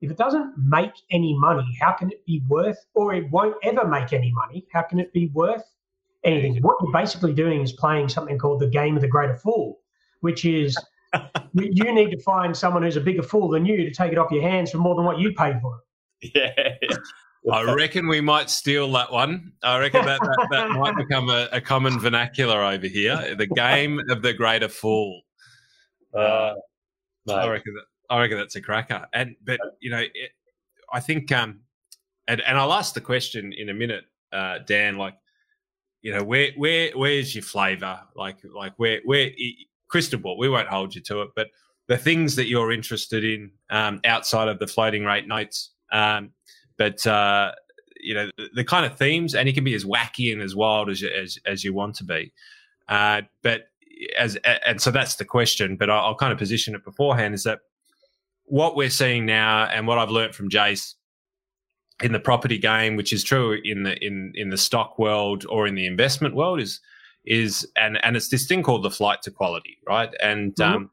if 0.00 0.10
it 0.10 0.16
doesn't 0.16 0.54
make 0.56 0.92
any 1.10 1.38
money, 1.38 1.66
how 1.82 1.92
can 1.92 2.10
it 2.10 2.24
be 2.24 2.42
worth, 2.48 2.78
or 2.94 3.12
it 3.12 3.30
won't 3.30 3.56
ever 3.62 3.86
make 3.86 4.14
any 4.14 4.32
money? 4.32 4.66
How 4.72 4.82
can 4.82 4.98
it 4.98 5.12
be 5.12 5.26
worth 5.34 5.64
anything? 6.24 6.56
What 6.62 6.76
you're 6.82 6.92
basically 6.92 7.32
doing 7.32 7.62
is 7.62 7.72
playing 7.72 8.08
something 8.08 8.38
called 8.38 8.60
the 8.60 8.68
game 8.68 8.96
of 8.96 9.02
the 9.02 9.08
greater 9.08 9.36
fool, 9.36 9.80
which 10.20 10.44
is 10.44 10.76
you 11.54 11.92
need 11.92 12.10
to 12.10 12.20
find 12.22 12.56
someone 12.56 12.82
who's 12.82 12.96
a 12.96 13.00
bigger 13.00 13.22
fool 13.22 13.48
than 13.48 13.66
you 13.66 13.76
to 13.78 13.90
take 13.90 14.12
it 14.12 14.18
off 14.18 14.30
your 14.30 14.42
hands 14.42 14.70
for 14.70 14.78
more 14.78 14.94
than 14.94 15.04
what 15.04 15.18
you 15.18 15.32
paid 15.34 15.60
for 15.60 15.76
it. 15.76 16.32
Yeah. 16.34 16.98
I 17.52 17.74
reckon 17.74 18.06
we 18.06 18.20
might 18.20 18.50
steal 18.50 18.90
that 18.92 19.10
one. 19.10 19.52
I 19.64 19.78
reckon 19.78 20.04
that, 20.04 20.20
that, 20.20 20.48
that 20.52 20.70
might 20.78 20.96
become 20.96 21.28
a, 21.28 21.48
a, 21.50 21.60
common 21.60 21.98
vernacular 21.98 22.62
over 22.62 22.86
here. 22.86 23.34
The 23.34 23.48
game 23.48 24.00
of 24.10 24.22
the 24.22 24.32
greater 24.32 24.68
fool. 24.68 25.22
Uh, 26.16 26.52
I 27.28 27.48
reckon 27.48 27.74
that. 27.74 27.84
I 28.10 28.20
reckon 28.20 28.38
that's 28.38 28.54
a 28.54 28.60
cracker. 28.60 29.06
And 29.12 29.34
but 29.42 29.58
you 29.80 29.90
know, 29.90 29.98
it, 29.98 30.30
I 30.92 31.00
think 31.00 31.32
um, 31.32 31.60
and 32.28 32.40
and 32.42 32.58
I'll 32.58 32.72
ask 32.72 32.94
the 32.94 33.00
question 33.00 33.52
in 33.52 33.70
a 33.70 33.74
minute, 33.74 34.04
uh, 34.32 34.58
Dan. 34.58 34.96
Like, 34.96 35.14
you 36.02 36.12
know, 36.12 36.22
where 36.22 36.50
where 36.56 36.90
where's 36.94 37.34
your 37.34 37.42
flavour? 37.42 38.00
Like 38.14 38.38
like 38.44 38.74
where 38.76 39.00
where 39.04 39.30
crystal 39.88 40.18
ball. 40.18 40.36
We 40.36 40.48
won't 40.48 40.68
hold 40.68 40.94
you 40.94 41.00
to 41.02 41.22
it, 41.22 41.30
but 41.36 41.48
the 41.86 41.96
things 41.96 42.36
that 42.36 42.48
you're 42.48 42.72
interested 42.72 43.24
in 43.24 43.50
um, 43.70 44.00
outside 44.04 44.48
of 44.48 44.58
the 44.58 44.66
floating 44.66 45.04
rate 45.04 45.28
notes. 45.28 45.70
Um, 45.92 46.32
but 46.76 47.06
uh, 47.06 47.52
you 48.00 48.14
know 48.14 48.30
the, 48.36 48.48
the, 48.54 48.64
kind 48.64 48.84
of 48.84 48.98
themes, 48.98 49.34
and 49.34 49.48
it 49.48 49.52
can 49.52 49.64
be 49.64 49.74
as 49.74 49.84
wacky 49.84 50.32
and 50.32 50.42
as 50.42 50.56
wild 50.56 50.90
as 50.90 51.00
you, 51.00 51.10
as, 51.10 51.38
as 51.46 51.62
you 51.62 51.72
want 51.72 51.94
to 51.96 52.04
be. 52.04 52.32
Uh, 52.88 53.22
but 53.42 53.68
as 54.18 54.36
and 54.66 54.80
so 54.80 54.90
that's 54.90 55.16
the 55.16 55.24
question. 55.24 55.76
But 55.76 55.90
I'll, 55.90 56.06
I'll, 56.06 56.14
kind 56.16 56.32
of 56.32 56.38
position 56.38 56.74
it 56.74 56.84
beforehand 56.84 57.34
is 57.34 57.44
that 57.44 57.60
what 58.44 58.74
we're 58.74 58.90
seeing 58.90 59.24
now, 59.24 59.66
and 59.66 59.86
what 59.86 59.98
I've 59.98 60.10
learned 60.10 60.34
from 60.34 60.50
Jace 60.50 60.94
in 62.04 62.12
the 62.12 62.20
property 62.20 62.58
game, 62.58 62.96
which 62.96 63.12
is 63.12 63.24
true 63.24 63.60
in 63.64 63.82
the 63.84 63.96
in 64.04 64.32
in 64.34 64.50
the 64.50 64.58
stock 64.58 64.98
world 64.98 65.44
or 65.48 65.66
in 65.66 65.74
the 65.74 65.86
investment 65.86 66.34
world, 66.34 66.60
is 66.60 66.80
is 67.24 67.66
and 67.76 68.02
and 68.04 68.16
it's 68.16 68.28
this 68.28 68.46
thing 68.46 68.62
called 68.62 68.82
the 68.82 68.90
flight 68.90 69.22
to 69.22 69.30
quality, 69.30 69.78
right? 69.86 70.10
And 70.22 70.54
mm-hmm. 70.54 70.74
um, 70.74 70.90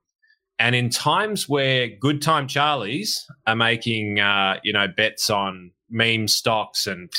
and 0.60 0.76
in 0.76 0.90
times 0.90 1.48
where 1.48 1.88
good 1.88 2.22
time 2.22 2.48
Charlies 2.48 3.24
are 3.48 3.56
making, 3.56 4.20
uh, 4.20 4.60
you 4.64 4.74
know, 4.74 4.88
bets 4.88 5.30
on 5.30 5.72
meme 5.90 6.28
stocks 6.28 6.86
and 6.86 7.10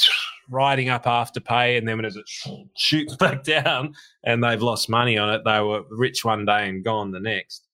riding 0.50 0.88
up 0.88 1.04
Afterpay, 1.04 1.78
and 1.78 1.88
then 1.88 1.96
when 1.96 2.04
it 2.04 2.14
shoots 2.76 3.16
back 3.16 3.42
down 3.42 3.94
and 4.24 4.44
they've 4.44 4.62
lost 4.62 4.88
money 4.88 5.16
on 5.16 5.30
it, 5.30 5.42
they 5.44 5.60
were 5.60 5.82
rich 5.90 6.24
one 6.24 6.44
day 6.44 6.68
and 6.68 6.84
gone 6.84 7.12
the 7.12 7.20
next. 7.20 7.66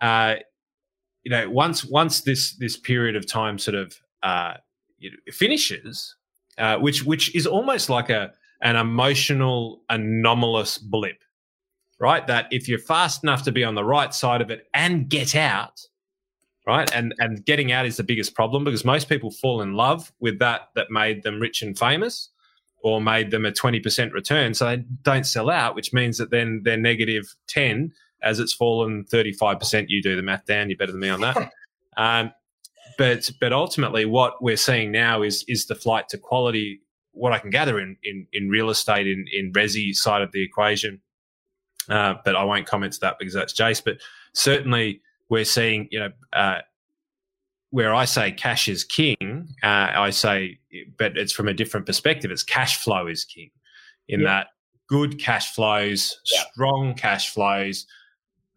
Uh, 0.00 0.36
you 1.24 1.30
know, 1.30 1.50
once 1.50 1.84
once 1.84 2.20
this 2.20 2.56
this 2.56 2.76
period 2.76 3.16
of 3.16 3.26
time 3.26 3.58
sort 3.58 3.74
of 3.74 3.96
uh, 4.22 4.54
finishes, 5.32 6.16
uh, 6.58 6.78
which 6.78 7.04
which 7.04 7.34
is 7.34 7.46
almost 7.46 7.88
like 7.88 8.10
a 8.10 8.32
an 8.62 8.76
emotional 8.76 9.82
anomalous 9.90 10.78
blip 10.78 11.18
right? 11.98 12.26
That 12.26 12.46
if 12.50 12.68
you're 12.68 12.78
fast 12.78 13.22
enough 13.22 13.42
to 13.44 13.52
be 13.52 13.64
on 13.64 13.74
the 13.74 13.84
right 13.84 14.12
side 14.12 14.40
of 14.40 14.50
it 14.50 14.68
and 14.74 15.08
get 15.08 15.34
out, 15.34 15.80
right? 16.66 16.92
And 16.94 17.14
and 17.18 17.44
getting 17.44 17.72
out 17.72 17.86
is 17.86 17.96
the 17.96 18.04
biggest 18.04 18.34
problem 18.34 18.64
because 18.64 18.84
most 18.84 19.08
people 19.08 19.30
fall 19.30 19.62
in 19.62 19.74
love 19.74 20.12
with 20.20 20.38
that 20.40 20.68
that 20.74 20.90
made 20.90 21.22
them 21.22 21.40
rich 21.40 21.62
and 21.62 21.78
famous 21.78 22.30
or 22.82 23.00
made 23.00 23.30
them 23.32 23.44
a 23.44 23.50
20% 23.50 24.12
return. 24.12 24.54
So 24.54 24.66
they 24.66 24.84
don't 25.02 25.26
sell 25.26 25.50
out, 25.50 25.74
which 25.74 25.92
means 25.92 26.18
that 26.18 26.30
then 26.30 26.60
they're 26.62 26.76
negative 26.76 27.34
10 27.48 27.92
as 28.22 28.38
it's 28.38 28.52
fallen 28.52 29.04
35%. 29.06 29.86
You 29.88 30.00
do 30.02 30.14
the 30.14 30.22
math, 30.22 30.44
Dan, 30.44 30.70
you're 30.70 30.76
better 30.76 30.92
than 30.92 31.00
me 31.00 31.08
on 31.08 31.20
that. 31.22 31.50
um, 31.96 32.30
but 32.98 33.30
but 33.40 33.52
ultimately 33.52 34.04
what 34.04 34.42
we're 34.42 34.56
seeing 34.56 34.90
now 34.92 35.22
is 35.22 35.44
is 35.48 35.66
the 35.66 35.74
flight 35.74 36.08
to 36.08 36.18
quality 36.18 36.80
what 37.12 37.32
I 37.32 37.38
can 37.38 37.50
gather 37.50 37.78
in 37.78 37.96
in, 38.02 38.26
in 38.32 38.48
real 38.48 38.70
estate 38.70 39.06
in 39.06 39.24
in 39.32 39.52
resi 39.52 39.94
side 39.94 40.22
of 40.22 40.32
the 40.32 40.42
equation 40.42 41.00
uh, 41.88 42.14
but 42.24 42.34
I 42.34 42.44
won't 42.44 42.66
comment 42.66 42.92
to 42.94 43.00
that 43.00 43.18
because 43.18 43.34
that's 43.34 43.52
Jace. 43.52 43.82
But 43.84 43.98
certainly, 44.34 45.00
we're 45.28 45.44
seeing, 45.44 45.88
you 45.90 46.00
know, 46.00 46.10
uh, 46.32 46.60
where 47.70 47.94
I 47.94 48.04
say 48.04 48.32
cash 48.32 48.68
is 48.68 48.84
king, 48.84 49.48
uh, 49.62 49.90
I 49.94 50.10
say, 50.10 50.58
but 50.98 51.16
it's 51.16 51.32
from 51.32 51.48
a 51.48 51.54
different 51.54 51.86
perspective. 51.86 52.30
It's 52.30 52.42
cash 52.42 52.76
flow 52.76 53.06
is 53.06 53.24
king, 53.24 53.50
in 54.08 54.20
yeah. 54.20 54.26
that 54.26 54.46
good 54.88 55.20
cash 55.20 55.54
flows, 55.54 56.18
yeah. 56.32 56.42
strong 56.52 56.94
cash 56.94 57.30
flows, 57.30 57.86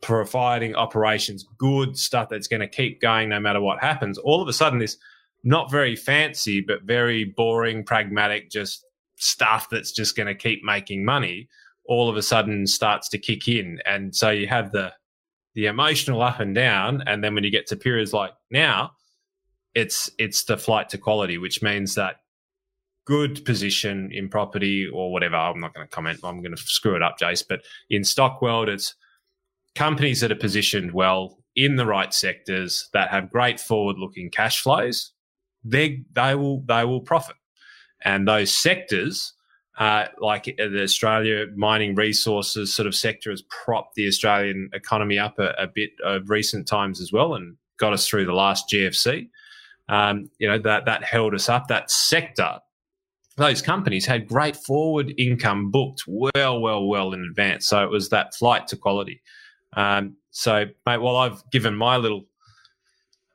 providing 0.01 0.75
operations, 0.75 1.45
good 1.57 1.97
stuff 1.97 2.29
that's 2.29 2.47
going 2.47 2.61
to 2.61 2.67
keep 2.67 3.01
going 3.01 3.29
no 3.29 3.39
matter 3.39 3.61
what 3.61 3.79
happens. 3.79 4.17
All 4.17 4.41
of 4.41 4.47
a 4.47 4.53
sudden, 4.53 4.79
this 4.79 4.97
not 5.43 5.71
very 5.71 5.95
fancy, 5.95 6.61
but 6.61 6.83
very 6.83 7.23
boring, 7.23 7.83
pragmatic, 7.83 8.49
just 8.49 8.85
stuff 9.15 9.69
that's 9.69 9.91
just 9.91 10.15
going 10.15 10.27
to 10.27 10.35
keep 10.35 10.63
making 10.63 11.03
money 11.03 11.47
all 11.89 12.07
of 12.07 12.15
a 12.15 12.21
sudden 12.21 12.67
starts 12.67 13.09
to 13.09 13.17
kick 13.17 13.47
in. 13.47 13.79
And 13.85 14.15
so 14.15 14.29
you 14.29 14.47
have 14.47 14.71
the 14.71 14.93
the 15.55 15.65
emotional 15.65 16.21
up 16.21 16.39
and 16.39 16.53
down, 16.53 17.03
and 17.07 17.23
then 17.23 17.33
when 17.33 17.43
you 17.43 17.49
get 17.49 17.67
to 17.67 17.75
periods 17.75 18.13
like 18.13 18.31
now, 18.51 18.91
it's 19.73 20.09
it's 20.17 20.43
the 20.43 20.57
flight 20.57 20.89
to 20.89 20.97
quality, 20.97 21.37
which 21.37 21.61
means 21.61 21.95
that 21.95 22.17
good 23.05 23.43
position 23.43 24.11
in 24.13 24.29
property 24.29 24.87
or 24.87 25.11
whatever. 25.11 25.35
I'm 25.35 25.59
not 25.59 25.73
going 25.73 25.87
to 25.87 25.91
comment. 25.91 26.19
I'm 26.23 26.41
going 26.43 26.55
to 26.55 26.61
screw 26.61 26.95
it 26.95 27.01
up, 27.01 27.17
Jace. 27.19 27.43
But 27.47 27.61
in 27.89 28.03
stock 28.03 28.39
world, 28.39 28.69
it's 28.69 28.93
companies 29.79 30.19
that 30.19 30.29
are 30.29 30.35
positioned 30.35 30.91
well 30.91 31.39
in 31.55 31.77
the 31.77 31.85
right 31.85 32.13
sectors 32.13 32.89
that 32.91 33.09
have 33.09 33.31
great 33.31 33.61
forward-looking 33.61 34.29
cash 34.29 34.61
flows. 34.61 35.13
They 35.63 36.03
they 36.13 36.35
will 36.35 36.63
they 36.67 36.83
will 36.83 36.99
profit, 36.99 37.37
and 38.03 38.27
those 38.27 38.53
sectors 38.53 39.33
uh, 39.77 40.07
like 40.19 40.43
the 40.43 40.83
Australia 40.83 41.45
mining 41.55 41.95
resources 41.95 42.73
sort 42.73 42.87
of 42.87 42.93
sector 42.93 43.29
has 43.29 43.41
propped 43.43 43.95
the 43.95 44.07
Australian 44.07 44.69
economy 44.73 45.17
up 45.17 45.39
a, 45.39 45.51
a 45.57 45.67
bit 45.67 45.91
of 46.03 46.29
recent 46.29 46.67
times 46.67 46.99
as 46.99 47.13
well 47.13 47.33
and 47.33 47.55
got 47.77 47.93
us 47.93 48.05
through 48.05 48.25
the 48.25 48.33
last 48.33 48.65
GFC. 48.69 49.29
Um, 49.87 50.29
you 50.39 50.47
know 50.49 50.59
that 50.59 50.85
that 50.85 51.03
held 51.05 51.33
us 51.33 51.47
up. 51.47 51.67
That 51.69 51.89
sector 51.89 52.59
those 53.37 53.61
companies 53.61 54.05
had 54.05 54.27
great 54.27 54.57
forward 54.57 55.13
income 55.17 55.71
booked 55.71 56.03
well, 56.05 56.59
well, 56.59 56.85
well 56.85 57.13
in 57.13 57.23
advance. 57.23 57.65
So 57.65 57.81
it 57.81 57.89
was 57.89 58.09
that 58.09 58.35
flight 58.35 58.67
to 58.67 58.75
quality. 58.75 59.21
Um, 59.73 60.17
so, 60.31 60.65
mate, 60.85 60.97
while 60.97 61.17
I've 61.17 61.43
given 61.51 61.75
my 61.75 61.97
little 61.97 62.25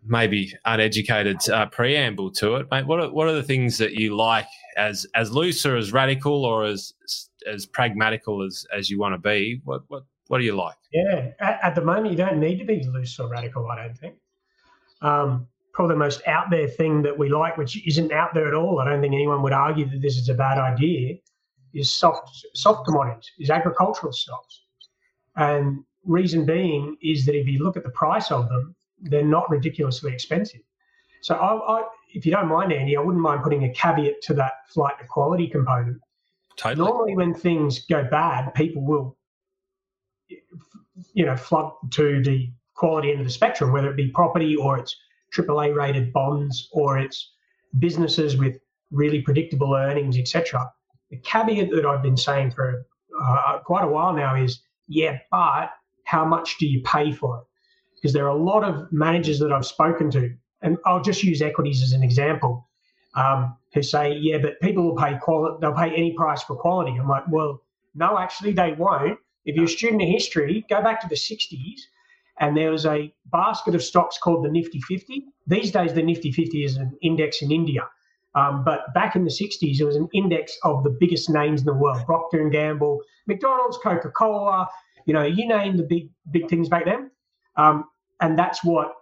maybe 0.07 0.53
uneducated 0.65 1.49
uh, 1.49 1.67
preamble 1.67 2.31
to 2.33 2.57
it, 2.57 2.67
mate, 2.71 2.87
what 2.87 3.01
are, 3.01 3.13
what 3.13 3.29
are 3.29 3.33
the 3.33 3.43
things 3.43 3.79
that 3.79 3.95
you 3.95 4.17
like 4.17 4.47
as 4.77 5.07
as 5.15 5.33
loose 5.33 5.65
or 5.65 5.77
as 5.77 5.93
radical 5.93 6.45
or 6.45 6.65
as 6.65 6.93
as 7.47 7.67
pragmatical 7.67 8.43
as 8.43 8.67
as 8.77 8.91
you 8.91 8.99
want 8.99 9.15
to 9.15 9.19
be? 9.19 9.61
What 9.65 9.83
what 9.89 10.05
what 10.29 10.39
do 10.39 10.45
you 10.45 10.57
like? 10.57 10.77
Yeah, 10.93 11.33
at, 11.41 11.59
at 11.63 11.75
the 11.75 11.83
moment, 11.83 12.11
you 12.11 12.17
don't 12.17 12.39
need 12.39 12.59
to 12.59 12.65
be 12.65 12.85
loose 12.85 13.19
or 13.19 13.29
radical. 13.29 13.67
I 13.71 13.77
don't 13.77 13.99
think. 13.99 14.15
Um, 15.03 15.49
probably 15.73 15.95
the 15.95 15.99
most 15.99 16.23
out 16.27 16.51
there 16.51 16.69
thing 16.69 17.03
that 17.03 17.19
we 17.19 17.29
like, 17.29 17.57
which 17.57 17.87
isn't 17.87 18.13
out 18.13 18.33
there 18.33 18.47
at 18.49 18.55
all. 18.55 18.81
I 18.81 18.89
don't 18.89 19.01
think 19.03 19.13
anyone 19.13 19.43
would 19.43 19.53
argue 19.53 19.89
that 19.91 20.01
this 20.01 20.17
is 20.17 20.29
a 20.29 20.35
bad 20.35 20.59
idea. 20.59 21.17
Is 21.73 21.93
soft 21.93 22.47
soft 22.55 22.87
commodities, 22.87 23.33
is 23.41 23.51
agricultural 23.51 24.13
stocks, 24.13 24.63
and 25.35 25.85
reason 26.05 26.45
being 26.45 26.97
is 27.03 27.25
that 27.27 27.35
if 27.35 27.47
you 27.47 27.63
look 27.63 27.77
at 27.77 27.83
the 27.83 27.91
price 27.91 28.31
of 28.31 28.49
them, 28.49 28.75
they're 29.01 29.25
not 29.25 29.49
ridiculously 29.51 30.13
expensive. 30.13 30.61
So, 31.21 31.35
I, 31.35 31.81
I, 31.81 31.85
if 32.13 32.25
you 32.27 32.33
don't 32.33 32.49
mind, 32.49 32.73
Andy, 32.73 32.97
I 32.97 33.01
wouldn't 33.01 33.23
mind 33.23 33.43
putting 33.43 33.65
a 33.65 33.71
caveat 33.71 34.21
to 34.23 34.35
that 34.35 34.69
flight 34.69 34.99
to 34.99 35.07
quality 35.07 35.49
component. 35.49 36.01
Totally. 36.57 36.89
Normally, 36.89 37.17
when 37.17 37.35
things 37.35 37.81
go 37.87 38.05
bad, 38.05 38.53
people 38.55 38.83
will, 38.83 39.17
you 41.13 41.27
know, 41.27 41.37
flood 41.37 41.73
to 41.93 42.23
the 42.23 42.51
quality 42.75 43.11
end 43.11 43.21
of 43.21 43.27
the 43.27 43.33
spectrum, 43.33 43.73
whether 43.73 43.91
it 43.91 43.97
be 43.97 44.09
property 44.09 44.55
or 44.57 44.79
it's 44.79 44.97
AAA 45.35 45.75
rated 45.75 46.13
bonds 46.13 46.69
or 46.73 46.99
it's 46.99 47.33
businesses 47.79 48.37
with 48.37 48.59
really 48.91 49.21
predictable 49.21 49.75
earnings, 49.75 50.17
etc. 50.17 50.71
The 51.11 51.17
caveat 51.19 51.71
that 51.71 51.85
I've 51.85 52.03
been 52.03 52.17
saying 52.17 52.53
for 52.53 52.87
uh, 53.21 53.59
quite 53.65 53.85
a 53.85 53.89
while 53.89 54.13
now 54.13 54.37
is, 54.37 54.61
yeah, 54.87 55.19
but 55.31 55.71
how 56.05 56.25
much 56.25 56.59
do 56.59 56.67
you 56.67 56.83
pay 56.83 57.13
for 57.13 57.39
it? 57.39 57.45
Because 57.97 58.13
there 58.13 58.25
are 58.25 58.37
a 58.37 58.43
lot 58.43 58.65
of 58.65 58.93
managers 58.93 59.39
that 59.41 59.53
I've 59.53 59.67
spoken 59.67 60.11
to, 60.13 60.35
and 60.63 60.79
I'll 60.87 61.03
just 61.03 61.23
use 61.23 61.43
equities 61.43 61.83
as 61.83 61.93
an 61.93 62.03
example, 62.03 62.69
um, 63.15 63.57
who 63.73 63.83
say, 63.83 64.15
yeah, 64.15 64.39
but 64.39 64.61
people 64.61 64.85
will 64.85 64.97
pay 64.97 65.17
quality, 65.19 65.57
they'll 65.61 65.73
pay 65.73 65.95
any 65.95 66.13
price 66.13 66.43
for 66.43 66.57
quality. 66.57 66.97
I'm 66.99 67.09
like, 67.09 67.25
well, 67.31 67.63
no, 67.95 68.19
actually 68.19 68.53
they 68.53 68.73
won't. 68.73 69.19
If 69.45 69.57
you're 69.57 69.67
a 69.67 69.69
student 69.69 70.03
of 70.03 70.09
history, 70.09 70.65
go 70.69 70.83
back 70.83 71.01
to 71.03 71.09
the 71.09 71.15
60s 71.15 71.81
and 72.41 72.57
there 72.57 72.71
was 72.71 72.87
a 72.87 73.13
basket 73.27 73.75
of 73.75 73.83
stocks 73.83 74.19
called 74.19 74.45
the 74.45 74.51
Nifty 74.51 74.81
50. 74.81 75.25
These 75.47 75.71
days, 75.71 75.95
the 75.95 76.03
Nifty 76.03 76.33
50 76.33 76.65
is 76.65 76.77
an 76.77 76.97
index 77.03 77.43
in 77.43 77.53
India. 77.53 77.89
Um, 78.35 78.65
but 78.65 78.93
back 78.95 79.15
in 79.15 79.25
the 79.25 79.31
60s, 79.31 79.79
it 79.79 79.85
was 79.85 79.95
an 79.95 80.09
index 80.13 80.57
of 80.65 80.83
the 80.83 80.91
biggest 80.91 81.31
names 81.31 81.61
in 81.61 81.67
the 81.67 81.75
world: 81.75 82.05
Procter 82.05 82.41
and 82.41 82.51
Gamble, 82.51 83.01
McDonald's, 83.29 83.79
Coca-Cola. 83.79 84.69
You 85.07 85.15
know, 85.15 85.23
you 85.23 85.47
name 85.47 85.77
the 85.77 85.83
big 85.83 86.11
big 86.31 86.49
things 86.49 86.69
back 86.69 86.85
then. 86.85 87.11
Um, 87.57 87.85
and 88.21 88.39
that's 88.39 88.65
what 88.65 88.93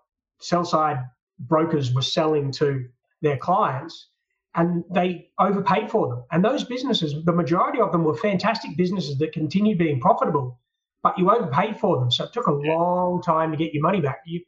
sell 0.40 0.64
side 0.64 0.98
brokers 1.38 1.92
were 1.94 2.03
selling 2.03 2.53
to 2.53 2.84
their 3.20 3.36
clients, 3.36 4.09
and 4.55 4.84
they 4.92 5.30
overpaid 5.38 5.90
for 5.90 6.09
them. 6.09 6.24
And 6.30 6.44
those 6.44 6.64
businesses, 6.64 7.14
the 7.24 7.32
majority 7.32 7.80
of 7.80 7.92
them 7.92 8.05
were 8.05 8.16
fantastic 8.16 8.76
businesses 8.76 9.18
that 9.18 9.32
continued 9.32 9.78
being 9.78 10.00
profitable 10.00 10.59
but 11.03 11.18
you 11.18 11.30
overpaid 11.30 11.78
for 11.78 11.98
them. 11.98 12.11
So 12.11 12.24
it 12.24 12.32
took 12.32 12.46
a 12.46 12.53
long 12.53 13.22
time 13.22 13.50
to 13.50 13.57
get 13.57 13.74
your 13.74 13.82
money 13.82 14.00
back. 14.00 14.20
You, 14.24 14.40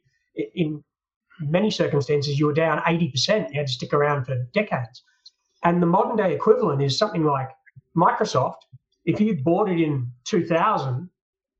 in 0.55 0.83
many 1.39 1.69
circumstances, 1.69 2.39
you 2.39 2.45
were 2.45 2.53
down 2.53 2.79
80%. 2.79 3.51
You 3.51 3.59
had 3.59 3.67
to 3.67 3.73
stick 3.73 3.93
around 3.93 4.25
for 4.25 4.35
decades. 4.53 5.03
And 5.63 5.81
the 5.81 5.87
modern 5.87 6.15
day 6.15 6.33
equivalent 6.33 6.81
is 6.81 6.97
something 6.97 7.23
like 7.23 7.49
Microsoft. 7.95 8.59
If 9.05 9.19
you 9.19 9.35
bought 9.43 9.69
it 9.69 9.79
in 9.79 10.11
2000, 10.25 11.09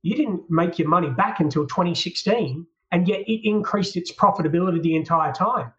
you 0.06 0.16
didn't 0.16 0.44
make 0.52 0.78
your 0.78 0.88
money 0.88 1.10
back 1.10 1.40
until 1.40 1.66
2016, 1.66 2.68
and 2.92 3.08
yet 3.08 3.22
it 3.22 3.50
increased 3.50 3.98
its 3.98 4.12
profitability 4.12 4.80
the 4.84 4.96
entire 4.96 5.34
time. 5.34 5.74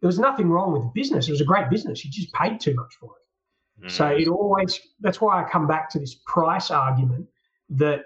There 0.00 0.08
was 0.08 0.18
nothing 0.18 0.50
wrong 0.50 0.72
with 0.72 0.82
the 0.82 0.90
business. 1.00 1.28
It 1.28 1.30
was 1.30 1.40
a 1.40 1.44
great 1.44 1.70
business. 1.70 2.04
You 2.04 2.10
just 2.10 2.32
paid 2.32 2.58
too 2.58 2.74
much 2.74 2.92
for 2.98 3.10
it. 3.10 3.86
Mm. 3.86 3.90
So 3.92 4.08
it 4.08 4.26
always, 4.26 4.80
that's 4.98 5.20
why 5.20 5.40
I 5.40 5.48
come 5.48 5.68
back 5.68 5.90
to 5.90 6.00
this 6.00 6.16
price 6.26 6.72
argument 6.72 7.28
that 7.70 8.00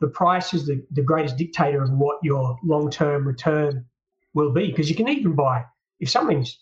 the 0.00 0.08
price 0.08 0.54
is 0.54 0.66
the, 0.66 0.82
the 0.92 1.02
greatest 1.02 1.36
dictator 1.36 1.82
of 1.82 1.90
what 1.90 2.18
your 2.22 2.56
long 2.64 2.90
term 2.90 3.28
return 3.28 3.84
will 4.32 4.50
be. 4.50 4.68
Because 4.68 4.88
you 4.88 4.96
can 4.96 5.10
even 5.10 5.34
buy, 5.34 5.62
if 6.00 6.08
something's 6.08 6.58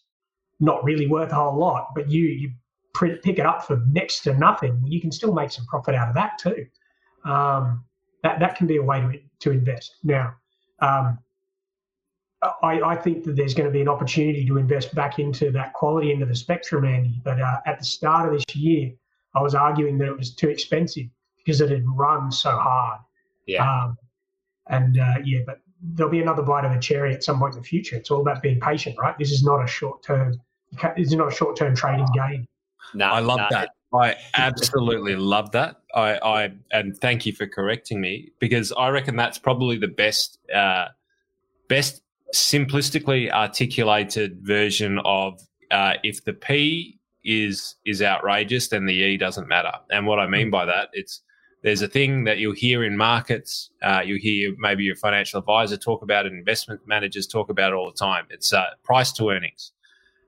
not 0.59 0.83
really 0.83 1.07
worth 1.07 1.31
a 1.31 1.37
whole 1.37 1.57
lot, 1.57 1.91
but 1.95 2.11
you, 2.11 2.25
you 2.25 2.51
print, 2.95 3.23
pick 3.23 3.39
it 3.39 3.47
up 3.47 3.65
for 3.65 3.81
next 3.93 4.25
to 4.25 4.37
nothing, 4.37 4.83
you 4.87 5.01
can 5.01 5.13
still 5.13 5.33
make 5.33 5.53
some 5.53 5.67
profit 5.67 5.95
out 5.95 6.09
of 6.09 6.15
that 6.17 6.39
too. 6.41 6.67
Um, 7.25 7.85
that, 8.27 8.41
that 8.41 8.57
can 8.57 8.67
be 8.67 8.77
a 8.77 8.83
way 8.83 9.01
to, 9.01 9.21
to 9.41 9.51
invest. 9.53 9.97
Now, 10.03 10.35
um, 10.81 11.19
I, 12.63 12.81
I, 12.81 12.97
think 12.97 13.25
that 13.25 13.37
there's 13.37 13.55
going 13.55 13.67
to 13.67 13.73
be 13.73 13.81
an 13.81 13.89
opportunity 13.89 14.45
to 14.47 14.59
invest 14.59 14.95
back 14.95 15.19
into 15.19 15.51
that 15.53 15.73
quality 15.73 16.13
end 16.13 16.23
of 16.23 16.29
the 16.29 16.35
spectrum, 16.35 16.85
Andy. 16.85 17.21
But 17.25 17.41
uh, 17.41 17.61
at 17.67 17.79
the 17.79 17.85
start 17.85 18.27
of 18.27 18.35
this 18.35 18.57
year, 18.57 18.93
I 19.35 19.43
was 19.43 19.55
arguing 19.55 19.97
that 19.99 20.09
it 20.09 20.19
was 20.19 20.35
too 20.35 20.49
expensive 20.49 21.07
because 21.39 21.61
it 21.61 21.71
had 21.71 21.85
run 21.87 22.31
so 22.33 22.51
hard. 22.51 23.01
Yeah. 23.47 23.65
Um, 23.65 23.97
and 24.69 24.99
uh, 24.99 25.15
yeah, 25.25 25.41
but 25.47 25.61
there'll 25.81 26.11
be 26.11 26.21
another 26.21 26.43
bite 26.43 26.65
of 26.65 26.73
a 26.73 26.81
cherry 26.81 27.15
at 27.15 27.23
some 27.23 27.39
point 27.39 27.55
in 27.55 27.61
the 27.61 27.67
future. 27.67 27.97
It's 27.97 28.11
all 28.11 28.21
about 28.21 28.43
being 28.43 28.61
patient, 28.61 28.97
right? 28.99 29.17
This 29.19 29.31
is 29.31 29.45
not 29.45 29.63
a 29.63 29.67
short 29.67 30.03
term. 30.03 30.35
This 30.97 31.09
is 31.09 31.15
not 31.15 31.33
a 31.33 31.35
short 31.35 31.57
term 31.57 31.77
trading 31.77 32.09
game. 32.15 32.45
No, 32.93 33.07
I 33.07 33.21
love 33.21 33.39
no. 33.39 33.47
that. 33.51 33.71
I 33.95 34.17
absolutely 34.35 35.17
love 35.17 35.53
that. 35.53 35.77
I, 35.97 36.19
I 36.19 36.53
and 36.73 36.97
thank 36.97 37.25
you 37.25 37.33
for 37.33 37.47
correcting 37.47 38.01
me 38.01 38.31
because 38.39 38.73
I 38.73 38.91
reckon 38.91 39.17
that's 39.17 39.39
probably 39.39 39.79
the 39.79 39.89
best, 39.89 40.39
uh, 40.55 40.89
best 41.69 42.03
simplistically 42.35 43.31
articulated 43.33 44.39
version 44.43 45.01
of 45.05 45.41
uh, 45.71 45.95
if 46.03 46.23
the 46.25 46.35
P 46.35 46.99
is 47.25 47.77
is 47.85 48.03
outrageous, 48.03 48.69
then 48.69 48.85
the 48.85 48.93
E 48.93 49.17
doesn't 49.17 49.49
matter. 49.49 49.73
And 49.91 50.07
what 50.07 50.19
I 50.19 50.27
mean 50.27 50.49
hmm. 50.49 50.51
by 50.51 50.67
that, 50.67 50.91
it's 50.93 51.23
there's 51.63 51.83
a 51.83 51.89
thing 51.89 52.25
that 52.25 52.39
you'll 52.39 52.55
hear 52.55 52.85
in 52.85 52.97
markets. 52.97 53.71
Uh, 53.83 54.03
you'll 54.05 54.21
hear 54.21 54.55
maybe 54.59 54.85
your 54.85 54.97
financial 54.97 55.41
advisor 55.41 55.77
talk 55.77 56.03
about 56.03 56.27
it, 56.27 56.33
investment 56.33 56.81
managers 56.87 57.27
talk 57.27 57.49
about 57.49 57.73
it 57.73 57.75
all 57.75 57.91
the 57.91 57.97
time. 57.97 58.27
It's 58.31 58.53
uh, 58.53 58.67
price 58.85 59.13
to 59.13 59.31
earnings. 59.31 59.73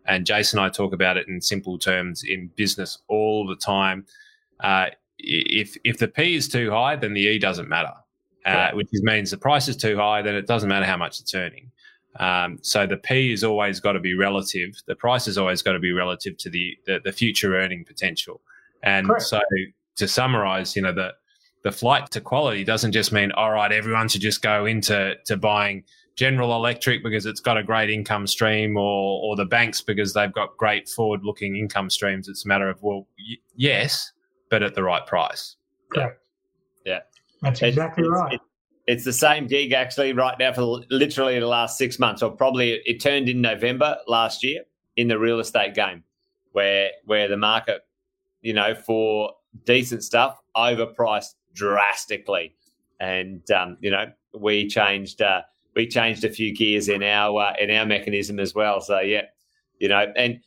And 0.07 0.25
Jason 0.25 0.59
and 0.59 0.67
I 0.67 0.71
talk 0.71 0.95
about 0.95 1.19
it 1.19 1.29
in 1.29 1.43
simple 1.43 1.79
terms 1.79 2.25
in 2.27 2.51
business 2.57 2.99
all 3.09 3.47
the 3.47 3.55
time. 3.55 4.07
Uh, 4.59 4.87
if 5.19 5.77
if 5.85 5.99
the 5.99 6.09
P 6.09 6.35
is 6.35 6.49
too 6.49 6.71
high, 6.71 6.97
then 6.97 7.15
the 7.15 7.21
E 7.21 7.39
doesn't 7.39 7.69
matter, 7.69 7.93
uh, 8.47 8.71
which 8.73 8.89
means 8.93 9.31
the 9.31 9.39
price 9.39 9.69
is 9.69 9.77
too 9.77 9.97
high, 9.97 10.23
then 10.23 10.35
it 10.35 10.47
doesn't 10.47 10.69
matter 10.69 10.87
how 10.87 10.97
much 10.97 11.21
it's 11.21 11.35
earning. 11.35 11.71
Um, 12.19 12.59
so 12.63 12.87
the 12.87 12.97
P 12.97 13.33
is 13.33 13.45
always 13.45 13.81
got 13.81 13.93
to 13.93 14.01
be 14.01 14.15
relative. 14.15 14.75
The 14.87 14.97
price 14.97 15.27
has 15.27 15.39
always 15.39 15.63
got 15.63 15.73
to 15.73 15.79
be 15.79 15.93
relative 15.93 16.37
to 16.39 16.51
the, 16.51 16.77
the, 16.87 17.01
the 17.05 17.13
future 17.13 17.57
earning 17.57 17.85
potential. 17.85 18.41
And 18.83 19.07
Correct. 19.07 19.23
so 19.23 19.41
to 19.97 20.09
summarize, 20.09 20.75
you 20.75 20.83
know, 20.83 20.93
the 20.93 21.15
the 21.65 21.73
flight 21.73 22.11
to 22.13 22.21
quality 22.21 22.63
doesn't 22.65 22.93
just 22.93 23.13
mean 23.13 23.33
all 23.33 23.53
right, 23.53 23.73
everyone 23.73 24.09
should 24.09 24.21
just 24.21 24.43
go 24.43 24.65
into 24.65 25.17
to 25.27 25.37
buying 25.37 25.85
General 26.15 26.55
Electric 26.55 27.03
because 27.03 27.27
it's 27.27 27.41
got 27.41 27.57
a 27.57 27.63
great 27.63 27.91
income 27.91 28.27
stream, 28.27 28.77
or 28.77 29.21
or 29.23 29.37
the 29.37 29.45
banks 29.45 29.83
because 29.83 30.15
they've 30.15 30.33
got 30.33 30.57
great 30.57 30.89
forward 30.89 31.21
looking 31.25 31.57
income 31.57 31.91
streams. 31.91 32.29
It's 32.29 32.45
a 32.45 32.49
matter 32.49 32.69
of 32.69 32.83
well, 32.83 33.07
y- 33.19 33.37
yes, 33.55 34.13
but 34.51 34.63
at 34.63 34.75
the 34.75 34.83
right 34.83 35.07
price. 35.07 35.57
Yeah, 35.95 36.11
yeah, 36.85 37.01
that's 37.43 37.63
exactly 37.63 38.05
it's, 38.05 38.11
right. 38.11 38.33
It's, 38.35 38.45
it's 38.87 39.05
the 39.05 39.13
same 39.13 39.47
gig 39.47 39.73
actually 39.73 40.13
right 40.13 40.39
now 40.39 40.53
for 40.53 40.83
literally 40.91 41.39
the 41.39 41.47
last 41.47 41.77
six 41.79 41.99
months, 41.99 42.23
or 42.23 42.31
probably 42.31 42.81
it 42.85 43.01
turned 43.01 43.29
in 43.29 43.41
November 43.41 43.97
last 44.07 44.43
year 44.43 44.63
in 44.97 45.09
the 45.09 45.19
real 45.19 45.41
estate 45.41 45.75
game, 45.75 46.03
where 46.53 46.91
where 47.05 47.29
the 47.29 47.37
market, 47.37 47.83
you 48.43 48.53
know, 48.53 48.75
for 48.75 49.33
decent 49.65 50.03
stuff 50.03 50.39
overpriced 50.57 51.35
drastically. 51.55 52.55
And 53.01 53.49
um, 53.51 53.77
you 53.81 53.91
know, 53.91 54.07
we 54.35 54.69
changed 54.69 55.23
uh, 55.23 55.43
we 55.77 55.87
changed 55.87 56.25
a 56.25 56.31
few 56.31 56.55
gears 56.55 56.89
in 56.89 57.03
our 57.03 57.41
uh, 57.41 57.55
in 57.59 57.71
our 57.71 57.87
mechanism 57.87 58.41
as 58.41 58.55
well. 58.55 58.81
So 58.81 59.01
yeah, 59.01 59.23
you 59.79 59.89
know, 59.89 60.07
and 60.17 60.41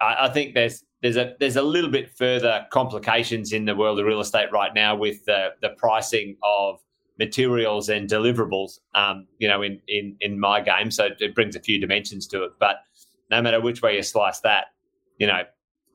I, 0.00 0.26
I, 0.26 0.28
think 0.28 0.54
there's 0.54 0.84
there's 1.02 1.16
a 1.16 1.34
there's 1.38 1.56
a 1.56 1.62
little 1.62 1.90
bit 1.90 2.10
further 2.16 2.66
complications 2.70 3.52
in 3.52 3.64
the 3.64 3.74
world 3.74 4.00
of 4.00 4.06
real 4.06 4.20
estate 4.20 4.50
right 4.52 4.74
now 4.74 4.96
with 4.96 5.24
the 5.26 5.50
the 5.62 5.70
pricing 5.70 6.36
of 6.42 6.80
materials 7.18 7.88
and 7.88 8.08
deliverables. 8.08 8.78
Um, 8.94 9.26
you 9.38 9.48
know, 9.48 9.62
in 9.62 9.80
in 9.86 10.16
in 10.20 10.40
my 10.40 10.60
game, 10.60 10.90
so 10.90 11.08
it 11.18 11.34
brings 11.34 11.56
a 11.56 11.60
few 11.60 11.80
dimensions 11.80 12.26
to 12.28 12.44
it. 12.44 12.52
But 12.58 12.76
no 13.30 13.40
matter 13.42 13.60
which 13.60 13.82
way 13.82 13.96
you 13.96 14.02
slice 14.02 14.40
that, 14.40 14.66
you 15.18 15.26
know, 15.26 15.42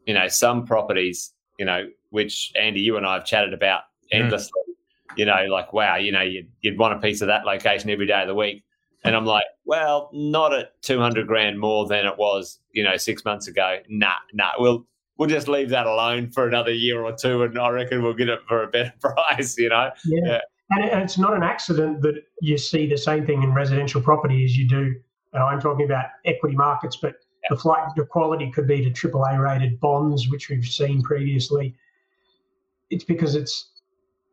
you 0.05 0.13
know, 0.13 0.27
some 0.27 0.65
properties, 0.65 1.33
you 1.59 1.65
know, 1.65 1.87
which 2.09 2.51
Andy, 2.59 2.81
you 2.81 2.97
and 2.97 3.05
I 3.05 3.15
have 3.15 3.25
chatted 3.25 3.53
about 3.53 3.81
endlessly. 4.11 4.51
Mm. 4.69 5.17
You 5.17 5.25
know, 5.25 5.45
like 5.49 5.73
wow, 5.73 5.97
you 5.97 6.11
know, 6.11 6.21
you'd, 6.21 6.49
you'd 6.61 6.79
want 6.79 6.95
a 6.95 6.99
piece 6.99 7.21
of 7.21 7.27
that 7.27 7.45
location 7.45 7.89
every 7.89 8.07
day 8.07 8.21
of 8.21 8.27
the 8.27 8.35
week. 8.35 8.63
And 9.05 9.15
I'm 9.17 9.25
like, 9.25 9.43
well, 9.65 10.09
not 10.13 10.53
at 10.53 10.81
200 10.81 11.27
grand 11.27 11.59
more 11.59 11.85
than 11.85 12.05
it 12.05 12.17
was, 12.17 12.59
you 12.71 12.83
know, 12.83 12.95
six 12.95 13.25
months 13.25 13.47
ago. 13.47 13.79
Nah, 13.89 14.13
nah, 14.33 14.51
we'll 14.57 14.87
we'll 15.23 15.29
just 15.29 15.47
leave 15.47 15.69
that 15.69 15.87
alone 15.87 16.29
for 16.29 16.49
another 16.49 16.73
year 16.73 17.01
or 17.01 17.13
two, 17.13 17.43
and 17.43 17.57
I 17.57 17.69
reckon 17.69 18.03
we'll 18.03 18.13
get 18.13 18.27
it 18.27 18.41
for 18.45 18.63
a 18.63 18.67
better 18.67 18.93
price. 18.99 19.57
You 19.57 19.69
know. 19.69 19.89
Yeah. 20.03 20.19
yeah. 20.25 20.39
And, 20.71 20.83
and 20.83 21.01
it's 21.01 21.17
not 21.17 21.33
an 21.33 21.43
accident 21.43 22.01
that 22.01 22.15
you 22.41 22.57
see 22.57 22.87
the 22.87 22.97
same 22.97 23.25
thing 23.25 23.41
in 23.41 23.53
residential 23.53 24.01
property 24.01 24.43
as 24.43 24.57
you 24.57 24.67
do. 24.67 24.93
Uh, 25.33 25.45
I'm 25.45 25.61
talking 25.61 25.85
about 25.85 26.05
equity 26.25 26.57
markets, 26.57 26.97
but 27.01 27.13
yeah. 27.43 27.49
the 27.51 27.57
flight 27.57 27.83
to 27.95 28.05
quality 28.05 28.51
could 28.51 28.67
be 28.67 28.83
to 28.83 28.89
AAA 28.89 29.39
rated 29.41 29.79
bonds, 29.79 30.29
which 30.29 30.49
we've 30.49 30.65
seen 30.65 31.01
previously. 31.01 31.73
It's 32.89 33.05
because 33.05 33.35
it's 33.35 33.71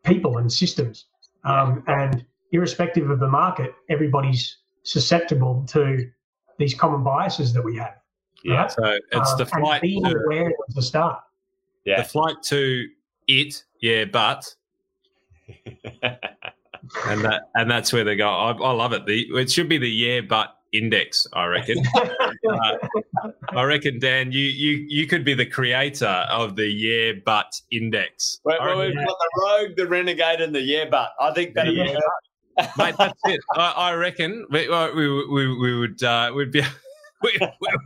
people 0.05 0.39
and 0.39 0.53
systems. 0.53 1.07
Um, 1.45 1.85
and 1.87 2.25
irrespective 2.51 3.11
of 3.11 3.21
the 3.21 3.29
market, 3.29 3.75
everybody's 3.89 4.57
susceptible 4.83 5.65
to 5.69 6.11
these 6.59 6.75
common 6.75 7.05
biases 7.05 7.53
that 7.53 7.65
we 7.65 7.77
have. 7.77 7.99
Yeah. 8.45 8.62
Right? 8.62 8.73
So 8.73 8.99
it's 9.12 9.33
um, 9.33 9.39
the 9.39 9.47
flight 9.47 9.83
being 9.83 10.05
to, 10.05 10.17
aware 10.17 10.53
was 10.67 10.75
the 10.75 10.83
start. 10.83 11.21
Yeah. 11.85 12.03
The 12.03 12.09
flight 12.09 12.43
to 12.45 12.87
it, 13.27 13.65
yeah, 13.81 14.05
but 14.05 14.55
and 16.03 17.25
that 17.25 17.43
and 17.55 17.71
that's 17.71 17.93
where 17.93 18.05
they 18.05 18.17
go. 18.17 18.29
I, 18.29 18.53
I, 18.53 18.73
love 18.73 18.93
it. 18.93 19.07
The 19.07 19.27
it 19.35 19.51
should 19.51 19.69
be 19.69 19.79
the 19.79 19.91
yeah, 19.91 20.21
but 20.21 20.57
index. 20.73 21.27
I 21.33 21.47
reckon. 21.47 21.83
uh, 21.97 22.77
I 23.49 23.62
reckon, 23.65 23.99
Dan, 23.99 24.33
you 24.33 24.45
you 24.45 24.87
you 24.89 25.07
could 25.07 25.25
be 25.25 25.35
the 25.35 25.47
creator 25.47 26.07
of 26.07 26.57
the 26.57 26.67
yeah, 26.67 27.12
but 27.25 27.61
index. 27.71 28.41
Wait, 28.45 28.59
well, 28.61 28.79
we've 28.79 28.95
got 28.95 29.07
the 29.07 29.43
rogue, 29.43 29.77
the 29.77 29.87
renegade, 29.87 30.41
and 30.41 30.55
the 30.55 30.61
yeah, 30.61 30.85
but. 30.91 31.12
I 31.21 31.33
think 31.33 31.55
that. 31.55 31.73
Yeah. 31.73 31.97
Mate, 32.77 32.95
that's 32.99 33.19
it. 33.25 33.41
I, 33.55 33.71
I 33.71 33.93
reckon 33.95 34.47
we, 34.51 34.69
we, 34.69 35.27
we, 35.29 35.59
we 35.59 35.79
would 35.79 36.03
uh, 36.03 36.31
we'd 36.35 36.53
be 36.53 36.62
we, 37.22 37.38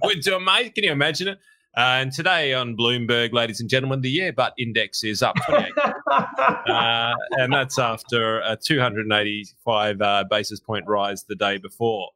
would 0.02 0.20
do 0.20 0.36
a 0.36 0.40
mate. 0.40 0.74
Can 0.74 0.84
you 0.84 0.92
imagine 0.92 1.28
it? 1.28 1.38
Uh, 1.76 1.98
and 2.00 2.12
today 2.12 2.54
on 2.54 2.76
Bloomberg, 2.76 3.32
ladies 3.32 3.60
and 3.60 3.68
gentlemen, 3.68 4.00
the 4.00 4.10
yeah 4.10 4.30
but 4.30 4.54
index 4.56 5.02
is 5.02 5.22
up 5.22 5.34
28. 5.44 5.72
uh, 6.68 7.14
and 7.32 7.52
that's 7.52 7.78
after 7.80 8.40
a 8.40 8.56
285 8.56 10.00
uh, 10.00 10.24
basis 10.30 10.60
point 10.60 10.86
rise 10.86 11.24
the 11.24 11.34
day 11.34 11.58
before. 11.58 12.10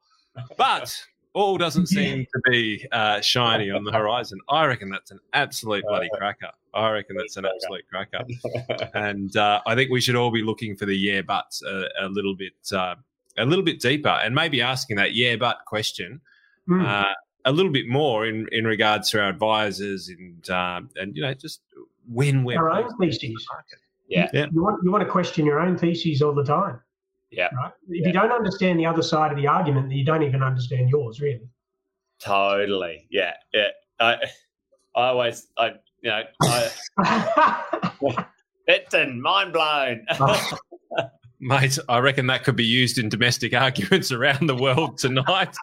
But 0.57 0.97
all 1.33 1.59
doesn't 1.59 1.87
seem 1.87 2.27
to 2.35 2.51
be 2.51 2.87
uh, 2.93 3.21
shiny 3.21 3.71
on 3.71 3.85
the 3.85 3.93
horizon. 3.93 4.39
I 4.49 4.67
reckon 4.67 4.91
that's 4.91 5.11
an 5.11 5.21
absolute 5.33 5.85
bloody 5.87 6.09
cracker. 6.15 6.51
I 6.75 6.91
reckon 6.91 7.17
that's 7.17 7.37
an 7.37 7.45
absolute 7.45 7.85
cracker. 7.89 8.25
and 8.95 9.37
uh, 9.37 9.61
I 9.67 9.75
think 9.75 9.91
we 9.91 10.01
should 10.01 10.17
all 10.17 10.31
be 10.31 10.43
looking 10.43 10.77
for 10.77 10.87
the 10.87 10.97
yeah 10.97 11.23
buts 11.23 11.63
a, 11.63 11.87
a 12.01 12.09
little 12.09 12.37
bit, 12.37 12.53
uh, 12.73 12.95
a 13.37 13.45
little 13.45 13.65
bit 13.65 13.81
deeper, 13.81 14.09
and 14.09 14.35
maybe 14.35 14.63
asking 14.63 14.97
that 14.97 15.15
yeah 15.15 15.37
but 15.37 15.65
question. 15.67 16.21
Mm 16.69 17.05
a 17.49 17.53
little 17.53 17.73
bit 17.73 17.89
more 17.89 18.27
in, 18.27 18.47
in 18.53 18.65
regards 18.65 19.11
to 19.11 19.21
our 19.21 19.29
advisors 19.29 20.09
and 20.09 20.49
um, 20.51 20.91
and 20.97 21.17
you 21.17 21.23
know 21.23 21.35
just 21.35 21.63
when 22.07 22.45
we're 22.45 22.59
our 22.59 22.71
own 22.71 22.97
theses. 22.99 23.47
Yeah. 24.09 24.29
yeah. 24.33 24.47
You 24.53 24.63
want 24.63 24.81
you 24.85 24.91
want 24.91 25.03
to 25.03 25.11
question 25.11 25.45
your 25.47 25.61
own 25.61 25.77
theses 25.77 26.23
all 26.23 26.35
the 26.35 26.45
time. 26.45 26.81
Yeah. 27.31 27.49
Right? 27.55 27.73
If 27.89 28.03
yeah. 28.03 28.07
you 28.09 28.13
don't 28.13 28.33
understand 28.33 28.79
the 28.79 28.87
other 28.87 29.03
side 29.03 29.31
of 29.31 29.37
the 29.37 29.47
argument, 29.47 29.89
then 29.89 29.99
you 29.99 30.05
don't 30.05 30.23
even 30.23 30.43
understand 30.43 30.89
yours, 30.89 31.21
really. 31.21 31.49
Totally. 32.21 33.07
Yeah. 33.11 33.35
Yeah. 33.53 33.69
I 34.01 34.15
I 34.95 35.09
always 35.09 35.47
I 35.57 35.75
you 36.03 36.11
know 36.11 36.23
I 36.43 38.25
Benton, 38.67 39.23
mind 39.23 39.53
blown. 39.55 40.07
Mate, 41.41 41.79
I 41.89 41.99
reckon 42.01 42.27
that 42.27 42.45
could 42.45 42.57
be 42.57 42.67
used 42.67 42.99
in 42.99 43.09
domestic 43.09 43.55
arguments 43.55 44.13
around 44.13 44.49
the 44.49 44.57
world 44.57 44.99
tonight. 44.99 45.55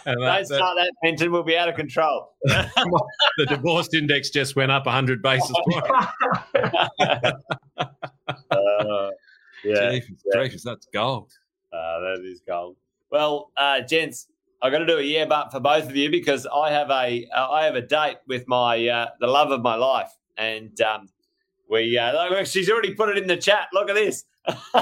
And 0.06 0.20
Don't 0.20 0.46
start 0.46 0.76
that, 0.76 0.92
Benton. 1.02 1.32
We'll 1.32 1.42
be 1.42 1.56
out 1.56 1.68
of 1.68 1.74
control. 1.74 2.34
the 2.44 3.46
divorce 3.48 3.92
index 3.94 4.30
just 4.30 4.56
went 4.56 4.70
up 4.70 4.86
100 4.86 5.22
basis 5.22 5.56
points. 5.68 5.88
uh, 7.76 9.10
yeah, 9.64 9.90
Jesus, 9.90 10.22
yeah. 10.34 10.48
that's 10.64 10.86
gold. 10.92 11.32
Uh, 11.72 12.00
that 12.00 12.22
is 12.24 12.40
gold. 12.46 12.76
Well, 13.10 13.50
uh, 13.56 13.80
gents, 13.80 14.28
I've 14.62 14.72
got 14.72 14.78
to 14.78 14.86
do 14.86 14.98
a 14.98 15.02
year 15.02 15.26
but 15.26 15.50
for 15.50 15.60
both 15.60 15.84
of 15.84 15.96
you 15.96 16.10
because 16.10 16.46
I 16.46 16.70
have 16.70 16.90
a 16.90 17.26
uh, 17.34 17.50
I 17.50 17.64
have 17.64 17.74
a 17.74 17.82
date 17.82 18.18
with 18.26 18.48
my 18.48 18.86
uh, 18.88 19.08
the 19.20 19.26
love 19.26 19.50
of 19.50 19.62
my 19.62 19.74
life, 19.74 20.10
and 20.36 20.80
um, 20.80 21.08
we 21.68 21.98
uh, 21.98 22.44
she's 22.44 22.70
already 22.70 22.94
put 22.94 23.08
it 23.10 23.18
in 23.18 23.26
the 23.26 23.36
chat. 23.36 23.68
Look 23.72 23.90
at 23.90 23.94
this 23.94 24.24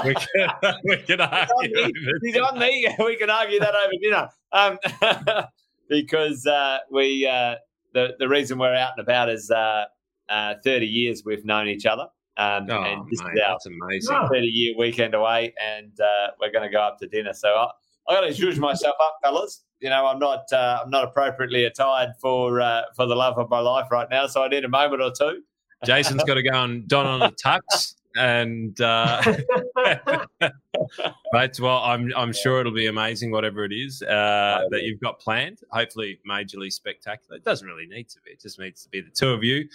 we 0.03 0.13
can, 0.13 0.49
we 0.83 0.97
can 0.97 1.21
argue. 1.21 1.91
He's 2.23 2.37
on 2.37 2.59
me. 2.59 2.87
We 2.99 3.15
can 3.17 3.29
argue 3.29 3.59
that 3.59 3.73
over 3.75 3.93
dinner. 4.01 4.29
Um, 4.51 5.45
because 5.89 6.45
uh, 6.45 6.79
we 6.91 7.27
uh, 7.27 7.55
the 7.93 8.15
the 8.19 8.27
reason 8.27 8.57
we're 8.57 8.75
out 8.75 8.93
and 8.97 9.05
about 9.05 9.29
is 9.29 9.51
uh, 9.51 9.85
uh 10.29 10.55
thirty 10.63 10.87
years 10.87 11.23
we've 11.25 11.45
known 11.45 11.67
each 11.67 11.85
other. 11.85 12.07
Um, 12.37 12.67
oh, 12.69 12.83
and 12.83 13.05
this 13.09 13.23
mate, 13.23 13.33
is 13.35 13.41
our 13.41 13.53
that's 13.53 13.65
amazing. 13.65 14.27
Thirty 14.31 14.47
year 14.47 14.75
weekend 14.77 15.13
away, 15.13 15.53
and 15.61 15.99
uh, 15.99 16.31
we're 16.39 16.51
going 16.51 16.69
to 16.69 16.73
go 16.73 16.81
up 16.81 16.99
to 16.99 17.07
dinner. 17.07 17.33
So 17.33 17.49
I, 17.49 17.69
I 18.07 18.13
got 18.13 18.21
to 18.21 18.33
zhuzh 18.33 18.57
myself 18.57 18.95
up, 19.01 19.17
fellas. 19.23 19.63
You 19.79 19.89
know, 19.89 20.05
I'm 20.05 20.19
not 20.19 20.45
uh, 20.51 20.81
I'm 20.83 20.89
not 20.89 21.05
appropriately 21.05 21.65
attired 21.65 22.13
for 22.21 22.59
for 22.95 23.05
the 23.05 23.15
love 23.15 23.37
of 23.37 23.49
my 23.49 23.59
life 23.59 23.87
right 23.91 24.07
now, 24.09 24.27
so 24.27 24.43
I 24.43 24.47
need 24.47 24.65
a 24.65 24.69
moment 24.69 25.01
or 25.01 25.11
two. 25.17 25.41
Jason's 25.83 26.23
got 26.23 26.35
to 26.35 26.43
go 26.43 26.63
and 26.63 26.87
don 26.87 27.05
on 27.05 27.21
a 27.21 27.31
tux 27.31 27.95
and 28.15 28.79
uh, 28.81 29.21
but 31.31 31.59
well, 31.59 31.79
I'm 31.83 32.11
I'm 32.15 32.33
sure 32.33 32.59
it'll 32.59 32.73
be 32.73 32.87
amazing, 32.87 33.31
whatever 33.31 33.65
it 33.65 33.73
is 33.73 34.01
uh, 34.01 34.65
that 34.69 34.83
you've 34.83 34.99
got 35.01 35.19
planned. 35.19 35.59
Hopefully, 35.71 36.19
majorly 36.29 36.71
spectacular. 36.71 37.37
It 37.37 37.43
doesn't 37.43 37.67
really 37.67 37.87
need 37.87 38.09
to 38.09 38.19
be; 38.25 38.31
it 38.31 38.41
just 38.41 38.59
needs 38.59 38.83
to 38.83 38.89
be 38.89 39.01
the 39.01 39.09
two 39.09 39.29
of 39.29 39.43
you 39.43 39.67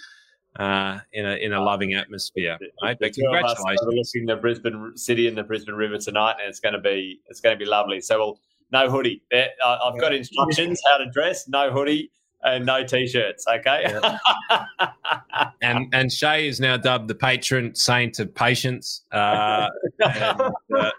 uh, 0.57 0.99
in 1.13 1.25
a 1.25 1.35
in 1.35 1.53
a 1.53 1.61
loving 1.61 1.93
atmosphere. 1.93 2.57
Right? 2.81 2.97
But 2.99 3.13
congratulations! 3.13 3.79
We're 3.85 3.93
looking 3.93 4.25
the 4.25 4.35
Brisbane 4.35 4.93
City 4.95 5.27
and 5.27 5.37
the 5.37 5.43
Brisbane 5.43 5.75
River 5.75 5.97
tonight, 5.97 6.35
and 6.39 6.49
it's 6.49 6.59
going 6.59 6.73
to 6.73 6.81
be 6.81 7.19
it's 7.27 7.41
going 7.41 7.57
to 7.57 7.63
be 7.63 7.69
lovely. 7.69 8.01
So 8.01 8.17
we'll 8.17 8.39
no 8.71 8.89
hoodie. 8.89 9.21
I've 9.33 9.99
got 9.99 10.13
instructions 10.13 10.81
how 10.91 10.97
to 10.97 11.09
dress. 11.11 11.47
No 11.47 11.71
hoodie 11.71 12.11
and 12.43 12.65
no 12.65 12.83
t-shirts. 12.83 13.45
Okay. 13.47 13.85
Yeah. 13.87 14.17
and 15.61 15.87
and 15.93 16.11
Shay 16.11 16.47
is 16.47 16.59
now 16.59 16.77
dubbed 16.77 17.07
the 17.07 17.15
patron 17.15 17.75
saint 17.75 18.19
of 18.19 18.33
patience. 18.33 19.03
Uh, 19.11 19.69
and, 19.99 20.41
uh, 20.77 20.91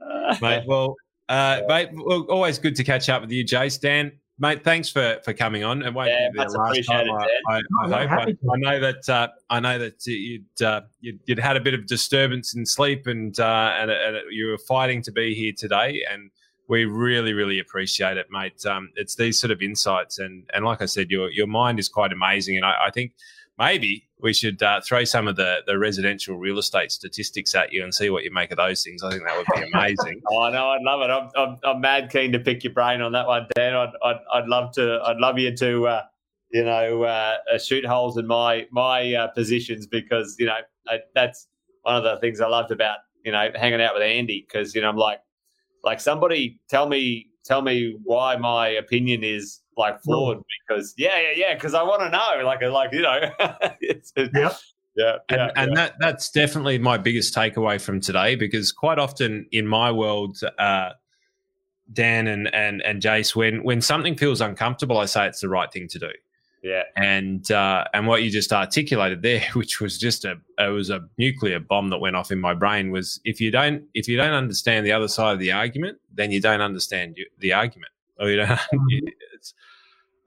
mate, 0.40 0.64
well, 0.66 0.96
uh, 1.28 1.60
mate, 1.68 1.90
well, 1.92 2.26
always 2.28 2.58
good 2.58 2.76
to 2.76 2.84
catch 2.84 3.08
up 3.08 3.22
with 3.22 3.30
you, 3.30 3.44
Jace. 3.44 3.80
Dan, 3.80 4.12
mate, 4.38 4.64
thanks 4.64 4.88
for 4.88 5.20
for 5.24 5.32
coming 5.32 5.62
on. 5.62 5.82
It 5.82 5.94
won't 5.94 6.10
yeah, 6.10 6.28
be 6.32 6.38
the 6.38 6.58
last 6.58 6.86
time. 6.86 7.06
I, 7.10 7.26
I, 7.48 7.56
I, 7.56 7.60
oh, 7.84 8.08
hope. 8.08 8.20
I, 8.20 8.54
I, 8.54 8.56
know 8.56 8.80
that 8.80 9.08
uh, 9.08 9.28
I 9.48 9.60
know 9.60 9.78
that 9.78 10.04
you'd, 10.06 10.62
uh, 10.62 10.82
you'd, 11.00 11.20
you'd 11.26 11.38
had 11.38 11.56
a 11.56 11.60
bit 11.60 11.74
of 11.74 11.86
disturbance 11.86 12.54
in 12.54 12.66
sleep, 12.66 13.06
and 13.06 13.38
uh, 13.38 13.74
and, 13.78 13.90
and 13.90 14.16
you 14.30 14.48
were 14.48 14.58
fighting 14.58 15.02
to 15.02 15.12
be 15.12 15.34
here 15.34 15.52
today, 15.56 16.04
and 16.10 16.30
we 16.70 16.84
really, 16.84 17.32
really 17.32 17.58
appreciate 17.58 18.16
it, 18.16 18.28
mate. 18.30 18.64
Um, 18.64 18.90
it's 18.94 19.16
these 19.16 19.40
sort 19.40 19.50
of 19.50 19.60
insights, 19.60 20.20
and 20.20 20.48
and 20.54 20.64
like 20.64 20.80
I 20.80 20.86
said, 20.86 21.10
your 21.10 21.28
your 21.30 21.48
mind 21.48 21.80
is 21.80 21.88
quite 21.88 22.12
amazing, 22.12 22.56
and 22.56 22.64
I, 22.64 22.86
I 22.86 22.90
think 22.92 23.12
maybe 23.58 24.08
we 24.20 24.32
should 24.32 24.62
uh, 24.62 24.80
throw 24.86 25.02
some 25.02 25.26
of 25.26 25.34
the, 25.34 25.58
the 25.66 25.78
residential 25.78 26.36
real 26.36 26.58
estate 26.58 26.92
statistics 26.92 27.56
at 27.56 27.72
you 27.72 27.82
and 27.82 27.92
see 27.92 28.08
what 28.08 28.22
you 28.22 28.30
make 28.30 28.52
of 28.52 28.56
those 28.56 28.84
things. 28.84 29.02
I 29.02 29.10
think 29.10 29.24
that 29.26 29.36
would 29.36 29.46
be 29.52 29.68
amazing. 29.74 30.22
oh 30.30 30.48
no, 30.50 30.70
I'd 30.70 30.82
love 30.82 31.00
it. 31.00 31.10
I'm, 31.10 31.28
I'm, 31.36 31.56
I'm, 31.64 31.80
mad 31.80 32.08
keen 32.08 32.30
to 32.32 32.38
pick 32.38 32.62
your 32.62 32.72
brain 32.72 33.02
on 33.02 33.10
that 33.12 33.26
one, 33.26 33.48
Dan. 33.56 33.74
I'd 33.74 33.90
I'd, 34.04 34.20
I'd 34.32 34.46
love 34.46 34.72
to. 34.74 35.00
I'd 35.04 35.18
love 35.18 35.38
you 35.38 35.54
to. 35.56 35.86
Uh, 35.88 36.02
you 36.52 36.64
know, 36.64 37.04
uh, 37.04 37.36
shoot 37.58 37.84
holes 37.84 38.16
in 38.16 38.28
my 38.28 38.66
my 38.70 39.12
uh, 39.14 39.26
positions 39.28 39.88
because 39.88 40.36
you 40.38 40.46
know 40.46 40.58
I, 40.88 40.98
that's 41.16 41.48
one 41.82 41.96
of 41.96 42.04
the 42.04 42.16
things 42.20 42.40
I 42.40 42.46
loved 42.46 42.70
about 42.70 42.98
you 43.24 43.32
know 43.32 43.50
hanging 43.56 43.80
out 43.80 43.94
with 43.94 44.02
Andy 44.04 44.46
because 44.46 44.74
you 44.74 44.82
know 44.82 44.88
I'm 44.88 44.96
like 44.96 45.20
like 45.84 46.00
somebody 46.00 46.58
tell 46.68 46.88
me 46.88 47.28
tell 47.44 47.62
me 47.62 47.96
why 48.04 48.36
my 48.36 48.68
opinion 48.68 49.24
is 49.24 49.60
like 49.76 50.00
flawed 50.02 50.42
because 50.68 50.94
yeah 50.96 51.18
yeah 51.20 51.32
yeah 51.34 51.54
because 51.54 51.74
I 51.74 51.82
want 51.82 52.02
to 52.02 52.10
know 52.10 52.44
like 52.44 52.62
like 52.62 52.92
you 52.92 53.02
know 53.02 53.30
it's, 53.80 54.12
it's, 54.16 54.30
yeah. 54.34 54.52
Yeah, 54.96 55.18
and, 55.28 55.38
yeah, 55.38 55.50
and 55.54 55.76
that 55.76 55.94
that's 56.00 56.30
definitely 56.30 56.76
my 56.78 56.98
biggest 56.98 57.32
takeaway 57.34 57.80
from 57.80 58.00
today 58.00 58.34
because 58.34 58.72
quite 58.72 58.98
often 58.98 59.46
in 59.52 59.66
my 59.66 59.92
world, 59.92 60.38
uh, 60.58 60.90
Dan 61.92 62.26
and 62.26 62.52
and 62.52 62.82
and 62.82 63.00
Jace, 63.00 63.34
when 63.36 63.62
when 63.62 63.80
something 63.80 64.16
feels 64.16 64.40
uncomfortable, 64.40 64.98
I 64.98 65.06
say 65.06 65.28
it's 65.28 65.40
the 65.40 65.48
right 65.48 65.72
thing 65.72 65.86
to 65.88 65.98
do. 66.00 66.10
Yeah. 66.62 66.82
And 66.94 67.50
uh, 67.50 67.84
and 67.94 68.06
what 68.06 68.22
you 68.22 68.30
just 68.30 68.52
articulated 68.52 69.22
there, 69.22 69.42
which 69.54 69.80
was 69.80 69.98
just 69.98 70.24
a 70.24 70.36
it 70.58 70.68
was 70.68 70.90
a 70.90 71.08
nuclear 71.18 71.58
bomb 71.60 71.88
that 71.90 71.98
went 71.98 72.16
off 72.16 72.30
in 72.30 72.40
my 72.40 72.54
brain, 72.54 72.90
was 72.90 73.20
if 73.24 73.40
you 73.40 73.50
don't 73.50 73.84
if 73.94 74.08
you 74.08 74.16
don't 74.16 74.32
understand 74.32 74.86
the 74.86 74.92
other 74.92 75.08
side 75.08 75.32
of 75.32 75.38
the 75.38 75.52
argument, 75.52 75.98
then 76.12 76.30
you 76.30 76.40
don't 76.40 76.60
understand 76.60 77.16
the 77.38 77.52
argument, 77.52 77.92
or 78.18 78.30
you 78.30 78.36
don't. 78.36 78.48
Mm-hmm. 78.72 79.08
It's, 79.34 79.54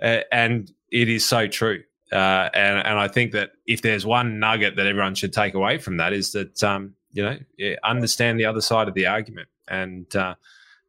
uh, 0.02 0.22
and 0.32 0.72
it 0.92 1.08
is 1.08 1.26
so 1.26 1.48
true. 1.48 1.84
Uh, 2.12 2.50
and 2.54 2.80
and 2.80 3.00
I 3.00 3.08
think 3.08 3.32
that 3.32 3.52
if 3.66 3.82
there's 3.82 4.06
one 4.06 4.40
nugget 4.40 4.76
that 4.76 4.86
everyone 4.86 5.16
should 5.16 5.34
take 5.34 5.54
away 5.54 5.78
from 5.78 5.98
that 5.98 6.14
is 6.14 6.32
that 6.34 6.62
um, 6.64 6.94
you 7.12 7.24
know 7.24 7.38
understand 7.84 8.40
the 8.40 8.46
other 8.46 8.62
side 8.62 8.88
of 8.88 8.94
the 8.94 9.08
argument, 9.08 9.50
and 9.68 10.14
uh, 10.16 10.36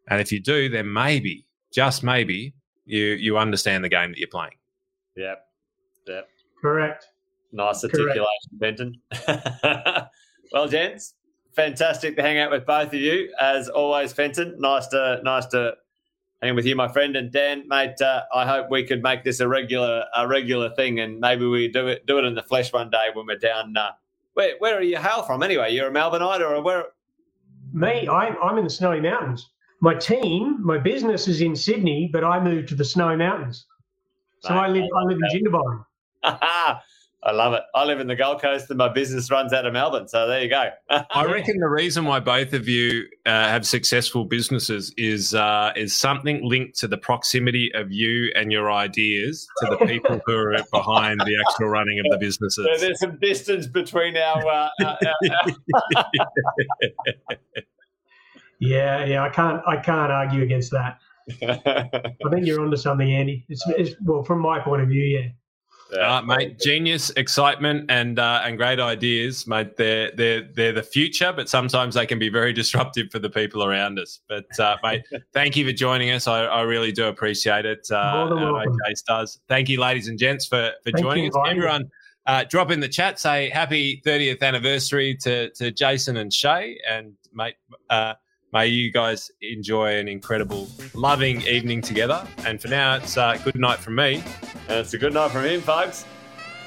and 0.09 0.21
if 0.21 0.33
you 0.33 0.41
do, 0.41 0.69
then 0.69 0.93
maybe 0.93 1.47
just 1.73 2.03
maybe 2.03 2.55
you 2.85 3.05
you 3.05 3.39
understand 3.39 3.85
the 3.85 3.89
game 3.89 4.11
that 4.11 4.19
you're 4.19 4.29
playing. 4.29 4.55
Yep. 5.17 5.47
Yep. 6.07 6.29
Correct. 6.61 7.07
Nice 7.53 7.85
articulation, 7.85 8.27
Benton. 8.53 9.01
well, 10.53 10.69
gents, 10.69 11.15
fantastic 11.55 12.17
to 12.17 12.23
hang 12.23 12.39
out 12.39 12.51
with 12.51 12.67
both 12.67 12.89
of 12.89 12.95
you 12.95 13.33
as 13.41 13.69
always, 13.69 14.13
Fenton. 14.13 14.57
Nice 14.59 14.89
to 14.89 15.21
nice 15.23 15.47
to 15.47 15.75
hang 16.43 16.57
with 16.57 16.67
you, 16.67 16.75
my 16.75 16.89
friend, 16.89 17.17
and 17.17 17.31
Dan, 17.31 17.65
mate. 17.69 18.01
Uh, 18.01 18.23
I 18.35 18.47
hope 18.47 18.71
we 18.71 18.85
could 18.85 19.03
make 19.03 19.25
this 19.25 19.41
a 19.41 19.49
regular 19.49 20.05
a 20.17 20.27
regular 20.27 20.75
thing, 20.75 21.01
and 21.01 21.21
maybe 21.21 21.47
we 21.47 21.69
do 21.69 21.87
it 21.87 22.07
do 22.07 22.19
it 22.19 22.25
in 22.25 22.35
the 22.35 22.43
flesh 22.43 22.73
one 22.73 22.91
day 22.91 23.09
when 23.13 23.27
we're 23.27 23.39
down. 23.39 23.77
Uh, 23.77 23.91
where 24.35 24.55
where 24.59 24.77
are 24.77 24.83
you 24.83 24.97
hail 24.97 25.23
from 25.23 25.43
anyway? 25.43 25.73
You're 25.73 25.89
a 25.89 25.93
Melbourneite 25.93 26.41
or 26.41 26.55
a 26.55 26.61
where? 26.61 26.87
Me, 27.73 28.09
I'm 28.09 28.37
I'm 28.43 28.59
in 28.59 28.65
the 28.65 28.71
Snowy 28.71 29.01
Mountains. 29.01 29.51
My 29.81 29.95
team, 29.95 30.65
my 30.65 30.79
business 30.79 31.29
is 31.29 31.41
in 31.41 31.55
Sydney, 31.55 32.09
but 32.13 32.25
I 32.25 32.43
moved 32.43 32.69
to 32.69 32.75
the 32.75 32.85
Snowy 32.85 33.17
Mountains. 33.17 33.67
So 34.45 34.55
I 34.55 34.69
live 34.69 34.85
I 34.95 35.03
live 35.05 35.19
in 35.33 35.43
Jindabyne. 35.43 35.85
I 37.27 37.33
love 37.33 37.55
it. 37.55 37.63
I 37.75 37.85
live 37.85 38.01
in 38.01 38.07
the 38.07 38.17
Gold 38.17 38.43
Coast 38.43 38.69
and 38.69 38.77
my 38.77 38.89
business 38.89 39.31
runs 39.31 39.55
out 39.55 39.65
of 39.65 39.73
Melbourne. 39.73 40.07
So 40.09 40.27
there 40.27 40.43
you 40.43 40.51
go. 40.51 40.69
I 40.91 41.25
reckon 41.25 41.57
the 41.59 41.69
reason 41.69 42.05
why 42.05 42.21
both 42.21 42.53
of 42.53 42.69
you 42.69 43.07
uh, 43.25 43.49
have 43.49 43.67
successful 43.67 44.27
businesses 44.27 44.93
is 44.99 45.35
uh, 45.35 45.73
is 45.75 45.97
something 45.97 46.47
linked 46.47 46.79
to 46.81 46.89
the 46.89 46.99
proximity 46.99 47.71
of 47.75 47.91
you 47.91 48.31
and 48.37 48.53
your 48.53 48.71
ideas 48.71 49.49
to 49.61 49.77
the 49.79 49.87
people 49.87 50.21
who 50.27 50.37
are 50.37 50.59
behind 50.71 51.21
the 51.21 51.43
actual 51.49 51.69
running 51.69 51.99
of 52.01 52.05
the 52.11 52.19
businesses. 52.19 52.67
So 52.67 52.87
there's 52.87 53.01
some 53.01 53.19
distance 53.19 53.67
between 53.67 54.19
our. 54.19 54.47
Uh, 54.47 54.69
our, 54.85 54.99
our 55.07 56.05
yeah, 58.61 59.05
yeah. 59.07 59.23
I 59.23 59.31
can't 59.31 59.63
I 59.67 59.77
can't 59.77 60.13
argue 60.13 60.43
against 60.43 60.73
that. 60.73 60.99
I 61.43 62.11
think 62.31 62.47
you're 62.47 62.61
onto 62.61 62.77
something, 62.77 63.13
Andy. 63.13 63.45
It's, 63.49 63.65
it's 63.69 63.97
well 64.03 64.25
from 64.25 64.41
my 64.41 64.59
point 64.61 64.83
of 64.83 64.89
view, 64.89 65.05
yeah. 65.05 65.29
Yeah. 65.93 66.17
Uh, 66.17 66.23
mate, 66.23 66.59
genius, 66.59 67.11
excitement, 67.11 67.91
and 67.91 68.19
uh, 68.19 68.41
and 68.43 68.57
great 68.57 68.81
ideas, 68.81 69.47
mate. 69.47 69.77
They're 69.77 70.11
they're 70.13 70.49
they're 70.55 70.73
the 70.73 70.83
future, 70.83 71.33
but 71.33 71.49
sometimes 71.49 71.95
they 71.95 72.07
can 72.07 72.19
be 72.19 72.29
very 72.29 72.53
disruptive 72.63 73.11
for 73.11 73.19
the 73.19 73.31
people 73.31 73.65
around 73.65 73.99
us. 73.99 74.21
But 74.29 74.47
uh, 74.59 74.77
mate, 74.83 75.03
thank 75.33 75.57
you 75.57 75.67
for 75.67 75.73
joining 75.73 76.11
us. 76.11 76.27
I, 76.27 76.45
I 76.45 76.63
really 76.63 76.91
do 76.91 77.07
appreciate 77.07 77.67
it. 77.67 77.87
Uh, 77.91 78.29
Jace 78.29 79.05
does. 79.07 79.41
Thank 79.49 79.69
you, 79.69 79.81
ladies 79.81 80.09
and 80.09 80.19
gents, 80.19 80.47
for 80.47 80.73
for 80.83 80.91
thank 80.91 81.05
joining 81.05 81.29
us. 81.29 81.35
Everyone, 81.47 81.89
uh, 82.27 82.45
drop 82.45 82.71
in 82.71 82.81
the 82.81 82.89
chat. 82.89 83.21
Say 83.21 83.51
happy 83.51 84.03
30th 84.05 84.43
anniversary 84.43 85.17
to 85.19 85.51
to 85.51 85.71
Jason 85.71 86.17
and 86.17 86.33
Shay, 86.33 86.79
and 86.89 87.13
mate. 87.33 87.57
May 88.55 88.69
you 88.69 88.93
guys 88.93 89.33
enjoy 89.43 89.99
an 89.99 90.07
incredible, 90.07 90.69
loving 90.95 91.43
evening 91.43 91.81
together. 91.81 92.25
And 92.47 92.63
for 92.63 92.69
now, 92.69 92.95
it's 92.95 93.17
uh, 93.17 93.37
good 93.39 93.57
night 93.57 93.81
from 93.81 93.97
me. 93.97 94.23
And 94.69 94.79
it's 94.79 94.95
a 94.95 94.99
good 94.99 95.13
night 95.13 95.33
from 95.33 95.45
him, 95.45 95.61
folks. 95.61 96.05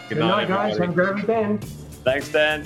Good, 0.09 0.15
good 0.15 0.19
night, 0.19 0.49
night 0.49 0.69
guys. 0.69 0.77
Have 0.79 0.89
a 0.89 0.93
great 0.93 1.15
weekend. 1.15 1.63
Thanks, 2.03 2.27
Dan. 2.29 2.65